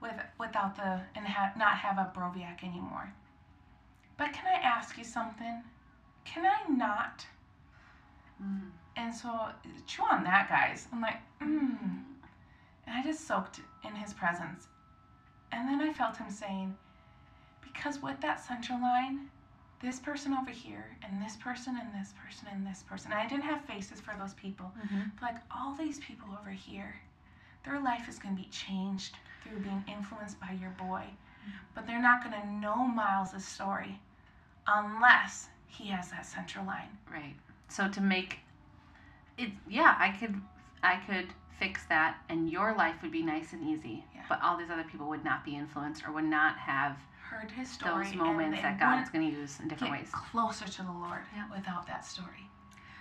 with 0.00 0.14
without 0.38 0.76
the 0.76 1.00
and 1.16 1.26
ha- 1.26 1.52
not 1.58 1.76
have 1.78 1.98
a 1.98 2.12
Broviac 2.16 2.62
anymore. 2.62 3.12
But 4.16 4.32
can 4.32 4.46
I 4.46 4.60
ask 4.62 4.96
you 4.96 5.04
something? 5.04 5.62
Can 6.24 6.46
I 6.46 6.70
not? 6.70 7.26
Mm. 8.40 8.70
And 8.96 9.14
so 9.14 9.48
chew 9.86 10.04
on 10.04 10.22
that, 10.24 10.48
guys. 10.48 10.86
I'm 10.92 11.00
like, 11.00 11.18
mm. 11.42 12.04
And 12.86 12.96
I 12.96 13.02
just 13.02 13.26
soaked 13.26 13.60
in 13.84 13.94
his 13.96 14.12
presence. 14.12 14.68
And 15.50 15.68
then 15.68 15.80
I 15.80 15.92
felt 15.92 16.16
him 16.16 16.30
saying, 16.30 16.76
because 17.62 18.00
with 18.02 18.20
that 18.20 18.44
central 18.44 18.80
line, 18.80 19.30
this 19.80 19.98
person 20.00 20.32
over 20.32 20.50
here, 20.50 20.96
and 21.02 21.20
this 21.22 21.36
person, 21.36 21.78
and 21.80 21.92
this 22.00 22.14
person, 22.24 22.48
and 22.52 22.66
this 22.66 22.82
person. 22.82 23.12
And 23.12 23.20
I 23.20 23.28
didn't 23.28 23.44
have 23.44 23.64
faces 23.64 24.00
for 24.00 24.14
those 24.18 24.34
people. 24.34 24.72
Mhm. 24.86 25.12
But 25.20 25.22
like 25.22 25.42
all 25.50 25.74
these 25.74 25.98
people 26.00 26.28
over 26.40 26.50
here, 26.50 26.94
their 27.64 27.80
life 27.80 28.08
is 28.08 28.18
going 28.18 28.36
to 28.36 28.42
be 28.42 28.48
changed 28.48 29.16
through 29.42 29.60
being 29.60 29.84
influenced 29.86 30.40
by 30.40 30.52
your 30.52 30.70
boy. 30.70 31.04
But 31.74 31.86
they're 31.86 32.00
not 32.00 32.24
going 32.24 32.40
to 32.40 32.46
know 32.52 32.86
Miles' 32.86 33.44
story 33.44 34.00
unless 34.66 35.50
he 35.66 35.88
has 35.88 36.10
that 36.10 36.24
central 36.24 36.64
line. 36.64 36.96
Right. 37.10 37.34
So 37.68 37.88
to 37.88 38.00
make 38.00 38.38
it, 39.36 39.50
yeah, 39.68 39.96
I 39.98 40.10
could, 40.10 40.40
I 40.82 40.96
could 41.06 41.28
fix 41.58 41.84
that, 41.86 42.16
and 42.28 42.50
your 42.50 42.74
life 42.74 43.02
would 43.02 43.10
be 43.10 43.22
nice 43.22 43.52
and 43.52 43.62
easy. 43.62 44.04
Yeah. 44.14 44.22
But 44.28 44.40
all 44.42 44.56
these 44.56 44.70
other 44.70 44.84
people 44.84 45.08
would 45.08 45.24
not 45.24 45.44
be 45.44 45.56
influenced 45.56 46.06
or 46.06 46.12
would 46.12 46.24
not 46.24 46.56
have 46.58 46.96
Heard 47.34 47.50
his 47.50 47.68
story. 47.68 48.04
those 48.04 48.14
moments 48.14 48.62
that 48.62 48.78
God's 48.78 49.10
going 49.10 49.28
to 49.28 49.36
use 49.36 49.58
in 49.60 49.66
different 49.68 49.92
ways. 49.92 50.08
closer 50.12 50.66
to 50.66 50.82
the 50.82 50.92
Lord 50.92 51.20
Yeah. 51.34 51.44
without 51.52 51.86
that 51.88 52.04
story. 52.04 52.48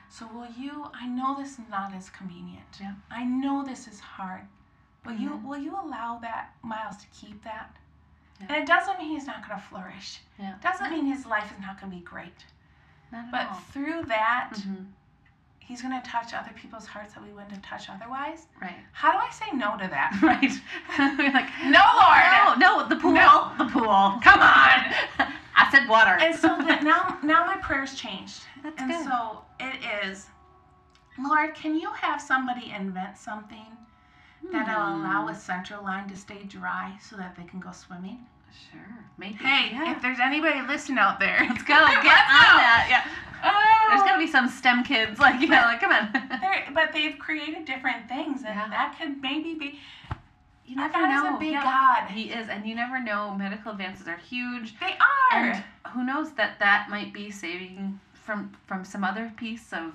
So 0.10 0.28
will 0.28 0.48
you? 0.58 0.90
I 0.94 1.08
know 1.08 1.36
this 1.40 1.54
is 1.60 1.70
not 1.70 1.94
as 1.94 2.10
convenient. 2.10 2.66
Yeah. 2.80 2.94
I 3.12 3.24
know 3.24 3.64
this 3.64 3.88
is 3.88 4.00
hard. 4.00 4.42
But 5.04 5.20
you? 5.20 5.30
Mhm. 5.32 5.44
Will 5.44 5.58
you 5.58 5.76
allow 5.76 6.18
that 6.20 6.54
Miles 6.64 6.98
to 6.98 7.08
keep 7.08 7.44
that? 7.44 7.76
Yeah. 8.40 8.48
And 8.50 8.58
it 8.58 8.66
doesn't 8.68 8.98
mean 8.98 9.10
he's 9.10 9.28
not 9.28 9.48
going 9.48 9.60
to 9.60 9.66
flourish. 9.68 10.22
Yeah. 10.40 10.56
Doesn't 10.62 10.90
mean 10.92 11.06
his 11.06 11.26
life 11.26 11.52
is 11.52 11.60
not 11.60 11.80
going 11.80 11.92
to 11.92 11.98
be 11.98 12.04
great. 12.04 12.46
Not 13.12 13.30
But 13.32 13.48
all. 13.50 13.54
through 13.72 14.04
that, 14.06 14.50
Mhm. 14.54 14.88
he's 15.60 15.82
going 15.82 16.00
to 16.00 16.08
touch 16.10 16.34
other 16.34 16.52
people's 16.54 16.88
hearts 16.88 17.14
that 17.14 17.24
we 17.24 17.32
wouldn't 17.32 17.52
have 17.52 17.62
touched 17.62 17.90
otherwise. 17.90 18.48
Right. 18.62 18.80
How 18.94 19.12
do 19.12 19.18
I 19.18 19.30
say 19.30 19.50
no 19.52 19.78
to 19.78 19.88
that? 19.88 20.12
Right. 20.22 20.52
Like, 21.34 21.50
No, 21.66 21.84
Lord. 22.00 22.60
no, 22.60 22.84
no, 22.84 22.88
the 22.88 22.96
pool, 22.98 23.12
No. 23.14 23.52
the 23.58 23.66
pool. 23.66 24.20
Come 24.22 24.40
on. 24.40 24.94
I 25.56 25.70
said 25.72 25.83
water. 25.94 26.18
And 26.20 26.36
so 26.36 26.48
that 26.68 26.84
now, 26.84 27.20
now 27.24 27.46
my 27.46 27.58
prayers 27.58 27.96
changed. 27.96 28.42
That's 28.64 28.80
and 28.82 28.90
good. 28.92 29.06
so 29.06 29.44
it 29.60 29.76
is, 30.08 30.28
Lord, 31.20 31.54
can 31.54 31.80
you 31.80 31.90
have 31.92 32.20
somebody 32.22 32.74
invent 32.76 33.18
something 33.18 33.66
that'll 34.52 34.96
allow 34.98 35.22
Hmm. 35.24 35.30
a 35.30 35.36
central 35.36 35.84
line 35.84 36.08
to 36.10 36.16
stay 36.16 36.44
dry 36.44 36.98
so 37.02 37.16
that 37.18 37.36
they 37.36 37.44
can 37.44 37.60
go 37.60 37.72
swimming? 37.72 38.20
Sure, 38.72 38.82
maybe. 39.18 39.36
Hey, 39.36 39.72
yeah. 39.72 39.96
if 39.96 40.02
there's 40.02 40.20
anybody 40.20 40.62
listening 40.68 41.00
out 41.00 41.20
there, 41.20 41.38
let's 41.50 41.64
go. 41.74 41.74
Get 41.78 42.22
on 42.40 42.54
that. 42.62 42.86
Yeah. 42.90 43.04
Oh. 43.46 43.90
There's 43.90 44.04
gotta 44.04 44.20
be 44.20 44.28
some 44.28 44.48
STEM 44.48 44.84
kids, 44.84 45.20
like 45.20 45.40
you 45.42 45.48
know, 45.48 45.62
like 45.66 45.80
come 45.82 45.92
on. 45.92 46.12
But 46.74 46.94
they've 46.94 47.18
created 47.20 47.66
different 47.66 48.08
things, 48.08 48.44
and 48.46 48.56
Yeah. 48.56 48.68
that 48.70 48.96
could 49.00 49.22
maybe 49.22 49.54
be. 49.56 49.80
You 50.66 50.76
never 50.78 50.94
God 50.94 51.10
know. 51.10 51.30
is 51.30 51.36
a 51.36 51.40
big 51.40 51.52
yeah. 51.52 51.64
God. 51.64 52.12
He 52.12 52.30
is, 52.32 52.48
and 52.50 52.66
you 52.66 52.74
never 52.76 53.00
know. 53.02 53.36
Medical 53.36 53.72
advances 53.74 54.08
are 54.08 54.18
huge, 54.18 54.80
They 54.80 54.96
are. 54.98 55.38
and 55.38 55.64
who 55.90 56.06
knows 56.06 56.32
that 56.34 56.58
that 56.60 56.88
might 56.90 57.14
be 57.14 57.30
saving 57.32 58.00
from 58.14 58.52
from 58.66 58.86
some 58.86 59.04
other 59.04 59.32
piece 59.38 59.74
of 59.74 59.94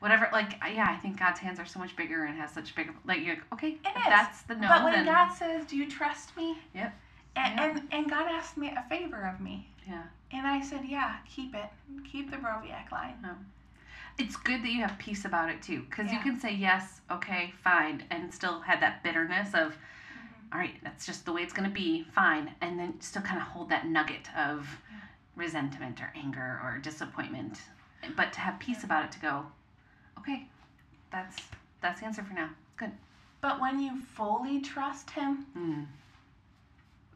whatever. 0.00 0.28
Like, 0.32 0.52
yeah, 0.72 0.86
I 0.88 0.96
think 0.96 1.18
God's 1.18 1.38
hands 1.40 1.58
are 1.60 1.66
so 1.66 1.78
much 1.78 1.94
bigger 1.96 2.24
and 2.24 2.36
has 2.38 2.50
such 2.50 2.74
bigger. 2.74 2.94
Like, 3.04 3.20
you're 3.24 3.34
like, 3.36 3.44
okay. 3.52 3.68
It 3.84 3.96
is. 3.96 4.04
That's 4.08 4.42
the 4.42 4.54
no. 4.56 4.68
but 4.68 4.84
when 4.84 4.92
then 4.94 5.04
God 5.04 5.32
says, 5.34 5.66
"Do 5.66 5.76
you 5.76 5.88
trust 5.90 6.34
me?" 6.36 6.56
Yep. 6.74 6.94
And, 7.36 7.58
Yeah. 7.58 7.64
and 7.70 7.82
and 7.92 8.10
God 8.10 8.26
asked 8.30 8.56
me 8.56 8.68
a 8.74 8.82
favor 8.88 9.22
of 9.32 9.40
me, 9.40 9.68
yeah, 9.86 10.04
and 10.32 10.46
I 10.46 10.62
said, 10.62 10.80
"Yeah, 10.86 11.16
keep 11.28 11.54
it, 11.54 11.68
keep 12.10 12.30
the 12.30 12.38
Broviac 12.38 12.90
line." 12.90 13.16
Oh. 13.24 13.36
it's 14.18 14.36
good 14.36 14.62
that 14.62 14.70
you 14.70 14.80
have 14.80 14.96
peace 14.98 15.26
about 15.26 15.50
it 15.50 15.60
too, 15.62 15.82
because 15.90 16.10
you 16.10 16.18
can 16.20 16.40
say 16.40 16.54
yes, 16.54 17.02
okay, 17.10 17.52
fine, 17.62 18.02
and 18.10 18.32
still 18.32 18.60
have 18.60 18.80
that 18.80 19.02
bitterness 19.02 19.52
of. 19.54 19.76
All 20.52 20.58
right, 20.58 20.74
that's 20.82 21.04
just 21.06 21.24
the 21.24 21.32
way 21.32 21.42
it's 21.42 21.52
going 21.52 21.68
to 21.68 21.74
be, 21.74 22.04
fine. 22.14 22.54
And 22.60 22.78
then 22.78 23.00
still 23.00 23.22
kind 23.22 23.38
of 23.40 23.46
hold 23.48 23.68
that 23.70 23.86
nugget 23.86 24.28
of 24.38 24.68
resentment 25.34 26.00
or 26.00 26.12
anger 26.16 26.60
or 26.64 26.78
disappointment. 26.82 27.58
But 28.16 28.32
to 28.34 28.40
have 28.40 28.58
peace 28.58 28.84
about 28.84 29.04
it 29.04 29.12
to 29.12 29.18
go, 29.20 29.46
okay, 30.18 30.46
that's 31.10 31.36
that's 31.80 32.00
the 32.00 32.06
answer 32.06 32.22
for 32.22 32.34
now. 32.34 32.50
Good. 32.76 32.92
But 33.40 33.60
when 33.60 33.80
you 33.80 34.00
fully 34.00 34.60
trust 34.60 35.10
Him, 35.10 35.46
Mm. 35.56 35.86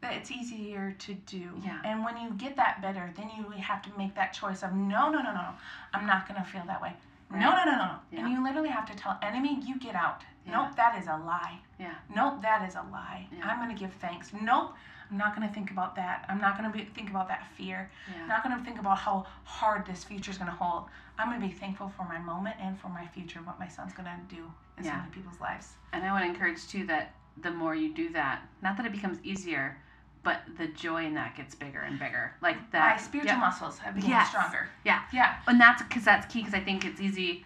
it's 0.03 0.31
easier 0.31 0.95
to 0.99 1.13
do. 1.13 1.49
Yeah. 1.63 1.79
And 1.85 2.03
when 2.03 2.17
you 2.17 2.31
get 2.31 2.55
that 2.57 2.81
better, 2.81 3.11
then 3.15 3.29
you 3.37 3.49
have 3.61 3.81
to 3.83 3.89
make 3.97 4.15
that 4.15 4.33
choice 4.33 4.63
of 4.63 4.73
no, 4.73 5.09
no, 5.09 5.19
no, 5.21 5.31
no, 5.31 5.33
no. 5.33 5.49
I'm 5.93 6.05
not 6.05 6.27
gonna 6.27 6.43
feel 6.43 6.63
that 6.67 6.81
way. 6.81 6.93
No, 7.31 7.51
Right. 7.51 7.65
no, 7.65 7.71
no, 7.71 7.77
no, 7.77 7.85
no. 7.85 7.99
Yeah. 8.11 8.19
And 8.25 8.29
you 8.33 8.43
literally 8.43 8.69
have 8.69 8.85
to 8.87 8.95
tell 8.95 9.17
enemy, 9.21 9.59
you 9.61 9.77
get 9.79 9.95
out. 9.95 10.23
Yeah. 10.45 10.53
Nope, 10.53 10.75
that 10.75 10.97
is 10.99 11.07
a 11.07 11.17
lie. 11.17 11.59
Yeah. 11.79 11.93
Nope, 12.13 12.41
that 12.41 12.67
is 12.67 12.75
a 12.75 12.83
lie. 12.91 13.27
Yeah. 13.31 13.47
I'm 13.47 13.59
gonna 13.59 13.73
give 13.75 13.93
thanks. 13.93 14.31
Nope, 14.33 14.73
I'm 15.09 15.17
not 15.17 15.33
gonna 15.35 15.51
think 15.53 15.71
about 15.71 15.95
that. 15.95 16.25
I'm 16.29 16.39
not 16.41 16.57
gonna 16.57 16.69
be, 16.71 16.85
think 16.85 17.09
about 17.09 17.27
that 17.27 17.45
fear. 17.57 17.89
I'm 18.21 18.27
not 18.27 18.43
gonna 18.43 18.63
think 18.63 18.79
about 18.79 18.97
how 18.97 19.25
hard 19.43 19.85
this 19.85 20.03
future 20.03 20.31
is 20.31 20.37
gonna 20.37 20.51
hold. 20.51 20.85
I'm 21.17 21.29
gonna 21.29 21.45
be 21.45 21.53
thankful 21.53 21.89
for 21.89 22.03
my 22.05 22.17
moment 22.17 22.55
and 22.59 22.77
for 22.79 22.89
my 22.89 23.05
future, 23.07 23.37
and 23.39 23.47
what 23.47 23.59
my 23.59 23.67
son's 23.67 23.93
gonna 23.93 24.19
do 24.27 24.51
in 24.77 24.83
so 24.83 24.91
many 24.91 25.09
people's 25.11 25.39
lives. 25.39 25.75
And 25.93 26.03
I 26.03 26.11
want 26.11 26.23
to 26.25 26.29
encourage 26.29 26.67
too 26.67 26.85
that 26.87 27.13
the 27.37 27.51
more 27.51 27.75
you 27.75 27.93
do 27.93 28.09
that, 28.13 28.41
not 28.61 28.75
that 28.77 28.85
it 28.85 28.91
becomes 28.91 29.19
easier, 29.23 29.77
but 30.23 30.41
the 30.57 30.67
joy 30.67 31.05
in 31.05 31.15
that 31.15 31.35
gets 31.35 31.55
bigger 31.55 31.79
and 31.81 31.97
bigger. 31.99 32.33
Like 32.41 32.71
that. 32.71 32.95
my 32.97 33.01
spiritual 33.01 33.37
muscles 33.37 33.79
have 33.79 33.95
become 33.95 34.09
Yes. 34.11 34.29
stronger. 34.29 34.69
Yeah. 34.85 35.01
Yeah. 35.11 35.37
And 35.47 35.59
that's 35.59 35.81
because 35.81 36.03
that's 36.05 36.31
key 36.31 36.39
because 36.41 36.53
I 36.53 36.59
think 36.59 36.85
it's 36.85 37.01
easy 37.01 37.45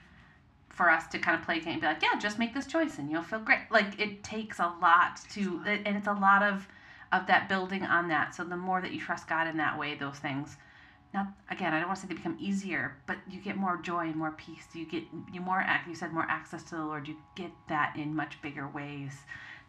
for 0.69 0.89
us 0.89 1.07
to 1.07 1.19
kind 1.19 1.39
of 1.39 1.45
play 1.45 1.59
game 1.61 1.73
and 1.73 1.82
be 1.82 1.88
like, 1.88 2.01
yeah, 2.01 2.19
just 2.19 2.38
make 2.38 2.53
this 2.53 2.67
choice 2.67 2.97
and 2.97 3.09
you'll 3.09 3.23
feel 3.23 3.39
great. 3.39 3.59
Like 3.71 3.97
it 3.99 4.23
takes 4.23 4.59
a 4.59 4.73
lot 4.82 5.21
to, 5.32 5.61
and 5.65 5.95
it's 5.95 6.07
a 6.07 6.13
lot 6.13 6.43
of 6.43 6.67
of 7.11 7.28
that 7.28 7.47
building 7.47 7.84
on 7.84 8.07
that. 8.09 8.36
So 8.36 8.43
the 8.43 8.57
more 8.57 8.82
that 8.82 8.91
you 8.91 8.99
trust 8.99 9.28
God 9.30 9.47
in 9.47 9.57
that 9.57 9.78
way, 9.80 9.95
those 9.95 10.17
things. 10.17 10.57
Not 11.13 11.28
again, 11.49 11.73
I 11.73 11.80
don't 11.80 11.88
want 11.88 11.99
to 12.01 12.01
say 12.01 12.09
they 12.09 12.15
become 12.15 12.36
easier, 12.41 12.97
but 13.07 13.17
you 13.30 13.39
get 13.39 13.55
more 13.55 13.78
joy 13.78 14.07
and 14.07 14.15
more 14.15 14.32
peace. 14.32 14.65
You 14.73 14.86
get 14.86 15.03
you 15.32 15.39
more 15.39 15.63
you 15.88 15.95
said 15.95 16.11
more 16.11 16.26
access 16.30 16.63
to 16.63 16.76
the 16.76 16.84
Lord. 16.84 17.07
You 17.07 17.15
get 17.36 17.51
that 17.69 17.95
in 17.95 18.13
much 18.15 18.41
bigger 18.41 18.67
ways. 18.67 19.13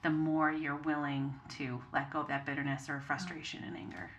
The 0.03 0.11
more 0.11 0.51
you're 0.53 0.77
willing 0.77 1.35
to 1.57 1.81
let 1.93 2.13
go 2.13 2.21
of 2.21 2.29
that 2.29 2.47
bitterness 2.47 2.89
or 2.89 3.01
frustration 3.01 3.63
and 3.65 3.77
anger. 3.77 4.11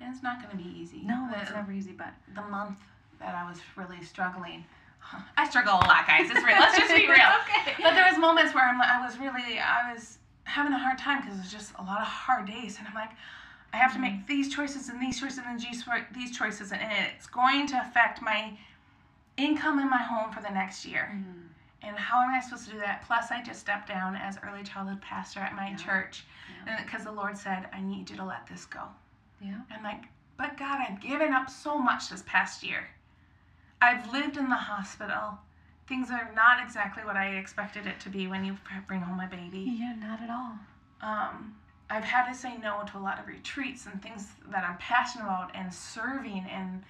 And 0.00 0.12
it's 0.12 0.22
not 0.22 0.38
going 0.42 0.50
to 0.50 0.62
be 0.62 0.78
easy. 0.78 1.02
No, 1.04 1.28
the, 1.32 1.40
it's 1.40 1.50
never 1.50 1.72
easy, 1.72 1.92
but 1.92 2.12
the 2.34 2.42
month 2.42 2.78
that 3.18 3.34
I 3.34 3.48
was 3.48 3.58
really 3.76 4.02
struggling. 4.04 4.64
I 5.36 5.48
struggle 5.48 5.74
a 5.74 5.86
lot, 5.86 6.06
guys. 6.06 6.30
It's 6.30 6.44
real. 6.44 6.58
Let's 6.58 6.78
just 6.78 6.94
be 6.94 7.06
real. 7.08 7.30
okay. 7.42 7.74
But 7.82 7.94
there 7.94 8.06
was 8.10 8.18
moments 8.18 8.54
where 8.54 8.64
I'm, 8.64 8.80
I 8.80 9.04
was 9.04 9.18
really, 9.18 9.58
I 9.58 9.92
was 9.92 10.18
having 10.44 10.72
a 10.72 10.78
hard 10.78 10.98
time 10.98 11.22
because 11.22 11.38
it 11.38 11.42
was 11.42 11.52
just 11.52 11.72
a 11.78 11.82
lot 11.82 12.00
of 12.00 12.06
hard 12.06 12.46
days, 12.46 12.78
and 12.78 12.86
I'm 12.86 12.94
like, 12.94 13.10
I 13.72 13.78
have 13.78 13.92
to 13.94 13.98
make 13.98 14.26
these 14.26 14.54
choices 14.54 14.88
and 14.88 15.00
these 15.00 15.20
choices 15.20 15.40
and 15.46 15.60
these 16.14 16.36
choices, 16.36 16.72
and 16.72 16.80
it's 17.14 17.26
going 17.26 17.66
to 17.68 17.80
affect 17.80 18.22
my 18.22 18.56
income 19.36 19.78
in 19.78 19.90
my 19.90 20.02
home 20.02 20.32
for 20.32 20.40
the 20.42 20.50
next 20.50 20.86
year. 20.86 21.10
Mm. 21.14 21.48
And 21.86 21.96
how 21.96 22.20
am 22.22 22.30
I 22.30 22.40
supposed 22.40 22.64
to 22.66 22.72
do 22.72 22.78
that? 22.80 23.04
Plus, 23.06 23.30
I 23.30 23.42
just 23.42 23.60
stepped 23.60 23.88
down 23.88 24.16
as 24.16 24.38
early 24.42 24.62
childhood 24.64 25.00
pastor 25.00 25.40
at 25.40 25.54
my 25.54 25.68
Yeah. 25.70 25.76
church, 25.76 26.24
Yeah. 26.66 26.82
because 26.82 27.04
the 27.04 27.12
Lord 27.12 27.36
said, 27.38 27.68
I 27.72 27.80
need 27.80 28.10
you 28.10 28.16
to 28.16 28.24
let 28.24 28.46
this 28.46 28.64
go. 28.66 28.88
Yeah. 29.40 29.60
I'm 29.70 29.82
like, 29.82 30.04
but 30.36 30.56
God, 30.56 30.80
I've 30.80 31.00
given 31.00 31.32
up 31.32 31.48
so 31.48 31.78
much 31.78 32.08
this 32.08 32.22
past 32.26 32.62
year. 32.62 32.88
I've 33.80 34.10
lived 34.12 34.36
in 34.36 34.48
the 34.48 34.56
hospital. 34.56 35.38
Things 35.86 36.10
are 36.10 36.30
not 36.34 36.60
exactly 36.62 37.04
what 37.04 37.16
I 37.16 37.36
expected 37.36 37.86
it 37.86 38.00
to 38.00 38.08
be 38.08 38.26
when 38.26 38.44
you 38.44 38.58
bring 38.88 39.00
home 39.00 39.20
a 39.20 39.28
baby. 39.28 39.60
Yeah, 39.60 39.94
not 39.94 40.20
at 40.20 40.30
all. 40.30 40.58
Um, 41.00 41.56
I've 41.88 42.02
had 42.04 42.26
to 42.28 42.34
say 42.34 42.56
no 42.56 42.82
to 42.90 42.98
a 42.98 43.00
lot 43.00 43.20
of 43.20 43.28
retreats 43.28 43.86
and 43.86 44.02
things 44.02 44.32
that 44.50 44.64
I'm 44.64 44.76
passionate 44.78 45.24
about 45.24 45.54
and 45.54 45.72
serving 45.72 46.44
and 46.50 46.82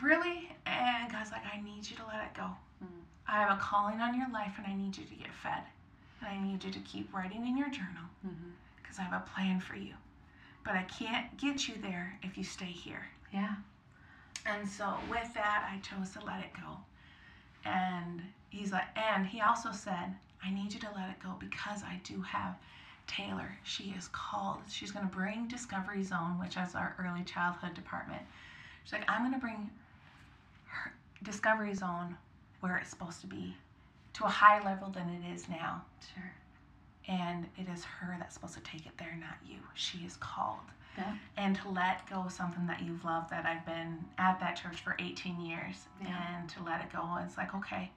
really. 0.00 0.54
And 0.66 1.10
God's 1.10 1.30
like, 1.32 1.42
I 1.50 1.60
need 1.60 1.88
you 1.88 1.96
to 1.96 2.06
let 2.06 2.22
it 2.24 2.34
go. 2.34 2.50
I 3.28 3.40
have 3.40 3.56
a 3.56 3.60
calling 3.60 4.00
on 4.00 4.16
your 4.16 4.28
life 4.30 4.52
and 4.58 4.66
I 4.66 4.74
need 4.74 4.96
you 4.96 5.04
to 5.04 5.14
get 5.14 5.32
fed. 5.42 5.62
And 6.20 6.28
I 6.28 6.42
need 6.42 6.62
you 6.64 6.70
to 6.70 6.78
keep 6.80 7.12
writing 7.14 7.46
in 7.46 7.56
your 7.56 7.68
journal 7.70 8.04
Mm-hmm. 8.26 8.50
because 8.80 8.98
I 8.98 9.02
have 9.02 9.20
a 9.22 9.30
plan 9.34 9.58
for 9.60 9.74
you. 9.76 9.94
But 10.64 10.74
I 10.74 10.84
can't 10.84 11.36
get 11.38 11.66
you 11.66 11.74
there 11.82 12.16
if 12.22 12.38
you 12.38 12.44
stay 12.44 12.66
here. 12.66 13.04
Yeah. 13.32 13.54
And 14.46 14.68
so 14.68 14.94
with 15.10 15.32
that, 15.34 15.68
I 15.72 15.78
chose 15.78 16.10
to 16.12 16.24
let 16.24 16.40
it 16.40 16.50
go. 16.54 16.78
And 17.64 18.22
he's 18.50 18.70
like, 18.72 18.86
and 18.96 19.26
he 19.26 19.40
also 19.40 19.72
said, 19.72 20.14
I 20.44 20.50
need 20.52 20.72
you 20.72 20.80
to 20.80 20.88
let 20.94 21.10
it 21.10 21.22
go 21.22 21.34
because 21.40 21.82
I 21.82 22.00
do 22.04 22.20
have 22.22 22.54
Taylor. 23.08 23.56
She 23.64 23.94
is 23.96 24.08
called. 24.12 24.58
She's 24.68 24.92
going 24.92 25.08
to 25.08 25.12
bring 25.14 25.48
Discovery 25.48 26.02
Zone, 26.04 26.38
which 26.40 26.56
is 26.56 26.74
our 26.76 26.94
early 26.98 27.24
childhood 27.24 27.74
department. 27.74 28.22
She's 28.84 28.92
like, 28.92 29.08
I'm 29.08 29.22
going 29.22 29.32
to 29.34 29.38
bring 29.40 29.70
her, 30.66 30.92
discovery 31.22 31.74
zone 31.74 32.16
where 32.62 32.76
it's 32.78 32.90
supposed 32.90 33.20
to 33.20 33.26
be 33.26 33.54
to 34.14 34.24
a 34.24 34.28
higher 34.28 34.62
level 34.62 34.88
than 34.88 35.08
it 35.08 35.34
is 35.34 35.48
now. 35.48 35.82
Sure. 36.14 36.32
And 37.08 37.46
it 37.58 37.66
is 37.74 37.82
her 37.84 38.14
that's 38.18 38.34
supposed 38.34 38.54
to 38.54 38.60
take 38.60 38.86
it 38.86 38.92
there, 38.98 39.16
not 39.18 39.34
you. 39.44 39.56
She 39.74 39.98
is 39.98 40.16
called. 40.16 40.60
Yeah. 40.96 41.14
And 41.36 41.56
to 41.56 41.68
let 41.70 42.08
go 42.08 42.16
of 42.20 42.30
something 42.32 42.66
that 42.66 42.82
you've 42.82 43.04
loved 43.04 43.30
that 43.30 43.44
I've 43.46 43.64
been 43.66 43.98
at 44.18 44.38
that 44.40 44.54
church 44.56 44.80
for 44.82 44.94
18 45.00 45.40
years 45.40 45.88
Yeah. 46.00 46.14
and 46.38 46.48
to 46.50 46.62
let 46.62 46.80
it 46.82 46.92
go. 46.92 47.18
It's 47.24 47.36
like, 47.36 47.54
okay, 47.54 47.90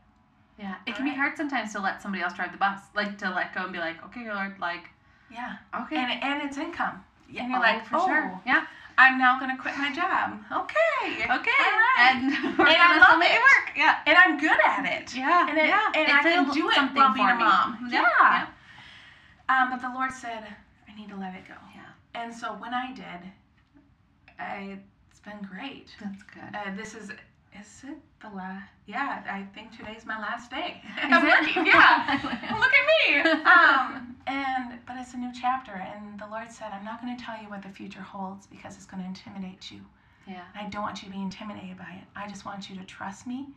Yeah. 0.58 0.76
It 0.88 0.96
can 0.96 1.04
be 1.06 1.12
hard 1.14 1.36
sometimes 1.38 1.74
to 1.74 1.80
let 1.80 2.02
somebody 2.02 2.24
else 2.24 2.34
drive 2.34 2.52
the 2.54 2.58
bus. 2.58 2.80
Like 2.96 3.18
to 3.20 3.30
let 3.30 3.54
go 3.54 3.64
and 3.66 3.74
be 3.74 3.80
like, 3.80 4.04
okay, 4.06 4.28
Lord, 4.34 4.58
like, 4.60 4.90
yeah. 5.32 5.58
okay. 5.82 5.98
And, 5.98 6.24
and 6.24 6.42
it's 6.44 6.58
income. 6.58 7.04
yeah, 7.30 7.42
and 7.44 7.52
you're 7.52 7.60
oh, 7.60 7.62
like, 7.62 7.86
for 7.86 8.00
sure. 8.00 8.32
"Oh, 8.34 8.42
Yeah. 8.46 8.66
I'm 8.98 9.18
now 9.18 9.40
going 9.40 9.56
to 9.56 9.62
quit 9.62 9.76
my 9.78 9.94
job. 9.94 10.40
Okay. 10.52 11.24
Okay. 11.24 11.28
All 11.28 11.38
right. 11.38 12.12
And 12.16 12.32
we're 12.58 12.66
And 12.68 12.78
I 12.78 13.00
gonna 13.00 13.02
love 13.02 13.22
it 13.22 13.36
it. 13.36 13.42
work. 13.42 13.76
Yeah. 13.76 14.00
and 14.06 14.18
I'm 14.18 14.38
good 14.40 14.58
at 14.66 14.86
it. 14.86 15.14
Yeah. 15.16 15.50
And, 15.50 15.58
it, 15.58 15.66
yeah. 15.68 15.92
and 15.96 16.08
I 16.12 16.22
can 16.24 16.52
do 16.54 16.70
it 16.70 16.76
something 16.76 16.96
while 16.96 17.14
being 17.14 17.28
for 17.28 17.34
a 17.34 17.38
mom. 17.40 17.90
Yeah. 17.92 18.02
Yeah. 18.02 18.48
Um, 19.50 19.70
but 19.70 19.82
the 19.82 19.94
Lord 19.94 20.12
said, 20.12 20.44
I 20.88 20.96
need 20.96 21.10
to 21.10 21.16
let 21.18 21.36
it 21.36 21.48
go. 21.48 21.56
Yeah. 21.76 22.22
And 22.22 22.34
so 22.34 22.54
when 22.54 22.74
I 22.74 22.94
did, 22.94 23.32
I, 24.40 24.80
it's 25.12 25.20
been 25.20 25.42
great. 25.48 25.90
That's 26.02 26.24
good. 26.24 26.56
Uh, 26.56 26.76
this 26.76 26.96
is, 26.96 27.12
is 27.60 27.84
it 27.84 27.98
the 28.22 28.30
last? 28.36 28.70
Yeah, 28.88 29.24
I 29.30 29.44
think 29.54 29.76
today's 29.76 30.06
my 30.06 30.20
last 30.20 30.52
day. 30.52 30.82
I'm 31.02 31.24
working. 31.24 31.66
Yeah. 31.66 32.20
Well, 32.52 32.60
look 32.60 32.72
at 32.74 32.86
me. 32.92 33.32
Um, 33.46 34.16
and 34.28 34.80
but 34.86 34.96
it's 34.98 35.14
a 35.14 35.18
new 35.18 35.32
chapter, 35.40 35.72
and 35.74 36.20
the 36.20 36.28
Lord 36.28 36.52
said, 36.52 36.68
I'm 36.72 36.86
not 36.86 37.02
going 37.02 37.16
to 37.18 37.24
tell 37.24 37.42
you 37.42 37.50
what 37.50 37.62
the 37.64 37.70
future 37.70 38.02
holds 38.02 38.48
because 38.48 38.76
it's 38.76 38.86
going 38.86 39.02
to 39.04 39.08
intimidate 39.08 39.72
you. 39.72 39.82
yeah. 40.28 40.44
I 40.56 40.68
don't 40.70 40.82
want 40.84 41.02
you 41.02 41.10
to 41.10 41.16
be 41.16 41.22
intimidated 41.22 41.78
by 41.78 41.92
it. 42.02 42.06
I 42.16 42.28
just 42.28 42.46
want 42.46 42.70
you 42.70 42.76
to 42.78 42.84
trust 42.86 43.28
me 43.28 43.48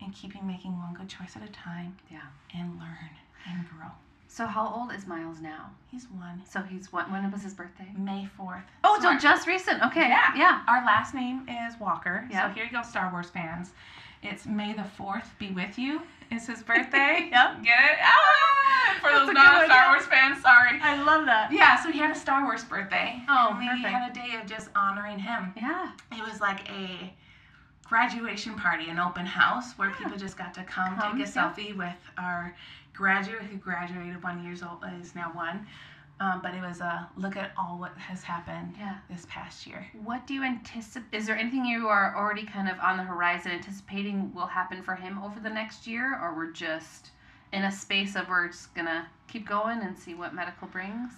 and 0.00 0.12
keep 0.14 0.34
you 0.34 0.42
making 0.42 0.72
one 0.78 0.94
good 0.94 1.08
choice 1.08 1.36
at 1.36 1.42
a 1.42 1.52
time. 1.52 1.96
Yeah. 2.10 2.20
And 2.54 2.78
learn 2.78 3.10
and 3.48 3.68
grow. 3.68 3.88
So 4.32 4.46
how 4.46 4.66
old 4.74 4.92
is 4.98 5.06
Miles 5.06 5.40
now? 5.42 5.68
He's 5.90 6.06
one. 6.06 6.40
So 6.48 6.62
he's 6.62 6.90
what? 6.90 7.10
When 7.10 7.30
was 7.30 7.42
his 7.42 7.52
birthday? 7.52 7.88
May 7.98 8.26
4th. 8.40 8.62
Oh, 8.82 8.98
So 9.02 9.18
just 9.18 9.46
recent. 9.46 9.82
Okay. 9.82 10.08
Yeah. 10.08 10.34
Yeah. 10.34 10.62
Our 10.66 10.82
last 10.86 11.12
name 11.12 11.46
is 11.50 11.78
Walker. 11.78 12.26
Yeah. 12.30 12.48
So 12.48 12.54
here 12.54 12.64
you 12.64 12.70
go, 12.70 12.80
Star 12.80 13.10
Wars 13.12 13.28
fans. 13.28 13.72
It's 14.22 14.46
May 14.46 14.72
the 14.72 14.86
4th 14.98 15.26
be 15.38 15.50
with 15.50 15.78
you. 15.78 16.00
It's 16.30 16.46
his 16.46 16.62
birthday. 16.70 17.28
Yep. 17.30 17.62
Get 17.62 17.74
it? 17.84 17.98
Ah! 18.00 18.96
For 19.02 19.10
That's 19.10 19.26
those 19.26 19.34
non 19.34 19.64
Star. 19.66 19.88
Wars 19.90 20.06
fans, 20.06 20.40
sorry. 20.40 20.78
I 20.82 21.02
love 21.02 21.26
that. 21.26 21.52
Yeah, 21.52 21.82
so 21.82 21.90
he 21.92 21.98
had 21.98 22.10
a 22.16 22.18
Star 22.18 22.42
Wars 22.44 22.64
birthday. 22.64 23.20
Oh, 23.28 23.48
and 23.50 23.58
we 23.58 23.66
perfect. 23.68 23.86
had 23.86 24.10
a 24.10 24.14
day 24.14 24.40
of 24.40 24.46
just 24.48 24.70
honoring 24.74 25.18
him. 25.18 25.52
Yeah. 25.56 25.90
It 26.10 26.26
was 26.26 26.40
like 26.40 26.70
a 26.70 27.12
graduation 27.84 28.54
party, 28.54 28.88
an 28.88 28.98
open 28.98 29.26
house 29.26 29.72
where 29.76 29.90
Yeah. 29.90 29.96
people 29.96 30.16
just 30.16 30.38
got 30.38 30.54
to 30.54 30.62
come, 30.64 30.96
Come, 30.96 31.18
take 31.18 31.26
a 31.26 31.30
yeah. 31.30 31.52
selfie 31.52 31.76
with 31.76 31.98
our 32.16 32.54
graduate 32.94 33.42
who 33.42 33.56
graduated 33.56 34.22
one 34.22 34.44
years 34.44 34.62
old 34.62 34.84
is 35.00 35.14
now 35.14 35.30
one. 35.34 35.66
Um, 36.20 36.40
but 36.40 36.54
it 36.54 36.60
was 36.60 36.80
a 36.80 37.08
look 37.16 37.36
at 37.36 37.50
all 37.58 37.78
what 37.80 37.96
has 37.98 38.22
happened 38.22 38.76
Yeah. 38.78 38.98
this 39.10 39.26
past 39.28 39.66
year. 39.66 39.86
What 40.04 40.24
do 40.26 40.34
you 40.34 40.44
anticipate? 40.44 41.16
Is 41.16 41.26
there 41.26 41.36
anything 41.36 41.64
you 41.64 41.88
are 41.88 42.14
already 42.16 42.44
kind 42.44 42.68
of 42.68 42.78
on 42.78 42.96
the 42.96 43.02
horizon 43.02 43.50
anticipating 43.50 44.32
will 44.32 44.46
happen 44.46 44.82
for 44.82 44.94
him 44.94 45.18
over 45.20 45.40
the 45.40 45.50
next 45.50 45.84
year, 45.86 46.16
or 46.22 46.34
we're 46.34 46.52
just 46.52 47.10
in 47.52 47.64
a 47.64 47.72
space 47.72 48.14
of 48.14 48.28
we're 48.28 48.48
just 48.48 48.72
gonna 48.74 49.08
keep 49.26 49.48
going 49.48 49.80
and 49.80 49.98
see 49.98 50.14
what 50.14 50.32
medical 50.32 50.68
brings? 50.68 51.12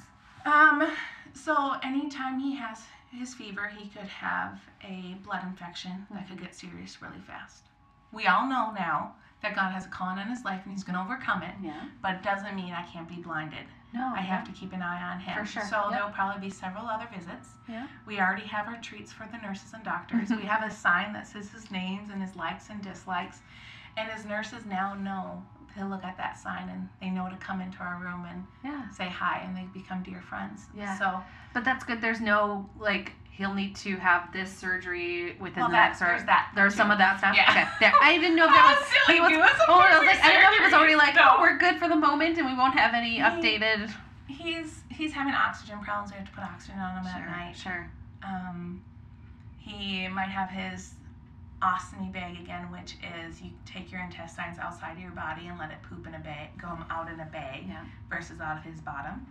Um, 0.47 0.91
so 1.35 1.75
anytime 1.83 2.39
he 2.39 2.55
has 2.57 2.83
his 3.11 3.35
fever, 3.35 3.69
he 3.77 3.89
could 3.91 4.09
have 4.09 4.59
a 4.83 5.17
blood 5.23 5.43
infection 5.45 6.07
that 6.13 6.29
could 6.29 6.41
get 6.41 6.55
serious 6.55 7.03
really 7.03 7.21
fast. 7.27 7.65
We 8.11 8.27
all 8.27 8.47
know 8.49 8.73
now 8.73 9.17
that 9.45 9.55
God 9.55 9.71
has 9.73 9.87
a 9.87 9.89
calling 9.89 10.19
on 10.19 10.27
his 10.29 10.45
life 10.45 10.63
and 10.65 10.73
he's 10.73 10.83
going 10.83 10.97
to 10.97 11.05
overcome 11.05 11.43
it, 11.43 11.55
Yeah. 11.63 11.83
but 12.03 12.15
it 12.17 12.23
doesn't 12.23 12.57
mean 12.57 12.73
I 12.73 12.83
can't 12.83 13.09
be 13.09 13.17
blinded. 13.17 13.65
No. 13.93 14.13
I 14.17 14.23
have 14.23 14.45
to 14.47 14.53
keep 14.53 14.73
an 14.73 14.83
eye 14.83 15.13
on 15.13 15.21
him. 15.21 15.39
For 15.39 15.45
sure, 15.47 15.63
So 15.63 15.83
yep. 15.83 15.91
there'll 15.93 16.11
probably 16.11 16.41
be 16.41 16.51
several 16.51 16.87
other 16.87 17.07
visits. 17.15 17.51
Yeah. 17.69 17.87
We 18.07 18.19
already 18.19 18.47
have 18.47 18.67
our 18.67 18.81
treats 18.81 19.13
for 19.13 19.29
the 19.31 19.39
nurses 19.39 19.73
and 19.73 19.85
doctors. 19.85 20.31
we 20.31 20.43
have 20.43 20.65
a 20.65 20.71
sign 20.85 21.13
that 21.13 21.29
says 21.29 21.51
his 21.51 21.71
names 21.71 22.11
and 22.11 22.21
his 22.21 22.35
likes 22.35 22.71
and 22.71 22.83
dislikes. 22.83 23.39
And 23.97 24.11
his 24.11 24.25
nurses 24.25 24.65
now 24.67 24.95
know 24.95 25.45
to 25.79 25.87
look 25.87 26.03
at 26.05 26.17
that 26.17 26.39
sign 26.39 26.69
and 26.71 26.89
they 27.01 27.11
know 27.11 27.29
to 27.29 27.37
come 27.37 27.61
into 27.61 27.79
our 27.79 27.99
room 28.01 28.25
and 28.29 28.45
Yeah. 28.65 28.91
say 28.91 29.09
hi 29.09 29.43
and 29.45 29.57
they 29.57 29.65
become 29.79 30.03
dear 30.03 30.23
friends. 30.23 30.67
Yeah. 30.77 30.99
So 30.99 31.23
But 31.53 31.65
that's 31.65 31.85
good. 31.85 32.01
There's 32.01 32.21
no 32.21 32.69
like 32.79 33.13
he'll 33.37 33.53
need 33.55 33.75
to 33.75 33.97
have 33.97 34.33
this 34.33 34.53
surgery 34.57 35.37
within 35.41 35.61
Well, 35.63 35.69
the 35.69 35.73
that- 35.73 35.89
next 35.89 36.03
or 36.03 36.07
there's 36.07 36.25
that 36.25 36.53
There's 36.55 36.73
too. 36.73 36.77
some 36.79 36.91
of 36.93 36.99
that 36.99 37.19
stuff. 37.19 37.35
Yeah. 37.37 37.51
Okay. 37.51 37.65
There. 37.81 37.93
I 38.01 38.17
didn't 38.19 38.37
know 38.37 38.47
if 38.47 38.55
that 38.55 38.79
was. 38.79 38.89
silly 39.07 39.19
he 39.19 39.37
was- 39.37 39.51
goose, 39.51 39.61
oh, 39.69 39.75
I 39.81 39.99
was 39.99 40.07
like, 40.07 40.17
there's 40.17 40.21
I 40.23 40.29
didn't 40.29 40.43
know 40.43 40.51
if 40.53 40.59
he 40.59 40.65
was 40.65 40.73
already 40.75 40.95
like, 40.97 41.15
surgery. 41.15 41.31
oh, 41.35 41.41
we're 41.41 41.59
good 41.59 41.77
for 41.79 41.89
the 41.89 41.97
moment 41.97 42.39
and 42.39 42.47
we 42.47 42.55
won't 42.55 42.75
have 42.79 42.95
any 42.95 43.17
He- 43.17 43.21
updated. 43.21 43.91
he's 44.29 44.83
he's 44.91 45.13
having 45.13 45.35
oxygen 45.35 45.81
problems. 45.81 46.13
We 46.13 46.19
have 46.19 46.27
to 46.29 46.33
put 46.33 46.45
oxygen 46.45 46.79
on 46.79 46.97
him 46.99 47.07
at 47.07 47.27
night. 47.29 47.57
Sure. 47.57 47.91
Um, 48.23 48.83
he 49.59 50.07
might 50.09 50.29
have 50.29 50.49
his 50.51 50.95
ostomy 51.61 52.13
bag 52.13 52.39
again, 52.39 52.71
which 52.71 52.97
is 53.27 53.41
you 53.43 53.51
take 53.67 53.91
your 53.91 54.01
intestines 54.03 54.59
outside 54.59 54.93
of 54.93 54.99
your 55.01 55.11
body 55.13 55.47
and 55.49 55.59
let 55.59 55.71
it 55.71 55.79
poop 55.89 56.07
in 56.07 56.15
a 56.15 56.19
bag, 56.21 56.51
go 56.61 56.69
out 56.91 57.11
in 57.11 57.19
a 57.21 57.25
bag 57.27 57.65
Yeah. 57.67 57.83
versus 58.09 58.41
out 58.41 58.57
of 58.59 58.63
his 58.63 58.81
bottom. 58.81 59.27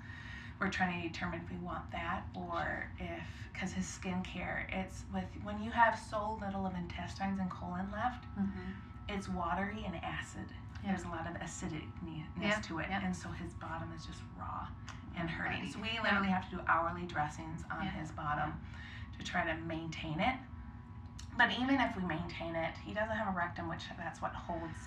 We're 0.64 0.70
trying 0.70 1.02
to 1.02 1.10
determine 1.10 1.42
if 1.44 1.52
we 1.52 1.58
want 1.58 1.92
that 1.92 2.24
or 2.34 2.88
if, 2.98 3.20
because 3.52 3.74
his 3.74 3.86
skincare, 3.86 4.64
it's 4.72 5.04
with 5.14 5.26
when 5.44 5.62
you 5.62 5.70
have 5.72 6.00
so 6.10 6.40
little 6.42 6.66
of 6.66 6.74
intestines 6.76 7.38
and 7.42 7.50
colon 7.52 7.88
left, 7.92 8.24
Mm-hmm. 8.40 8.72
it's 9.10 9.28
watery 9.28 9.84
and 9.86 9.96
acid. 9.98 10.46
Yeah. 10.82 10.92
There's 10.96 11.04
a 11.04 11.10
lot 11.10 11.28
of 11.28 11.34
acidicness 11.42 12.24
Yeah, 12.42 12.60
to 12.68 12.80
it, 12.80 12.86
yeah. 12.90 13.04
and 13.06 13.14
so 13.16 13.28
his 13.30 13.52
bottom 13.56 13.90
is 13.98 14.06
just 14.06 14.20
raw 14.40 14.68
and 15.18 15.30
hurting. 15.30 15.64
Right. 15.64 15.72
So 15.74 15.80
we 15.82 16.00
literally 16.02 16.30
have 16.30 16.50
to 16.50 16.56
do 16.56 16.62
hourly 16.68 17.04
dressings 17.08 17.62
on 17.70 17.86
his 17.88 18.12
bottom 18.12 18.54
to 19.20 19.26
try 19.26 19.44
to 19.46 19.56
maintain 19.68 20.22
it. 20.22 20.36
But 21.38 21.52
even 21.60 21.76
if 21.82 21.96
we 21.98 22.04
maintain 22.04 22.56
it, 22.56 22.72
he 22.86 22.94
doesn't 22.94 23.16
have 23.18 23.34
a 23.34 23.38
rectum, 23.38 23.68
which 23.68 23.84
that's 23.98 24.22
what 24.22 24.32
holds 24.34 24.78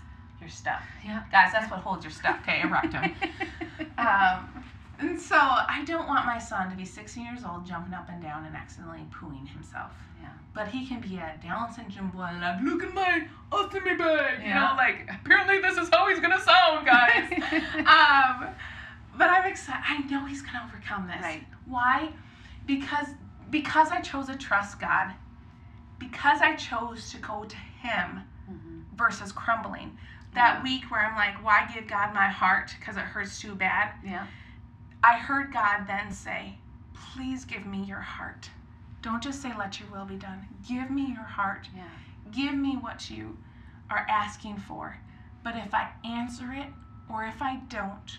your 0.40 0.48
stuff. 0.48 0.82
Yeah. 1.04 1.22
Guys, 1.30 1.52
that's 1.52 1.70
what 1.70 1.80
holds 1.80 2.02
your 2.04 2.12
stuff. 2.12 2.38
Okay, 2.42 2.62
a 2.62 2.66
rectum. 2.66 3.04
um, 3.98 4.64
and 4.98 5.20
so 5.20 5.36
I 5.36 5.82
don't 5.86 6.06
want 6.08 6.26
my 6.26 6.38
son 6.38 6.70
to 6.70 6.76
be 6.76 6.84
16 6.84 7.24
years 7.24 7.40
old, 7.48 7.66
jumping 7.66 7.94
up 7.94 8.08
and 8.08 8.22
down 8.22 8.44
and 8.46 8.54
accidentally 8.56 9.04
pooing 9.12 9.48
himself. 9.48 9.92
Yeah. 10.20 10.28
But 10.54 10.68
he 10.68 10.86
can 10.86 11.00
be 11.00 11.16
a 11.16 11.38
Down 11.42 11.72
syndrome 11.72 12.10
boy, 12.10 12.30
like, 12.40 12.62
look 12.62 12.82
at 12.82 12.94
my 12.94 13.26
ostomy 13.52 13.98
bag. 13.98 14.42
You 14.42 14.54
know, 14.54 14.74
like, 14.76 15.08
apparently 15.10 15.60
this 15.60 15.76
is 15.76 15.88
how 15.90 16.08
he's 16.08 16.20
gonna 16.20 16.40
sound, 16.40 16.86
guys. 16.86 17.30
um, 17.78 18.48
but 19.18 19.30
I'm 19.30 19.46
excited. 19.50 19.82
I 19.86 19.98
know 20.10 20.24
he's 20.26 20.42
gonna 20.42 20.62
overcome 20.66 21.06
this. 21.06 21.20
Right. 21.22 21.46
Why? 21.66 22.10
Because 22.66 23.08
because 23.50 23.90
I 23.90 24.00
chose 24.00 24.26
to 24.26 24.36
trust 24.36 24.80
God. 24.80 25.12
Because 25.98 26.40
I 26.42 26.56
chose 26.56 27.10
to 27.12 27.18
go 27.18 27.44
to 27.44 27.56
Him 27.56 28.22
Mhm. 28.50 28.82
versus 28.96 29.32
crumbling. 29.32 29.96
That 30.34 30.56
Yeah. 30.56 30.62
week 30.62 30.90
where 30.90 31.04
I'm 31.06 31.14
like, 31.16 31.42
why 31.42 31.66
give 31.72 31.86
God 31.86 32.12
my 32.12 32.26
heart 32.28 32.74
because 32.78 32.96
it 32.96 33.04
hurts 33.04 33.40
too 33.40 33.54
bad? 33.54 33.92
Yeah. 34.04 34.26
I 35.06 35.18
heard 35.18 35.52
God 35.52 35.86
then 35.86 36.10
say, 36.10 36.58
please 36.94 37.44
give 37.44 37.64
me 37.64 37.84
your 37.84 38.00
heart. 38.00 38.50
Don't 39.02 39.22
just 39.22 39.40
say, 39.40 39.52
let 39.56 39.78
your 39.78 39.88
will 39.90 40.04
be 40.04 40.16
done. 40.16 40.44
Give 40.68 40.90
me 40.90 41.06
your 41.06 41.24
heart. 41.24 41.68
Yeah. 41.76 41.84
Give 42.32 42.54
me 42.54 42.76
what 42.76 43.08
you 43.08 43.36
are 43.88 44.04
asking 44.10 44.56
for. 44.56 44.96
But 45.44 45.54
if 45.54 45.72
I 45.72 45.90
answer 46.04 46.52
it 46.52 46.66
or 47.08 47.24
if 47.24 47.40
I 47.40 47.60
don't, 47.68 48.18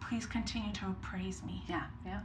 please 0.00 0.24
continue 0.24 0.72
to 0.74 0.94
praise 1.02 1.42
me. 1.42 1.64
Yeah. 1.66 1.86
Yeah. 2.06 2.20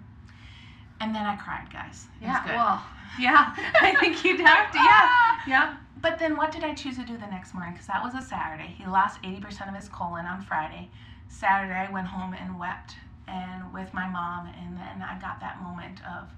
And 1.01 1.15
then 1.15 1.25
I 1.25 1.35
cried, 1.35 1.67
guys. 1.73 2.05
It 2.21 2.25
Yeah. 2.25 2.45
Well. 2.45 2.83
Yeah. 3.19 3.55
I 3.81 3.95
think 3.99 4.23
you'd 4.23 4.39
have 4.45 4.71
to. 4.73 4.77
Yeah. 4.77 5.37
Yeah. 5.47 5.77
But 6.03 6.19
then 6.19 6.37
what 6.37 6.51
did 6.51 6.63
I 6.63 6.75
choose 6.75 6.97
to 6.97 7.03
do 7.03 7.17
the 7.17 7.25
next 7.25 7.55
morning? 7.55 7.73
Because 7.73 7.87
that 7.87 8.03
was 8.03 8.13
a 8.13 8.21
Saturday. 8.21 8.75
He 8.77 8.85
lost 8.85 9.19
80% 9.23 9.67
of 9.67 9.73
his 9.73 9.89
colon 9.89 10.27
on 10.27 10.43
Friday. 10.43 10.91
Saturday, 11.29 11.73
I 11.73 11.91
went 11.91 12.05
home 12.05 12.35
and 12.35 12.59
wept 12.59 12.93
and 13.27 13.73
with 13.73 13.93
my 13.93 14.07
mom. 14.07 14.47
And 14.47 14.77
then 14.77 15.01
I 15.01 15.17
got 15.19 15.39
that 15.39 15.61
moment 15.61 15.99
of 16.05 16.29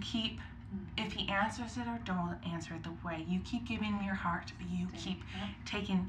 keep, 0.00 0.38
mm-hmm. 0.38 1.06
if 1.06 1.12
he 1.12 1.28
answers 1.28 1.76
it 1.76 1.86
or 1.88 1.98
don't 2.04 2.36
answer 2.50 2.74
it 2.74 2.84
the 2.84 2.92
way, 3.06 3.24
you 3.28 3.40
keep 3.44 3.66
giving 3.66 4.00
your 4.04 4.14
heart. 4.14 4.52
You 4.70 4.86
keep 4.96 5.22
taking, 5.64 6.08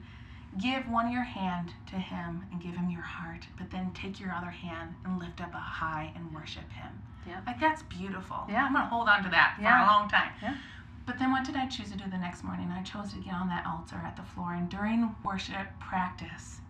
give 0.62 0.90
one 0.90 1.12
your 1.12 1.24
hand 1.24 1.72
to 1.88 1.96
him 1.96 2.44
and 2.52 2.62
give 2.62 2.76
him 2.76 2.90
your 2.90 3.02
heart. 3.02 3.46
But 3.58 3.72
then 3.72 3.92
take 3.94 4.20
your 4.20 4.32
other 4.32 4.52
hand 4.52 4.96
and 5.06 5.20
lift 5.20 5.42
up 5.42 5.54
a 5.54 5.58
high 5.58 6.12
and 6.16 6.34
worship 6.34 6.70
him. 6.72 6.92
Yeah. 7.28 7.42
Like 7.46 7.60
that's 7.60 7.84
beautiful. 7.84 8.46
Yeah. 8.50 8.66
I'm 8.66 8.74
to 8.74 8.82
hold 8.82 9.08
on 9.08 9.24
to 9.24 9.30
that 9.30 9.56
for 9.58 9.64
a 9.64 9.86
long 9.86 10.10
time. 10.10 10.32
Yeah. 10.42 10.56
But 11.06 11.18
then 11.18 11.32
what 11.32 11.44
did 11.44 11.56
I 11.56 11.66
choose 11.66 11.90
to 11.92 11.98
do 11.98 12.04
the 12.10 12.18
next 12.18 12.44
morning? 12.44 12.70
I 12.72 12.84
chose 12.84 13.14
to 13.14 13.20
get 13.20 13.34
on 13.34 13.48
that 13.50 13.66
altar 13.66 14.00
at 14.06 14.16
the 14.16 14.22
floor, 14.22 14.54
and 14.54 14.70
during 14.70 15.16
worship 15.26 15.68
practice, 15.80 16.62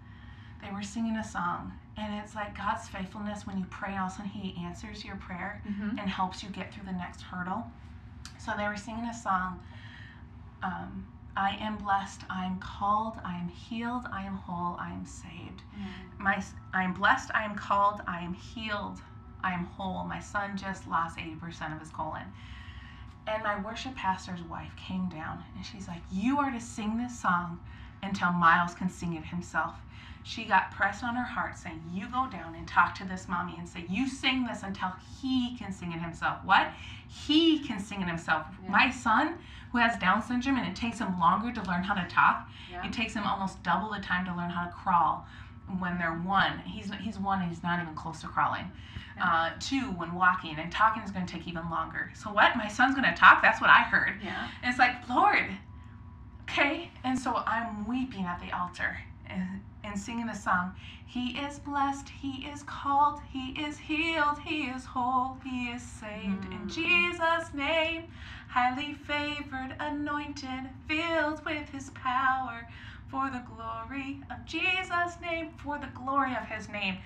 they 0.64 0.72
were 0.72 0.82
singing 0.82 1.18
a 1.18 1.24
song. 1.24 1.74
And 2.00 2.14
it's 2.24 2.34
like 2.34 2.58
God's 2.58 2.88
faithfulness 2.88 3.46
when 3.46 3.58
you 3.60 3.66
pray, 3.70 3.98
all 3.98 4.06
of 4.08 4.14
a 4.14 4.16
sudden 4.16 4.32
He 4.32 4.56
answers 4.64 5.04
your 5.04 5.18
prayer 5.18 5.62
Mhm. 5.68 6.00
and 6.00 6.10
helps 6.10 6.42
you 6.44 6.50
get 6.50 6.74
through 6.74 6.86
the 6.86 6.94
next 6.94 7.22
hurdle. 7.22 7.70
So 8.38 8.54
they 8.56 8.68
were 8.68 8.78
singing 8.78 9.06
a 9.06 9.14
song. 9.14 9.60
Um, 10.64 11.08
I 11.36 11.52
am 11.58 11.78
blessed, 11.78 12.22
I 12.30 12.46
am 12.46 12.60
called, 12.60 13.20
I 13.24 13.36
am 13.38 13.50
healed, 13.50 14.06
I 14.12 14.24
am 14.24 14.36
whole, 14.36 14.76
I 14.80 14.92
am 14.92 15.06
saved. 15.06 15.62
My 16.18 16.44
I 16.74 16.84
am 16.84 16.94
blessed, 16.94 17.32
I 17.34 17.44
am 17.44 17.56
called, 17.56 18.02
I 18.08 18.20
am 18.22 18.34
healed, 18.34 19.02
I 19.44 19.54
am 19.54 19.66
whole. 19.66 20.04
My 20.06 20.20
son 20.20 20.58
just 20.58 20.88
lost 20.88 21.18
80% 21.18 21.74
of 21.74 21.80
his 21.80 21.90
colon. 21.92 22.34
And 23.28 23.44
my 23.44 23.60
worship 23.60 23.96
pastor's 23.96 24.42
wife 24.42 24.76
came 24.76 25.08
down 25.10 25.44
and 25.56 25.66
she's 25.66 25.88
like, 25.88 26.02
You 26.12 26.40
are 26.40 26.52
to 26.52 26.60
sing 26.60 26.98
this 26.98 27.20
song 27.20 27.60
until 28.04 28.32
Miles 28.32 28.74
can 28.74 28.90
sing 28.90 29.14
it 29.16 29.26
himself. 29.26 29.76
She 30.24 30.44
got 30.46 30.72
pressed 30.72 31.04
on 31.04 31.16
her 31.16 31.24
heart 31.24 31.58
saying, 31.58 31.82
You 31.92 32.06
go 32.08 32.28
down 32.30 32.54
and 32.56 32.68
talk 32.68 32.94
to 32.96 33.06
this 33.06 33.28
mommy 33.28 33.56
and 33.58 33.68
say, 33.68 33.86
You 33.90 34.08
sing 34.08 34.46
this 34.46 34.64
until 34.64 34.92
he 35.22 35.56
can 35.58 35.72
sing 35.72 35.92
it 35.92 36.00
himself. 36.02 36.38
What? 36.44 36.68
He 37.08 37.60
can 37.60 37.80
sing 37.80 38.02
it 38.02 38.08
himself. 38.08 38.46
Yeah. 38.64 38.70
My 38.70 38.92
son, 38.92 39.36
who 39.72 39.78
has 39.80 39.98
Down 39.98 40.22
syndrome 40.22 40.58
and 40.58 40.68
it 40.68 40.76
takes 40.76 41.00
him 41.00 41.20
longer 41.20 41.52
to 41.54 41.68
learn 41.70 41.84
how 41.84 41.94
to 41.96 42.08
talk, 42.10 42.48
Yeah. 42.72 42.86
it 42.86 42.94
takes 42.94 43.14
him 43.14 43.24
almost 43.24 43.64
double 43.64 43.92
the 43.92 44.00
time 44.00 44.26
to 44.26 44.36
learn 44.36 44.50
how 44.50 44.66
to 44.66 44.72
crawl 44.72 45.26
when 45.80 45.98
they're 45.98 46.14
one. 46.14 46.60
He's 46.60 46.92
he's 47.02 47.18
one 47.18 47.42
and 47.42 47.50
he's 47.50 47.64
not 47.64 47.82
even 47.82 47.96
close 47.96 48.22
to 48.22 48.28
crawling. 48.28 48.72
Uh, 49.22 49.52
two, 49.60 49.82
when 49.98 50.14
walking 50.14 50.56
and 50.58 50.72
talking 50.72 51.02
is 51.04 51.12
going 51.12 51.26
to 51.26 51.34
take 51.34 51.46
even 51.48 51.70
longer. 51.70 52.10
So 52.16 52.32
what? 52.32 52.56
My 52.56 52.68
son's 52.70 52.96
going 52.96 53.10
to 53.10 53.16
talk. 53.20 53.42
That's 53.42 53.60
what 53.60 53.70
I 53.70 53.82
heard. 53.84 54.16
Yeah. 54.24 54.48
And 54.64 54.70
it's 54.70 54.80
like 54.80 55.08
Lord, 55.10 55.46
okay. 56.52 56.90
And 57.04 57.18
so 57.18 57.44
I'm 57.46 57.88
weeping 57.88 58.26
at 58.26 58.42
the 58.42 58.52
altar 58.58 58.98
and 59.28 59.62
and 59.84 59.98
singing 60.00 60.28
the 60.28 60.34
song. 60.36 60.74
He 61.06 61.38
is 61.40 61.60
blessed. 61.60 62.10
He 62.10 62.46
is 62.48 62.64
called. 62.64 63.20
He 63.32 63.52
is 63.62 63.78
healed. 63.80 64.40
He 64.46 64.64
is 64.66 64.86
whole. 64.86 65.38
He 65.44 65.70
is 65.70 65.82
saved 65.82 66.46
in 66.46 66.68
Mm. 66.68 66.70
Jesus' 66.70 67.54
name. 67.54 68.04
Highly 68.50 68.94
favored, 68.96 69.76
anointed, 69.80 70.70
filled 70.88 71.44
with 71.46 71.70
His 71.70 71.92
power 71.92 72.68
for 73.10 73.30
the 73.32 73.44
glory 73.56 74.22
of 74.32 74.46
Jesus' 74.46 75.20
name, 75.22 75.52
for 75.58 75.80
the 75.80 75.88
glory 75.96 76.36
of 76.36 76.46
His 76.48 76.70
name. 76.70 76.98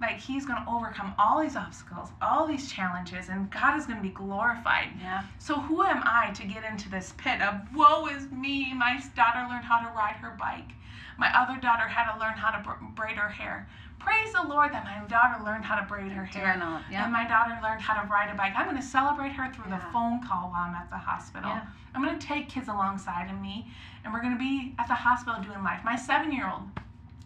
Like 0.00 0.18
He's 0.18 0.46
going 0.46 0.62
to 0.64 0.70
overcome 0.70 1.14
all 1.18 1.40
these 1.40 1.56
obstacles, 1.56 2.08
all 2.22 2.46
these 2.46 2.72
challenges, 2.72 3.28
and 3.28 3.50
God 3.50 3.78
is 3.78 3.86
going 3.86 3.98
to 3.98 4.02
be 4.02 4.14
glorified. 4.14 4.88
Yeah. 5.00 5.24
So 5.38 5.54
who 5.60 5.82
am 5.82 6.02
I 6.04 6.30
to 6.34 6.44
get 6.46 6.64
into 6.64 6.88
this 6.90 7.12
pit 7.18 7.40
of 7.42 7.60
woe 7.74 8.06
is 8.06 8.30
me? 8.30 8.72
My 8.74 9.02
daughter 9.14 9.46
learned 9.48 9.64
how 9.64 9.80
to 9.80 9.94
ride 9.96 10.16
her 10.16 10.36
bike. 10.38 10.70
My 11.18 11.30
other 11.38 11.60
daughter 11.60 11.86
had 11.86 12.10
to 12.12 12.18
learn 12.18 12.32
how 12.32 12.50
to 12.50 12.76
braid 12.96 13.16
her 13.16 13.28
hair. 13.28 13.68
Praise 13.98 14.32
the 14.32 14.48
Lord 14.48 14.72
that 14.72 14.84
my 14.84 15.06
daughter 15.08 15.44
learned 15.44 15.62
how 15.66 15.78
to 15.78 15.86
braid 15.86 16.10
her 16.12 16.24
hair. 16.24 16.56
Yeah. 16.90 17.04
And 17.04 17.12
my 17.12 17.28
daughter 17.28 17.58
learned 17.62 17.82
how 17.82 18.00
to 18.00 18.08
ride 18.08 18.32
a 18.32 18.36
bike. 18.36 18.54
I'm 18.56 18.64
going 18.64 18.80
to 18.80 18.82
celebrate 18.82 19.32
her 19.32 19.52
through 19.52 19.70
the 19.70 19.82
phone 19.92 20.26
call 20.26 20.48
while 20.48 20.68
I'm 20.68 20.74
at 20.74 20.88
the 20.88 20.96
hospital. 20.96 21.50
Yeah. 21.50 21.66
I'm 21.94 22.02
going 22.02 22.18
to 22.18 22.26
take 22.26 22.48
kids 22.48 22.68
alongside 22.68 23.30
of 23.30 23.38
me, 23.38 23.70
and 24.02 24.14
we're 24.14 24.22
going 24.22 24.32
to 24.32 24.38
be 24.38 24.74
at 24.78 24.88
the 24.88 24.94
hospital 24.94 25.42
doing 25.42 25.62
life. 25.62 25.80
My 25.84 25.96
seven 25.96 26.32
year 26.32 26.48
old, 26.50 26.62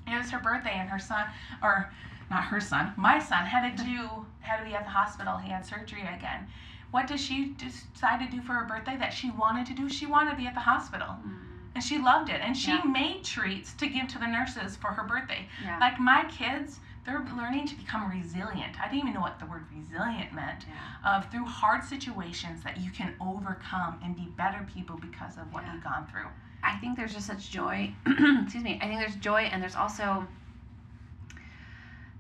it 0.09 0.19
was 0.19 0.31
her 0.31 0.41
birthday, 0.41 0.75
and 0.75 0.89
her 0.89 0.99
son, 0.99 1.27
or 1.63 1.93
not 2.35 2.45
her 2.45 2.61
son, 2.61 2.93
my 2.97 3.19
son 3.19 3.47
had 3.47 3.77
to 3.77 3.85
do, 3.85 4.27
had 4.41 4.59
to 4.59 4.65
be 4.65 4.75
at 4.75 4.85
the 4.85 4.91
hospital. 4.91 5.37
He 5.39 5.51
had 5.51 5.65
surgery 5.65 6.03
again. 6.03 6.47
What 6.91 7.07
did 7.07 7.21
she 7.21 7.55
decide 7.57 8.19
to 8.19 8.31
do 8.37 8.43
for 8.43 8.53
her 8.55 8.65
birthday 8.65 8.97
that 8.99 9.13
she 9.13 9.31
wanted 9.31 9.67
to 9.67 9.75
do? 9.75 9.89
She 9.89 10.07
wanted 10.07 10.33
to 10.33 10.37
be 10.37 10.47
at 10.47 10.55
the 10.55 10.61
hospital. 10.61 11.09
Mm. 11.09 11.39
And 11.77 11.83
she 11.83 11.99
loved 11.99 12.29
it. 12.31 12.41
And 12.41 12.57
she 12.57 12.73
Yeah. 12.73 12.83
made 12.85 13.25
treats 13.25 13.73
to 13.75 13.87
give 13.89 14.07
to 14.09 14.19
the 14.19 14.27
nurses 14.27 14.77
for 14.77 14.89
her 14.89 15.05
birthday. 15.05 15.49
Yeah. 15.63 15.79
Like 15.79 15.99
my 15.99 16.25
kids, 16.25 16.81
they're 17.05 17.25
learning 17.37 17.67
to 17.69 17.75
become 17.77 18.11
resilient. 18.11 18.81
I 18.81 18.85
didn't 18.89 19.01
even 19.01 19.15
know 19.15 19.21
what 19.21 19.39
the 19.39 19.47
word 19.47 19.65
resilient 19.73 20.33
meant. 20.33 20.67
Yeah. 20.69 21.17
Of 21.17 21.31
through 21.31 21.47
hard 21.47 21.85
situations 21.85 22.63
that 22.65 22.79
you 22.79 22.91
can 22.91 23.15
overcome 23.21 24.01
and 24.05 24.15
be 24.17 24.27
better 24.37 24.67
people 24.73 24.97
because 24.97 25.37
of 25.37 25.53
what 25.53 25.65
you've 25.73 25.83
gone 25.85 26.07
through. 26.11 26.29
I 26.63 26.77
think 26.79 26.97
there's 26.97 27.15
just 27.15 27.27
such 27.27 27.51
joy. 27.51 27.93
excuse 28.07 28.65
me. 28.65 28.79
I 28.83 28.87
think 28.87 28.99
there's 29.01 29.17
joy, 29.17 29.43
and 29.43 29.61
there's 29.63 29.77
also 29.77 30.27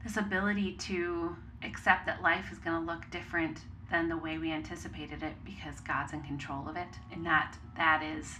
this 0.04 0.16
ability 0.16 0.72
to 0.72 1.34
accept 1.62 2.06
that 2.06 2.22
life 2.22 2.52
is 2.52 2.58
going 2.58 2.78
to 2.78 2.92
look 2.92 3.10
different 3.10 3.60
than 3.90 4.08
the 4.08 4.16
way 4.16 4.38
we 4.38 4.52
anticipated 4.52 5.22
it 5.22 5.32
because 5.44 5.80
God's 5.80 6.12
in 6.12 6.22
control 6.22 6.68
of 6.68 6.76
it, 6.76 6.88
and 7.12 7.24
that 7.26 7.56
that 7.76 8.02
is 8.02 8.38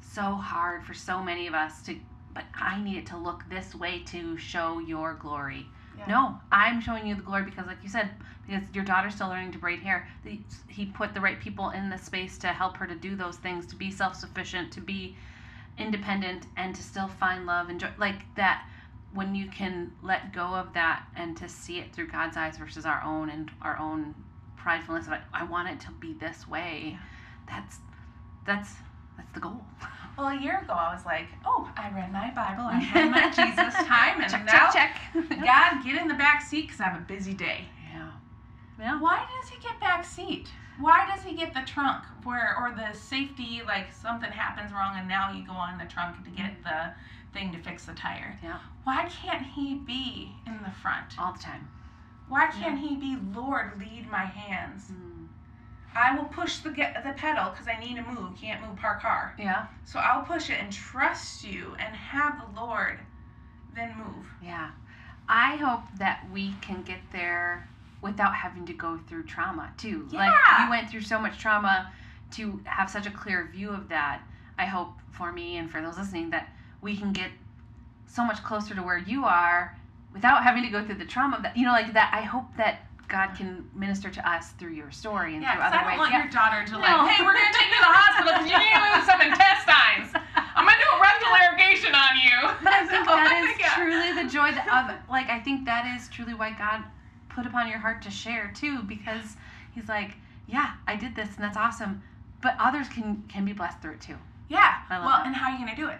so 0.00 0.34
hard 0.34 0.84
for 0.84 0.94
so 0.94 1.22
many 1.22 1.46
of 1.46 1.54
us 1.54 1.82
to. 1.82 1.96
But 2.34 2.44
I 2.54 2.82
need 2.82 2.98
it 2.98 3.06
to 3.06 3.16
look 3.16 3.44
this 3.48 3.74
way 3.74 4.00
to 4.06 4.36
show 4.36 4.78
your 4.78 5.14
glory. 5.14 5.66
Yeah. 5.96 6.04
No, 6.06 6.40
I'm 6.52 6.82
showing 6.82 7.06
you 7.06 7.14
the 7.14 7.22
glory 7.22 7.44
because, 7.44 7.66
like 7.66 7.78
you 7.82 7.88
said, 7.88 8.10
because 8.46 8.62
your 8.74 8.84
daughter's 8.84 9.14
still 9.14 9.28
learning 9.28 9.52
to 9.52 9.58
braid 9.58 9.80
hair. 9.80 10.06
The, 10.22 10.38
he 10.68 10.86
put 10.86 11.14
the 11.14 11.20
right 11.20 11.40
people 11.40 11.70
in 11.70 11.88
the 11.88 11.96
space 11.96 12.36
to 12.38 12.48
help 12.48 12.76
her 12.76 12.86
to 12.86 12.94
do 12.94 13.16
those 13.16 13.36
things, 13.36 13.66
to 13.68 13.76
be 13.76 13.90
self 13.90 14.14
sufficient, 14.14 14.70
to 14.72 14.80
be 14.80 15.16
independent, 15.78 16.46
and 16.56 16.74
to 16.74 16.82
still 16.82 17.08
find 17.08 17.46
love 17.46 17.70
and 17.70 17.80
joy. 17.80 17.88
Like 17.98 18.34
that, 18.36 18.66
when 19.16 19.34
you 19.34 19.48
can 19.48 19.92
let 20.02 20.32
go 20.32 20.42
of 20.42 20.72
that 20.74 21.04
and 21.16 21.36
to 21.38 21.48
see 21.48 21.78
it 21.78 21.92
through 21.92 22.08
God's 22.08 22.36
eyes 22.36 22.58
versus 22.58 22.84
our 22.84 23.02
own 23.02 23.30
and 23.30 23.50
our 23.62 23.78
own 23.78 24.14
pridefulness 24.56 25.06
of 25.06 25.14
I, 25.14 25.20
I 25.32 25.44
want 25.44 25.68
it 25.70 25.80
to 25.80 25.90
be 25.92 26.12
this 26.12 26.46
way. 26.46 26.98
That's 27.48 27.78
that's 28.44 28.74
that's 29.16 29.32
the 29.32 29.40
goal. 29.40 29.64
Well, 30.18 30.28
a 30.28 30.40
year 30.40 30.60
ago, 30.60 30.72
I 30.72 30.94
was 30.94 31.04
like, 31.04 31.26
oh, 31.44 31.70
I 31.76 31.90
read 31.90 32.10
my 32.12 32.30
Bible, 32.30 32.64
I 32.64 32.78
had 32.78 33.10
my 33.10 33.28
Jesus 33.30 33.74
time, 33.86 34.20
and 34.20 34.30
check, 34.30 34.46
now, 34.46 34.70
check, 34.70 34.96
check. 35.12 35.28
God, 35.44 35.84
get 35.84 36.00
in 36.00 36.08
the 36.08 36.14
back 36.14 36.40
seat 36.42 36.62
because 36.62 36.80
I 36.80 36.84
have 36.84 37.00
a 37.00 37.04
busy 37.04 37.34
day. 37.34 37.66
Yeah. 37.92 38.10
Yeah. 38.78 39.00
Why 39.00 39.26
does 39.40 39.50
he 39.50 39.58
get 39.60 39.78
back 39.80 40.04
seat? 40.04 40.48
Why 40.78 41.06
does 41.14 41.24
he 41.24 41.34
get 41.34 41.54
the 41.54 41.62
trunk 41.66 42.04
where 42.24 42.54
or 42.58 42.74
the 42.74 42.96
safety 42.96 43.62
like 43.66 43.92
something 43.92 44.30
happens 44.30 44.72
wrong 44.72 44.96
and 44.96 45.08
now 45.08 45.32
you 45.32 45.46
go 45.46 45.52
on 45.52 45.78
the 45.78 45.86
trunk 45.86 46.22
to 46.24 46.30
get 46.30 46.62
the 46.62 46.92
thing 47.36 47.52
to 47.52 47.58
fix 47.58 47.84
the 47.84 47.92
tire? 47.92 48.38
Yeah. 48.42 48.58
Why 48.84 49.08
can't 49.22 49.44
he 49.44 49.74
be 49.74 50.32
in 50.46 50.58
the 50.64 50.70
front? 50.82 51.18
All 51.18 51.32
the 51.32 51.38
time. 51.38 51.68
Why 52.28 52.46
can't 52.46 52.78
he 52.78 52.96
be 52.96 53.16
Lord 53.34 53.72
lead 53.78 54.10
my 54.10 54.24
hands? 54.24 54.90
Mm. 54.90 55.26
I 55.94 56.16
will 56.16 56.24
push 56.24 56.58
the 56.58 56.70
the 56.70 57.14
pedal 57.16 57.50
because 57.50 57.68
I 57.68 57.78
need 57.78 57.96
to 57.96 58.02
move. 58.02 58.30
Can't 58.40 58.66
move 58.66 58.76
park 58.76 59.02
car. 59.02 59.34
Yeah. 59.38 59.66
So 59.84 59.98
I'll 59.98 60.22
push 60.24 60.50
it 60.50 60.58
and 60.60 60.72
trust 60.72 61.44
you 61.44 61.74
and 61.78 61.94
have 61.94 62.40
the 62.40 62.60
Lord 62.60 62.98
then 63.74 63.94
move. 63.98 64.26
Yeah. 64.42 64.70
I 65.28 65.56
hope 65.56 65.82
that 65.98 66.24
we 66.32 66.54
can 66.62 66.82
get 66.82 67.00
there 67.12 67.68
without 68.00 68.34
having 68.34 68.64
to 68.66 68.72
go 68.72 68.98
through 69.08 69.24
trauma 69.24 69.70
too. 69.76 70.08
Like 70.10 70.32
Yeah. 70.32 70.64
you 70.64 70.70
went 70.70 70.90
through 70.90 71.02
so 71.02 71.18
much 71.18 71.38
trauma 71.38 71.92
to 72.32 72.60
have 72.64 72.88
such 72.90 73.06
a 73.06 73.10
clear 73.10 73.48
view 73.52 73.70
of 73.70 73.88
that. 73.90 74.22
I 74.58 74.64
hope 74.64 74.92
for 75.10 75.32
me 75.32 75.58
and 75.58 75.70
for 75.70 75.82
those 75.82 75.98
listening 75.98 76.30
that 76.30 76.48
we 76.86 76.96
can 76.96 77.12
get 77.12 77.30
so 78.06 78.24
much 78.24 78.42
closer 78.44 78.72
to 78.76 78.80
where 78.80 78.96
you 78.98 79.24
are 79.24 79.76
without 80.14 80.44
having 80.44 80.62
to 80.62 80.68
go 80.70 80.84
through 80.86 80.94
the 80.94 81.04
trauma 81.04 81.36
of 81.36 81.42
that. 81.42 81.56
You 81.56 81.66
know, 81.66 81.72
like 81.72 81.92
that 81.94 82.14
I 82.14 82.22
hope 82.22 82.46
that 82.56 82.86
God 83.08 83.34
can 83.36 83.68
minister 83.74 84.08
to 84.08 84.22
us 84.30 84.52
through 84.52 84.70
your 84.72 84.92
story 84.92 85.34
and 85.34 85.42
Yeah, 85.42 85.54
through 85.54 85.62
other 85.66 85.76
I 85.76 85.80
don't 85.80 85.90
ways. 85.90 85.98
want 85.98 86.12
Yeah. 86.12 86.22
your 86.22 86.30
daughter 86.30 86.64
to 86.64 86.72
No. 86.72 86.78
like, 86.78 87.10
hey, 87.10 87.24
we're 87.26 87.34
gonna 87.34 87.52
take 87.58 87.66
you 87.70 87.74
to 87.74 87.84
the 87.90 87.94
hospital 87.98 88.32
because 88.38 88.50
you 88.50 88.58
need 88.58 88.74
to 88.78 88.82
lose 88.86 89.04
some 89.10 89.20
intestines. 89.20 90.08
I'm 90.54 90.64
gonna 90.64 90.78
do 90.78 90.90
a 90.96 91.00
rectal 91.02 91.32
irrigation 91.42 91.92
on 91.94 92.12
you. 92.22 92.36
But 92.62 92.72
I 92.72 92.86
think 92.86 93.02
Oh 93.10 93.16
that 93.18 93.34
is 93.34 93.58
God. 93.58 93.74
truly 93.74 94.10
the 94.22 94.28
joy 94.30 94.50
that 94.54 94.66
of 94.70 95.10
like 95.10 95.28
I 95.28 95.40
think 95.40 95.66
that 95.66 95.84
is 95.98 96.06
truly 96.08 96.34
why 96.34 96.50
God 96.54 96.84
put 97.28 97.46
upon 97.46 97.66
your 97.68 97.78
heart 97.78 98.00
to 98.02 98.10
share 98.12 98.52
too 98.54 98.82
because 98.86 99.34
he's 99.74 99.88
like, 99.88 100.14
yeah, 100.46 100.74
I 100.86 100.94
did 100.94 101.16
this 101.18 101.34
and 101.34 101.42
that's 101.42 101.56
awesome, 101.58 102.00
but 102.42 102.54
others 102.60 102.88
can 102.88 103.24
can 103.28 103.44
be 103.44 103.52
blessed 103.52 103.82
through 103.82 103.98
it 103.98 104.00
too. 104.00 104.18
Yeah. 104.48 104.78
Well, 104.88 105.02
that. 105.02 105.26
and 105.26 105.34
how 105.34 105.50
are 105.50 105.52
you 105.52 105.58
gonna 105.58 105.74
do 105.76 105.88
it? 105.88 105.98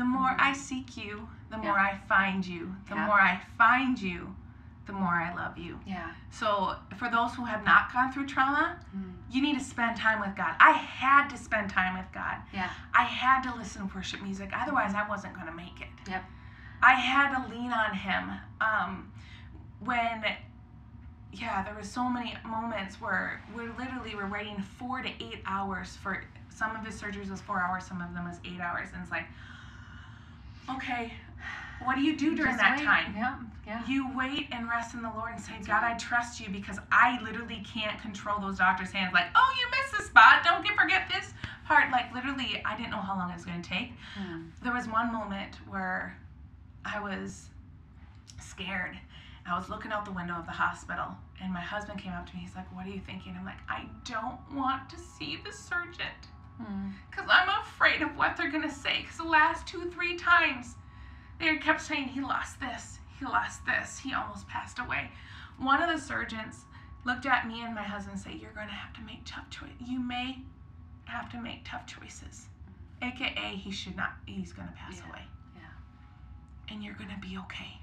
The 0.00 0.06
more. 0.06 0.34
I 0.38 0.54
seek 0.54 0.96
you, 0.96 1.28
the 1.50 1.58
Yeah. 1.58 1.62
more 1.62 1.78
I 1.78 1.98
find 2.08 2.46
you. 2.46 2.74
The 2.88 2.94
Yeah. 2.94 3.04
more 3.04 3.20
I 3.20 3.36
find 3.58 4.00
you, 4.00 4.34
the 4.86 4.94
more 4.94 5.14
I 5.14 5.34
love 5.34 5.58
you. 5.58 5.78
Yeah. 5.84 6.12
So 6.30 6.74
for 6.96 7.10
those 7.10 7.34
who 7.34 7.44
have 7.44 7.64
not 7.66 7.92
gone 7.92 8.10
through 8.10 8.24
trauma, 8.26 8.78
Mm. 8.96 9.12
you 9.28 9.42
need 9.42 9.58
to 9.58 9.64
spend 9.64 9.98
time 9.98 10.18
with 10.20 10.34
God. 10.34 10.54
I 10.58 10.70
had 10.70 11.28
to 11.28 11.36
spend 11.36 11.68
time 11.68 11.98
with 11.98 12.10
God. 12.12 12.36
Yeah. 12.50 12.70
I 12.94 13.02
had 13.04 13.42
to 13.42 13.54
listen 13.54 13.86
to 13.86 13.94
worship 13.94 14.22
music, 14.22 14.50
otherwise 14.56 14.94
I 14.94 15.06
wasn't 15.06 15.34
gonna 15.34 15.52
make 15.52 15.82
it. 15.82 15.90
Yep. 16.08 16.24
I 16.82 16.94
had 16.94 17.34
to 17.36 17.46
lean 17.48 17.70
on 17.70 17.92
Him. 17.92 18.40
Um, 18.62 19.12
when, 19.80 20.24
yeah, 21.30 21.62
there 21.62 21.74
was 21.74 21.92
so 21.92 22.08
many 22.08 22.38
moments 22.42 23.02
where 23.02 23.42
we 23.54 23.66
literally 23.68 24.14
were 24.14 24.28
waiting 24.28 24.62
four 24.62 25.02
to 25.02 25.10
eight 25.22 25.42
hours 25.44 25.98
for 25.98 26.24
some 26.48 26.74
of 26.74 26.86
his 26.86 26.98
surgeries 27.00 27.28
was 27.30 27.42
four 27.42 27.60
hours, 27.60 27.84
some 27.84 28.00
of 28.00 28.14
them 28.14 28.24
was 28.26 28.40
eight 28.46 28.60
hours, 28.60 28.88
and 28.94 29.02
it's 29.02 29.10
like, 29.10 29.26
okay, 30.68 31.12
what 31.84 31.96
do 31.96 32.02
you 32.02 32.16
do 32.16 32.34
during 32.34 32.52
Just 32.52 32.60
that 32.60 32.78
wait. 32.78 32.84
time? 32.84 33.14
Yeah. 33.16 33.36
Yeah. 33.66 33.86
You 33.86 34.10
wait 34.16 34.48
and 34.50 34.68
rest 34.68 34.94
in 34.94 35.02
the 35.02 35.10
Lord 35.14 35.32
and 35.32 35.40
say, 35.40 35.52
God, 35.64 35.84
I 35.84 35.94
trust 35.94 36.40
you 36.40 36.48
because 36.48 36.78
I 36.90 37.20
literally 37.22 37.62
can't 37.72 38.00
control 38.02 38.40
those 38.40 38.58
doctors' 38.58 38.90
hands. 38.90 39.12
Like, 39.14 39.26
oh, 39.36 39.54
you 39.60 39.70
missed 39.70 39.96
the 39.96 40.04
spot. 40.04 40.42
Don't 40.44 40.64
get, 40.64 40.76
forget 40.76 41.02
this 41.08 41.32
part. 41.66 41.90
Like, 41.92 42.12
literally, 42.12 42.60
I 42.64 42.76
didn't 42.76 42.90
know 42.90 43.00
how 43.00 43.16
long 43.16 43.30
it 43.30 43.34
was 43.34 43.44
going 43.44 43.62
to 43.62 43.68
take. 43.68 43.92
Mm. 44.18 44.50
There 44.64 44.72
was 44.72 44.88
one 44.88 45.12
moment 45.12 45.56
where 45.68 46.16
I 46.84 47.00
was 47.00 47.46
scared. 48.40 48.98
I 49.46 49.56
was 49.56 49.68
looking 49.68 49.92
out 49.92 50.04
the 50.04 50.12
window 50.12 50.34
of 50.34 50.46
the 50.46 50.52
hospital, 50.52 51.06
and 51.40 51.52
my 51.52 51.60
husband 51.60 52.00
came 52.00 52.12
up 52.12 52.28
to 52.28 52.34
me. 52.34 52.42
He's 52.42 52.56
like, 52.56 52.74
What 52.74 52.86
are 52.86 52.90
you 52.90 53.00
thinking? 53.00 53.36
I'm 53.38 53.44
like, 53.44 53.58
I 53.68 53.86
don't 54.04 54.38
want 54.54 54.90
to 54.90 54.96
see 54.98 55.38
the 55.44 55.52
surgeon 55.52 56.06
Mm. 56.60 56.92
because 57.10 57.26
I'm 57.30 57.48
afraid 57.62 58.02
of 58.02 58.16
what 58.16 58.36
they're 58.36 58.50
gonna 58.50 58.70
say. 58.70 59.00
Because 59.02 59.16
the 59.16 59.24
last 59.24 59.66
two, 59.66 59.90
three 59.90 60.16
times, 60.16 60.76
they 61.38 61.56
kept 61.56 61.80
saying 61.80 62.08
he 62.08 62.20
lost 62.20 62.60
this, 62.60 62.98
he 63.18 63.24
lost 63.24 63.64
this, 63.66 63.98
he 63.98 64.12
almost 64.12 64.46
passed 64.48 64.78
away. 64.78 65.10
One 65.58 65.82
of 65.82 65.88
the 65.90 65.98
surgeons 66.00 66.64
looked 67.04 67.26
at 67.26 67.46
me 67.48 67.62
and 67.64 67.74
my 67.74 67.82
husband 67.82 68.14
and 68.16 68.22
said, 68.22 68.34
"You're 68.40 68.52
gonna 68.52 68.72
have 68.72 68.92
to 68.94 69.00
make 69.02 69.22
tough 69.24 69.48
choices. 69.50 69.76
You 69.80 70.00
may 70.00 70.42
have 71.06 71.30
to 71.30 71.40
make 71.40 71.64
tough 71.64 71.86
choices." 71.86 72.48
AKA, 73.02 73.56
he 73.56 73.70
should 73.70 73.96
not. 73.96 74.12
He's 74.26 74.52
gonna 74.52 74.72
pass 74.76 74.98
Yeah. 74.98 75.08
away, 75.08 75.26
Yeah. 75.56 75.62
and 76.68 76.84
you're 76.84 76.94
gonna 76.94 77.16
be 77.18 77.38
okay. 77.38 77.80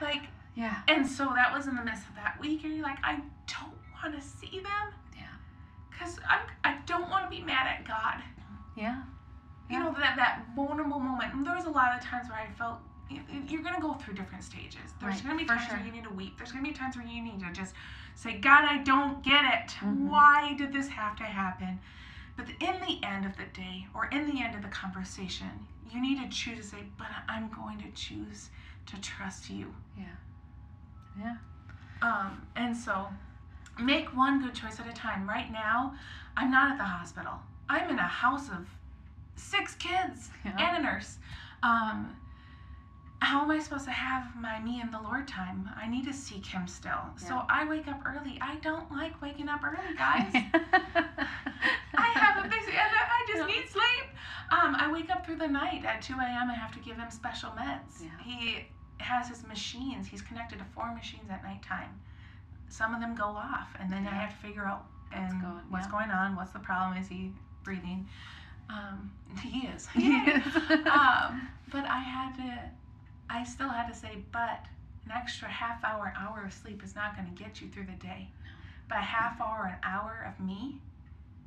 Like, 0.00 0.28
Yeah. 0.54 0.82
and 0.88 1.06
so 1.06 1.32
that 1.34 1.52
was 1.52 1.66
in 1.66 1.74
the 1.76 1.82
midst 1.82 2.06
of 2.08 2.14
that 2.16 2.38
week, 2.38 2.64
and 2.64 2.74
you're 2.74 2.82
like, 2.84 2.98
I 3.02 3.16
don't 3.46 3.78
want 4.02 4.14
to 4.14 4.20
see 4.20 4.60
them. 4.60 4.92
Because 5.98 6.18
I 6.28 6.40
I 6.64 6.78
don't 6.86 7.08
want 7.10 7.24
to 7.24 7.36
be 7.36 7.42
mad 7.42 7.66
at 7.66 7.86
God. 7.86 8.22
Yeah. 8.76 9.02
You 9.70 9.78
know 9.78 9.92
that 9.98 10.16
that 10.16 10.44
vulnerable 10.54 10.98
moment. 11.00 11.32
And 11.34 11.46
there 11.46 11.54
was 11.54 11.64
a 11.64 11.70
lot 11.70 11.96
of 11.96 12.02
times 12.04 12.28
where 12.28 12.38
I 12.38 12.48
felt 12.58 12.78
you're 13.48 13.62
gonna 13.62 13.80
go 13.80 13.94
through 13.94 14.14
different 14.14 14.44
stages. 14.44 14.80
There's 15.00 15.14
Right, 15.16 15.24
gonna 15.24 15.38
be 15.38 15.44
for 15.44 15.54
times 15.54 15.66
sure. 15.68 15.76
where 15.76 15.86
you 15.86 15.92
need 15.92 16.04
to 16.04 16.10
weep. 16.10 16.36
There's 16.36 16.52
gonna 16.52 16.64
be 16.64 16.72
times 16.72 16.96
where 16.96 17.06
you 17.06 17.22
need 17.22 17.40
to 17.40 17.50
just 17.52 17.74
say, 18.14 18.38
God, 18.38 18.64
I 18.64 18.78
don't 18.78 19.22
get 19.22 19.44
it. 19.44 19.76
Mhm. 19.80 20.08
Why 20.08 20.54
did 20.54 20.72
this 20.72 20.88
have 20.88 21.16
to 21.16 21.24
happen? 21.24 21.80
But 22.36 22.48
in 22.60 22.80
the 22.80 23.02
end 23.04 23.24
of 23.26 23.36
the 23.36 23.44
day, 23.46 23.86
or 23.94 24.06
in 24.06 24.26
the 24.26 24.42
end 24.42 24.54
of 24.56 24.62
the 24.62 24.68
conversation, 24.68 25.66
you 25.90 26.00
need 26.00 26.20
to 26.20 26.28
choose 26.28 26.58
to 26.70 26.76
say, 26.76 26.84
but 26.98 27.06
I'm 27.28 27.48
going 27.48 27.78
to 27.82 27.90
choose 27.92 28.50
to 28.86 29.00
trust 29.00 29.48
you. 29.50 29.72
Yeah. 29.96 30.16
Yeah. 31.18 31.36
Um, 32.02 32.46
and 32.56 32.76
so 32.76 33.08
make 33.78 34.14
one 34.16 34.40
good 34.42 34.54
choice 34.54 34.78
at 34.80 34.88
a 34.88 34.92
time. 34.92 35.28
Right 35.28 35.50
now, 35.52 35.94
I'm 36.36 36.50
not 36.50 36.72
at 36.72 36.78
the 36.78 36.84
hospital. 36.84 37.34
I'm 37.68 37.88
in 37.90 37.98
a 37.98 38.02
house 38.02 38.48
of 38.50 38.66
six 39.36 39.74
kids 39.76 40.30
Yeah. 40.44 40.52
and 40.58 40.76
a 40.78 40.82
nurse. 40.82 41.18
Um, 41.62 42.14
how 43.20 43.42
am 43.42 43.50
I 43.50 43.58
supposed 43.58 43.86
to 43.86 43.90
have 43.90 44.36
my 44.36 44.60
me 44.60 44.80
and 44.82 44.92
the 44.92 45.00
Lord 45.00 45.26
time? 45.26 45.70
I 45.76 45.88
need 45.88 46.04
to 46.04 46.12
seek 46.12 46.44
Him 46.44 46.66
still. 46.68 47.00
So 47.16 47.42
I 47.48 47.66
wake 47.66 47.88
up 47.88 48.02
early. 48.04 48.38
I 48.42 48.56
don't 48.56 48.90
like 48.92 49.20
waking 49.22 49.48
up 49.48 49.60
early, 49.64 49.94
guys. 49.96 50.30
I 50.34 52.08
have 52.14 52.44
a 52.44 52.48
busy, 52.48 52.72
and 52.72 52.90
I 52.92 53.24
just 53.26 53.38
Yeah. 53.40 53.46
need 53.46 53.68
sleep. 53.68 54.06
Um, 54.50 54.76
I 54.76 54.90
wake 54.92 55.10
up 55.10 55.24
through 55.24 55.36
the 55.36 55.48
night 55.48 55.84
at 55.86 56.02
2 56.02 56.12
a.m. 56.14 56.50
I 56.50 56.54
have 56.54 56.72
to 56.72 56.80
give 56.80 56.96
him 56.98 57.10
special 57.10 57.50
meds. 57.52 58.02
Yeah. 58.02 58.10
He 58.22 58.66
has 58.98 59.28
his 59.28 59.46
machines. 59.46 60.06
He's 60.06 60.20
connected 60.22 60.58
to 60.58 60.64
four 60.66 60.94
machines 60.94 61.30
at 61.30 61.42
nighttime. 61.42 61.98
Some 62.74 62.92
of 62.92 63.00
them 63.00 63.14
go 63.14 63.26
off, 63.26 63.68
and 63.78 63.92
then 63.92 64.04
I 64.04 64.10
have 64.14 64.30
to 64.30 64.36
figure 64.46 64.66
out 64.66 64.86
and 65.12 65.40
going- 65.40 65.54
what's 65.70 65.86
yeah. 65.86 65.92
going 65.92 66.10
on. 66.10 66.34
What's 66.34 66.50
the 66.50 66.58
problem? 66.58 66.98
Is 67.00 67.06
he 67.06 67.30
breathing? 67.62 68.08
Um, 68.68 69.12
he 69.40 69.68
is. 69.68 69.86
Yes. 69.94 70.44
um, 70.90 71.48
but 71.70 71.84
I 71.86 72.00
had 72.00 72.34
to. 72.38 72.58
I 73.30 73.44
still 73.44 73.68
had 73.68 73.86
to 73.86 73.94
say, 73.94 74.18
but 74.32 74.66
an 75.06 75.12
extra 75.12 75.46
half 75.48 75.84
hour, 75.84 76.12
hour 76.18 76.42
of 76.44 76.52
sleep 76.52 76.82
is 76.82 76.96
not 76.96 77.14
going 77.16 77.32
to 77.32 77.42
get 77.42 77.60
you 77.60 77.68
through 77.68 77.84
the 77.86 77.92
day. 78.04 78.28
But 78.88 78.98
a 78.98 79.02
half 79.02 79.40
hour, 79.40 79.66
an 79.66 79.78
hour 79.88 80.26
of 80.28 80.44
me, 80.44 80.80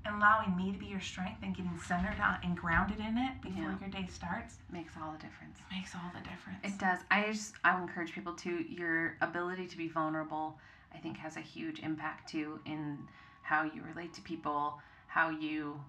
allowing 0.06 0.56
me 0.56 0.72
to 0.72 0.78
be 0.78 0.86
your 0.86 1.02
strength 1.02 1.40
and 1.44 1.54
getting 1.56 1.78
centered 1.86 2.20
on 2.22 2.38
and 2.42 2.56
grounded 2.56 3.00
in 3.00 3.18
it 3.18 3.42
before 3.42 3.64
Yeah. 3.64 3.80
your 3.82 3.90
day 3.90 4.08
starts 4.10 4.56
Makes 4.72 4.94
all 5.02 5.12
the 5.12 5.18
difference. 5.20 5.60
makes 5.70 5.94
all 5.94 6.10
the 6.14 6.22
difference. 6.22 6.60
It 6.64 6.78
does. 6.80 7.00
I 7.12 7.24
just 7.32 7.56
I 7.66 7.76
would 7.76 7.84
encourage 7.90 8.14
people 8.14 8.34
to 8.36 8.50
your 8.72 9.18
ability 9.22 9.68
to 9.68 9.78
be 9.78 9.88
vulnerable. 9.90 10.58
I 10.94 10.98
think 10.98 11.18
has 11.18 11.38
a 11.38 11.42
huge 11.42 11.80
impact 11.80 12.30
too 12.30 12.60
in 12.66 12.98
how 13.42 13.64
you 13.64 13.82
relate 13.84 14.14
to 14.14 14.22
people, 14.22 14.80
how 15.08 15.30
you 15.30 15.80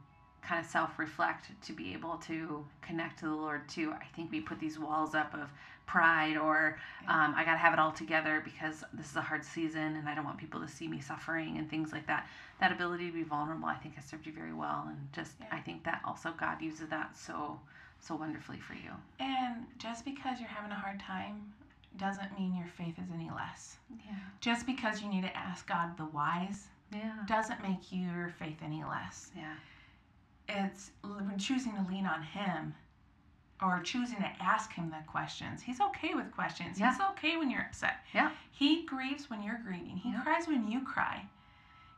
kind 0.41 0.65
of 0.65 0.71
self-reflect 0.71 1.51
to 1.61 1.73
be 1.73 1.93
able 1.93 2.17
to 2.17 2.65
connect 2.81 3.19
to 3.21 3.27
the 3.27 3.35
Lord 3.35 3.69
too. 3.69 3.93
I 3.93 4.05
think 4.15 4.31
we 4.31 4.41
put 4.41 4.61
these 4.61 4.79
walls 4.79 5.15
up 5.15 5.35
of 5.35 5.51
pride 5.87 6.37
or 6.37 6.79
um, 7.09 7.35
I 7.37 7.45
gotta 7.45 7.59
have 7.59 7.73
it 7.73 7.79
all 7.79 7.93
together 7.93 8.43
because 8.45 8.85
this 8.93 9.11
is 9.11 9.17
a 9.17 9.21
hard 9.23 9.45
season 9.45 9.97
and 9.97 10.09
I 10.09 10.15
don't 10.15 10.25
want 10.25 10.39
people 10.39 10.61
to 10.61 10.69
see 10.69 10.87
me 10.87 11.01
suffering 11.01 11.59
and 11.59 11.69
things 11.69 11.93
like 11.93 12.07
that. 12.07 12.29
That 12.61 12.71
ability 12.73 13.07
to 13.07 13.13
be 13.13 13.23
vulnerable, 13.25 13.67
I 13.67 13.75
think, 13.77 13.97
has 13.97 14.05
served 14.05 14.27
you 14.27 14.33
very 14.33 14.53
well, 14.53 14.87
and 14.89 14.99
just 15.13 15.33
Yeah. 15.41 15.47
I 15.51 15.61
think 15.61 15.85
that 15.85 16.03
also 16.05 16.33
God 16.33 16.61
uses 16.63 16.89
that 16.89 17.17
so 17.17 17.61
so 18.01 18.15
wonderfully 18.15 18.61
for 18.61 18.75
you. 18.75 18.93
And 19.19 19.67
just 19.79 20.05
because 20.05 20.39
you're 20.39 20.49
having 20.49 20.71
a 20.71 20.77
hard 20.77 21.01
time 21.01 21.53
doesn't 21.99 22.39
mean 22.39 22.55
your 22.55 22.67
faith 22.67 22.95
is 22.99 23.09
any 23.13 23.31
less. 23.31 23.77
Yeah. 24.07 24.15
Just 24.41 24.67
because 24.67 25.03
you 25.03 25.09
need 25.09 25.23
to 25.23 25.37
ask 25.37 25.67
God 25.67 25.97
the 25.97 26.05
whys 26.05 26.69
Yeah. 26.93 27.13
doesn't 27.27 27.63
make 27.63 27.91
your 27.93 28.31
faith 28.39 28.59
any 28.63 28.85
less. 28.85 29.31
Yeah. 29.37 29.55
It's 30.49 30.91
choosing 31.39 31.73
to 31.75 31.83
lean 31.91 32.07
on 32.07 32.23
Him 32.23 32.75
or 33.61 33.81
choosing 33.81 34.19
to 34.19 34.33
ask 34.41 34.73
Him 34.73 34.91
the 34.91 35.03
questions. 35.11 35.61
He's 35.63 35.81
okay 35.81 36.15
with 36.15 36.31
questions. 36.33 36.79
Yeah. 36.79 36.93
He's 36.93 37.01
okay 37.11 37.37
when 37.37 37.51
you're 37.51 37.63
upset. 37.63 37.99
Yeah. 38.15 38.31
He 38.53 38.87
grieves 38.87 39.29
when 39.29 39.43
you're 39.43 39.59
grieving. 39.65 39.97
He 39.99 40.11
Yeah. 40.13 40.23
cries 40.23 40.47
when 40.47 40.69
you 40.71 40.81
cry. 40.85 41.27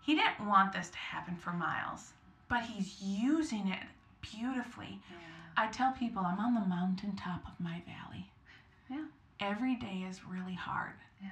He 0.03 0.15
didn't 0.15 0.47
want 0.47 0.73
this 0.73 0.89
to 0.91 0.99
happen 0.99 1.37
for 1.37 1.53
Miles, 1.53 2.15
but 2.49 2.63
He's 2.65 3.01
using 3.03 3.69
it 3.69 3.87
beautifully. 4.23 5.01
Yeah. 5.11 5.17
I 5.57 5.67
tell 5.69 5.93
people 5.93 6.25
I'm 6.25 6.41
on 6.41 6.55
the 6.55 6.61
mountaintop 6.67 7.47
of 7.47 7.61
my 7.61 7.81
valley. 7.83 8.30
Every 9.41 9.74
day 9.76 10.05
is 10.09 10.20
really 10.24 10.55
hard. 10.55 10.95
Yeah. 11.22 11.30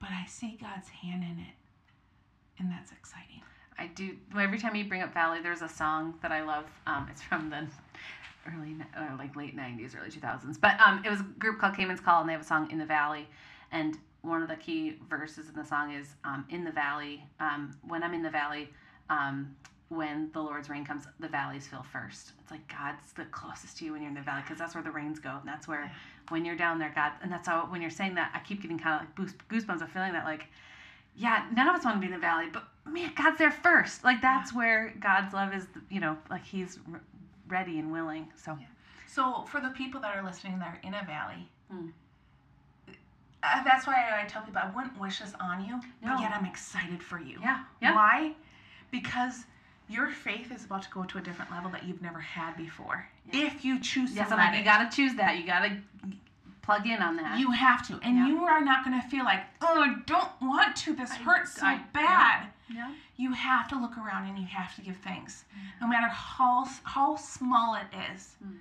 But 0.00 0.10
I 0.10 0.26
see 0.26 0.58
God's 0.60 0.88
hand 0.88 1.22
in 1.22 1.38
it. 1.38 1.54
And 2.58 2.70
that's 2.70 2.92
exciting. 2.92 3.42
I 3.78 3.88
do. 3.88 4.16
Every 4.38 4.58
time 4.58 4.74
you 4.74 4.84
bring 4.84 5.02
up 5.02 5.12
Valley, 5.12 5.40
there's 5.42 5.62
a 5.62 5.68
song 5.68 6.14
that 6.22 6.32
I 6.32 6.42
love. 6.42 6.64
Um, 6.86 7.08
it's 7.10 7.22
from 7.22 7.50
the 7.50 7.66
early, 8.46 8.76
uh, 8.96 9.16
like 9.18 9.36
late 9.36 9.56
'90s, 9.56 9.94
early 9.98 10.10
2000s. 10.10 10.58
But 10.60 10.80
um, 10.80 11.02
it 11.04 11.10
was 11.10 11.20
a 11.20 11.24
group 11.38 11.58
called 11.58 11.74
Caedmon's 11.74 12.00
Call, 12.00 12.20
and 12.20 12.28
they 12.28 12.32
have 12.32 12.40
a 12.40 12.44
song 12.44 12.70
"In 12.70 12.78
the 12.78 12.86
Valley." 12.86 13.28
And 13.72 13.98
one 14.22 14.42
of 14.42 14.48
the 14.48 14.56
key 14.56 14.98
verses 15.08 15.48
in 15.48 15.54
the 15.54 15.64
song 15.64 15.92
is 15.92 16.14
um, 16.24 16.46
"In 16.48 16.64
the 16.64 16.72
valley, 16.72 17.24
um, 17.40 17.76
when 17.86 18.02
I'm 18.02 18.14
in 18.14 18.22
the 18.22 18.30
valley, 18.30 18.70
um, 19.10 19.54
when 19.88 20.30
the 20.32 20.40
Lord's 20.40 20.68
rain 20.68 20.84
comes, 20.84 21.04
the 21.20 21.28
valleys 21.28 21.66
fill 21.68 21.84
first. 21.92 22.32
It's 22.40 22.50
like 22.50 22.66
God's 22.68 23.12
the 23.12 23.24
closest 23.26 23.78
to 23.78 23.84
you 23.84 23.92
when 23.92 24.02
you're 24.02 24.08
in 24.08 24.14
the 24.16 24.20
valley, 24.22 24.42
because 24.42 24.58
that's 24.58 24.74
where 24.74 24.82
the 24.82 24.90
rains 24.90 25.20
go, 25.20 25.30
and 25.30 25.46
that's 25.48 25.68
where 25.68 25.82
Yeah. 25.84 25.90
when 26.30 26.44
you're 26.44 26.56
down 26.56 26.78
there, 26.78 26.90
God. 26.94 27.12
And 27.22 27.30
that's 27.30 27.46
how 27.46 27.66
when 27.66 27.80
you're 27.80 27.90
saying 27.90 28.14
that, 28.16 28.32
I 28.34 28.40
keep 28.40 28.62
getting 28.62 28.78
kind 28.78 29.00
of 29.00 29.18
like 29.26 29.48
goosebumps 29.48 29.82
of 29.82 29.90
feeling 29.90 30.12
that 30.12 30.24
like 30.24 30.46
yeah, 31.18 31.46
none 31.54 31.66
of 31.66 31.74
us 31.74 31.82
want 31.84 31.96
to 31.96 32.00
be 32.00 32.06
in 32.06 32.12
the 32.12 32.18
valley, 32.18 32.48
but 32.52 32.64
man, 32.84 33.10
God's 33.16 33.38
there 33.38 33.50
first. 33.50 34.04
Like 34.04 34.20
that's 34.20 34.52
where 34.52 34.92
God's 35.00 35.32
love 35.32 35.54
is, 35.54 35.66
you 35.88 35.98
know, 36.00 36.18
like 36.28 36.44
He's 36.44 36.78
ready 37.48 37.78
and 37.78 37.90
willing. 37.92 38.28
So 38.36 38.58
So, 39.06 39.44
for 39.48 39.60
the 39.62 39.70
people 39.70 40.00
that 40.02 40.14
are 40.16 40.22
listening 40.22 40.58
that 40.58 40.66
are 40.68 40.80
in 40.82 40.92
a 40.94 41.04
valley, 41.04 41.48
Hmm. 41.70 41.88
uh, 43.42 43.62
that's 43.64 43.86
why 43.86 44.20
I 44.20 44.26
tell 44.26 44.42
people 44.42 44.60
I 44.62 44.70
wouldn't 44.74 44.98
wish 45.00 45.20
this 45.20 45.32
on 45.40 45.64
you, 45.64 45.76
No. 46.02 46.14
but 46.14 46.20
yet 46.20 46.32
I'm 46.32 46.44
excited 46.44 47.02
for 47.02 47.18
you. 47.18 47.38
yeah, 47.40 47.64
yeah, 47.80 47.94
Why? 47.94 48.34
Because 48.90 49.46
your 49.88 50.08
faith 50.10 50.50
is 50.52 50.64
about 50.64 50.82
to 50.82 50.90
go 50.90 51.04
to 51.04 51.18
a 51.18 51.20
different 51.20 51.50
level 51.50 51.70
that 51.70 51.84
you've 51.84 52.02
never 52.02 52.20
had 52.20 52.56
before. 52.56 53.08
Yeah. 53.32 53.46
If 53.46 53.64
you 53.64 53.80
choose 53.80 54.10
to 54.10 54.16
yes. 54.16 54.30
let 54.30 54.38
like, 54.38 54.58
you 54.58 54.64
gotta 54.64 54.94
choose 54.94 55.14
that. 55.14 55.38
You 55.38 55.46
gotta 55.46 55.76
plug 56.62 56.86
in 56.86 57.00
on 57.00 57.16
that. 57.16 57.38
You 57.38 57.50
have 57.52 57.86
to. 57.88 58.00
And 58.02 58.16
Yeah. 58.16 58.26
you 58.26 58.44
are 58.44 58.60
not 58.60 58.84
going 58.84 59.00
to 59.00 59.06
feel 59.08 59.24
like, 59.24 59.44
oh, 59.62 59.82
I 59.82 59.94
don't 60.06 60.30
want 60.42 60.74
to. 60.78 60.94
This 60.96 61.12
I- 61.12 61.16
hurts 61.18 61.54
so 61.60 61.64
I- 61.66 61.78
bad. 61.92 62.48
yeah, 62.68 62.90
You 63.16 63.32
have 63.32 63.68
to 63.68 63.76
look 63.80 63.96
around 63.96 64.26
and 64.28 64.36
you 64.36 64.46
have 64.46 64.74
to 64.74 64.80
give 64.80 64.96
thanks. 64.96 65.44
No 65.80 65.86
matter 65.86 66.08
how, 66.08 66.66
how 66.82 67.14
small 67.14 67.76
it 67.76 67.86
is. 68.12 68.34
Mm. 68.44 68.56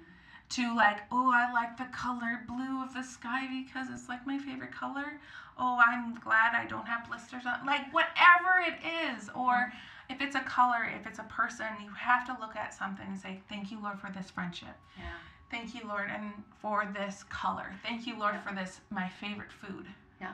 To 0.50 0.76
like, 0.76 1.00
oh, 1.12 1.32
I 1.34 1.52
like 1.52 1.76
the 1.78 1.86
color 1.86 2.42
blue 2.48 2.84
of 2.84 2.94
the 2.94 3.02
sky 3.02 3.48
because 3.52 3.88
it's 3.92 4.08
like 4.08 4.26
my 4.28 4.38
favorite 4.38 4.72
color. 4.72 5.20
Oh, 5.58 5.82
I'm 5.84 6.14
glad 6.20 6.54
I 6.54 6.66
don't 6.68 6.88
have 6.88 7.08
blisters 7.08 7.48
on. 7.48 7.66
Like, 7.66 7.92
whatever 7.92 8.60
it 8.68 8.76
is. 9.18 9.30
Or 9.34 9.74
if 10.10 10.22
it's 10.22 10.36
a 10.36 10.42
color, 10.42 10.84
if 11.00 11.08
it's 11.08 11.20
a 11.20 11.24
person, 11.24 11.66
you 11.84 11.90
have 11.92 12.26
to 12.28 12.38
look 12.40 12.56
at 12.56 12.74
something 12.74 13.06
and 13.08 13.20
say, 13.20 13.40
thank 13.50 13.72
you, 13.72 13.82
Lord, 13.82 14.00
for 14.00 14.12
this 14.12 14.30
friendship. 14.30 14.76
yeah, 14.98 15.04
Thank 15.52 15.74
you, 15.76 15.82
Lord, 15.88 16.10
and 16.14 16.32
for 16.62 16.88
this 16.94 17.24
color. 17.30 17.72
Thank 17.84 18.08
you, 18.08 18.18
Lord, 18.20 18.36
Yeah. 18.36 18.42
for 18.50 18.56
this, 18.56 18.80
my 18.90 19.08
favorite 19.08 19.52
food. 19.52 19.86
Yeah. 20.20 20.34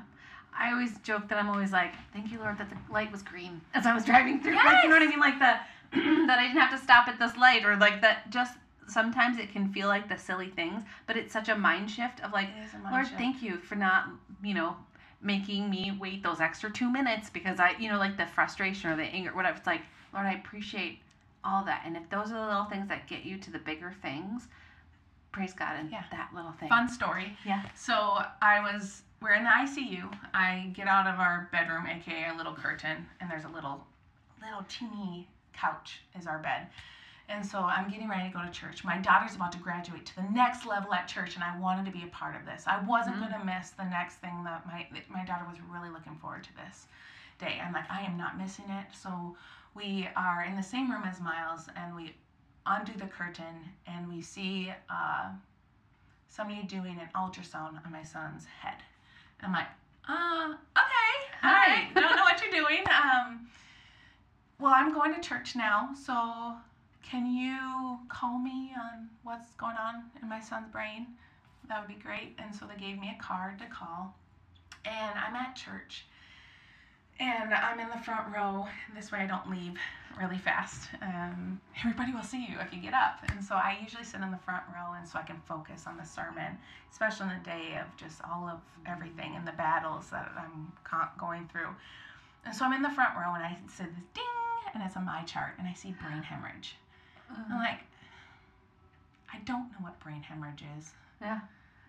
I 0.58 0.72
always 0.72 0.98
joke 1.00 1.28
that 1.30 1.38
I'm 1.38 1.50
always 1.50 1.72
like, 1.72 1.94
thank 2.14 2.32
you, 2.32 2.40
Lord, 2.40 2.58
that 2.58 2.70
the 2.70 2.78
light 2.92 3.12
was 3.12 3.22
green 3.22 3.62
as 3.74 3.86
I 3.86 3.94
was 3.94 4.04
driving 4.06 4.42
through. 4.42 4.56
Like, 4.56 4.84
you 4.84 4.90
know 4.90 4.96
what 4.96 5.04
I 5.04 5.08
mean? 5.08 5.20
Like 5.20 5.40
the 5.40 5.58
that 6.28 6.40
I 6.40 6.44
didn't 6.48 6.62
have 6.62 6.72
to 6.72 6.78
stop 6.78 7.08
at 7.08 7.20
this 7.20 7.36
light, 7.38 7.66
or 7.66 7.76
like 7.78 8.02
that. 8.02 8.30
Just 8.32 8.58
sometimes 8.88 9.38
it 9.38 9.52
can 9.52 9.72
feel 9.74 9.88
like 9.88 10.08
the 10.10 10.18
silly 10.18 10.50
things, 10.50 10.84
but 11.08 11.16
it's 11.18 11.32
such 11.34 11.48
a 11.50 11.56
mind 11.56 11.90
shift 11.92 12.22
of 12.22 12.32
like, 12.34 12.48
It 12.58 12.66
is 12.66 12.72
a 12.74 12.90
Lord, 12.92 13.06
shift. 13.08 13.18
thank 13.18 13.42
you 13.42 13.58
for 13.58 13.76
not, 13.76 14.10
you 14.44 14.54
know, 14.54 14.76
making 15.22 15.70
me 15.70 15.96
wait 16.00 16.24
those 16.24 16.40
extra 16.40 16.72
two 16.72 16.92
minutes 16.92 17.30
because 17.30 17.60
I, 17.60 17.76
you 17.80 17.90
know, 17.90 17.98
like 17.98 18.18
the 18.18 18.26
frustration 18.26 18.90
or 18.92 18.96
the 18.96 19.04
anger, 19.04 19.32
whatever. 19.36 19.58
It's 19.58 19.68
like, 19.68 19.82
Lord, 20.14 20.26
I 20.26 20.34
appreciate 20.34 21.00
all 21.44 21.64
that. 21.66 21.84
And 21.86 21.96
if 21.96 22.10
those 22.10 22.32
are 22.32 22.40
the 22.40 22.48
little 22.48 22.66
things 22.66 22.88
that 22.90 23.08
get 23.08 23.24
you 23.24 23.38
to 23.38 23.52
the 23.52 23.60
bigger 23.60 23.94
things, 24.02 24.48
praise 25.32 25.54
God 25.54 25.80
in 25.80 25.90
Yeah. 25.90 26.04
that 26.12 26.30
little 26.36 26.52
thing. 26.54 26.70
Fun 26.70 26.90
story. 26.90 27.38
Yeah. 27.46 27.64
So 27.76 27.94
I 28.42 28.60
was, 28.74 29.04
we're 29.22 29.34
in 29.34 29.44
the 29.44 29.50
ICU. 29.50 30.12
I 30.34 30.72
get 30.74 30.88
out 30.88 31.08
of 31.08 31.20
our 31.20 31.50
bedroom, 31.52 31.86
aka 31.88 32.30
a 32.34 32.38
little 32.38 32.54
curtain, 32.54 33.06
and 33.20 33.30
there's 33.30 33.46
a 33.46 33.50
little, 33.50 33.86
little 34.44 34.66
teeny 34.68 35.28
couch 35.54 36.02
is 36.20 36.26
our 36.28 36.40
bed. 36.40 36.68
And 37.34 37.46
so 37.46 37.60
I'm 37.60 37.90
getting 37.90 38.10
ready 38.10 38.30
to 38.30 38.34
go 38.38 38.44
to 38.44 38.52
church. 38.52 38.84
My 38.84 38.98
daughter's 38.98 39.36
about 39.36 39.52
to 39.54 39.58
graduate 39.58 40.06
to 40.08 40.16
the 40.18 40.24
next 40.34 40.66
level 40.66 40.94
at 40.94 41.08
church, 41.08 41.36
and 41.36 41.44
I 41.44 41.58
wanted 41.60 41.86
to 41.86 41.92
be 41.92 42.04
a 42.04 42.08
part 42.08 42.36
of 42.36 42.46
this. 42.46 42.66
I 42.68 42.80
wasn't 42.80 43.16
Mhm. 43.18 43.20
going 43.30 43.32
to 43.40 43.46
miss 43.46 43.70
the 43.72 43.86
next 43.86 44.16
thing 44.16 44.44
that 44.44 44.66
my 44.66 44.88
that 44.92 45.10
my 45.10 45.24
daughter 45.24 45.46
was 45.46 45.60
really 45.62 45.90
looking 45.90 46.18
forward 46.18 46.44
to 46.44 46.56
this 46.58 46.88
day. 47.40 47.62
I'm 47.64 47.72
like, 47.74 47.90
I 47.90 48.02
am 48.02 48.18
not 48.18 48.38
missing 48.38 48.70
it. 48.70 48.94
So 48.94 49.38
we 49.74 50.10
are 50.16 50.44
in 50.44 50.56
the 50.56 50.64
same 50.64 50.92
room 50.92 51.04
as 51.06 51.22
Miles, 51.22 51.70
and 51.76 51.96
we 51.96 52.16
undo 52.66 52.94
the 52.94 53.08
curtain, 53.08 53.72
and 53.88 54.08
we 54.10 54.22
see 54.22 54.74
uh, 54.90 55.30
somebody 56.28 56.64
doing 56.64 57.00
an 57.00 57.10
ultrasound 57.16 57.84
on 57.86 57.92
my 57.92 58.04
son's 58.04 58.46
head. 58.46 58.84
I'm 59.42 59.54
like, 59.54 59.68
uh, 60.08 60.54
okay, 60.78 61.14
all 61.44 61.52
right. 61.52 61.88
Hi. 61.88 61.94
Don't 61.94 62.16
know 62.16 62.24
what 62.24 62.42
you're 62.42 62.52
doing. 62.52 62.84
Um, 62.90 63.50
well, 64.60 64.74
I'm 64.74 64.94
going 64.94 65.14
to 65.16 65.22
church 65.22 65.56
now, 65.56 65.94
so 65.96 66.56
can 67.12 67.26
you 67.26 68.00
call 68.08 68.40
me 68.40 68.72
on 68.74 69.10
what's 69.24 69.54
going 69.56 69.76
on 69.76 70.04
in 70.22 70.30
my 70.30 70.40
son's 70.40 70.70
brain? 70.72 71.08
That 71.68 71.82
would 71.82 71.94
be 71.94 72.02
great. 72.02 72.38
And 72.40 72.56
so 72.56 72.66
they 72.66 72.80
gave 72.80 73.02
me 73.02 73.14
a 73.14 73.22
card 73.22 73.60
to 73.60 73.66
call. 73.66 74.16
And 74.86 75.20
I'm 75.20 75.36
at 75.36 75.54
church. 75.54 76.06
And 77.20 77.54
I'm 77.54 77.82
in 77.82 77.90
the 77.90 77.98
front 77.98 78.34
row. 78.34 78.66
This 78.96 79.12
way 79.12 79.20
I 79.20 79.28
don't 79.28 79.52
leave 79.52 79.74
really 80.18 80.38
fast. 80.38 80.88
Um, 81.02 81.60
everybody 81.82 82.14
will 82.14 82.24
see 82.24 82.46
you 82.48 82.56
if 82.62 82.74
you 82.74 82.80
get 82.80 82.94
up. 82.94 83.20
And 83.30 83.44
so 83.44 83.56
I 83.56 83.78
usually 83.84 84.06
sit 84.06 84.22
in 84.22 84.32
the 84.32 84.40
front 84.46 84.64
row 84.74 84.94
and 84.98 85.06
so 85.06 85.20
I 85.20 85.24
can 85.24 85.42
focus 85.46 85.84
on 85.88 85.98
the 85.98 86.06
sermon, 86.06 86.58
especially 86.94 87.28
in 87.28 87.40
the 87.40 87.50
day 87.50 87.78
of 87.78 87.94
just 87.98 88.22
all 88.24 88.48
of 88.48 88.62
everything 88.88 89.36
and 89.36 89.46
the 89.46 89.52
battles 89.52 90.10
that 90.12 90.32
I'm 90.38 90.72
going 91.20 91.50
through. 91.52 91.76
And 92.46 92.56
so 92.56 92.64
I'm 92.64 92.72
in 92.72 92.82
the 92.82 92.90
front 92.90 93.18
row 93.18 93.34
and 93.36 93.44
I 93.44 93.58
see 93.68 93.84
this 93.84 94.06
ding, 94.14 94.24
and 94.74 94.82
it's 94.82 94.96
on 94.96 95.06
my 95.06 95.24
chart, 95.24 95.56
and 95.60 95.68
I 95.68 95.74
see 95.74 95.94
brain 96.02 96.24
hemorrhage. 96.24 96.76
I'm 97.50 97.58
like, 97.60 97.80
I 99.34 99.38
don't 99.46 99.72
know 99.72 99.78
what 99.82 100.00
brain 100.00 100.22
hemorrhage 100.22 100.64
is, 100.78 100.92
yeah. 101.22 101.40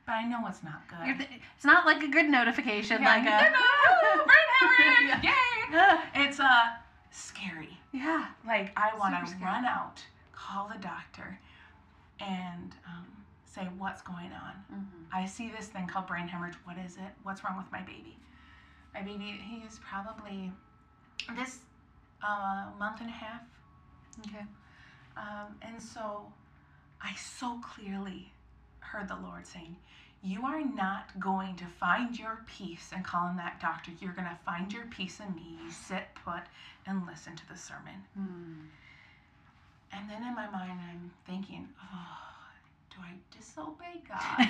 but 0.07 0.13
I 0.13 0.27
know 0.27 0.47
it's 0.49 0.63
not 0.63 0.83
You're 1.05 1.17
good. 1.17 1.29
th- 1.29 1.41
It's 1.57 1.65
not 1.65 1.85
like 1.87 2.03
a 2.03 2.09
good 2.09 2.29
notification, 2.29 3.03
Yeah, 3.03 3.09
like 3.17 3.27
a. 3.27 3.53
"Woo, 4.19 4.25
brain 4.25 4.49
hemorrhage! 4.61 5.25
Yay! 5.25 6.23
It's 6.25 6.39
uh 6.41 6.71
scary. 7.11 7.77
Yeah. 7.93 8.27
Like 8.47 8.73
I 8.77 8.97
want 8.99 9.15
Super 9.15 9.25
to 9.27 9.31
scary. 9.33 9.45
run 9.45 9.65
out, 9.65 10.03
call 10.33 10.69
the 10.73 10.79
doctor, 10.79 11.39
and 12.21 12.75
um, 12.87 13.07
say 13.45 13.69
what's 13.79 14.03
going 14.03 14.31
on. 14.33 14.55
Mhm. 14.73 15.05
I 15.13 15.27
see 15.27 15.51
this 15.51 15.67
thing 15.67 15.87
called 15.87 16.07
brain 16.07 16.29
hemorrhage. 16.29 16.55
What 16.65 16.79
is 16.79 16.97
it? 16.97 17.13
What's 17.23 17.43
wrong 17.45 17.57
with 17.57 17.71
my 17.73 17.83
baby? 17.83 18.17
My 18.95 19.03
baby, 19.03 19.41
he 19.43 19.57
is 19.67 19.81
probably 19.89 20.53
this 21.37 21.59
uh, 22.23 22.67
month 22.79 23.01
and 23.01 23.09
a 23.11 23.13
half. 23.13 23.41
Okay. 24.27 24.45
Um, 25.17 25.57
and 25.63 25.81
so 25.81 26.23
I 27.03 27.15
so 27.17 27.61
clearly 27.63 28.33
heard 28.81 29.09
the 29.09 29.17
Lord 29.17 29.47
saying, 29.47 29.77
You 30.23 30.43
are 30.45 30.65
not 30.65 31.19
going 31.21 31.57
to 31.57 31.65
find 31.81 32.19
your 32.19 32.41
peace 32.47 32.91
and 32.95 33.05
call 33.05 33.29
in 33.29 33.37
that 33.37 33.61
doctor. 33.61 33.91
You're 34.01 34.13
going 34.15 34.29
to 34.29 34.39
find 34.45 34.73
your 34.73 34.87
peace 34.87 35.21
in 35.21 35.35
me. 35.35 35.59
You 35.65 35.71
sit 35.71 36.05
put 36.25 36.43
and 36.87 37.07
listen 37.07 37.37
to 37.37 37.49
the 37.49 37.57
sermon. 37.59 37.95
Hmm. 38.17 38.67
And 39.95 40.09
then 40.09 40.23
in 40.27 40.35
my 40.35 40.49
mind, 40.51 40.79
I'm 40.91 41.11
thinking, 41.27 41.69
Oh, 41.83 42.17
do 42.91 42.97
I 43.03 43.13
disobey 43.37 44.01
God? 44.09 44.49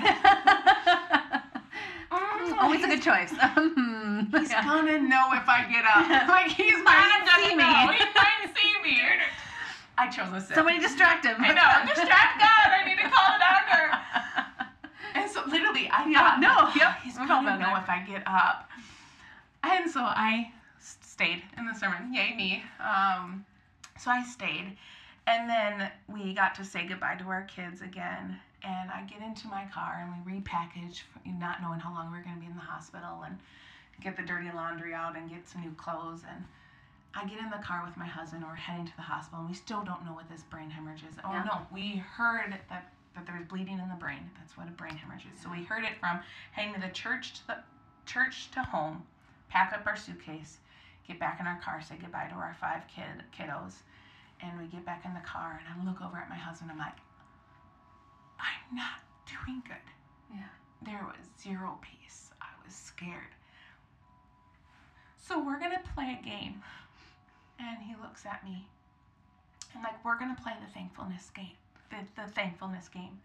Mm, 2.12 2.58
Always 2.62 2.84
a 2.84 2.88
good 2.88 3.02
choice. 3.02 3.32
Hmm. 3.42 4.24
He's 4.38 4.50
Yeah. 4.50 4.64
gonna 4.64 4.98
know 5.00 5.30
if 5.34 5.48
I 5.48 5.64
get 5.70 5.84
up. 5.84 6.28
Like 6.28 6.50
he's 6.52 6.78
Might 6.84 7.24
gonna 7.24 7.48
see 7.48 7.54
know. 7.56 7.64
me. 7.90 7.96
He 7.98 8.04
might 8.14 8.54
see 8.54 8.74
me. 8.84 9.00
I 9.98 10.08
chose 10.08 10.30
to 10.30 10.40
sit. 10.40 10.54
Somebody 10.54 10.78
distract 10.80 11.24
him. 11.26 11.36
I 11.38 11.48
know. 11.52 11.94
Distract 11.94 12.40
God. 12.40 12.68
I 12.72 12.84
need 12.86 12.96
to 13.02 13.08
call 13.08 13.32
the 13.32 13.38
doctor. 13.38 13.98
And 15.14 15.30
so 15.30 15.42
literally, 15.46 15.88
I 15.90 16.08
Yeah, 16.08 16.20
thought, 16.20 16.40
no, 16.40 16.48
"Oh, 16.58 16.72
yep, 16.74 17.00
he's 17.02 17.18
we've 17.20 17.30
all 17.30 17.42
know 17.42 17.76
if 17.76 17.88
I 17.88 18.02
get 18.08 18.22
up. 18.26 18.70
And 19.62 19.90
so 19.90 20.00
I 20.00 20.50
stayed 20.80 21.42
in 21.58 21.66
the 21.66 21.74
sermon. 21.74 22.12
Yay 22.14 22.34
me. 22.34 22.62
Um, 22.80 23.44
so 24.00 24.10
I 24.10 24.22
stayed, 24.24 24.76
and 25.26 25.48
then 25.50 25.90
we 26.08 26.32
got 26.34 26.54
to 26.56 26.64
say 26.64 26.86
goodbye 26.86 27.16
to 27.16 27.24
our 27.28 27.42
kids 27.42 27.82
again. 27.82 28.38
And 28.64 28.90
I 28.90 29.02
get 29.02 29.20
into 29.20 29.48
my 29.48 29.64
car 29.74 30.00
and 30.00 30.24
we 30.24 30.40
repackage, 30.40 31.02
not 31.26 31.60
knowing 31.60 31.80
how 31.80 31.92
long 31.92 32.10
we 32.10 32.18
are 32.18 32.22
going 32.22 32.36
to 32.36 32.40
be 32.40 32.46
in 32.46 32.54
the 32.54 32.60
hospital, 32.60 33.22
and 33.26 33.36
get 34.00 34.16
the 34.16 34.22
dirty 34.22 34.48
laundry 34.54 34.94
out 34.94 35.16
and 35.16 35.28
get 35.28 35.46
some 35.48 35.60
new 35.62 35.72
clothes. 35.72 36.22
And 36.28 36.44
I 37.14 37.24
get 37.26 37.38
in 37.38 37.50
the 37.50 37.58
car 37.58 37.82
with 37.86 37.96
my 37.96 38.06
husband. 38.06 38.42
We're 38.46 38.54
heading 38.54 38.86
to 38.86 38.96
the 38.96 39.02
hospital, 39.02 39.40
and 39.40 39.48
we 39.48 39.54
still 39.54 39.82
don't 39.84 40.04
know 40.04 40.12
what 40.12 40.28
this 40.30 40.42
brain 40.44 40.70
hemorrhage 40.70 41.02
is. 41.08 41.16
Oh 41.24 41.30
Yeah. 41.32 41.44
no, 41.44 41.66
we 41.72 41.96
heard 41.96 42.52
that 42.70 42.92
that 43.14 43.26
there 43.26 43.36
was 43.36 43.44
bleeding 43.46 43.78
in 43.78 43.88
the 43.90 43.94
brain. 43.96 44.30
That's 44.38 44.56
what 44.56 44.68
a 44.68 44.70
brain 44.70 44.96
hemorrhage 44.96 45.26
is. 45.34 45.38
So 45.42 45.50
we 45.50 45.62
heard 45.64 45.84
it 45.84 45.98
from 46.00 46.20
heading 46.52 46.72
to 46.74 46.80
the 46.80 46.88
church 46.88 47.34
to 47.34 47.46
the 47.48 47.56
church 48.06 48.50
to 48.52 48.62
home, 48.62 49.04
pack 49.50 49.74
up 49.74 49.86
our 49.86 49.96
suitcase, 49.96 50.58
get 51.06 51.20
back 51.20 51.38
in 51.38 51.46
our 51.46 51.60
car, 51.60 51.82
say 51.82 51.96
goodbye 52.00 52.28
to 52.30 52.34
our 52.34 52.56
five 52.58 52.82
kid 52.88 53.04
kiddos, 53.36 53.74
and 54.40 54.58
we 54.58 54.64
get 54.68 54.86
back 54.86 55.04
in 55.04 55.12
the 55.12 55.20
car. 55.20 55.60
And 55.60 55.68
I 55.68 55.84
look 55.90 56.00
over 56.00 56.16
at 56.16 56.30
my 56.30 56.36
husband. 56.36 56.70
I'm 56.70 56.78
like, 56.78 56.96
I'm 58.40 58.76
not 58.76 59.00
doing 59.26 59.62
good. 59.66 59.76
Yeah. 60.34 60.48
There 60.82 61.04
was 61.06 61.26
zero 61.38 61.78
peace. 61.82 62.30
I 62.40 62.48
was 62.64 62.74
scared. 62.74 63.34
So 65.18 65.38
we're 65.44 65.60
gonna 65.60 65.82
play 65.94 66.18
a 66.18 66.24
game. 66.24 66.62
And 67.58 67.78
he 67.82 67.94
looks 68.00 68.26
at 68.26 68.44
me 68.44 68.66
and 69.74 69.82
like 69.82 70.02
we're 70.04 70.18
gonna 70.18 70.36
play 70.42 70.52
the 70.64 70.72
thankfulness 70.72 71.30
game. 71.34 71.56
The, 71.90 72.22
the 72.22 72.30
thankfulness 72.32 72.88
game. 72.88 73.20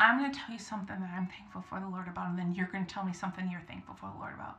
I'm 0.00 0.18
gonna 0.18 0.34
tell 0.34 0.52
you 0.52 0.58
something 0.58 0.98
that 0.98 1.10
I'm 1.14 1.28
thankful 1.28 1.62
for 1.62 1.80
the 1.80 1.88
Lord 1.88 2.08
about, 2.08 2.30
and 2.30 2.38
then 2.38 2.54
you're 2.54 2.68
gonna 2.72 2.86
tell 2.86 3.04
me 3.04 3.12
something 3.12 3.48
you're 3.50 3.64
thankful 3.68 3.94
for 3.94 4.10
the 4.12 4.18
Lord 4.18 4.34
about. 4.34 4.58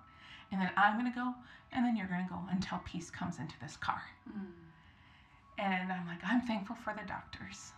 And 0.51 0.61
then 0.61 0.69
I'm 0.77 0.97
gonna 0.97 1.13
go, 1.13 1.33
and 1.71 1.85
then 1.85 1.95
you're 1.97 2.07
gonna 2.07 2.27
go 2.29 2.39
until 2.51 2.79
peace 2.85 3.09
comes 3.09 3.39
into 3.39 3.55
this 3.61 3.77
car. 3.77 4.01
Hmm. 4.31 4.51
And 5.57 5.91
I'm 5.91 6.05
like, 6.07 6.19
I'm 6.23 6.41
thankful 6.41 6.75
for 6.75 6.93
the 6.93 7.07
doctors. 7.07 7.71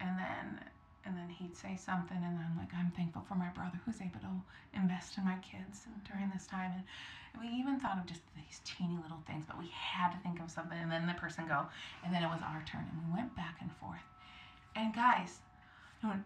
And 0.00 0.18
then 0.18 0.60
and 1.04 1.16
then 1.16 1.28
he'd 1.28 1.56
say 1.56 1.76
something 1.76 2.16
and 2.16 2.38
I'm 2.38 2.56
like, 2.58 2.72
I'm 2.76 2.90
thankful 2.96 3.22
for 3.28 3.34
my 3.34 3.48
brother 3.48 3.80
who's 3.84 4.00
able 4.00 4.20
to 4.20 4.32
invest 4.74 5.16
in 5.18 5.24
my 5.24 5.36
kids 5.40 5.86
during 6.10 6.30
this 6.30 6.46
time. 6.46 6.72
And 7.32 7.42
we 7.42 7.48
even 7.56 7.80
thought 7.80 7.98
of 7.98 8.06
just 8.06 8.22
these 8.36 8.60
teeny 8.64 8.98
little 9.02 9.22
things, 9.26 9.44
but 9.46 9.58
we 9.58 9.70
had 9.72 10.10
to 10.12 10.18
think 10.18 10.40
of 10.40 10.50
something 10.50 10.78
and 10.78 10.90
then 10.90 11.06
the 11.06 11.14
person 11.14 11.46
go, 11.48 11.66
and 12.04 12.12
then 12.14 12.22
it 12.22 12.28
was 12.28 12.40
our 12.42 12.62
turn 12.66 12.84
and 12.90 12.98
we 13.08 13.16
went 13.16 13.34
back 13.36 13.56
and 13.60 13.70
forth. 13.80 14.04
And 14.76 14.94
guys, 14.94 15.38
it 16.02 16.06
went, 16.06 16.22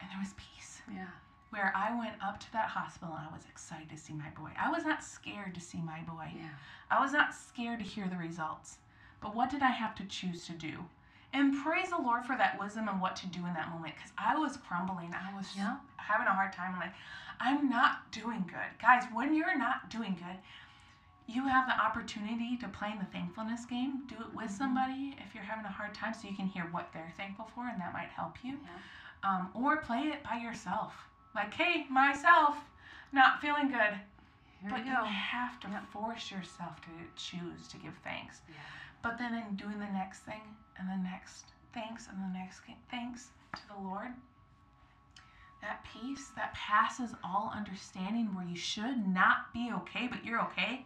and 0.00 0.10
there 0.10 0.18
was 0.20 0.34
peace 0.34 0.82
Yeah. 0.90 1.06
where 1.50 1.72
I 1.76 1.96
went 1.98 2.14
up 2.22 2.40
to 2.40 2.52
that 2.52 2.68
hospital 2.68 3.14
and 3.14 3.26
I 3.28 3.32
was 3.32 3.44
excited 3.46 3.88
to 3.90 3.96
see 3.96 4.12
my 4.14 4.30
boy. 4.30 4.50
I 4.58 4.70
was 4.70 4.84
not 4.84 5.02
scared 5.04 5.54
to 5.54 5.60
see 5.60 5.80
my 5.80 6.00
boy. 6.00 6.32
Yeah. 6.34 6.48
I 6.90 7.00
was 7.00 7.12
not 7.12 7.34
scared 7.34 7.78
to 7.80 7.84
hear 7.84 8.08
the 8.08 8.16
results. 8.16 8.78
But 9.20 9.34
what 9.34 9.50
did 9.50 9.62
I 9.62 9.70
have 9.70 9.94
to 9.96 10.04
choose 10.04 10.46
to 10.46 10.52
do? 10.52 10.84
And 11.32 11.62
praise 11.62 11.90
the 11.90 11.98
Lord 11.98 12.24
for 12.24 12.36
that 12.36 12.58
wisdom 12.58 12.88
and 12.88 13.00
what 13.00 13.16
to 13.16 13.26
do 13.26 13.44
in 13.46 13.52
that 13.54 13.68
moment 13.70 13.94
because 13.96 14.12
I 14.16 14.36
was 14.36 14.56
crumbling. 14.56 15.14
I 15.14 15.34
was 15.34 15.54
Yeah. 15.56 15.76
having 15.96 16.26
a 16.26 16.32
hard 16.32 16.52
time. 16.52 16.74
I'm 16.74 16.80
like, 16.80 16.94
I'm 17.40 17.68
not 17.68 18.10
doing 18.10 18.44
good. 18.46 18.78
Guys, 18.80 19.04
when 19.12 19.34
you're 19.34 19.56
not 19.56 19.90
doing 19.90 20.14
good, 20.14 20.38
you 21.26 21.46
have 21.46 21.66
the 21.66 21.78
opportunity 21.78 22.56
to 22.56 22.68
play 22.68 22.90
in 22.90 22.98
the 22.98 23.04
thankfulness 23.04 23.66
game. 23.66 24.06
Do 24.06 24.16
it 24.20 24.32
with 24.32 24.48
Mhm. 24.48 24.56
somebody 24.58 25.16
if 25.18 25.34
you're 25.34 25.44
having 25.44 25.66
a 25.66 25.70
hard 25.70 25.92
time 25.94 26.14
so 26.14 26.26
you 26.26 26.34
can 26.34 26.46
hear 26.46 26.64
what 26.70 26.90
they're 26.92 27.12
thankful 27.18 27.44
for 27.54 27.68
and 27.68 27.78
that 27.80 27.92
might 27.92 28.08
help 28.08 28.42
you. 28.42 28.58
Yeah. 28.64 28.70
Um, 29.22 29.50
or 29.52 29.76
play 29.76 30.08
it 30.08 30.22
by 30.22 30.36
yourself. 30.36 31.08
Like, 31.34 31.52
hey, 31.52 31.84
myself, 31.90 32.56
not 33.12 33.40
feeling 33.42 33.68
good. 33.68 34.00
Here 34.60 34.70
but 34.70 34.86
you 34.86 34.92
have 34.94 35.60
to 35.60 35.68
force 35.90 36.30
yourself 36.32 36.80
to 36.80 36.90
choose 37.14 37.68
to 37.68 37.76
give 37.76 37.96
thanks. 37.98 38.42
Yeah. 38.48 38.54
But 39.02 39.18
then 39.18 39.34
in 39.34 39.56
doing 39.56 39.78
the 39.78 39.92
next 39.92 40.20
thing 40.20 40.40
and 40.78 40.88
the 40.88 41.08
next 41.08 41.46
thanks 41.72 42.08
and 42.08 42.18
the 42.22 42.38
next 42.38 42.60
thanks 42.90 43.28
to 43.54 43.60
the 43.68 43.80
Lord, 43.88 44.08
that 45.62 45.84
peace 45.92 46.28
that 46.36 46.54
passes 46.54 47.14
all 47.24 47.52
understanding 47.54 48.34
where 48.34 48.44
you 48.46 48.56
should 48.56 49.06
not 49.08 49.52
be 49.52 49.70
okay, 49.74 50.06
but 50.08 50.24
you're 50.24 50.40
okay. 50.42 50.84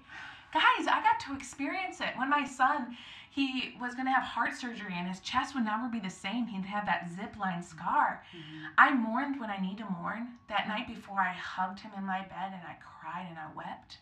Guys, 0.53 0.87
I 0.87 1.03
got 1.03 1.21
to 1.27 1.35
experience 1.35 2.01
it. 2.01 2.17
When 2.17 2.29
my 2.29 2.45
son, 2.45 2.97
he 3.31 3.75
was 3.81 3.95
going 3.95 4.07
to 4.07 4.13
have 4.13 4.23
heart 4.23 4.55
surgery 4.55 4.93
and 4.95 5.09
his 5.09 5.21
chest 5.21 5.55
would 5.55 5.65
never 5.65 5.89
be 5.89 6.01
the 6.01 6.11
same. 6.11 6.47
He'd 6.47 6.67
have 6.67 6.85
that 6.87 7.09
zip 7.15 7.39
line 7.39 7.63
scar. 7.63 8.23
Mhm. 8.35 8.69
I 8.77 8.93
mourned 8.93 9.41
when 9.41 9.49
I 9.51 9.57
need 9.59 9.79
to 9.79 9.87
mourn. 9.87 10.39
That 10.49 10.69
night 10.69 10.87
before, 10.87 11.21
I 11.21 11.33
hugged 11.33 11.81
him 11.81 11.93
in 11.97 12.05
my 12.05 12.21
bed 12.23 12.53
and 12.53 12.63
I 12.67 12.77
cried 12.81 13.27
and 13.29 13.39
I 13.39 13.47
wept 13.55 13.99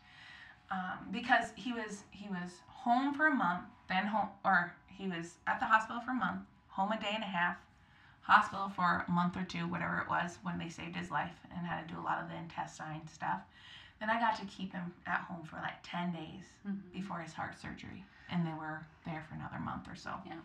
um, 0.70 1.08
because 1.10 1.52
he 1.54 1.72
was 1.72 2.04
he 2.10 2.28
was 2.28 2.60
home 2.84 3.14
for 3.14 3.26
a 3.26 3.34
month, 3.34 3.64
then 3.88 4.06
home 4.06 4.28
or 4.44 4.72
he 4.86 5.06
was 5.08 5.34
at 5.46 5.60
the 5.60 5.66
hospital 5.66 6.00
for 6.00 6.10
a 6.12 6.14
month, 6.14 6.40
home 6.68 6.92
a 6.92 7.00
day 7.00 7.10
and 7.14 7.22
a 7.24 7.26
half, 7.26 7.56
hospital 8.22 8.68
for 8.74 9.04
a 9.06 9.10
month 9.10 9.36
or 9.36 9.44
two, 9.44 9.66
whatever 9.68 9.98
it 9.98 10.08
was, 10.08 10.38
when 10.42 10.58
they 10.58 10.68
saved 10.68 10.94
his 10.96 11.10
life 11.10 11.34
and 11.56 11.66
had 11.66 11.86
to 11.86 11.94
do 11.94 12.00
a 12.00 12.04
lot 12.04 12.22
of 12.22 12.28
the 12.28 12.36
intestine 12.36 13.06
stuff. 13.12 13.40
Then 13.98 14.10
I 14.10 14.18
got 14.20 14.36
to 14.36 14.46
keep 14.46 14.72
him 14.72 14.92
at 15.06 15.20
home 15.22 15.44
for 15.44 15.56
like 15.56 15.82
ten 15.82 16.12
days 16.12 16.44
Mhm. 16.66 16.92
before 16.92 17.20
his 17.20 17.34
heart 17.34 17.58
surgery, 17.58 18.04
and 18.30 18.46
they 18.46 18.54
were 18.54 18.86
there 19.04 19.22
for 19.28 19.34
another 19.34 19.58
month 19.58 19.88
or 19.88 19.94
so. 19.96 20.20
Yeah. 20.24 20.40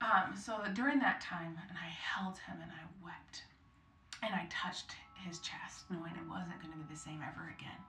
Um, 0.00 0.36
so 0.36 0.64
during 0.72 0.98
that 1.00 1.20
time, 1.20 1.58
and 1.68 1.76
I 1.76 1.88
held 1.88 2.38
him 2.38 2.60
and 2.62 2.70
I 2.70 2.84
wept, 3.04 3.44
and 4.22 4.34
I 4.34 4.46
touched 4.48 4.92
his 5.14 5.40
chest, 5.40 5.90
knowing 5.90 6.14
it 6.14 6.28
wasn't 6.28 6.58
going 6.62 6.72
to 6.72 6.78
be 6.78 6.94
the 6.94 6.98
same 6.98 7.22
ever 7.22 7.48
again. 7.58 7.80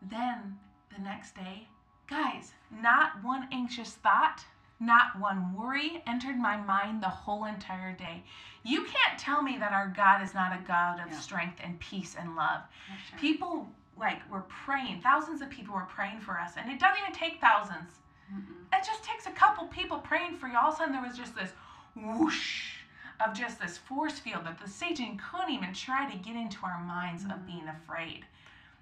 Then 0.00 0.58
the 0.94 1.00
next 1.02 1.34
day, 1.34 1.68
guys, 2.08 2.52
not 2.70 3.22
one 3.22 3.48
anxious 3.52 3.92
thought, 3.92 4.44
not 4.80 5.18
one 5.18 5.54
worry 5.54 6.02
entered 6.06 6.36
my 6.36 6.56
mind 6.56 7.02
the 7.02 7.08
whole 7.08 7.44
entire 7.44 7.92
day. 7.92 8.24
You 8.64 8.84
can't 8.84 9.18
tell 9.18 9.42
me 9.42 9.56
that 9.58 9.72
our 9.72 9.88
God 9.88 10.22
is 10.22 10.34
not 10.34 10.52
a 10.52 10.62
God 10.66 11.00
of 11.00 11.12
Yeah. 11.12 11.18
strength 11.18 11.60
and 11.62 11.78
peace 11.80 12.16
and 12.16 12.34
love. 12.36 12.62
Sure. 13.08 13.18
People 13.18 13.72
like 13.96 14.28
were 14.30 14.42
praying, 14.42 15.00
thousands 15.02 15.42
of 15.42 15.50
people 15.50 15.74
were 15.74 15.82
praying 15.82 16.20
for 16.20 16.40
us, 16.40 16.56
and 16.56 16.70
it 16.70 16.80
doesn't 16.80 17.00
even 17.00 17.12
take 17.12 17.40
thousands. 17.40 18.00
Mm-mm. 18.32 18.64
It 18.72 18.84
just 18.84 19.04
takes 19.04 19.26
a 19.26 19.30
couple 19.32 19.66
people 19.66 19.98
praying 19.98 20.36
for 20.36 20.48
you. 20.48 20.56
All 20.56 20.68
of 20.68 20.74
a 20.74 20.76
sudden, 20.78 20.92
there 20.92 21.02
was 21.02 21.16
just 21.16 21.34
this 21.34 21.52
whoosh 21.94 22.78
of 23.24 23.34
just 23.34 23.60
this 23.60 23.78
force 23.78 24.18
field 24.18 24.46
that 24.46 24.58
the 24.58 24.68
Satan 24.68 25.18
couldn't 25.18 25.50
even 25.50 25.74
try 25.74 26.10
to 26.10 26.16
get 26.18 26.34
into 26.34 26.64
our 26.64 26.82
minds 26.82 27.24
of 27.24 27.30
mm. 27.30 27.46
being 27.46 27.68
afraid. 27.68 28.24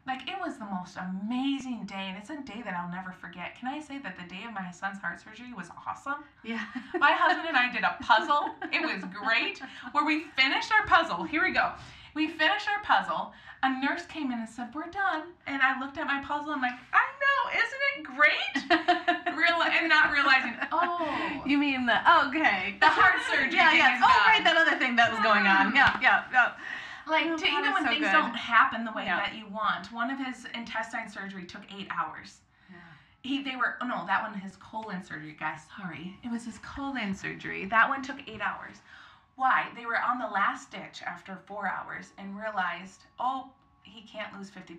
Like 0.07 0.23
it 0.29 0.37
was 0.41 0.57
the 0.59 0.65
most 0.65 0.97
amazing 0.97 1.85
day, 1.87 2.07
and 2.09 2.17
it's 2.17 2.31
a 2.31 2.41
day 2.43 2.63
that 2.65 2.75
I'll 2.75 2.91
never 2.91 3.13
forget. 3.13 3.55
Can 3.59 3.69
I 3.69 3.81
say 3.81 3.99
that 3.99 4.17
the 4.17 4.25
day 4.25 4.45
of 4.49 4.55
my 4.55 4.71
son's 4.71 4.99
heart 4.99 5.21
surgery 5.21 5.53
was 5.53 5.69
awesome? 5.87 6.25
Yeah. 6.43 6.65
My 6.99 7.13
husband 7.13 7.49
and 7.49 7.57
I 7.57 7.71
did 7.71 7.83
a 7.85 7.97
puzzle. 8.03 8.49
It 8.73 8.81
was 8.83 9.05
great. 9.13 9.61
Where 9.93 10.05
we 10.05 10.25
finished 10.37 10.73
our 10.73 10.87
puzzle. 10.87 11.25
Here 11.25 11.45
we 11.45 11.53
go. 11.53 11.73
We 12.15 12.29
finished 12.29 12.67
our 12.69 12.83
puzzle. 12.83 13.33
A 13.63 13.69
nurse 13.85 14.07
came 14.07 14.33
in 14.33 14.39
and 14.41 14.49
said, 14.49 14.75
"We're 14.75 14.91
done." 14.91 15.37
And 15.47 15.61
I 15.61 15.79
looked 15.79 15.99
at 15.99 16.07
my 16.07 16.23
puzzle. 16.25 16.53
and 16.53 16.65
I'm 16.65 16.71
like, 16.71 16.81
"I 16.97 17.05
know, 17.23 17.41
isn't 17.61 17.83
it 17.93 17.99
great?" 18.17 18.55
Real 19.37 19.61
and 19.63 19.89
not 19.89 20.11
realizing, 20.13 20.57
oh, 20.73 21.43
You 21.47 21.59
mean 21.59 21.87
the 21.87 21.99
okay 22.27 22.77
The 22.81 22.89
heart 22.89 23.21
surgery 23.31 23.55
Yeah, 23.57 23.73
yeah. 23.75 24.01
Oh, 24.03 24.25
right, 24.27 24.43
that 24.45 24.57
other 24.57 24.77
thing 24.79 24.97
that 24.97 25.13
was 25.13 25.21
going 25.21 25.47
on. 25.47 25.69
Mm-hmm. 25.69 25.77
Yeah, 25.77 25.99
yeah, 26.01 26.25
yeah. 26.33 26.53
Like 27.11 27.27
Oh, 27.27 27.37
to, 27.37 27.45
God, 27.45 27.59
even 27.61 27.73
when 27.73 27.85
so 27.85 27.91
things 27.91 28.05
good. 28.07 28.13
don't 28.13 28.35
happen 28.35 28.85
the 28.85 28.93
way 28.93 29.05
Yeah. 29.05 29.17
that 29.17 29.35
you 29.35 29.47
want. 29.49 29.93
One 29.93 30.11
of 30.11 30.19
his 30.19 30.47
intestine 30.55 31.09
surgery 31.09 31.45
took 31.45 31.63
eight 31.77 31.89
hours. 31.91 32.41
Yeah. 32.71 32.77
He, 33.23 33.43
they 33.43 33.57
were, 33.57 33.77
oh 33.81 33.87
no, 33.87 34.05
that 34.07 34.23
one, 34.23 34.35
his 34.39 34.57
colon 34.57 35.03
surgery, 35.05 35.37
guys. 35.39 35.61
Sorry, 35.77 36.17
it 36.25 36.31
was 36.31 36.45
his 36.45 36.59
colon 36.59 37.15
surgery. 37.15 37.65
That 37.67 37.89
one 37.89 38.03
took 38.03 38.17
eight 38.29 38.41
hours. 38.41 38.77
Why? 39.37 39.69
They 39.77 39.87
were 39.87 39.99
on 40.01 40.19
the 40.19 40.27
last 40.27 40.69
stitch 40.69 41.03
after 41.07 41.37
four 41.47 41.67
hours 41.69 42.13
and 42.19 42.37
realized, 42.39 43.05
oh, 43.19 43.51
he 43.83 44.03
can't 44.03 44.37
lose 44.37 44.51
50%. 44.51 44.77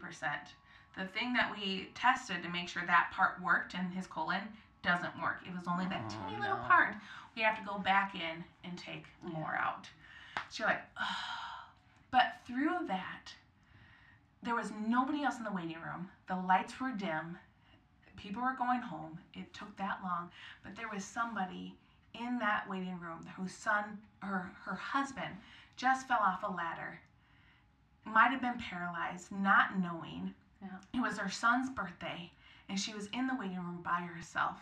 The 0.97 1.05
thing 1.05 1.33
that 1.33 1.51
we 1.57 1.89
tested 1.95 2.43
to 2.43 2.49
make 2.49 2.69
sure 2.69 2.83
that 2.85 3.09
part 3.13 3.41
worked 3.41 3.73
in 3.73 3.89
his 3.91 4.05
colon 4.07 4.41
doesn't 4.83 5.19
work. 5.21 5.39
It 5.47 5.53
was 5.55 5.63
only 5.67 5.85
that 5.85 6.03
Oh, 6.05 6.27
teeny 6.29 6.41
little 6.41 6.57
part. 6.57 6.95
We 7.35 7.41
have 7.43 7.57
to 7.59 7.65
go 7.65 7.79
back 7.79 8.13
in 8.13 8.43
and 8.63 8.77
take 8.77 9.05
more 9.23 9.55
out. 9.59 9.87
So 10.49 10.63
you're 10.63 10.67
like, 10.69 10.81
oh. 10.99 11.40
But 12.11 12.35
through 12.45 12.87
that, 12.87 13.33
there 14.43 14.55
was 14.55 14.71
nobody 14.87 15.23
else 15.23 15.37
in 15.37 15.43
the 15.43 15.51
waiting 15.51 15.81
room. 15.81 16.09
The 16.27 16.35
lights 16.35 16.79
were 16.79 16.91
dim. 16.91 17.37
People 18.17 18.41
were 18.41 18.55
going 18.57 18.81
home. 18.81 19.17
It 19.33 19.53
took 19.53 19.75
that 19.77 19.99
long. 20.03 20.29
But 20.63 20.75
there 20.75 20.89
was 20.89 21.05
somebody 21.05 21.75
in 22.13 22.37
that 22.39 22.69
waiting 22.69 22.99
room 22.99 23.25
whose 23.37 23.53
son, 23.53 23.97
her, 24.19 24.51
her 24.65 24.75
husband, 24.75 25.35
just 25.77 26.07
fell 26.07 26.19
off 26.21 26.43
a 26.43 26.51
ladder. 26.51 26.99
Might 28.05 28.31
have 28.31 28.41
been 28.41 28.59
paralyzed, 28.59 29.31
not 29.31 29.79
knowing. 29.79 30.33
Yeah. 30.61 30.67
It 30.93 31.01
was 31.01 31.17
her 31.17 31.29
son's 31.29 31.69
birthday, 31.69 32.29
and 32.67 32.79
she 32.79 32.93
was 32.93 33.07
in 33.13 33.27
the 33.27 33.35
waiting 33.35 33.57
room 33.57 33.81
by 33.83 34.01
herself. 34.01 34.57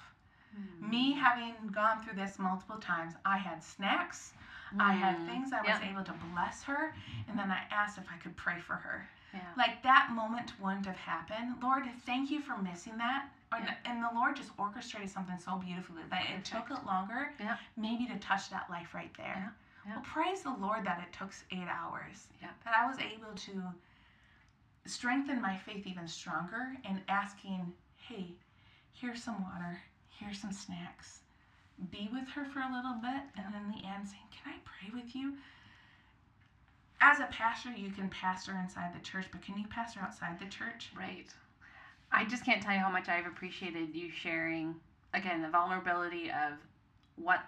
Hmm. 0.55 0.89
Me 0.89 1.13
having 1.13 1.53
gone 1.71 2.03
through 2.03 2.15
this 2.15 2.37
multiple 2.39 2.77
times, 2.77 3.13
I 3.25 3.37
had 3.37 3.63
snacks, 3.63 4.33
I 4.77 4.93
had 4.93 5.17
Mm. 5.17 5.25
things 5.27 5.53
I 5.53 5.61
was 5.61 5.79
able 5.81 6.03
to 6.03 6.13
bless 6.33 6.63
her, 6.63 6.93
and 7.27 7.37
then 7.39 7.49
I 7.51 7.63
asked 7.71 7.97
if 7.97 8.09
I 8.11 8.17
could 8.17 8.35
pray 8.37 8.59
for 8.59 8.75
her. 8.75 9.07
Yeah. 9.33 9.41
Like 9.57 9.81
that 9.83 10.11
moment 10.11 10.59
wouldn't 10.59 10.85
have 10.85 10.97
happened. 10.97 11.61
Lord, 11.61 11.89
thank 12.05 12.29
you 12.31 12.41
for 12.41 12.57
missing 12.57 12.97
that. 12.97 13.29
And- 13.51 13.65
Yeah. 13.65 13.75
And 13.85 14.03
the 14.03 14.09
Lord 14.11 14.35
just 14.35 14.51
orchestrated 14.57 15.09
something 15.09 15.37
so 15.39 15.57
beautifully 15.57 16.03
that 16.09 16.29
it 16.29 16.45
took 16.45 16.69
it 16.71 16.83
longer, 16.85 17.33
Yeah. 17.39 17.57
maybe 17.77 18.05
to 18.07 18.17
touch 18.19 18.49
that 18.49 18.69
life 18.69 18.93
right 18.93 19.13
there. 19.15 19.53
Well, 19.85 20.01
praise 20.01 20.43
the 20.43 20.51
Lord 20.51 20.83
that 20.85 20.99
it 20.99 21.11
took 21.13 21.31
eight 21.51 21.67
hours. 21.67 22.27
Yeah. 22.41 22.51
That 22.63 22.75
I 22.75 22.85
was 22.85 22.99
able 22.99 23.33
to 23.33 23.73
strengthen 24.85 25.41
my 25.41 25.57
faith 25.57 25.85
even 25.87 26.07
stronger 26.07 26.75
and 26.83 27.03
asking, 27.07 27.75
hey, 27.97 28.35
here's 28.93 29.23
some 29.23 29.41
water, 29.43 29.81
here's 30.09 30.39
some 30.39 30.51
snacks. 30.51 31.21
Be 31.91 32.09
with 32.11 32.27
her 32.29 32.45
for 32.45 32.59
a 32.59 32.71
little 32.73 32.95
bit, 33.01 33.21
and 33.37 33.55
in 33.55 33.71
the 33.71 33.87
end, 33.87 34.07
saying, 34.07 34.23
Can 34.31 34.53
I 34.53 34.57
pray 34.65 34.91
with 35.01 35.15
you? 35.15 35.33
As 37.01 37.19
a 37.19 37.25
pastor, 37.31 37.71
you 37.71 37.91
can 37.91 38.09
pastor 38.09 38.51
inside 38.61 38.93
the 38.93 38.99
church, 39.03 39.25
but 39.31 39.41
can 39.41 39.57
you 39.57 39.65
pastor 39.67 40.01
outside 40.01 40.37
the 40.39 40.45
church? 40.47 40.89
Right. 40.97 41.27
I 42.11 42.25
just 42.25 42.43
can't 42.43 42.61
tell 42.61 42.73
you 42.73 42.79
how 42.79 42.89
much 42.91 43.07
I've 43.07 43.25
appreciated 43.27 43.95
you 43.95 44.11
sharing, 44.11 44.75
again, 45.13 45.41
the 45.41 45.47
vulnerability 45.49 46.29
of 46.29 46.53
what 47.15 47.39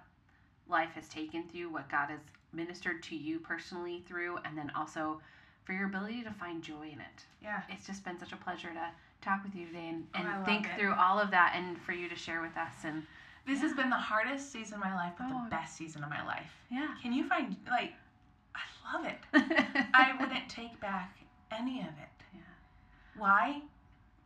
life 0.70 0.92
has 0.96 1.10
taken 1.10 1.44
through, 1.50 1.70
what 1.70 1.90
God 1.90 2.10
has 2.10 2.20
ministered 2.54 3.04
to 3.04 3.16
you 3.16 3.40
personally 3.40 4.04
through, 4.08 4.38
and 4.46 4.58
then 4.58 4.72
also 4.76 5.20
for 5.66 5.74
your 5.74 5.88
ability 5.88 6.24
to 6.24 6.32
find 6.32 6.64
joy 6.64 6.84
in 6.94 7.00
it. 7.00 7.26
Yeah. 7.44 7.62
It's 7.70 7.86
just 7.86 8.06
been 8.06 8.20
such 8.20 8.32
a 8.32 8.38
pleasure 8.38 8.70
to 8.70 8.90
talk 9.22 9.44
with 9.44 9.54
you 9.56 9.68
today 9.68 9.90
and, 9.90 10.08
Oh, 10.16 10.20
and 10.20 10.28
love 10.30 10.46
think 10.46 10.66
it. 10.68 10.80
through 10.80 10.94
all 10.94 11.20
of 11.20 11.30
that 11.32 11.54
and 11.56 11.78
for 11.82 11.92
you 11.92 12.08
to 12.08 12.16
share 12.16 12.42
with 12.42 12.56
us. 12.56 12.74
And 12.86 13.04
This 13.46 13.62
has 13.62 13.74
been 13.74 13.90
the 13.90 13.96
hardest 13.98 14.52
season 14.52 14.76
of 14.76 14.80
my 14.82 14.96
life, 14.96 15.14
but 15.18 15.28
Oh. 15.32 15.44
the 15.44 15.50
best 15.50 15.76
season 15.76 16.04
of 16.04 16.10
my 16.10 16.24
life. 16.26 16.52
yeah. 16.70 16.96
Can 17.02 17.12
you 17.14 17.28
find, 17.28 17.56
like, 17.70 17.94
I 18.56 18.94
love 18.94 19.06
it. 19.06 19.18
I 19.94 20.16
wouldn't 20.20 20.48
take 20.50 20.80
back 20.80 21.18
any 21.52 21.82
of 21.82 21.88
it. 21.88 22.10
Yeah. 22.34 22.42
Why? 23.18 23.62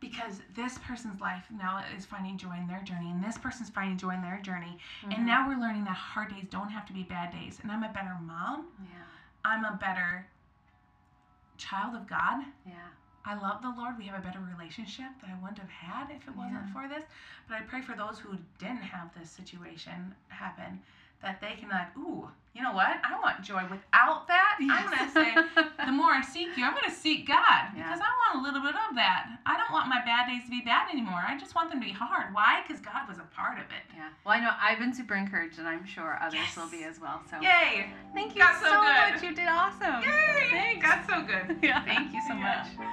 Because 0.00 0.42
this 0.54 0.78
person's 0.78 1.20
life 1.20 1.44
now 1.50 1.82
is 1.96 2.04
finding 2.04 2.36
joy 2.36 2.56
in 2.58 2.66
their 2.66 2.82
journey, 2.82 3.10
and 3.10 3.22
this 3.24 3.38
person's 3.38 3.70
finding 3.70 3.96
joy 3.96 4.10
in 4.10 4.22
their 4.22 4.38
journey. 4.40 4.78
Mhm. 5.02 5.14
And 5.16 5.26
now 5.26 5.48
we're 5.48 5.56
learning 5.58 5.84
that 5.84 5.96
hard 5.96 6.30
days 6.30 6.46
don't 6.50 6.68
have 6.68 6.84
to 6.86 6.92
be 6.92 7.02
bad 7.02 7.30
days. 7.32 7.58
And 7.60 7.72
I'm 7.72 7.82
a 7.82 7.88
better 7.88 8.16
mom. 8.20 8.66
Yeah. 8.84 8.98
I'm 9.44 9.64
a 9.64 9.72
better 9.76 10.26
child 11.56 11.94
of 11.94 12.06
God. 12.06 12.44
Yeah. 12.66 12.74
I 13.26 13.34
love 13.34 13.60
the 13.60 13.74
Lord. 13.76 13.98
We 13.98 14.04
have 14.06 14.18
a 14.22 14.24
better 14.24 14.38
relationship 14.56 15.06
that 15.20 15.30
I 15.30 15.34
wouldn't 15.42 15.58
have 15.58 15.68
had 15.70 16.10
if 16.14 16.26
it 16.28 16.36
wasn't 16.36 16.62
Yeah. 16.66 16.72
for 16.72 16.88
this. 16.88 17.02
But 17.48 17.58
I 17.58 17.60
pray 17.62 17.80
for 17.82 17.94
those 17.96 18.18
who 18.20 18.38
didn't 18.58 18.82
have 18.82 19.10
this 19.18 19.30
situation 19.30 20.14
happen 20.28 20.80
that 21.22 21.40
they 21.40 21.54
can, 21.58 21.68
like, 21.70 21.96
ooh, 21.96 22.28
you 22.54 22.62
know 22.62 22.72
what? 22.72 23.00
I 23.02 23.18
want 23.18 23.42
joy 23.42 23.62
without 23.70 24.28
that. 24.28 24.58
I'm 24.60 24.86
going 24.86 24.98
to 24.98 25.10
say, 25.10 25.34
the 25.86 25.90
more 25.92 26.12
I 26.12 26.22
seek 26.22 26.56
you, 26.56 26.64
I'm 26.64 26.72
going 26.72 26.84
to 26.84 26.90
seek 26.94 27.26
God 27.26 27.72
Yeah. 27.74 27.82
because 27.88 28.00
I 28.00 28.10
want 28.22 28.38
a 28.40 28.42
little 28.46 28.60
bit 28.60 28.76
of 28.88 28.94
that. 28.94 29.38
I 29.44 29.56
don't 29.56 29.72
want 29.72 29.88
my 29.88 30.04
bad 30.04 30.28
days 30.28 30.44
to 30.44 30.50
be 30.50 30.60
bad 30.60 30.88
anymore. 30.92 31.24
I 31.26 31.36
just 31.38 31.54
want 31.54 31.70
them 31.70 31.80
to 31.80 31.86
be 31.86 31.92
hard. 31.92 32.32
Why? 32.34 32.62
Because 32.62 32.80
God 32.80 33.08
was 33.08 33.18
a 33.18 33.26
part 33.34 33.58
of 33.58 33.64
it. 33.64 33.82
Yeah. 33.96 34.08
Well, 34.24 34.34
I 34.36 34.40
know 34.40 34.50
I've 34.60 34.78
been 34.78 34.94
super 34.94 35.14
encouraged, 35.16 35.58
and 35.58 35.66
I'm 35.66 35.84
sure 35.86 36.18
others 36.22 36.38
Yes. 36.38 36.56
will 36.56 36.68
be 36.70 36.84
as 36.84 37.00
well. 37.00 37.22
So 37.30 37.40
Yay! 37.40 37.90
thank 38.14 38.34
you 38.34 38.40
Got 38.42 38.60
so 38.62 38.70
much. 38.82 39.22
You 39.22 39.34
did 39.34 39.48
awesome. 39.48 40.02
Yay! 40.04 40.78
Thanks. 40.78 41.08
So 41.08 41.22
good. 41.22 41.58
Yeah. 41.62 41.82
Thank 41.84 42.12
you 42.12 42.20
so 42.28 42.34
Yeah. 42.34 42.66
much. 42.78 42.86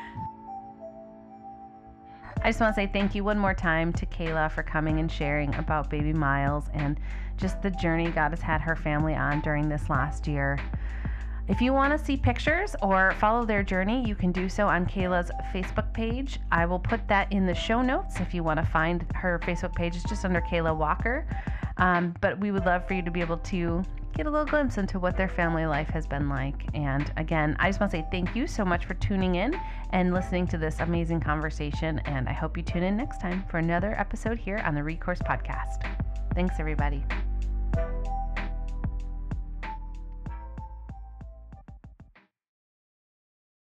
I 2.44 2.50
just 2.50 2.60
want 2.60 2.76
to 2.76 2.82
say 2.82 2.88
thank 2.88 3.16
you 3.16 3.24
one 3.24 3.40
more 3.40 3.54
time 3.54 3.94
to 3.94 4.06
Kayla 4.06 4.52
for 4.52 4.64
coming 4.64 5.00
and 5.00 5.10
sharing 5.10 5.56
about 5.56 5.90
baby 5.90 6.12
Miles 6.12 6.66
and 6.74 7.00
just 7.38 7.62
the 7.62 7.72
journey 7.72 8.10
God 8.12 8.32
has 8.32 8.42
had 8.42 8.60
her 8.60 8.76
family 8.76 9.16
on 9.16 9.40
during 9.40 9.70
this 9.70 9.90
last 9.90 10.28
year. 10.28 10.60
If 11.48 11.62
you 11.62 11.72
want 11.72 11.98
to 11.98 12.06
see 12.06 12.18
pictures 12.18 12.76
or 12.82 13.14
follow 13.14 13.46
their 13.46 13.64
journey, 13.64 14.06
you 14.06 14.14
can 14.14 14.34
do 14.34 14.50
so 14.50 14.68
on 14.68 14.86
Kayla's 14.86 15.32
Facebook 15.54 15.94
page. 15.94 16.42
I 16.52 16.66
will 16.66 16.80
put 16.80 17.08
that 17.08 17.32
in 17.32 17.46
the 17.46 17.56
show 17.56 17.82
notes 17.82 18.20
if 18.20 18.34
you 18.34 18.44
want 18.44 18.60
to 18.60 18.66
find 18.66 19.06
her 19.16 19.40
Facebook 19.40 19.74
page. 19.74 19.96
It's 19.96 20.04
just 20.04 20.26
under 20.26 20.42
Kayla 20.42 20.76
Walker. 20.76 21.26
Um, 21.78 22.14
but 22.20 22.38
we 22.40 22.52
would 22.52 22.66
love 22.66 22.86
for 22.86 22.94
you 22.94 23.04
to 23.04 23.12
be 23.12 23.22
able 23.22 23.38
to 23.38 23.84
get 24.14 24.26
a 24.26 24.30
little 24.30 24.46
glimpse 24.46 24.78
into 24.78 25.00
what 25.00 25.18
their 25.18 25.28
family 25.28 25.66
life 25.66 25.90
has 25.90 26.06
been 26.06 26.30
like. 26.30 26.66
And 26.74 27.12
again, 27.18 27.56
I 27.60 27.70
just 27.70 27.80
want 27.80 27.92
to 27.92 27.98
say 27.98 28.08
thank 28.12 28.36
you 28.36 28.48
so 28.48 28.64
much 28.64 28.86
for 28.86 28.94
tuning 28.96 29.36
in 29.36 29.60
and 29.92 30.14
listening 30.14 30.48
to 30.48 30.58
this 30.58 30.80
amazing 30.80 31.20
conversation. 31.20 32.00
And 32.06 32.30
I 32.30 32.34
hope 32.34 32.56
you 32.56 32.64
tune 32.64 32.84
in 32.84 32.96
next 32.96 33.20
time 33.20 33.44
for 33.50 33.58
another 33.58 34.00
episode 34.00 34.38
here 34.38 34.62
on 34.66 34.76
the 34.76 34.84
Recourse 34.84 35.20
Podcast. 35.20 35.84
Thanks, 36.36 36.56
everybody. 36.60 37.04